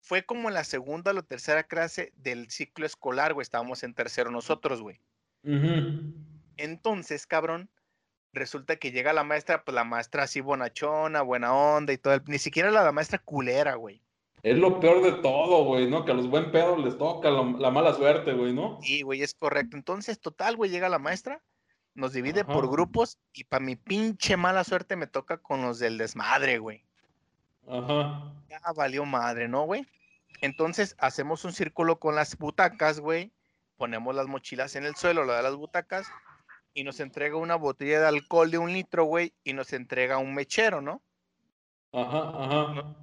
Fue 0.00 0.24
como 0.24 0.50
la 0.50 0.64
segunda 0.64 1.10
o 1.12 1.14
la 1.14 1.22
tercera 1.22 1.62
clase 1.64 2.12
del 2.16 2.50
ciclo 2.50 2.84
escolar, 2.84 3.32
güey. 3.32 3.42
Estábamos 3.42 3.82
en 3.84 3.94
tercero 3.94 4.30
nosotros, 4.30 4.82
güey. 4.82 5.00
Entonces, 6.56 7.26
cabrón, 7.26 7.70
resulta 8.32 8.76
que 8.76 8.92
llega 8.92 9.12
la 9.12 9.24
maestra, 9.24 9.64
pues 9.64 9.74
la 9.74 9.84
maestra 9.84 10.24
así 10.24 10.40
bonachona, 10.40 11.22
buena 11.22 11.54
onda 11.54 11.92
y 11.92 11.98
todo. 11.98 12.14
el- 12.14 12.22
Ni 12.26 12.38
siquiera 12.38 12.70
la, 12.70 12.82
la 12.84 12.92
maestra 12.92 13.18
culera, 13.18 13.74
güey. 13.76 14.02
Es 14.42 14.58
lo 14.58 14.78
peor 14.78 15.02
de 15.02 15.12
todo, 15.22 15.64
güey, 15.64 15.88
¿no? 15.88 16.04
Que 16.04 16.12
a 16.12 16.14
los 16.14 16.28
buen 16.28 16.52
pedos 16.52 16.82
les 16.84 16.98
toca 16.98 17.30
la, 17.30 17.42
la 17.58 17.70
mala 17.70 17.94
suerte, 17.94 18.34
güey, 18.34 18.52
¿no? 18.52 18.78
Sí, 18.82 19.00
güey, 19.00 19.22
es 19.22 19.32
correcto. 19.34 19.76
Entonces, 19.76 20.20
total, 20.20 20.56
güey, 20.56 20.70
llega 20.70 20.90
la 20.90 20.98
maestra, 20.98 21.42
nos 21.94 22.12
divide 22.12 22.44
por 22.44 22.68
grupos 22.68 23.18
y 23.32 23.44
para 23.44 23.64
mi 23.64 23.76
pinche 23.76 24.36
mala 24.36 24.64
suerte 24.64 24.96
me 24.96 25.06
toca 25.06 25.38
con 25.38 25.62
los 25.62 25.78
del 25.78 25.96
desmadre, 25.96 26.58
güey. 26.58 26.84
Ajá. 27.68 28.32
Ya 28.48 28.60
valió 28.74 29.04
madre, 29.04 29.48
¿no, 29.48 29.62
güey? 29.62 29.86
Entonces, 30.40 30.96
hacemos 30.98 31.44
un 31.44 31.52
círculo 31.52 31.98
con 31.98 32.14
las 32.14 32.36
butacas, 32.36 33.00
güey. 33.00 33.32
Ponemos 33.76 34.14
las 34.14 34.26
mochilas 34.26 34.76
en 34.76 34.84
el 34.84 34.96
suelo, 34.96 35.24
la 35.24 35.36
de 35.36 35.42
las 35.42 35.54
butacas, 35.54 36.06
y 36.74 36.84
nos 36.84 37.00
entrega 37.00 37.36
una 37.36 37.54
botella 37.54 38.00
de 38.00 38.08
alcohol 38.08 38.50
de 38.50 38.58
un 38.58 38.72
litro, 38.72 39.04
güey, 39.04 39.32
y 39.44 39.52
nos 39.52 39.72
entrega 39.72 40.18
un 40.18 40.34
mechero, 40.34 40.80
¿no? 40.80 41.02
Ajá, 41.92 42.32
ajá. 42.34 42.96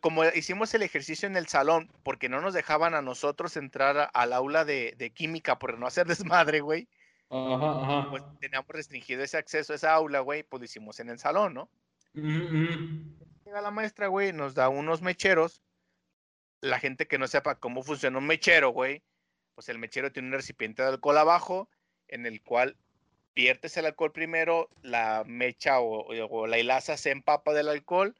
Como 0.00 0.24
hicimos 0.26 0.72
el 0.74 0.82
ejercicio 0.82 1.26
en 1.26 1.36
el 1.36 1.48
salón, 1.48 1.90
porque 2.04 2.28
no 2.28 2.40
nos 2.40 2.54
dejaban 2.54 2.94
a 2.94 3.02
nosotros 3.02 3.56
entrar 3.56 4.10
al 4.12 4.32
aula 4.32 4.64
de, 4.64 4.94
de 4.96 5.10
química 5.10 5.58
por 5.58 5.78
no 5.78 5.86
hacer 5.86 6.06
desmadre, 6.46 6.60
güey, 6.60 6.86
Ajá, 7.30 7.82
ajá. 7.82 8.10
pues 8.10 8.22
teníamos 8.40 8.68
restringido 8.68 9.22
ese 9.22 9.36
acceso 9.36 9.72
a 9.72 9.76
esa 9.76 9.92
aula, 9.94 10.20
güey, 10.20 10.42
pues 10.42 10.60
lo 10.60 10.64
hicimos 10.64 11.00
en 11.00 11.08
el 11.10 11.18
salón, 11.18 11.54
¿no? 11.54 11.70
Ujú, 12.14 12.26
ujú. 12.26 13.26
Llega 13.44 13.60
la 13.60 13.70
maestra, 13.70 14.06
güey, 14.08 14.32
nos 14.32 14.54
da 14.54 14.68
unos 14.68 15.02
mecheros. 15.02 15.62
La 16.60 16.78
gente 16.78 17.06
que 17.06 17.18
no 17.18 17.26
sepa 17.26 17.56
cómo 17.56 17.82
funciona 17.82 18.18
un 18.18 18.26
mechero, 18.26 18.70
güey, 18.70 19.02
pues 19.54 19.68
el 19.68 19.78
mechero 19.78 20.12
tiene 20.12 20.28
un 20.28 20.34
recipiente 20.34 20.82
de 20.82 20.88
alcohol 20.88 21.18
abajo, 21.18 21.68
en 22.08 22.24
el 22.26 22.42
cual 22.42 22.76
viertes 23.34 23.76
el 23.76 23.86
alcohol 23.86 24.12
primero, 24.12 24.70
la 24.82 25.24
mecha 25.26 25.80
o, 25.80 26.06
o 26.30 26.46
la 26.46 26.58
hilaza 26.58 26.96
se 26.96 27.10
empapa 27.10 27.52
del 27.52 27.68
alcohol, 27.68 28.14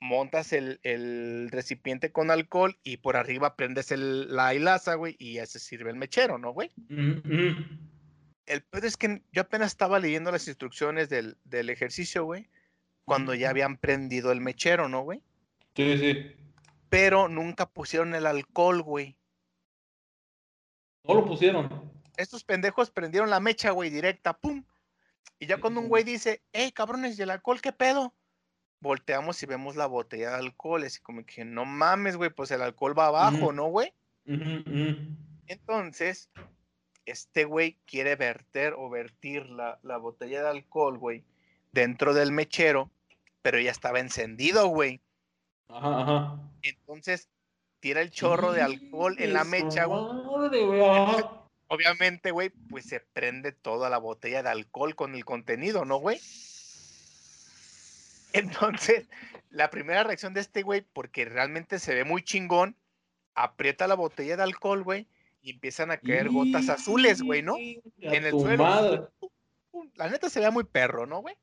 montas 0.00 0.52
el, 0.52 0.78
el 0.82 1.48
recipiente 1.50 2.12
con 2.12 2.30
alcohol 2.30 2.78
y 2.84 2.98
por 2.98 3.16
arriba 3.16 3.56
prendes 3.56 3.90
el- 3.90 4.34
la 4.34 4.54
hilaza, 4.54 4.94
güey, 4.94 5.16
y 5.18 5.34
ya 5.34 5.46
se 5.46 5.58
sirve 5.58 5.90
el 5.90 5.96
mechero, 5.96 6.38
¿no, 6.38 6.52
güey? 6.52 6.70
Ujú, 6.90 7.20
ujú. 7.24 7.89
El 8.50 8.62
pedo 8.64 8.88
es 8.88 8.96
que 8.96 9.22
yo 9.30 9.42
apenas 9.42 9.68
estaba 9.68 10.00
leyendo 10.00 10.32
las 10.32 10.48
instrucciones 10.48 11.08
del, 11.08 11.38
del 11.44 11.70
ejercicio, 11.70 12.24
güey, 12.24 12.50
cuando 13.04 13.32
ya 13.32 13.48
habían 13.48 13.76
prendido 13.76 14.32
el 14.32 14.40
mechero, 14.40 14.88
¿no, 14.88 15.02
güey? 15.02 15.22
Sí, 15.76 15.96
sí. 15.98 16.36
pero 16.88 17.28
nunca 17.28 17.70
pusieron 17.70 18.12
el 18.12 18.26
alcohol, 18.26 18.82
güey. 18.82 19.16
No 21.04 21.14
lo 21.14 21.24
pusieron. 21.24 21.92
Estos 22.16 22.42
pendejos 22.42 22.90
prendieron 22.90 23.30
la 23.30 23.38
mecha, 23.38 23.70
güey, 23.70 23.88
directa, 23.88 24.36
pum. 24.36 24.64
Y 25.38 25.46
ya 25.46 25.60
cuando 25.60 25.78
un 25.78 25.88
güey 25.88 26.02
dice, 26.02 26.42
hey, 26.52 26.72
cabrones, 26.72 27.16
¿y 27.18 27.22
el 27.22 27.30
alcohol 27.30 27.60
qué 27.60 27.72
pedo? 27.72 28.16
Volteamos 28.80 29.40
y 29.44 29.46
vemos 29.46 29.76
la 29.76 29.86
botella 29.86 30.30
de 30.30 30.36
alcohol. 30.36 30.82
Así 30.82 31.00
como 31.00 31.24
que, 31.24 31.44
no 31.44 31.64
mames, 31.64 32.16
güey, 32.16 32.30
pues 32.30 32.50
el 32.50 32.62
alcohol 32.62 32.98
va 32.98 33.06
abajo. 33.06 33.52
¿no, 33.52 33.66
güey? 33.66 33.94
Ujú. 34.26 34.64
Entonces, 35.46 36.28
este 37.06 37.44
güey 37.44 37.78
quiere 37.86 38.16
verter 38.16 38.74
o 38.76 38.88
vertir 38.90 39.46
la, 39.46 39.78
la 39.82 39.96
botella 39.96 40.42
de 40.42 40.48
alcohol, 40.48 40.98
güey, 40.98 41.24
dentro 41.72 42.14
del 42.14 42.32
mechero, 42.32 42.90
pero 43.42 43.58
ya 43.58 43.70
estaba 43.70 44.00
encendido, 44.00 44.68
güey. 44.68 45.00
Ajá, 45.68 46.02
ajá. 46.02 46.40
Entonces, 46.62 47.28
tira 47.80 48.00
el 48.02 48.10
chorro 48.10 48.52
de 48.52 48.62
alcohol 48.62 49.16
en 49.18 49.32
la 49.32 49.44
mecha, 49.44 49.84
güey. 49.86 50.00
madre, 50.02 50.64
güey, 50.64 50.80
ajá. 50.82 51.46
obviamente, 51.68 52.30
güey, 52.30 52.50
pues 52.50 52.86
se 52.86 53.00
prende 53.00 53.52
toda 53.52 53.88
la 53.90 53.98
botella 53.98 54.42
de 54.42 54.50
alcohol 54.50 54.94
con 54.94 55.14
el 55.14 55.24
contenido, 55.24 55.84
¿no, 55.84 55.96
güey? 55.96 56.20
Entonces, 58.32 59.06
la 59.50 59.70
primera 59.70 60.04
reacción 60.04 60.34
de 60.34 60.40
este 60.40 60.62
güey, 60.62 60.82
porque 60.92 61.24
realmente 61.24 61.78
se 61.78 61.94
ve 61.94 62.04
muy 62.04 62.22
chingón, 62.22 62.76
aprieta 63.34 63.88
la 63.88 63.94
botella 63.94 64.36
de 64.36 64.42
alcohol, 64.42 64.82
güey, 64.82 65.06
y 65.42 65.50
empiezan 65.50 65.90
a 65.90 65.96
caer 65.96 66.28
gotas 66.28 66.68
azules, 66.68 67.22
güey, 67.22 67.42
¿no? 67.42 67.56
En 67.56 68.24
el 68.24 68.32
suelo. 68.32 68.62
madre. 68.62 69.02
La 69.94 70.08
neta 70.08 70.28
se 70.28 70.40
veía 70.40 70.50
muy 70.50 70.64
perro, 70.64 71.06
¿no, 71.06 71.20
güey? 71.20 71.36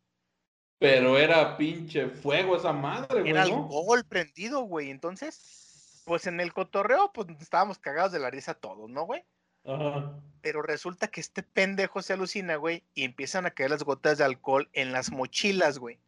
Pero 0.79 1.17
era 1.17 1.57
pinche 1.57 2.07
fuego 2.07 2.55
esa 2.55 2.71
madre, 2.71 3.21
güey, 3.21 3.31
Era 3.31 3.45
¿no? 3.45 3.63
alcohol 3.63 4.05
prendido, 4.05 4.61
güey. 4.61 4.91
Entonces, 4.91 6.03
pues 6.05 6.27
en 6.27 6.39
el 6.39 6.53
cotorreo, 6.53 7.11
pues 7.13 7.27
estábamos 7.41 7.79
cagados 7.79 8.11
de 8.11 8.19
la 8.19 8.29
risa 8.29 8.53
todos, 8.53 8.89
¿no, 8.89 9.05
güey? 9.05 9.23
Ajá. 9.65 10.13
Pero 10.41 10.61
resulta 10.61 11.07
que 11.07 11.19
este 11.19 11.41
pendejo 11.43 12.01
se 12.01 12.13
alucina, 12.13 12.55
güey, 12.57 12.83
y 12.93 13.03
empiezan 13.03 13.45
a 13.45 13.51
caer 13.51 13.71
las 13.71 13.83
gotas 13.83 14.17
de 14.19 14.23
alcohol 14.23 14.69
en 14.73 14.91
las 14.91 15.11
mochilas, 15.11 15.79
güey. 15.79 15.99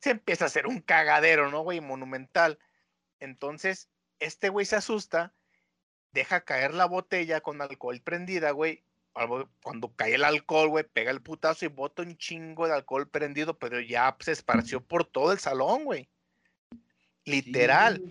Se 0.00 0.10
empieza 0.10 0.44
a 0.44 0.48
hacer 0.48 0.66
un 0.66 0.80
cagadero, 0.80 1.50
¿no, 1.50 1.62
güey? 1.62 1.80
Monumental. 1.80 2.58
Entonces, 3.20 3.88
este 4.18 4.48
güey 4.48 4.66
se 4.66 4.76
asusta, 4.76 5.32
deja 6.16 6.40
caer 6.40 6.74
la 6.74 6.86
botella 6.86 7.40
con 7.40 7.60
alcohol 7.60 8.00
prendida, 8.00 8.50
güey. 8.50 8.82
Cuando 9.62 9.94
cae 9.94 10.14
el 10.14 10.24
alcohol, 10.24 10.68
güey, 10.68 10.84
pega 10.84 11.10
el 11.10 11.22
putazo 11.22 11.64
y 11.64 11.68
bota 11.68 12.02
un 12.02 12.16
chingo 12.16 12.66
de 12.66 12.74
alcohol 12.74 13.08
prendido, 13.08 13.58
pero 13.58 13.80
ya 13.80 14.14
se 14.20 14.32
esparció 14.32 14.80
por 14.80 15.04
todo 15.04 15.32
el 15.32 15.38
salón, 15.38 15.84
güey. 15.84 16.08
Literal. 17.24 18.02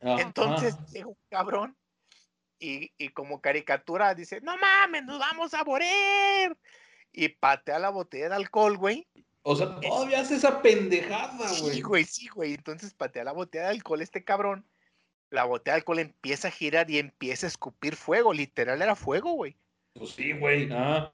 Entonces 0.00 0.76
llega 0.92 1.08
un 1.08 1.16
cabrón 1.28 1.76
y, 2.58 2.92
y 2.98 3.08
como 3.10 3.40
caricatura 3.40 4.14
dice, 4.14 4.40
no 4.40 4.56
mames, 4.58 5.04
nos 5.04 5.18
vamos 5.18 5.54
a 5.54 5.64
morir. 5.64 6.56
Y 7.12 7.28
patea 7.28 7.78
la 7.78 7.90
botella 7.90 8.28
de 8.28 8.34
alcohol, 8.36 8.76
güey. 8.76 9.06
O 9.42 9.56
sea, 9.56 9.80
todavía 9.80 10.20
hace 10.20 10.36
esa 10.36 10.60
pendejada, 10.62 11.48
Sí, 11.48 11.62
güey. 11.62 11.80
güey, 11.80 12.04
sí, 12.04 12.28
güey. 12.28 12.54
Entonces 12.54 12.94
patea 12.94 13.24
la 13.24 13.32
botella 13.32 13.64
de 13.64 13.70
alcohol 13.70 14.02
este 14.02 14.22
cabrón. 14.22 14.64
La 15.30 15.44
botella 15.44 15.74
de 15.74 15.80
alcohol 15.80 15.98
empieza 15.98 16.48
a 16.48 16.50
girar 16.50 16.90
y 16.90 16.98
empieza 16.98 17.46
a 17.46 17.48
escupir 17.48 17.96
fuego. 17.96 18.32
Literal 18.32 18.80
era 18.80 18.94
fuego, 18.94 19.32
güey. 19.32 19.56
Pues 19.94 20.10
sí, 20.10 20.32
güey. 20.32 20.68
Ah. 20.72 21.12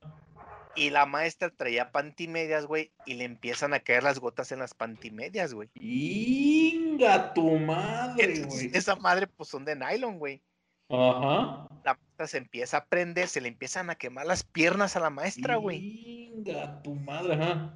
Y 0.77 0.91
la 0.91 1.07
maestra 1.07 1.51
traía 1.51 1.93
pantimedias, 1.93 2.67
güey, 2.67 2.93
y 3.07 3.15
le 3.15 3.25
empiezan 3.25 3.75
a 3.75 3.81
caer 3.81 4.03
las 4.03 4.19
gotas 4.19 4.51
en 4.51 4.59
las 4.59 4.75
pantimedias, 4.75 5.55
güey. 5.55 5.71
Inga 5.75 7.33
tu 7.33 7.59
madre, 7.59 8.45
güey. 8.45 8.71
esa 8.75 8.97
madre, 8.97 9.29
pues 9.29 9.49
son 9.49 9.65
de 9.65 9.77
nylon, 9.77 10.19
güey. 10.19 10.43
Ajá. 10.89 11.69
La 11.85 11.95
maestra 11.95 12.27
se 12.27 12.39
empieza 12.39 12.79
a 12.79 12.85
prender, 12.87 13.29
se 13.29 13.41
le 13.41 13.49
empiezan 13.49 13.89
a 13.89 13.95
quemar 13.95 14.27
las 14.27 14.43
piernas 14.43 14.97
a 14.97 15.01
la 15.01 15.11
maestra, 15.11 15.57
güey. 15.57 16.31
Inga 16.35 16.83
tu 16.83 16.95
madre, 16.95 17.35
ajá. 17.35 17.75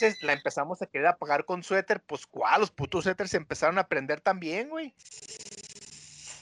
Entonces 0.00 0.22
la 0.22 0.32
empezamos 0.32 0.80
a 0.80 0.86
querer 0.86 1.08
apagar 1.08 1.44
con 1.44 1.62
suéter, 1.62 2.00
pues 2.00 2.26
cuál, 2.26 2.62
los 2.62 2.70
putos 2.70 3.04
suéteres 3.04 3.32
se 3.32 3.36
empezaron 3.36 3.78
a 3.78 3.86
prender 3.86 4.22
también, 4.22 4.70
güey. 4.70 4.94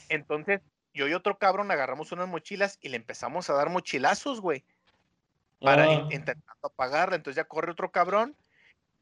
Entonces 0.09 0.61
yo 0.95 1.07
y 1.09 1.15
otro 1.15 1.39
cabrón 1.39 1.71
agarramos 1.71 2.13
unas 2.13 2.29
mochilas 2.29 2.79
y 2.81 2.89
le 2.89 2.97
empezamos 2.97 3.49
a 3.51 3.55
dar 3.55 3.71
mochilazos, 3.71 4.41
güey, 4.41 4.65
para 5.61 5.93
in- 5.93 6.13
intentando 6.13 6.53
apagarla. 6.63 7.17
Entonces 7.17 7.37
ya 7.37 7.45
corre 7.45 7.73
otro 7.73 7.91
cabrón 7.93 8.37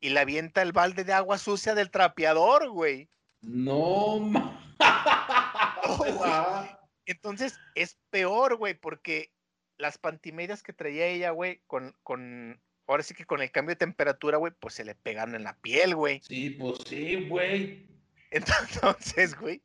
y 0.01 0.11
le 0.11 0.21
avienta 0.21 0.63
el 0.63 0.73
balde 0.73 1.05
de 1.05 1.13
agua 1.13 1.39
sucia 1.39 1.75
del 1.75 1.91
trapeador, 1.91 2.69
güey. 2.71 3.09
No, 3.43 4.19
ma. 4.21 4.63
Oh, 5.85 5.97
güey. 5.99 6.21
Entonces 7.07 7.59
es 7.77 7.97
peor, 8.11 8.57
güey, 8.57 8.75
porque 8.75 9.31
las 9.79 9.97
pantimedias 9.97 10.63
que 10.63 10.73
traía 10.73 11.07
ella, 11.07 11.31
güey, 11.31 11.61
con, 11.69 11.95
con, 12.03 12.61
ahora 12.89 13.03
sí 13.05 13.15
que 13.15 13.25
con 13.27 13.43
el 13.43 13.51
cambio 13.53 13.75
de 13.75 13.79
temperatura, 13.79 14.39
güey, 14.39 14.53
pues 14.59 14.75
se 14.75 14.85
le 14.85 14.95
pegaron 14.97 15.35
en 15.37 15.45
la 15.45 15.55
piel, 15.57 15.95
güey. 15.95 16.21
Sí, 16.25 16.51
pues 16.51 16.79
sí, 16.87 17.29
güey. 17.29 17.87
Entonces, 18.33 19.39
güey, 19.39 19.63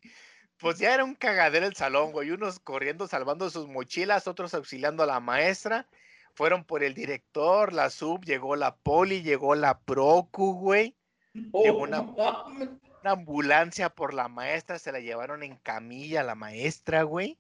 pues 0.62 0.78
ya 0.80 0.94
era 0.94 1.04
un 1.04 1.16
cagadero 1.16 1.66
el 1.66 1.76
salón, 1.76 2.12
güey. 2.12 2.32
Unos 2.32 2.60
corriendo 2.60 3.08
salvando 3.08 3.50
sus 3.50 3.68
mochilas, 3.68 4.28
otros 4.28 4.54
auxiliando 4.54 5.04
a 5.04 5.08
la 5.08 5.20
maestra. 5.20 5.88
Fueron 6.34 6.64
por 6.64 6.84
el 6.84 6.94
director, 6.94 7.74
la 7.74 7.90
sub, 7.90 8.24
llegó 8.24 8.56
la 8.56 8.76
poli, 8.76 9.22
llegó 9.22 9.56
la 9.56 9.80
procu, 9.80 10.54
güey. 10.54 10.96
Llegó 11.34 11.80
Oh, 11.80 11.84
una- 11.84 12.02
mames. 12.04 12.70
Una 13.02 13.12
ambulancia 13.12 13.90
por 13.90 14.14
la 14.14 14.28
maestra, 14.28 14.78
se 14.78 14.92
la 14.92 15.00
llevaron 15.00 15.42
en 15.44 15.58
camilla 15.58 16.22
a 16.22 16.24
la 16.24 16.36
maestra, 16.36 17.02
güey. 17.04 17.38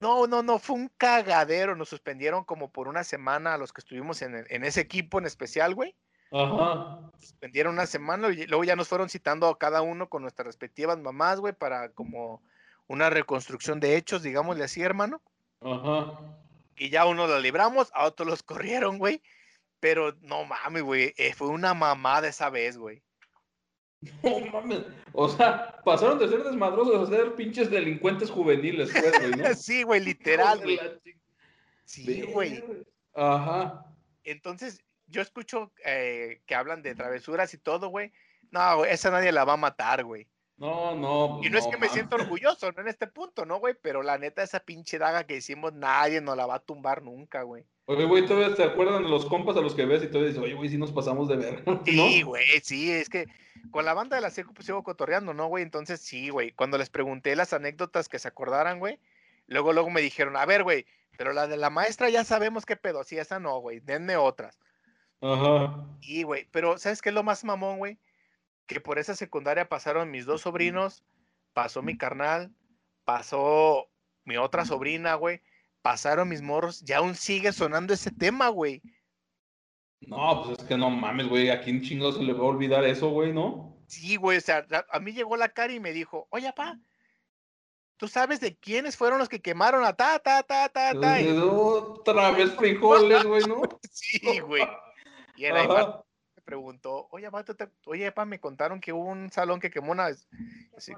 No, 0.00 0.26
no, 0.26 0.42
no, 0.42 0.58
fue 0.58 0.76
un 0.76 0.88
cagadero. 0.98 1.74
Nos 1.74 1.88
suspendieron 1.88 2.44
como 2.44 2.70
por 2.70 2.88
una 2.88 3.02
semana 3.04 3.54
a 3.54 3.58
los 3.58 3.72
que 3.72 3.80
estuvimos 3.80 4.20
en 4.22 4.64
ese 4.64 4.80
equipo 4.80 5.18
en 5.18 5.24
especial, 5.26 5.74
güey. 5.74 5.96
Ajá. 6.30 7.00
Suspendieron 7.20 7.74
una 7.74 7.86
semana 7.86 8.28
y 8.28 8.46
luego 8.46 8.64
ya 8.64 8.76
nos 8.76 8.88
fueron 8.88 9.08
citando 9.08 9.48
a 9.48 9.58
cada 9.58 9.82
uno 9.82 10.08
con 10.08 10.22
nuestras 10.22 10.46
respectivas 10.46 10.98
mamás, 10.98 11.40
güey, 11.40 11.52
para 11.52 11.90
como 11.90 12.42
una 12.86 13.10
reconstrucción 13.10 13.80
de 13.80 13.96
hechos, 13.96 14.22
digámosle 14.22 14.64
así, 14.64 14.82
hermano. 14.82 15.22
Ajá. 15.60 16.20
Y 16.76 16.90
ya 16.90 17.06
uno 17.06 17.26
lo 17.26 17.38
libramos, 17.38 17.90
a 17.94 18.04
otros 18.04 18.28
los 18.28 18.42
corrieron, 18.42 18.98
güey. 18.98 19.22
Pero 19.80 20.14
no 20.22 20.44
mames, 20.44 20.82
güey, 20.82 21.14
eh, 21.16 21.34
fue 21.34 21.48
una 21.48 21.74
mamada 21.74 22.28
esa 22.28 22.50
vez, 22.50 22.76
güey. 22.76 23.02
No 24.22 24.40
mames. 24.52 24.82
O 25.12 25.28
sea, 25.28 25.80
pasaron 25.84 26.18
de 26.18 26.28
ser 26.28 26.42
desmadrosos 26.42 27.08
a 27.08 27.10
ser 27.10 27.34
pinches 27.34 27.70
delincuentes 27.70 28.30
juveniles, 28.30 28.90
pues, 28.92 29.18
güey, 29.18 29.30
¿no? 29.32 29.54
Sí, 29.54 29.82
güey, 29.82 30.00
literal, 30.00 30.60
güey. 30.62 30.76
la 30.76 30.98
Sí, 31.84 32.22
güey. 32.22 32.64
Ajá. 33.14 33.86
Entonces, 34.24 34.83
yo 35.06 35.22
escucho 35.22 35.72
eh, 35.84 36.40
que 36.46 36.54
hablan 36.54 36.82
de 36.82 36.94
travesuras 36.94 37.52
y 37.54 37.58
todo, 37.58 37.88
güey. 37.88 38.12
No, 38.50 38.78
güey, 38.78 38.92
esa 38.92 39.10
nadie 39.10 39.32
la 39.32 39.44
va 39.44 39.54
a 39.54 39.58
matar, 39.58 40.04
güey. 40.04 40.28
No, 40.56 40.94
no. 40.94 41.40
Y 41.42 41.50
no 41.50 41.58
es 41.58 41.66
que 41.66 41.76
me 41.76 41.88
siento 41.88 42.16
orgulloso, 42.16 42.70
no 42.72 42.82
en 42.82 42.88
este 42.88 43.08
punto, 43.08 43.44
¿no, 43.44 43.58
güey? 43.58 43.74
Pero 43.80 44.02
la 44.02 44.18
neta, 44.18 44.42
esa 44.42 44.60
pinche 44.60 44.98
daga 44.98 45.24
que 45.24 45.36
hicimos, 45.36 45.72
nadie 45.72 46.20
nos 46.20 46.36
la 46.36 46.46
va 46.46 46.56
a 46.56 46.60
tumbar 46.60 47.02
nunca, 47.02 47.42
güey. 47.42 47.66
Oye, 47.86 48.04
güey, 48.04 48.24
todavía 48.24 48.54
te 48.54 48.62
acuerdan 48.62 49.02
de 49.02 49.08
los 49.08 49.26
compas 49.26 49.56
a 49.56 49.60
los 49.60 49.74
que 49.74 49.84
ves 49.84 50.02
y 50.02 50.06
todavía 50.06 50.28
dices, 50.28 50.42
oye, 50.42 50.54
güey, 50.54 50.68
sí 50.68 50.78
nos 50.78 50.92
pasamos 50.92 51.28
de 51.28 51.36
ver. 51.36 51.62
¿no? 51.66 51.82
Sí, 51.84 52.22
güey, 52.22 52.60
sí, 52.62 52.92
es 52.92 53.08
que 53.08 53.26
con 53.70 53.84
la 53.84 53.94
banda 53.94 54.16
de 54.16 54.22
la 54.22 54.30
secu 54.30 54.54
pues 54.54 54.66
sigo 54.66 54.82
cotorreando, 54.82 55.34
¿no, 55.34 55.48
güey? 55.48 55.64
Entonces, 55.64 56.00
sí, 56.00 56.28
güey, 56.30 56.52
cuando 56.52 56.78
les 56.78 56.88
pregunté 56.88 57.34
las 57.34 57.52
anécdotas 57.52 58.08
que 58.08 58.18
se 58.18 58.28
acordaran, 58.28 58.78
güey, 58.78 58.98
luego, 59.48 59.72
luego 59.72 59.90
me 59.90 60.00
dijeron, 60.00 60.36
a 60.36 60.46
ver, 60.46 60.62
güey, 60.62 60.86
pero 61.18 61.32
la 61.32 61.46
de 61.46 61.56
la 61.56 61.68
maestra 61.68 62.08
ya 62.10 62.24
sabemos 62.24 62.64
qué 62.64 62.76
pedo, 62.76 63.04
sí, 63.04 63.18
esa 63.18 63.38
no, 63.38 63.58
güey, 63.58 63.80
denme 63.80 64.16
otras. 64.16 64.58
Ajá. 65.24 65.86
Y, 66.02 66.22
güey, 66.22 66.46
pero 66.50 66.76
¿sabes 66.76 67.00
qué 67.00 67.08
es 67.08 67.14
lo 67.14 67.22
más 67.22 67.44
mamón, 67.44 67.78
güey? 67.78 67.98
Que 68.66 68.80
por 68.80 68.98
esa 68.98 69.16
secundaria 69.16 69.68
pasaron 69.68 70.10
mis 70.10 70.26
dos 70.26 70.42
sobrinos, 70.42 71.02
pasó 71.54 71.82
mi 71.82 71.96
carnal, 71.96 72.54
pasó 73.04 73.88
mi 74.24 74.36
otra 74.36 74.66
sobrina, 74.66 75.14
güey, 75.14 75.40
pasaron 75.80 76.28
mis 76.28 76.42
morros, 76.42 76.84
y 76.86 76.92
aún 76.92 77.14
sigue 77.14 77.52
sonando 77.52 77.94
ese 77.94 78.10
tema, 78.10 78.48
güey. 78.48 78.82
No, 80.00 80.42
pues 80.44 80.58
es 80.58 80.64
que 80.66 80.76
no 80.76 80.90
mames, 80.90 81.28
güey, 81.28 81.48
¿a 81.48 81.62
quién 81.62 81.80
chingo 81.80 82.12
se 82.12 82.22
le 82.22 82.34
va 82.34 82.40
a 82.40 82.48
olvidar 82.48 82.84
eso, 82.84 83.08
güey, 83.08 83.32
no? 83.32 83.78
Sí, 83.86 84.16
güey, 84.16 84.38
o 84.38 84.40
sea, 84.42 84.66
a, 84.90 85.00
mí 85.00 85.12
llegó 85.12 85.36
la 85.36 85.48
cara 85.48 85.72
y 85.72 85.80
me 85.80 85.92
dijo, 85.92 86.26
oye, 86.30 86.52
pa, 86.52 86.78
¿tú 87.96 88.08
sabes 88.08 88.40
de 88.40 88.56
quiénes 88.56 88.96
fueron 88.96 89.18
los 89.18 89.28
que 89.30 89.40
quemaron 89.40 89.84
a 89.84 89.94
ta, 89.94 90.18
ta, 90.18 90.42
ta, 90.42 90.68
ta, 90.68 90.92
ta? 90.98 91.20
Y- 91.20 91.28
Otra 91.38 92.30
vez 92.32 92.50
frijoles, 92.58 93.24
güey, 93.24 93.42
¿no? 93.46 93.62
sí, 93.90 94.40
güey. 94.40 94.66
Y 95.36 95.46
igual. 95.46 95.70
Ajá. 95.70 96.04
me 96.36 96.42
preguntó, 96.42 97.08
oye, 97.10 97.30
pa, 97.30 97.44
¿tú 97.44 97.54
te- 97.54 97.68
oye, 97.86 98.10
pa, 98.12 98.24
me 98.24 98.40
contaron 98.40 98.80
que 98.80 98.92
hubo 98.92 99.04
un 99.04 99.30
salón 99.30 99.60
que 99.60 99.70
quemó 99.70 99.92
una... 99.92 100.06
así, 100.76 100.92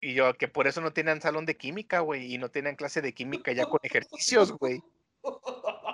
Y 0.00 0.14
yo, 0.14 0.34
que 0.34 0.48
por 0.48 0.66
eso 0.66 0.80
no 0.80 0.92
tenían 0.92 1.20
salón 1.20 1.46
de 1.46 1.56
química, 1.56 2.00
güey, 2.00 2.34
y 2.34 2.38
no 2.38 2.50
tenían 2.50 2.76
clase 2.76 3.02
de 3.02 3.12
química 3.14 3.52
ya 3.52 3.66
con 3.66 3.80
ejercicios, 3.82 4.52
güey. 4.52 4.80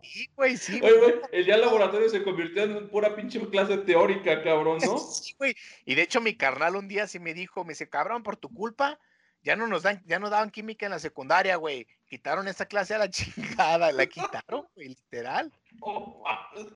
Sí, 0.00 0.30
güey, 0.36 0.56
sí, 0.56 0.80
Oye, 0.82 0.92
güey. 0.98 1.12
güey, 1.12 1.22
el 1.32 1.44
día 1.44 1.58
laboratorio 1.58 2.08
se 2.08 2.22
convirtió 2.22 2.62
en 2.62 2.88
pura 2.88 3.14
pinche 3.14 3.46
clase 3.50 3.76
teórica, 3.78 4.42
cabrón, 4.42 4.78
¿no? 4.84 4.96
Sí, 4.98 5.34
güey. 5.36 5.54
Y 5.84 5.94
de 5.96 6.02
hecho, 6.02 6.20
mi 6.20 6.34
carnal 6.34 6.76
un 6.76 6.88
día 6.88 7.06
sí 7.06 7.18
me 7.18 7.34
dijo, 7.34 7.62
me 7.64 7.72
dice, 7.72 7.90
cabrón, 7.90 8.22
por 8.22 8.36
tu 8.36 8.48
culpa, 8.48 8.98
ya 9.42 9.54
no 9.56 9.66
nos 9.66 9.82
dan, 9.82 10.02
ya 10.06 10.18
no 10.18 10.30
daban 10.30 10.50
química 10.50 10.86
en 10.86 10.92
la 10.92 10.98
secundaria, 10.98 11.56
güey. 11.56 11.86
Quitaron 12.08 12.48
esa 12.48 12.66
clase 12.66 12.94
a 12.94 12.98
la 12.98 13.10
chingada, 13.10 13.92
la 13.92 14.06
quitaron, 14.06 14.66
güey, 14.74 14.88
literal. 14.88 15.52
Mames. 15.80 16.72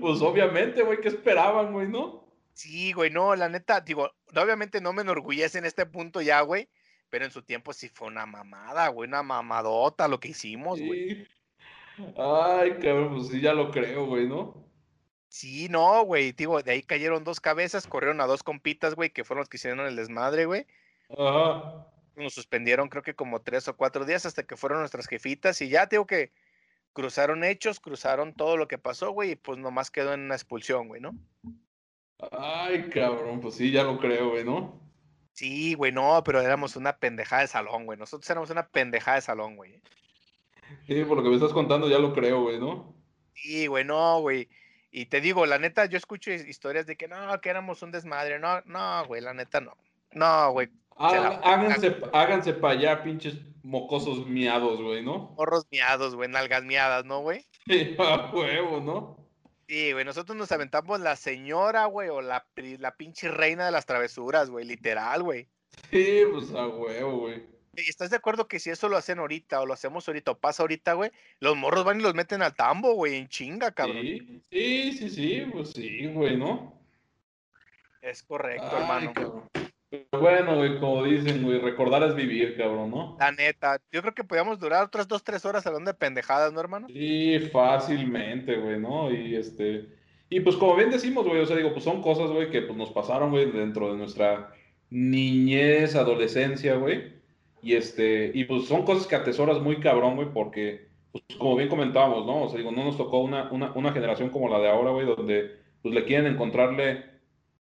Pues 0.00 0.22
obviamente, 0.22 0.82
güey, 0.82 1.00
¿qué 1.00 1.08
esperaban, 1.08 1.72
güey, 1.72 1.88
no? 1.88 2.24
Sí, 2.52 2.92
güey, 2.92 3.10
no, 3.10 3.34
la 3.34 3.48
neta, 3.48 3.80
digo, 3.80 4.10
obviamente 4.34 4.80
no 4.80 4.92
me 4.92 5.02
enorgullece 5.02 5.58
en 5.58 5.66
este 5.66 5.84
punto 5.84 6.22
ya, 6.22 6.40
güey, 6.40 6.68
pero 7.10 7.24
en 7.24 7.30
su 7.30 7.42
tiempo 7.42 7.72
sí 7.72 7.88
fue 7.88 8.08
una 8.08 8.24
mamada, 8.26 8.88
güey, 8.88 9.08
una 9.08 9.22
mamadota 9.22 10.08
lo 10.08 10.20
que 10.20 10.28
hicimos, 10.28 10.80
güey. 10.80 11.16
Sí. 11.16 11.26
Ay, 12.16 12.78
cabrón, 12.80 13.14
pues 13.16 13.28
sí, 13.28 13.40
ya 13.40 13.52
lo 13.52 13.70
creo, 13.70 14.06
güey, 14.06 14.26
¿no? 14.26 14.66
Sí, 15.28 15.68
no, 15.68 16.02
güey, 16.04 16.32
digo, 16.32 16.62
de 16.62 16.72
ahí 16.72 16.82
cayeron 16.82 17.24
dos 17.24 17.40
cabezas, 17.40 17.86
corrieron 17.86 18.20
a 18.20 18.26
dos 18.26 18.42
compitas, 18.42 18.94
güey, 18.94 19.10
que 19.10 19.24
fueron 19.24 19.40
los 19.40 19.48
que 19.48 19.56
hicieron 19.56 19.86
el 19.86 19.96
desmadre, 19.96 20.46
güey. 20.46 20.66
Ajá. 21.10 21.86
Nos 22.16 22.34
suspendieron 22.34 22.88
creo 22.88 23.02
que 23.02 23.14
como 23.14 23.42
tres 23.42 23.68
o 23.68 23.76
cuatro 23.76 24.04
días 24.04 24.26
hasta 24.26 24.42
que 24.44 24.56
fueron 24.56 24.80
nuestras 24.80 25.06
jefitas 25.06 25.60
y 25.60 25.68
ya, 25.68 25.86
digo 25.86 26.06
que 26.06 26.32
cruzaron 26.92 27.44
hechos, 27.44 27.78
cruzaron 27.78 28.32
todo 28.34 28.56
lo 28.56 28.66
que 28.68 28.78
pasó, 28.78 29.10
güey, 29.10 29.32
y 29.32 29.36
pues 29.36 29.58
nomás 29.58 29.90
quedó 29.90 30.14
en 30.14 30.20
una 30.20 30.34
expulsión, 30.34 30.88
güey, 30.88 31.00
¿no? 31.02 31.14
Ay, 32.32 32.88
cabrón, 32.88 33.40
pues 33.40 33.56
sí, 33.56 33.70
ya 33.70 33.82
lo 33.82 33.98
creo, 33.98 34.30
güey, 34.30 34.44
¿no? 34.44 34.80
Sí, 35.34 35.74
güey, 35.74 35.92
no, 35.92 36.22
pero 36.24 36.40
éramos 36.40 36.76
una 36.76 36.96
pendejada 36.96 37.42
de 37.42 37.48
salón, 37.48 37.84
güey. 37.84 37.98
Nosotros 37.98 38.28
éramos 38.30 38.48
una 38.48 38.66
pendejada 38.66 39.16
de 39.16 39.20
salón, 39.22 39.56
güey. 39.56 39.82
Sí, 40.86 41.04
por 41.04 41.18
lo 41.18 41.22
que 41.22 41.28
me 41.28 41.34
estás 41.34 41.52
contando, 41.52 41.90
ya 41.90 41.98
lo 41.98 42.14
creo, 42.14 42.42
güey, 42.44 42.58
¿no? 42.58 42.94
Sí, 43.34 43.66
güey, 43.66 43.84
no, 43.84 44.20
güey. 44.20 44.48
Y 44.90 45.06
te 45.06 45.20
digo, 45.20 45.44
la 45.44 45.58
neta, 45.58 45.84
yo 45.84 45.98
escucho 45.98 46.30
his- 46.30 46.46
historias 46.48 46.86
de 46.86 46.96
que 46.96 47.06
no, 47.06 47.38
que 47.42 47.50
éramos 47.50 47.82
un 47.82 47.92
desmadre. 47.92 48.38
No, 48.38 48.62
no, 48.62 49.04
güey, 49.06 49.20
la 49.20 49.34
neta 49.34 49.60
no. 49.60 49.76
No, 50.12 50.52
güey, 50.52 50.70
Há- 50.96 51.40
Háganse, 51.42 51.96
háganse 52.12 52.52
para 52.54 52.74
allá, 52.74 53.02
pinches 53.02 53.34
mocosos 53.62 54.26
miados, 54.26 54.80
güey, 54.80 55.02
¿no? 55.02 55.34
morros 55.36 55.66
miados, 55.70 56.14
güey, 56.14 56.28
nalgas 56.30 56.62
miadas, 56.64 57.04
¿no, 57.04 57.20
güey? 57.20 57.44
Sí, 57.66 57.94
a 57.98 58.30
huevo, 58.32 58.80
¿no? 58.80 59.16
Sí, 59.68 59.92
güey, 59.92 60.04
nosotros 60.04 60.36
nos 60.36 60.52
aventamos 60.52 61.00
la 61.00 61.16
señora, 61.16 61.86
güey, 61.86 62.08
o 62.08 62.22
la, 62.22 62.46
la 62.78 62.96
pinche 62.96 63.28
reina 63.28 63.66
de 63.66 63.72
las 63.72 63.84
travesuras, 63.84 64.48
güey, 64.48 64.64
literal, 64.64 65.22
güey. 65.24 65.48
Sí, 65.90 66.20
pues 66.32 66.52
a 66.54 66.66
huevo, 66.68 67.18
güey. 67.18 67.42
¿Y 67.74 67.90
estás 67.90 68.08
de 68.08 68.16
acuerdo 68.16 68.48
que 68.48 68.58
si 68.60 68.70
eso 68.70 68.88
lo 68.88 68.96
hacen 68.96 69.18
ahorita 69.18 69.60
o 69.60 69.66
lo 69.66 69.74
hacemos 69.74 70.08
ahorita 70.08 70.30
o 70.30 70.38
pasa 70.38 70.62
ahorita, 70.62 70.94
güey, 70.94 71.10
los 71.40 71.56
morros 71.56 71.84
van 71.84 72.00
y 72.00 72.02
los 72.02 72.14
meten 72.14 72.40
al 72.40 72.54
tambo, 72.54 72.94
güey, 72.94 73.16
en 73.16 73.28
chinga, 73.28 73.72
cabrón? 73.72 74.00
Sí, 74.00 74.40
sí, 74.50 74.92
sí, 74.92 75.10
sí, 75.10 75.46
pues 75.52 75.72
sí, 75.72 76.06
güey, 76.06 76.36
¿no? 76.38 76.80
Es 78.00 78.22
correcto, 78.22 78.68
Ay, 78.70 78.80
hermano. 78.80 79.12
cabrón. 79.12 79.42
Pero 79.88 80.20
bueno, 80.20 80.56
güey, 80.56 80.78
como 80.80 81.04
dicen, 81.04 81.42
güey, 81.42 81.58
recordar 81.58 82.02
es 82.02 82.14
vivir, 82.14 82.56
cabrón, 82.56 82.90
¿no? 82.90 83.16
La 83.20 83.30
neta, 83.30 83.80
yo 83.92 84.02
creo 84.02 84.14
que 84.14 84.24
podíamos 84.24 84.58
durar 84.58 84.84
otras 84.84 85.06
dos, 85.06 85.22
tres 85.22 85.44
horas 85.44 85.66
hablando 85.66 85.90
de 85.90 85.96
pendejadas, 85.96 86.52
¿no, 86.52 86.60
hermano? 86.60 86.88
Sí, 86.88 87.38
fácilmente, 87.52 88.56
güey, 88.56 88.80
¿no? 88.80 89.12
Y 89.12 89.36
este, 89.36 89.86
y 90.28 90.40
pues 90.40 90.56
como 90.56 90.74
bien 90.74 90.90
decimos, 90.90 91.26
güey, 91.26 91.40
o 91.40 91.46
sea, 91.46 91.56
digo, 91.56 91.72
pues 91.72 91.84
son 91.84 92.02
cosas, 92.02 92.30
güey, 92.30 92.50
que 92.50 92.62
pues 92.62 92.76
nos 92.76 92.90
pasaron, 92.90 93.30
güey, 93.30 93.50
dentro 93.52 93.92
de 93.92 93.98
nuestra 93.98 94.52
niñez, 94.90 95.94
adolescencia, 95.94 96.74
güey. 96.74 97.14
Y 97.62 97.74
este, 97.74 98.32
y 98.34 98.44
pues 98.44 98.66
son 98.66 98.84
cosas 98.84 99.06
que 99.06 99.14
atesoras 99.14 99.60
muy 99.60 99.78
cabrón, 99.78 100.16
güey, 100.16 100.28
porque, 100.32 100.88
pues 101.12 101.22
como 101.38 101.56
bien 101.56 101.68
comentábamos, 101.68 102.26
¿no? 102.26 102.42
O 102.42 102.48
sea, 102.48 102.58
digo, 102.58 102.72
no 102.72 102.84
nos 102.84 102.96
tocó 102.96 103.20
una, 103.20 103.50
una, 103.52 103.72
una 103.72 103.92
generación 103.92 104.30
como 104.30 104.48
la 104.48 104.58
de 104.58 104.68
ahora, 104.68 104.90
güey, 104.90 105.06
donde 105.06 105.52
pues 105.82 105.94
le 105.94 106.04
quieren 106.04 106.32
encontrarle 106.32 107.15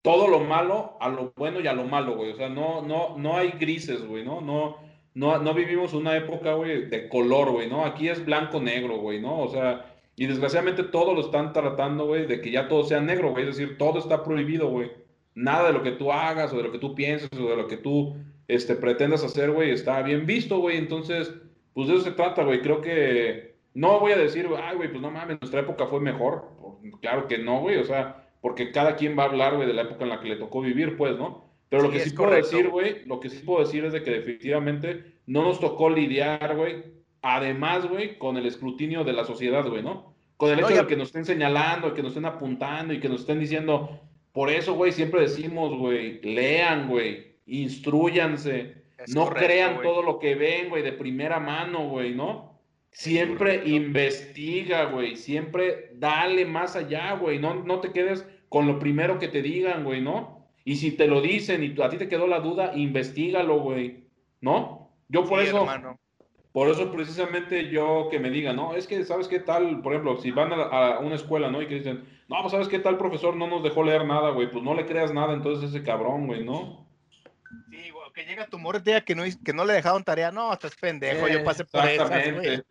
todo 0.06 0.28
lo 0.28 0.38
malo 0.38 0.96
a 1.00 1.08
lo 1.08 1.32
bueno 1.34 1.58
y 1.58 1.66
a 1.66 1.72
lo 1.72 1.82
malo, 1.82 2.14
güey. 2.14 2.30
O 2.30 2.36
sea, 2.36 2.48
no, 2.48 2.80
no, 2.80 3.18
no 3.18 3.36
hay 3.36 3.50
grises, 3.58 4.06
güey, 4.06 4.24
¿no? 4.24 4.40
No, 4.40 4.76
no, 5.14 5.38
no 5.38 5.52
vivimos 5.52 5.94
una 5.94 6.16
época, 6.16 6.54
güey, 6.54 6.88
de 6.88 7.08
color, 7.08 7.50
güey, 7.50 7.68
¿no? 7.68 7.84
Aquí 7.84 8.08
es 8.08 8.24
blanco-negro, 8.24 8.98
güey, 8.98 9.20
¿no? 9.20 9.40
O 9.40 9.48
sea, 9.48 9.96
y 10.14 10.26
desgraciadamente 10.26 10.84
todo 10.84 11.12
lo 11.12 11.22
están 11.22 11.52
tratando, 11.52 12.06
güey, 12.06 12.24
de 12.26 12.40
que 12.40 12.52
ya 12.52 12.68
todo 12.68 12.84
sea 12.84 13.00
negro, 13.00 13.32
güey. 13.32 13.48
Es 13.48 13.56
decir, 13.56 13.78
todo 13.78 13.98
está 13.98 14.22
prohibido, 14.22 14.68
güey. 14.68 14.92
Nada 15.34 15.66
de 15.66 15.72
lo 15.72 15.82
que 15.82 15.90
tú 15.90 16.12
hagas 16.12 16.52
o 16.52 16.56
de 16.56 16.62
lo 16.62 16.70
que 16.70 16.78
tú 16.78 16.94
pienses 16.94 17.28
o 17.32 17.48
de 17.48 17.56
lo 17.56 17.66
que 17.66 17.76
tú 17.76 18.14
este, 18.46 18.76
pretendas 18.76 19.24
hacer, 19.24 19.50
güey, 19.50 19.72
está 19.72 20.02
bien 20.02 20.24
visto, 20.24 20.60
güey. 20.60 20.76
Entonces, 20.76 21.34
pues 21.74 21.88
de 21.88 21.94
eso 21.94 22.04
se 22.04 22.12
trata, 22.12 22.44
güey. 22.44 22.62
Creo 22.62 22.80
que 22.80 23.56
no 23.74 23.98
voy 23.98 24.12
a 24.12 24.18
decir, 24.18 24.48
ay, 24.56 24.76
güey, 24.76 24.88
pues 24.88 25.02
no 25.02 25.10
mames, 25.10 25.40
nuestra 25.40 25.62
época 25.62 25.88
fue 25.88 25.98
mejor. 25.98 26.44
Claro 27.00 27.26
que 27.26 27.38
no, 27.38 27.58
güey. 27.58 27.78
O 27.78 27.84
sea, 27.84 28.25
porque 28.46 28.70
cada 28.70 28.94
quien 28.94 29.18
va 29.18 29.24
a 29.24 29.26
hablar, 29.26 29.56
güey, 29.56 29.66
de 29.66 29.74
la 29.74 29.82
época 29.82 30.04
en 30.04 30.10
la 30.10 30.20
que 30.20 30.28
le 30.28 30.36
tocó 30.36 30.60
vivir, 30.60 30.96
pues, 30.96 31.18
¿no? 31.18 31.50
Pero 31.68 31.82
lo 31.82 31.90
que 31.90 31.98
sí 31.98 32.10
puedo 32.10 32.28
correcto. 32.28 32.50
decir, 32.56 32.70
güey, 32.70 33.04
lo 33.04 33.18
que 33.18 33.28
sí 33.28 33.38
puedo 33.44 33.58
decir 33.58 33.84
es 33.84 33.92
de 33.92 34.04
que 34.04 34.12
definitivamente 34.12 35.14
no 35.26 35.42
nos 35.42 35.58
tocó 35.58 35.90
lidiar, 35.90 36.54
güey, 36.54 36.84
además, 37.22 37.88
güey, 37.88 38.18
con 38.18 38.36
el 38.36 38.46
escrutinio 38.46 39.02
de 39.02 39.14
la 39.14 39.24
sociedad, 39.24 39.66
güey, 39.68 39.82
¿no? 39.82 40.14
Con 40.36 40.50
el 40.52 40.60
No, 40.60 40.66
hecho 40.68 40.76
ya- 40.76 40.82
de 40.82 40.86
que 40.86 40.94
nos 40.96 41.08
estén 41.08 41.24
señalando, 41.24 41.92
que 41.92 42.02
nos 42.04 42.12
estén 42.12 42.24
apuntando 42.26 42.94
y 42.94 43.00
que 43.00 43.08
nos 43.08 43.22
estén 43.22 43.40
diciendo, 43.40 43.98
por 44.30 44.48
eso, 44.48 44.74
güey, 44.74 44.92
siempre 44.92 45.22
decimos, 45.22 45.76
güey, 45.76 46.20
lean, 46.22 46.88
güey, 46.88 47.38
instruyanse, 47.46 48.84
Es 48.98 49.12
no 49.14 49.24
correcto, 49.24 49.44
crean 49.46 49.82
todo 49.82 50.02
lo 50.02 50.20
que 50.20 50.36
ven, 50.36 50.68
güey, 50.68 50.84
de 50.84 50.92
primera 50.92 51.40
mano, 51.40 51.88
güey, 51.88 52.14
¿no? 52.14 52.55
Siempre 52.96 53.60
investiga, 53.66 54.86
güey, 54.86 55.16
siempre 55.16 55.90
dale 55.96 56.46
más 56.46 56.76
allá, 56.76 57.12
güey, 57.12 57.38
no, 57.38 57.52
no 57.62 57.80
te 57.80 57.92
quedes 57.92 58.26
con 58.48 58.66
lo 58.66 58.78
primero 58.78 59.18
que 59.18 59.28
te 59.28 59.42
digan, 59.42 59.84
güey, 59.84 60.00
¿no? 60.00 60.48
Y 60.64 60.76
si 60.76 60.92
te 60.92 61.06
lo 61.06 61.20
dicen 61.20 61.62
y 61.62 61.74
tú- 61.74 61.82
a 61.84 61.90
ti 61.90 61.98
te 61.98 62.08
quedó 62.08 62.26
la 62.26 62.40
duda, 62.40 62.72
investigalo, 62.74 63.60
güey, 63.60 64.06
¿no? 64.40 64.90
Yo 65.10 65.26
por 65.26 65.42
Sí, 65.42 65.48
eso, 65.48 65.58
hermano. 65.60 65.98
por 66.52 66.70
eso 66.70 66.90
precisamente 66.90 67.68
yo 67.68 68.08
que 68.10 68.18
me 68.18 68.30
digan, 68.30 68.56
no, 68.56 68.74
es 68.74 68.86
que 68.86 69.04
sabes 69.04 69.28
qué 69.28 69.40
tal, 69.40 69.82
por 69.82 69.92
ejemplo, 69.92 70.16
si 70.16 70.30
van 70.30 70.54
a, 70.54 70.62
a 70.62 70.98
una 71.00 71.16
escuela, 71.16 71.50
¿no? 71.50 71.60
Y 71.60 71.66
que 71.66 71.74
dicen, 71.74 72.02
no, 72.28 72.36
pues 72.40 72.52
sabes 72.52 72.68
qué 72.68 72.78
tal 72.78 72.96
profesor 72.96 73.36
no 73.36 73.46
nos 73.46 73.62
dejó 73.62 73.84
leer 73.84 74.06
nada, 74.06 74.30
güey, 74.30 74.50
pues 74.50 74.64
no 74.64 74.72
le 74.72 74.86
creas 74.86 75.12
nada, 75.12 75.34
entonces 75.34 75.68
ese 75.68 75.84
cabrón, 75.84 76.26
güey, 76.28 76.44
¿no? 76.44 76.88
Sí, 77.70 77.90
güey, 77.90 78.10
que 78.14 78.24
llega 78.24 78.46
tu 78.46 78.58
morro 78.58 78.80
diga 78.80 79.02
que 79.02 79.14
no, 79.14 79.24
que 79.44 79.52
no 79.52 79.66
le 79.66 79.74
dejaron 79.74 80.02
tarea. 80.02 80.32
No, 80.32 80.50
estás 80.50 80.74
pendejo, 80.76 81.28
yo 81.28 81.44
pasé 81.44 81.66
por 81.66 81.84
esas, 81.84 82.08
güey. 82.32 82.62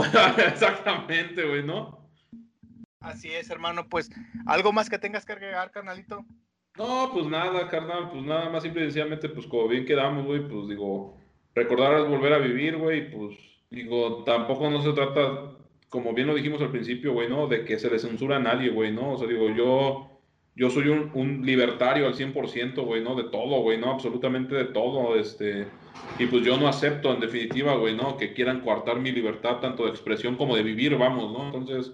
Exactamente. 0.48 1.46
Güey, 1.46 1.62
¿no? 1.62 2.08
Así 3.00 3.32
es, 3.32 3.50
hermano. 3.50 3.88
Pues, 3.88 4.10
¿algo 4.46 4.72
más 4.72 4.88
que 4.88 4.98
tengas 4.98 5.26
que 5.26 5.32
agregar, 5.32 5.70
carnalito? 5.70 6.24
No, 6.78 7.10
pues 7.12 7.26
nada, 7.26 7.68
carnal, 7.68 8.10
pues 8.10 8.24
nada 8.24 8.48
más 8.48 8.62
simple 8.62 8.82
y 8.82 8.84
sencillamente, 8.86 9.28
pues 9.28 9.46
como 9.46 9.68
bien 9.68 9.84
quedamos, 9.84 10.24
güey, 10.24 10.48
pues 10.48 10.68
digo, 10.68 11.18
recordar 11.54 12.00
es 12.00 12.08
volver 12.08 12.32
a 12.32 12.38
vivir, 12.38 12.78
güey, 12.78 13.10
pues 13.10 13.36
digo, 13.70 14.24
tampoco 14.24 14.70
no 14.70 14.80
se 14.80 14.92
trata, 14.94 15.52
como 15.90 16.14
bien 16.14 16.28
lo 16.28 16.34
dijimos 16.34 16.62
al 16.62 16.70
principio, 16.70 17.12
güey, 17.12 17.28
¿no? 17.28 17.46
De 17.46 17.66
que 17.66 17.78
se 17.78 17.90
le 17.90 17.98
censura 17.98 18.36
a 18.36 18.40
nadie, 18.40 18.70
güey, 18.70 18.90
¿no? 18.90 19.12
O 19.12 19.18
sea, 19.18 19.28
digo, 19.28 19.50
yo, 19.50 20.11
yo 20.54 20.70
soy 20.70 20.88
un, 20.88 21.42
libertario 21.44 22.06
al 22.06 22.14
100%, 22.14 22.84
güey, 22.84 23.02
¿no? 23.02 23.14
De 23.14 23.24
todo, 23.24 23.62
güey, 23.62 23.78
¿no? 23.78 23.90
Absolutamente 23.90 24.54
de 24.54 24.64
todo, 24.66 25.16
este, 25.16 25.66
y 26.18 26.26
pues 26.26 26.44
yo 26.44 26.58
no 26.58 26.68
acepto 26.68 27.12
en 27.12 27.20
definitiva, 27.20 27.74
güey, 27.76 27.96
¿no? 27.96 28.16
Que 28.16 28.34
quieran 28.34 28.60
coartar 28.60 29.00
mi 29.00 29.12
libertad 29.12 29.60
tanto 29.60 29.84
de 29.84 29.90
expresión 29.90 30.36
como 30.36 30.56
de 30.56 30.62
vivir, 30.62 30.96
vamos, 30.98 31.32
¿no? 31.32 31.46
Entonces, 31.46 31.92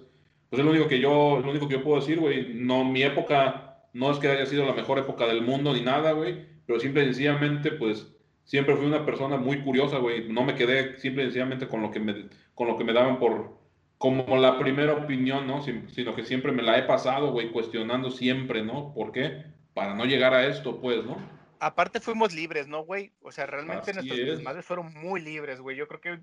pues 0.49 0.59
es 0.59 0.65
lo 0.65 0.71
único 0.71 0.87
que 0.87 0.99
yo, 0.99 1.39
lo 1.43 1.51
único 1.51 1.67
que 1.67 1.75
yo 1.75 1.83
puedo 1.83 1.99
decir, 1.99 2.19
güey, 2.19 2.53
no, 2.53 2.83
mi 2.83 3.03
época 3.03 3.87
no 3.93 4.11
es 4.11 4.19
que 4.19 4.27
haya 4.27 4.45
sido 4.45 4.65
la 4.65 4.73
mejor 4.73 4.99
época 4.99 5.25
del 5.25 5.41
mundo 5.41 5.73
ni 5.73 5.81
nada, 5.81 6.11
güey, 6.11 6.45
pero 6.65 6.79
simple 6.79 7.03
y 7.03 7.05
sencillamente, 7.05 7.71
pues, 7.71 8.13
siempre 8.43 8.75
fui 8.75 8.87
una 8.87 9.05
persona 9.05 9.37
muy 9.37 9.61
curiosa, 9.61 9.99
güey. 9.99 10.27
No 10.27 10.43
me 10.43 10.55
quedé 10.55 10.97
simple 10.97 11.21
y 11.21 11.25
sencillamente 11.27 11.67
con 11.67 11.81
lo 11.81 11.91
que 11.91 11.99
me, 11.99 12.29
con 12.55 12.67
lo 12.67 12.77
que 12.77 12.83
me 12.83 12.93
daban 12.93 13.19
por, 13.19 13.58
como 13.99 14.37
la 14.37 14.57
primera 14.57 14.93
opinión, 14.93 15.45
¿no? 15.45 15.61
Sin- 15.61 15.89
sino 15.89 16.15
que 16.15 16.23
siempre 16.23 16.53
me 16.53 16.63
la 16.63 16.77
he 16.79 16.83
pasado, 16.83 17.31
güey, 17.31 17.51
cuestionando 17.51 18.09
siempre, 18.09 18.63
¿no? 18.63 18.93
¿Por 18.93 19.11
qué? 19.11 19.43
Para 19.73 19.93
no 19.93 20.05
llegar 20.05 20.33
a 20.33 20.47
esto, 20.47 20.79
pues, 20.79 21.03
¿no? 21.03 21.17
Aparte 21.59 21.99
fuimos 21.99 22.33
libres, 22.33 22.69
¿no, 22.69 22.83
güey? 22.85 23.11
O 23.21 23.33
sea, 23.33 23.45
realmente 23.45 23.91
Así 23.91 23.93
nuestros 23.93 24.19
es. 24.19 24.27
desmadres 24.37 24.65
fueron 24.65 24.93
muy 24.93 25.21
libres, 25.21 25.59
güey. 25.59 25.75
Yo 25.75 25.89
creo 25.89 25.99
que 25.99 26.19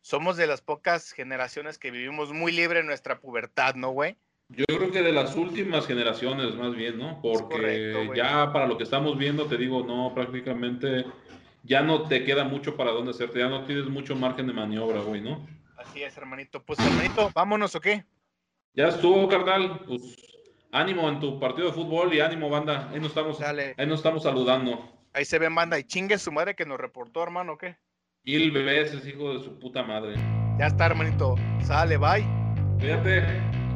somos 0.00 0.36
de 0.36 0.48
las 0.48 0.60
pocas 0.60 1.12
generaciones 1.12 1.78
que 1.78 1.92
vivimos 1.92 2.32
muy 2.32 2.50
libre 2.50 2.80
en 2.80 2.86
nuestra 2.86 3.20
pubertad, 3.20 3.76
¿no, 3.76 3.90
güey? 3.90 4.16
Yo 4.48 4.64
creo 4.66 4.90
que 4.90 5.02
de 5.02 5.12
las 5.12 5.36
últimas 5.36 5.86
generaciones, 5.86 6.56
más 6.56 6.74
bien, 6.74 6.98
¿no? 6.98 7.20
Porque 7.22 7.92
correcto, 7.92 8.14
ya 8.14 8.52
para 8.52 8.66
lo 8.66 8.76
que 8.76 8.84
estamos 8.84 9.16
viendo, 9.16 9.46
te 9.46 9.56
digo, 9.56 9.84
no, 9.86 10.12
prácticamente 10.14 11.04
ya 11.62 11.82
no 11.82 12.08
te 12.08 12.24
queda 12.24 12.42
mucho 12.42 12.76
para 12.76 12.90
dónde 12.90 13.12
hacerte, 13.12 13.38
ya 13.38 13.48
no 13.48 13.64
tienes 13.64 13.86
mucho 13.86 14.16
margen 14.16 14.48
de 14.48 14.52
maniobra, 14.52 15.00
güey, 15.02 15.20
¿no? 15.20 15.46
Así 15.78 16.02
es, 16.02 16.16
hermanito. 16.16 16.62
Pues, 16.64 16.78
hermanito, 16.80 17.30
vámonos, 17.34 17.74
¿o 17.76 17.80
qué? 17.80 18.04
Ya 18.74 18.88
estuvo, 18.88 19.28
carnal. 19.28 19.80
Pues 19.86 20.16
ánimo 20.72 21.08
en 21.08 21.20
tu 21.20 21.38
partido 21.38 21.68
de 21.68 21.72
fútbol 21.74 22.12
y 22.12 22.20
ánimo, 22.20 22.50
banda. 22.50 22.88
Ahí 22.90 22.98
nos 22.98 23.08
estamos, 23.08 23.38
Dale. 23.38 23.74
ahí 23.78 23.86
nos 23.86 24.00
estamos 24.00 24.22
saludando. 24.24 24.92
Ahí 25.12 25.24
se 25.24 25.38
ve, 25.38 25.48
manda. 25.48 25.78
Y 25.78 25.84
chingue 25.84 26.18
su 26.18 26.32
madre 26.32 26.54
que 26.54 26.66
nos 26.66 26.78
reportó, 26.78 27.22
hermano, 27.22 27.52
¿o 27.52 27.58
qué? 27.58 27.76
Mil 28.24 28.50
veces, 28.50 29.06
hijo 29.06 29.34
de 29.34 29.44
su 29.44 29.58
puta 29.58 29.82
madre. 29.82 30.16
Ya 30.58 30.66
está, 30.66 30.86
hermanito. 30.86 31.36
Sale, 31.62 31.96
bye. 31.96 32.26
Cuídate. 32.78 33.67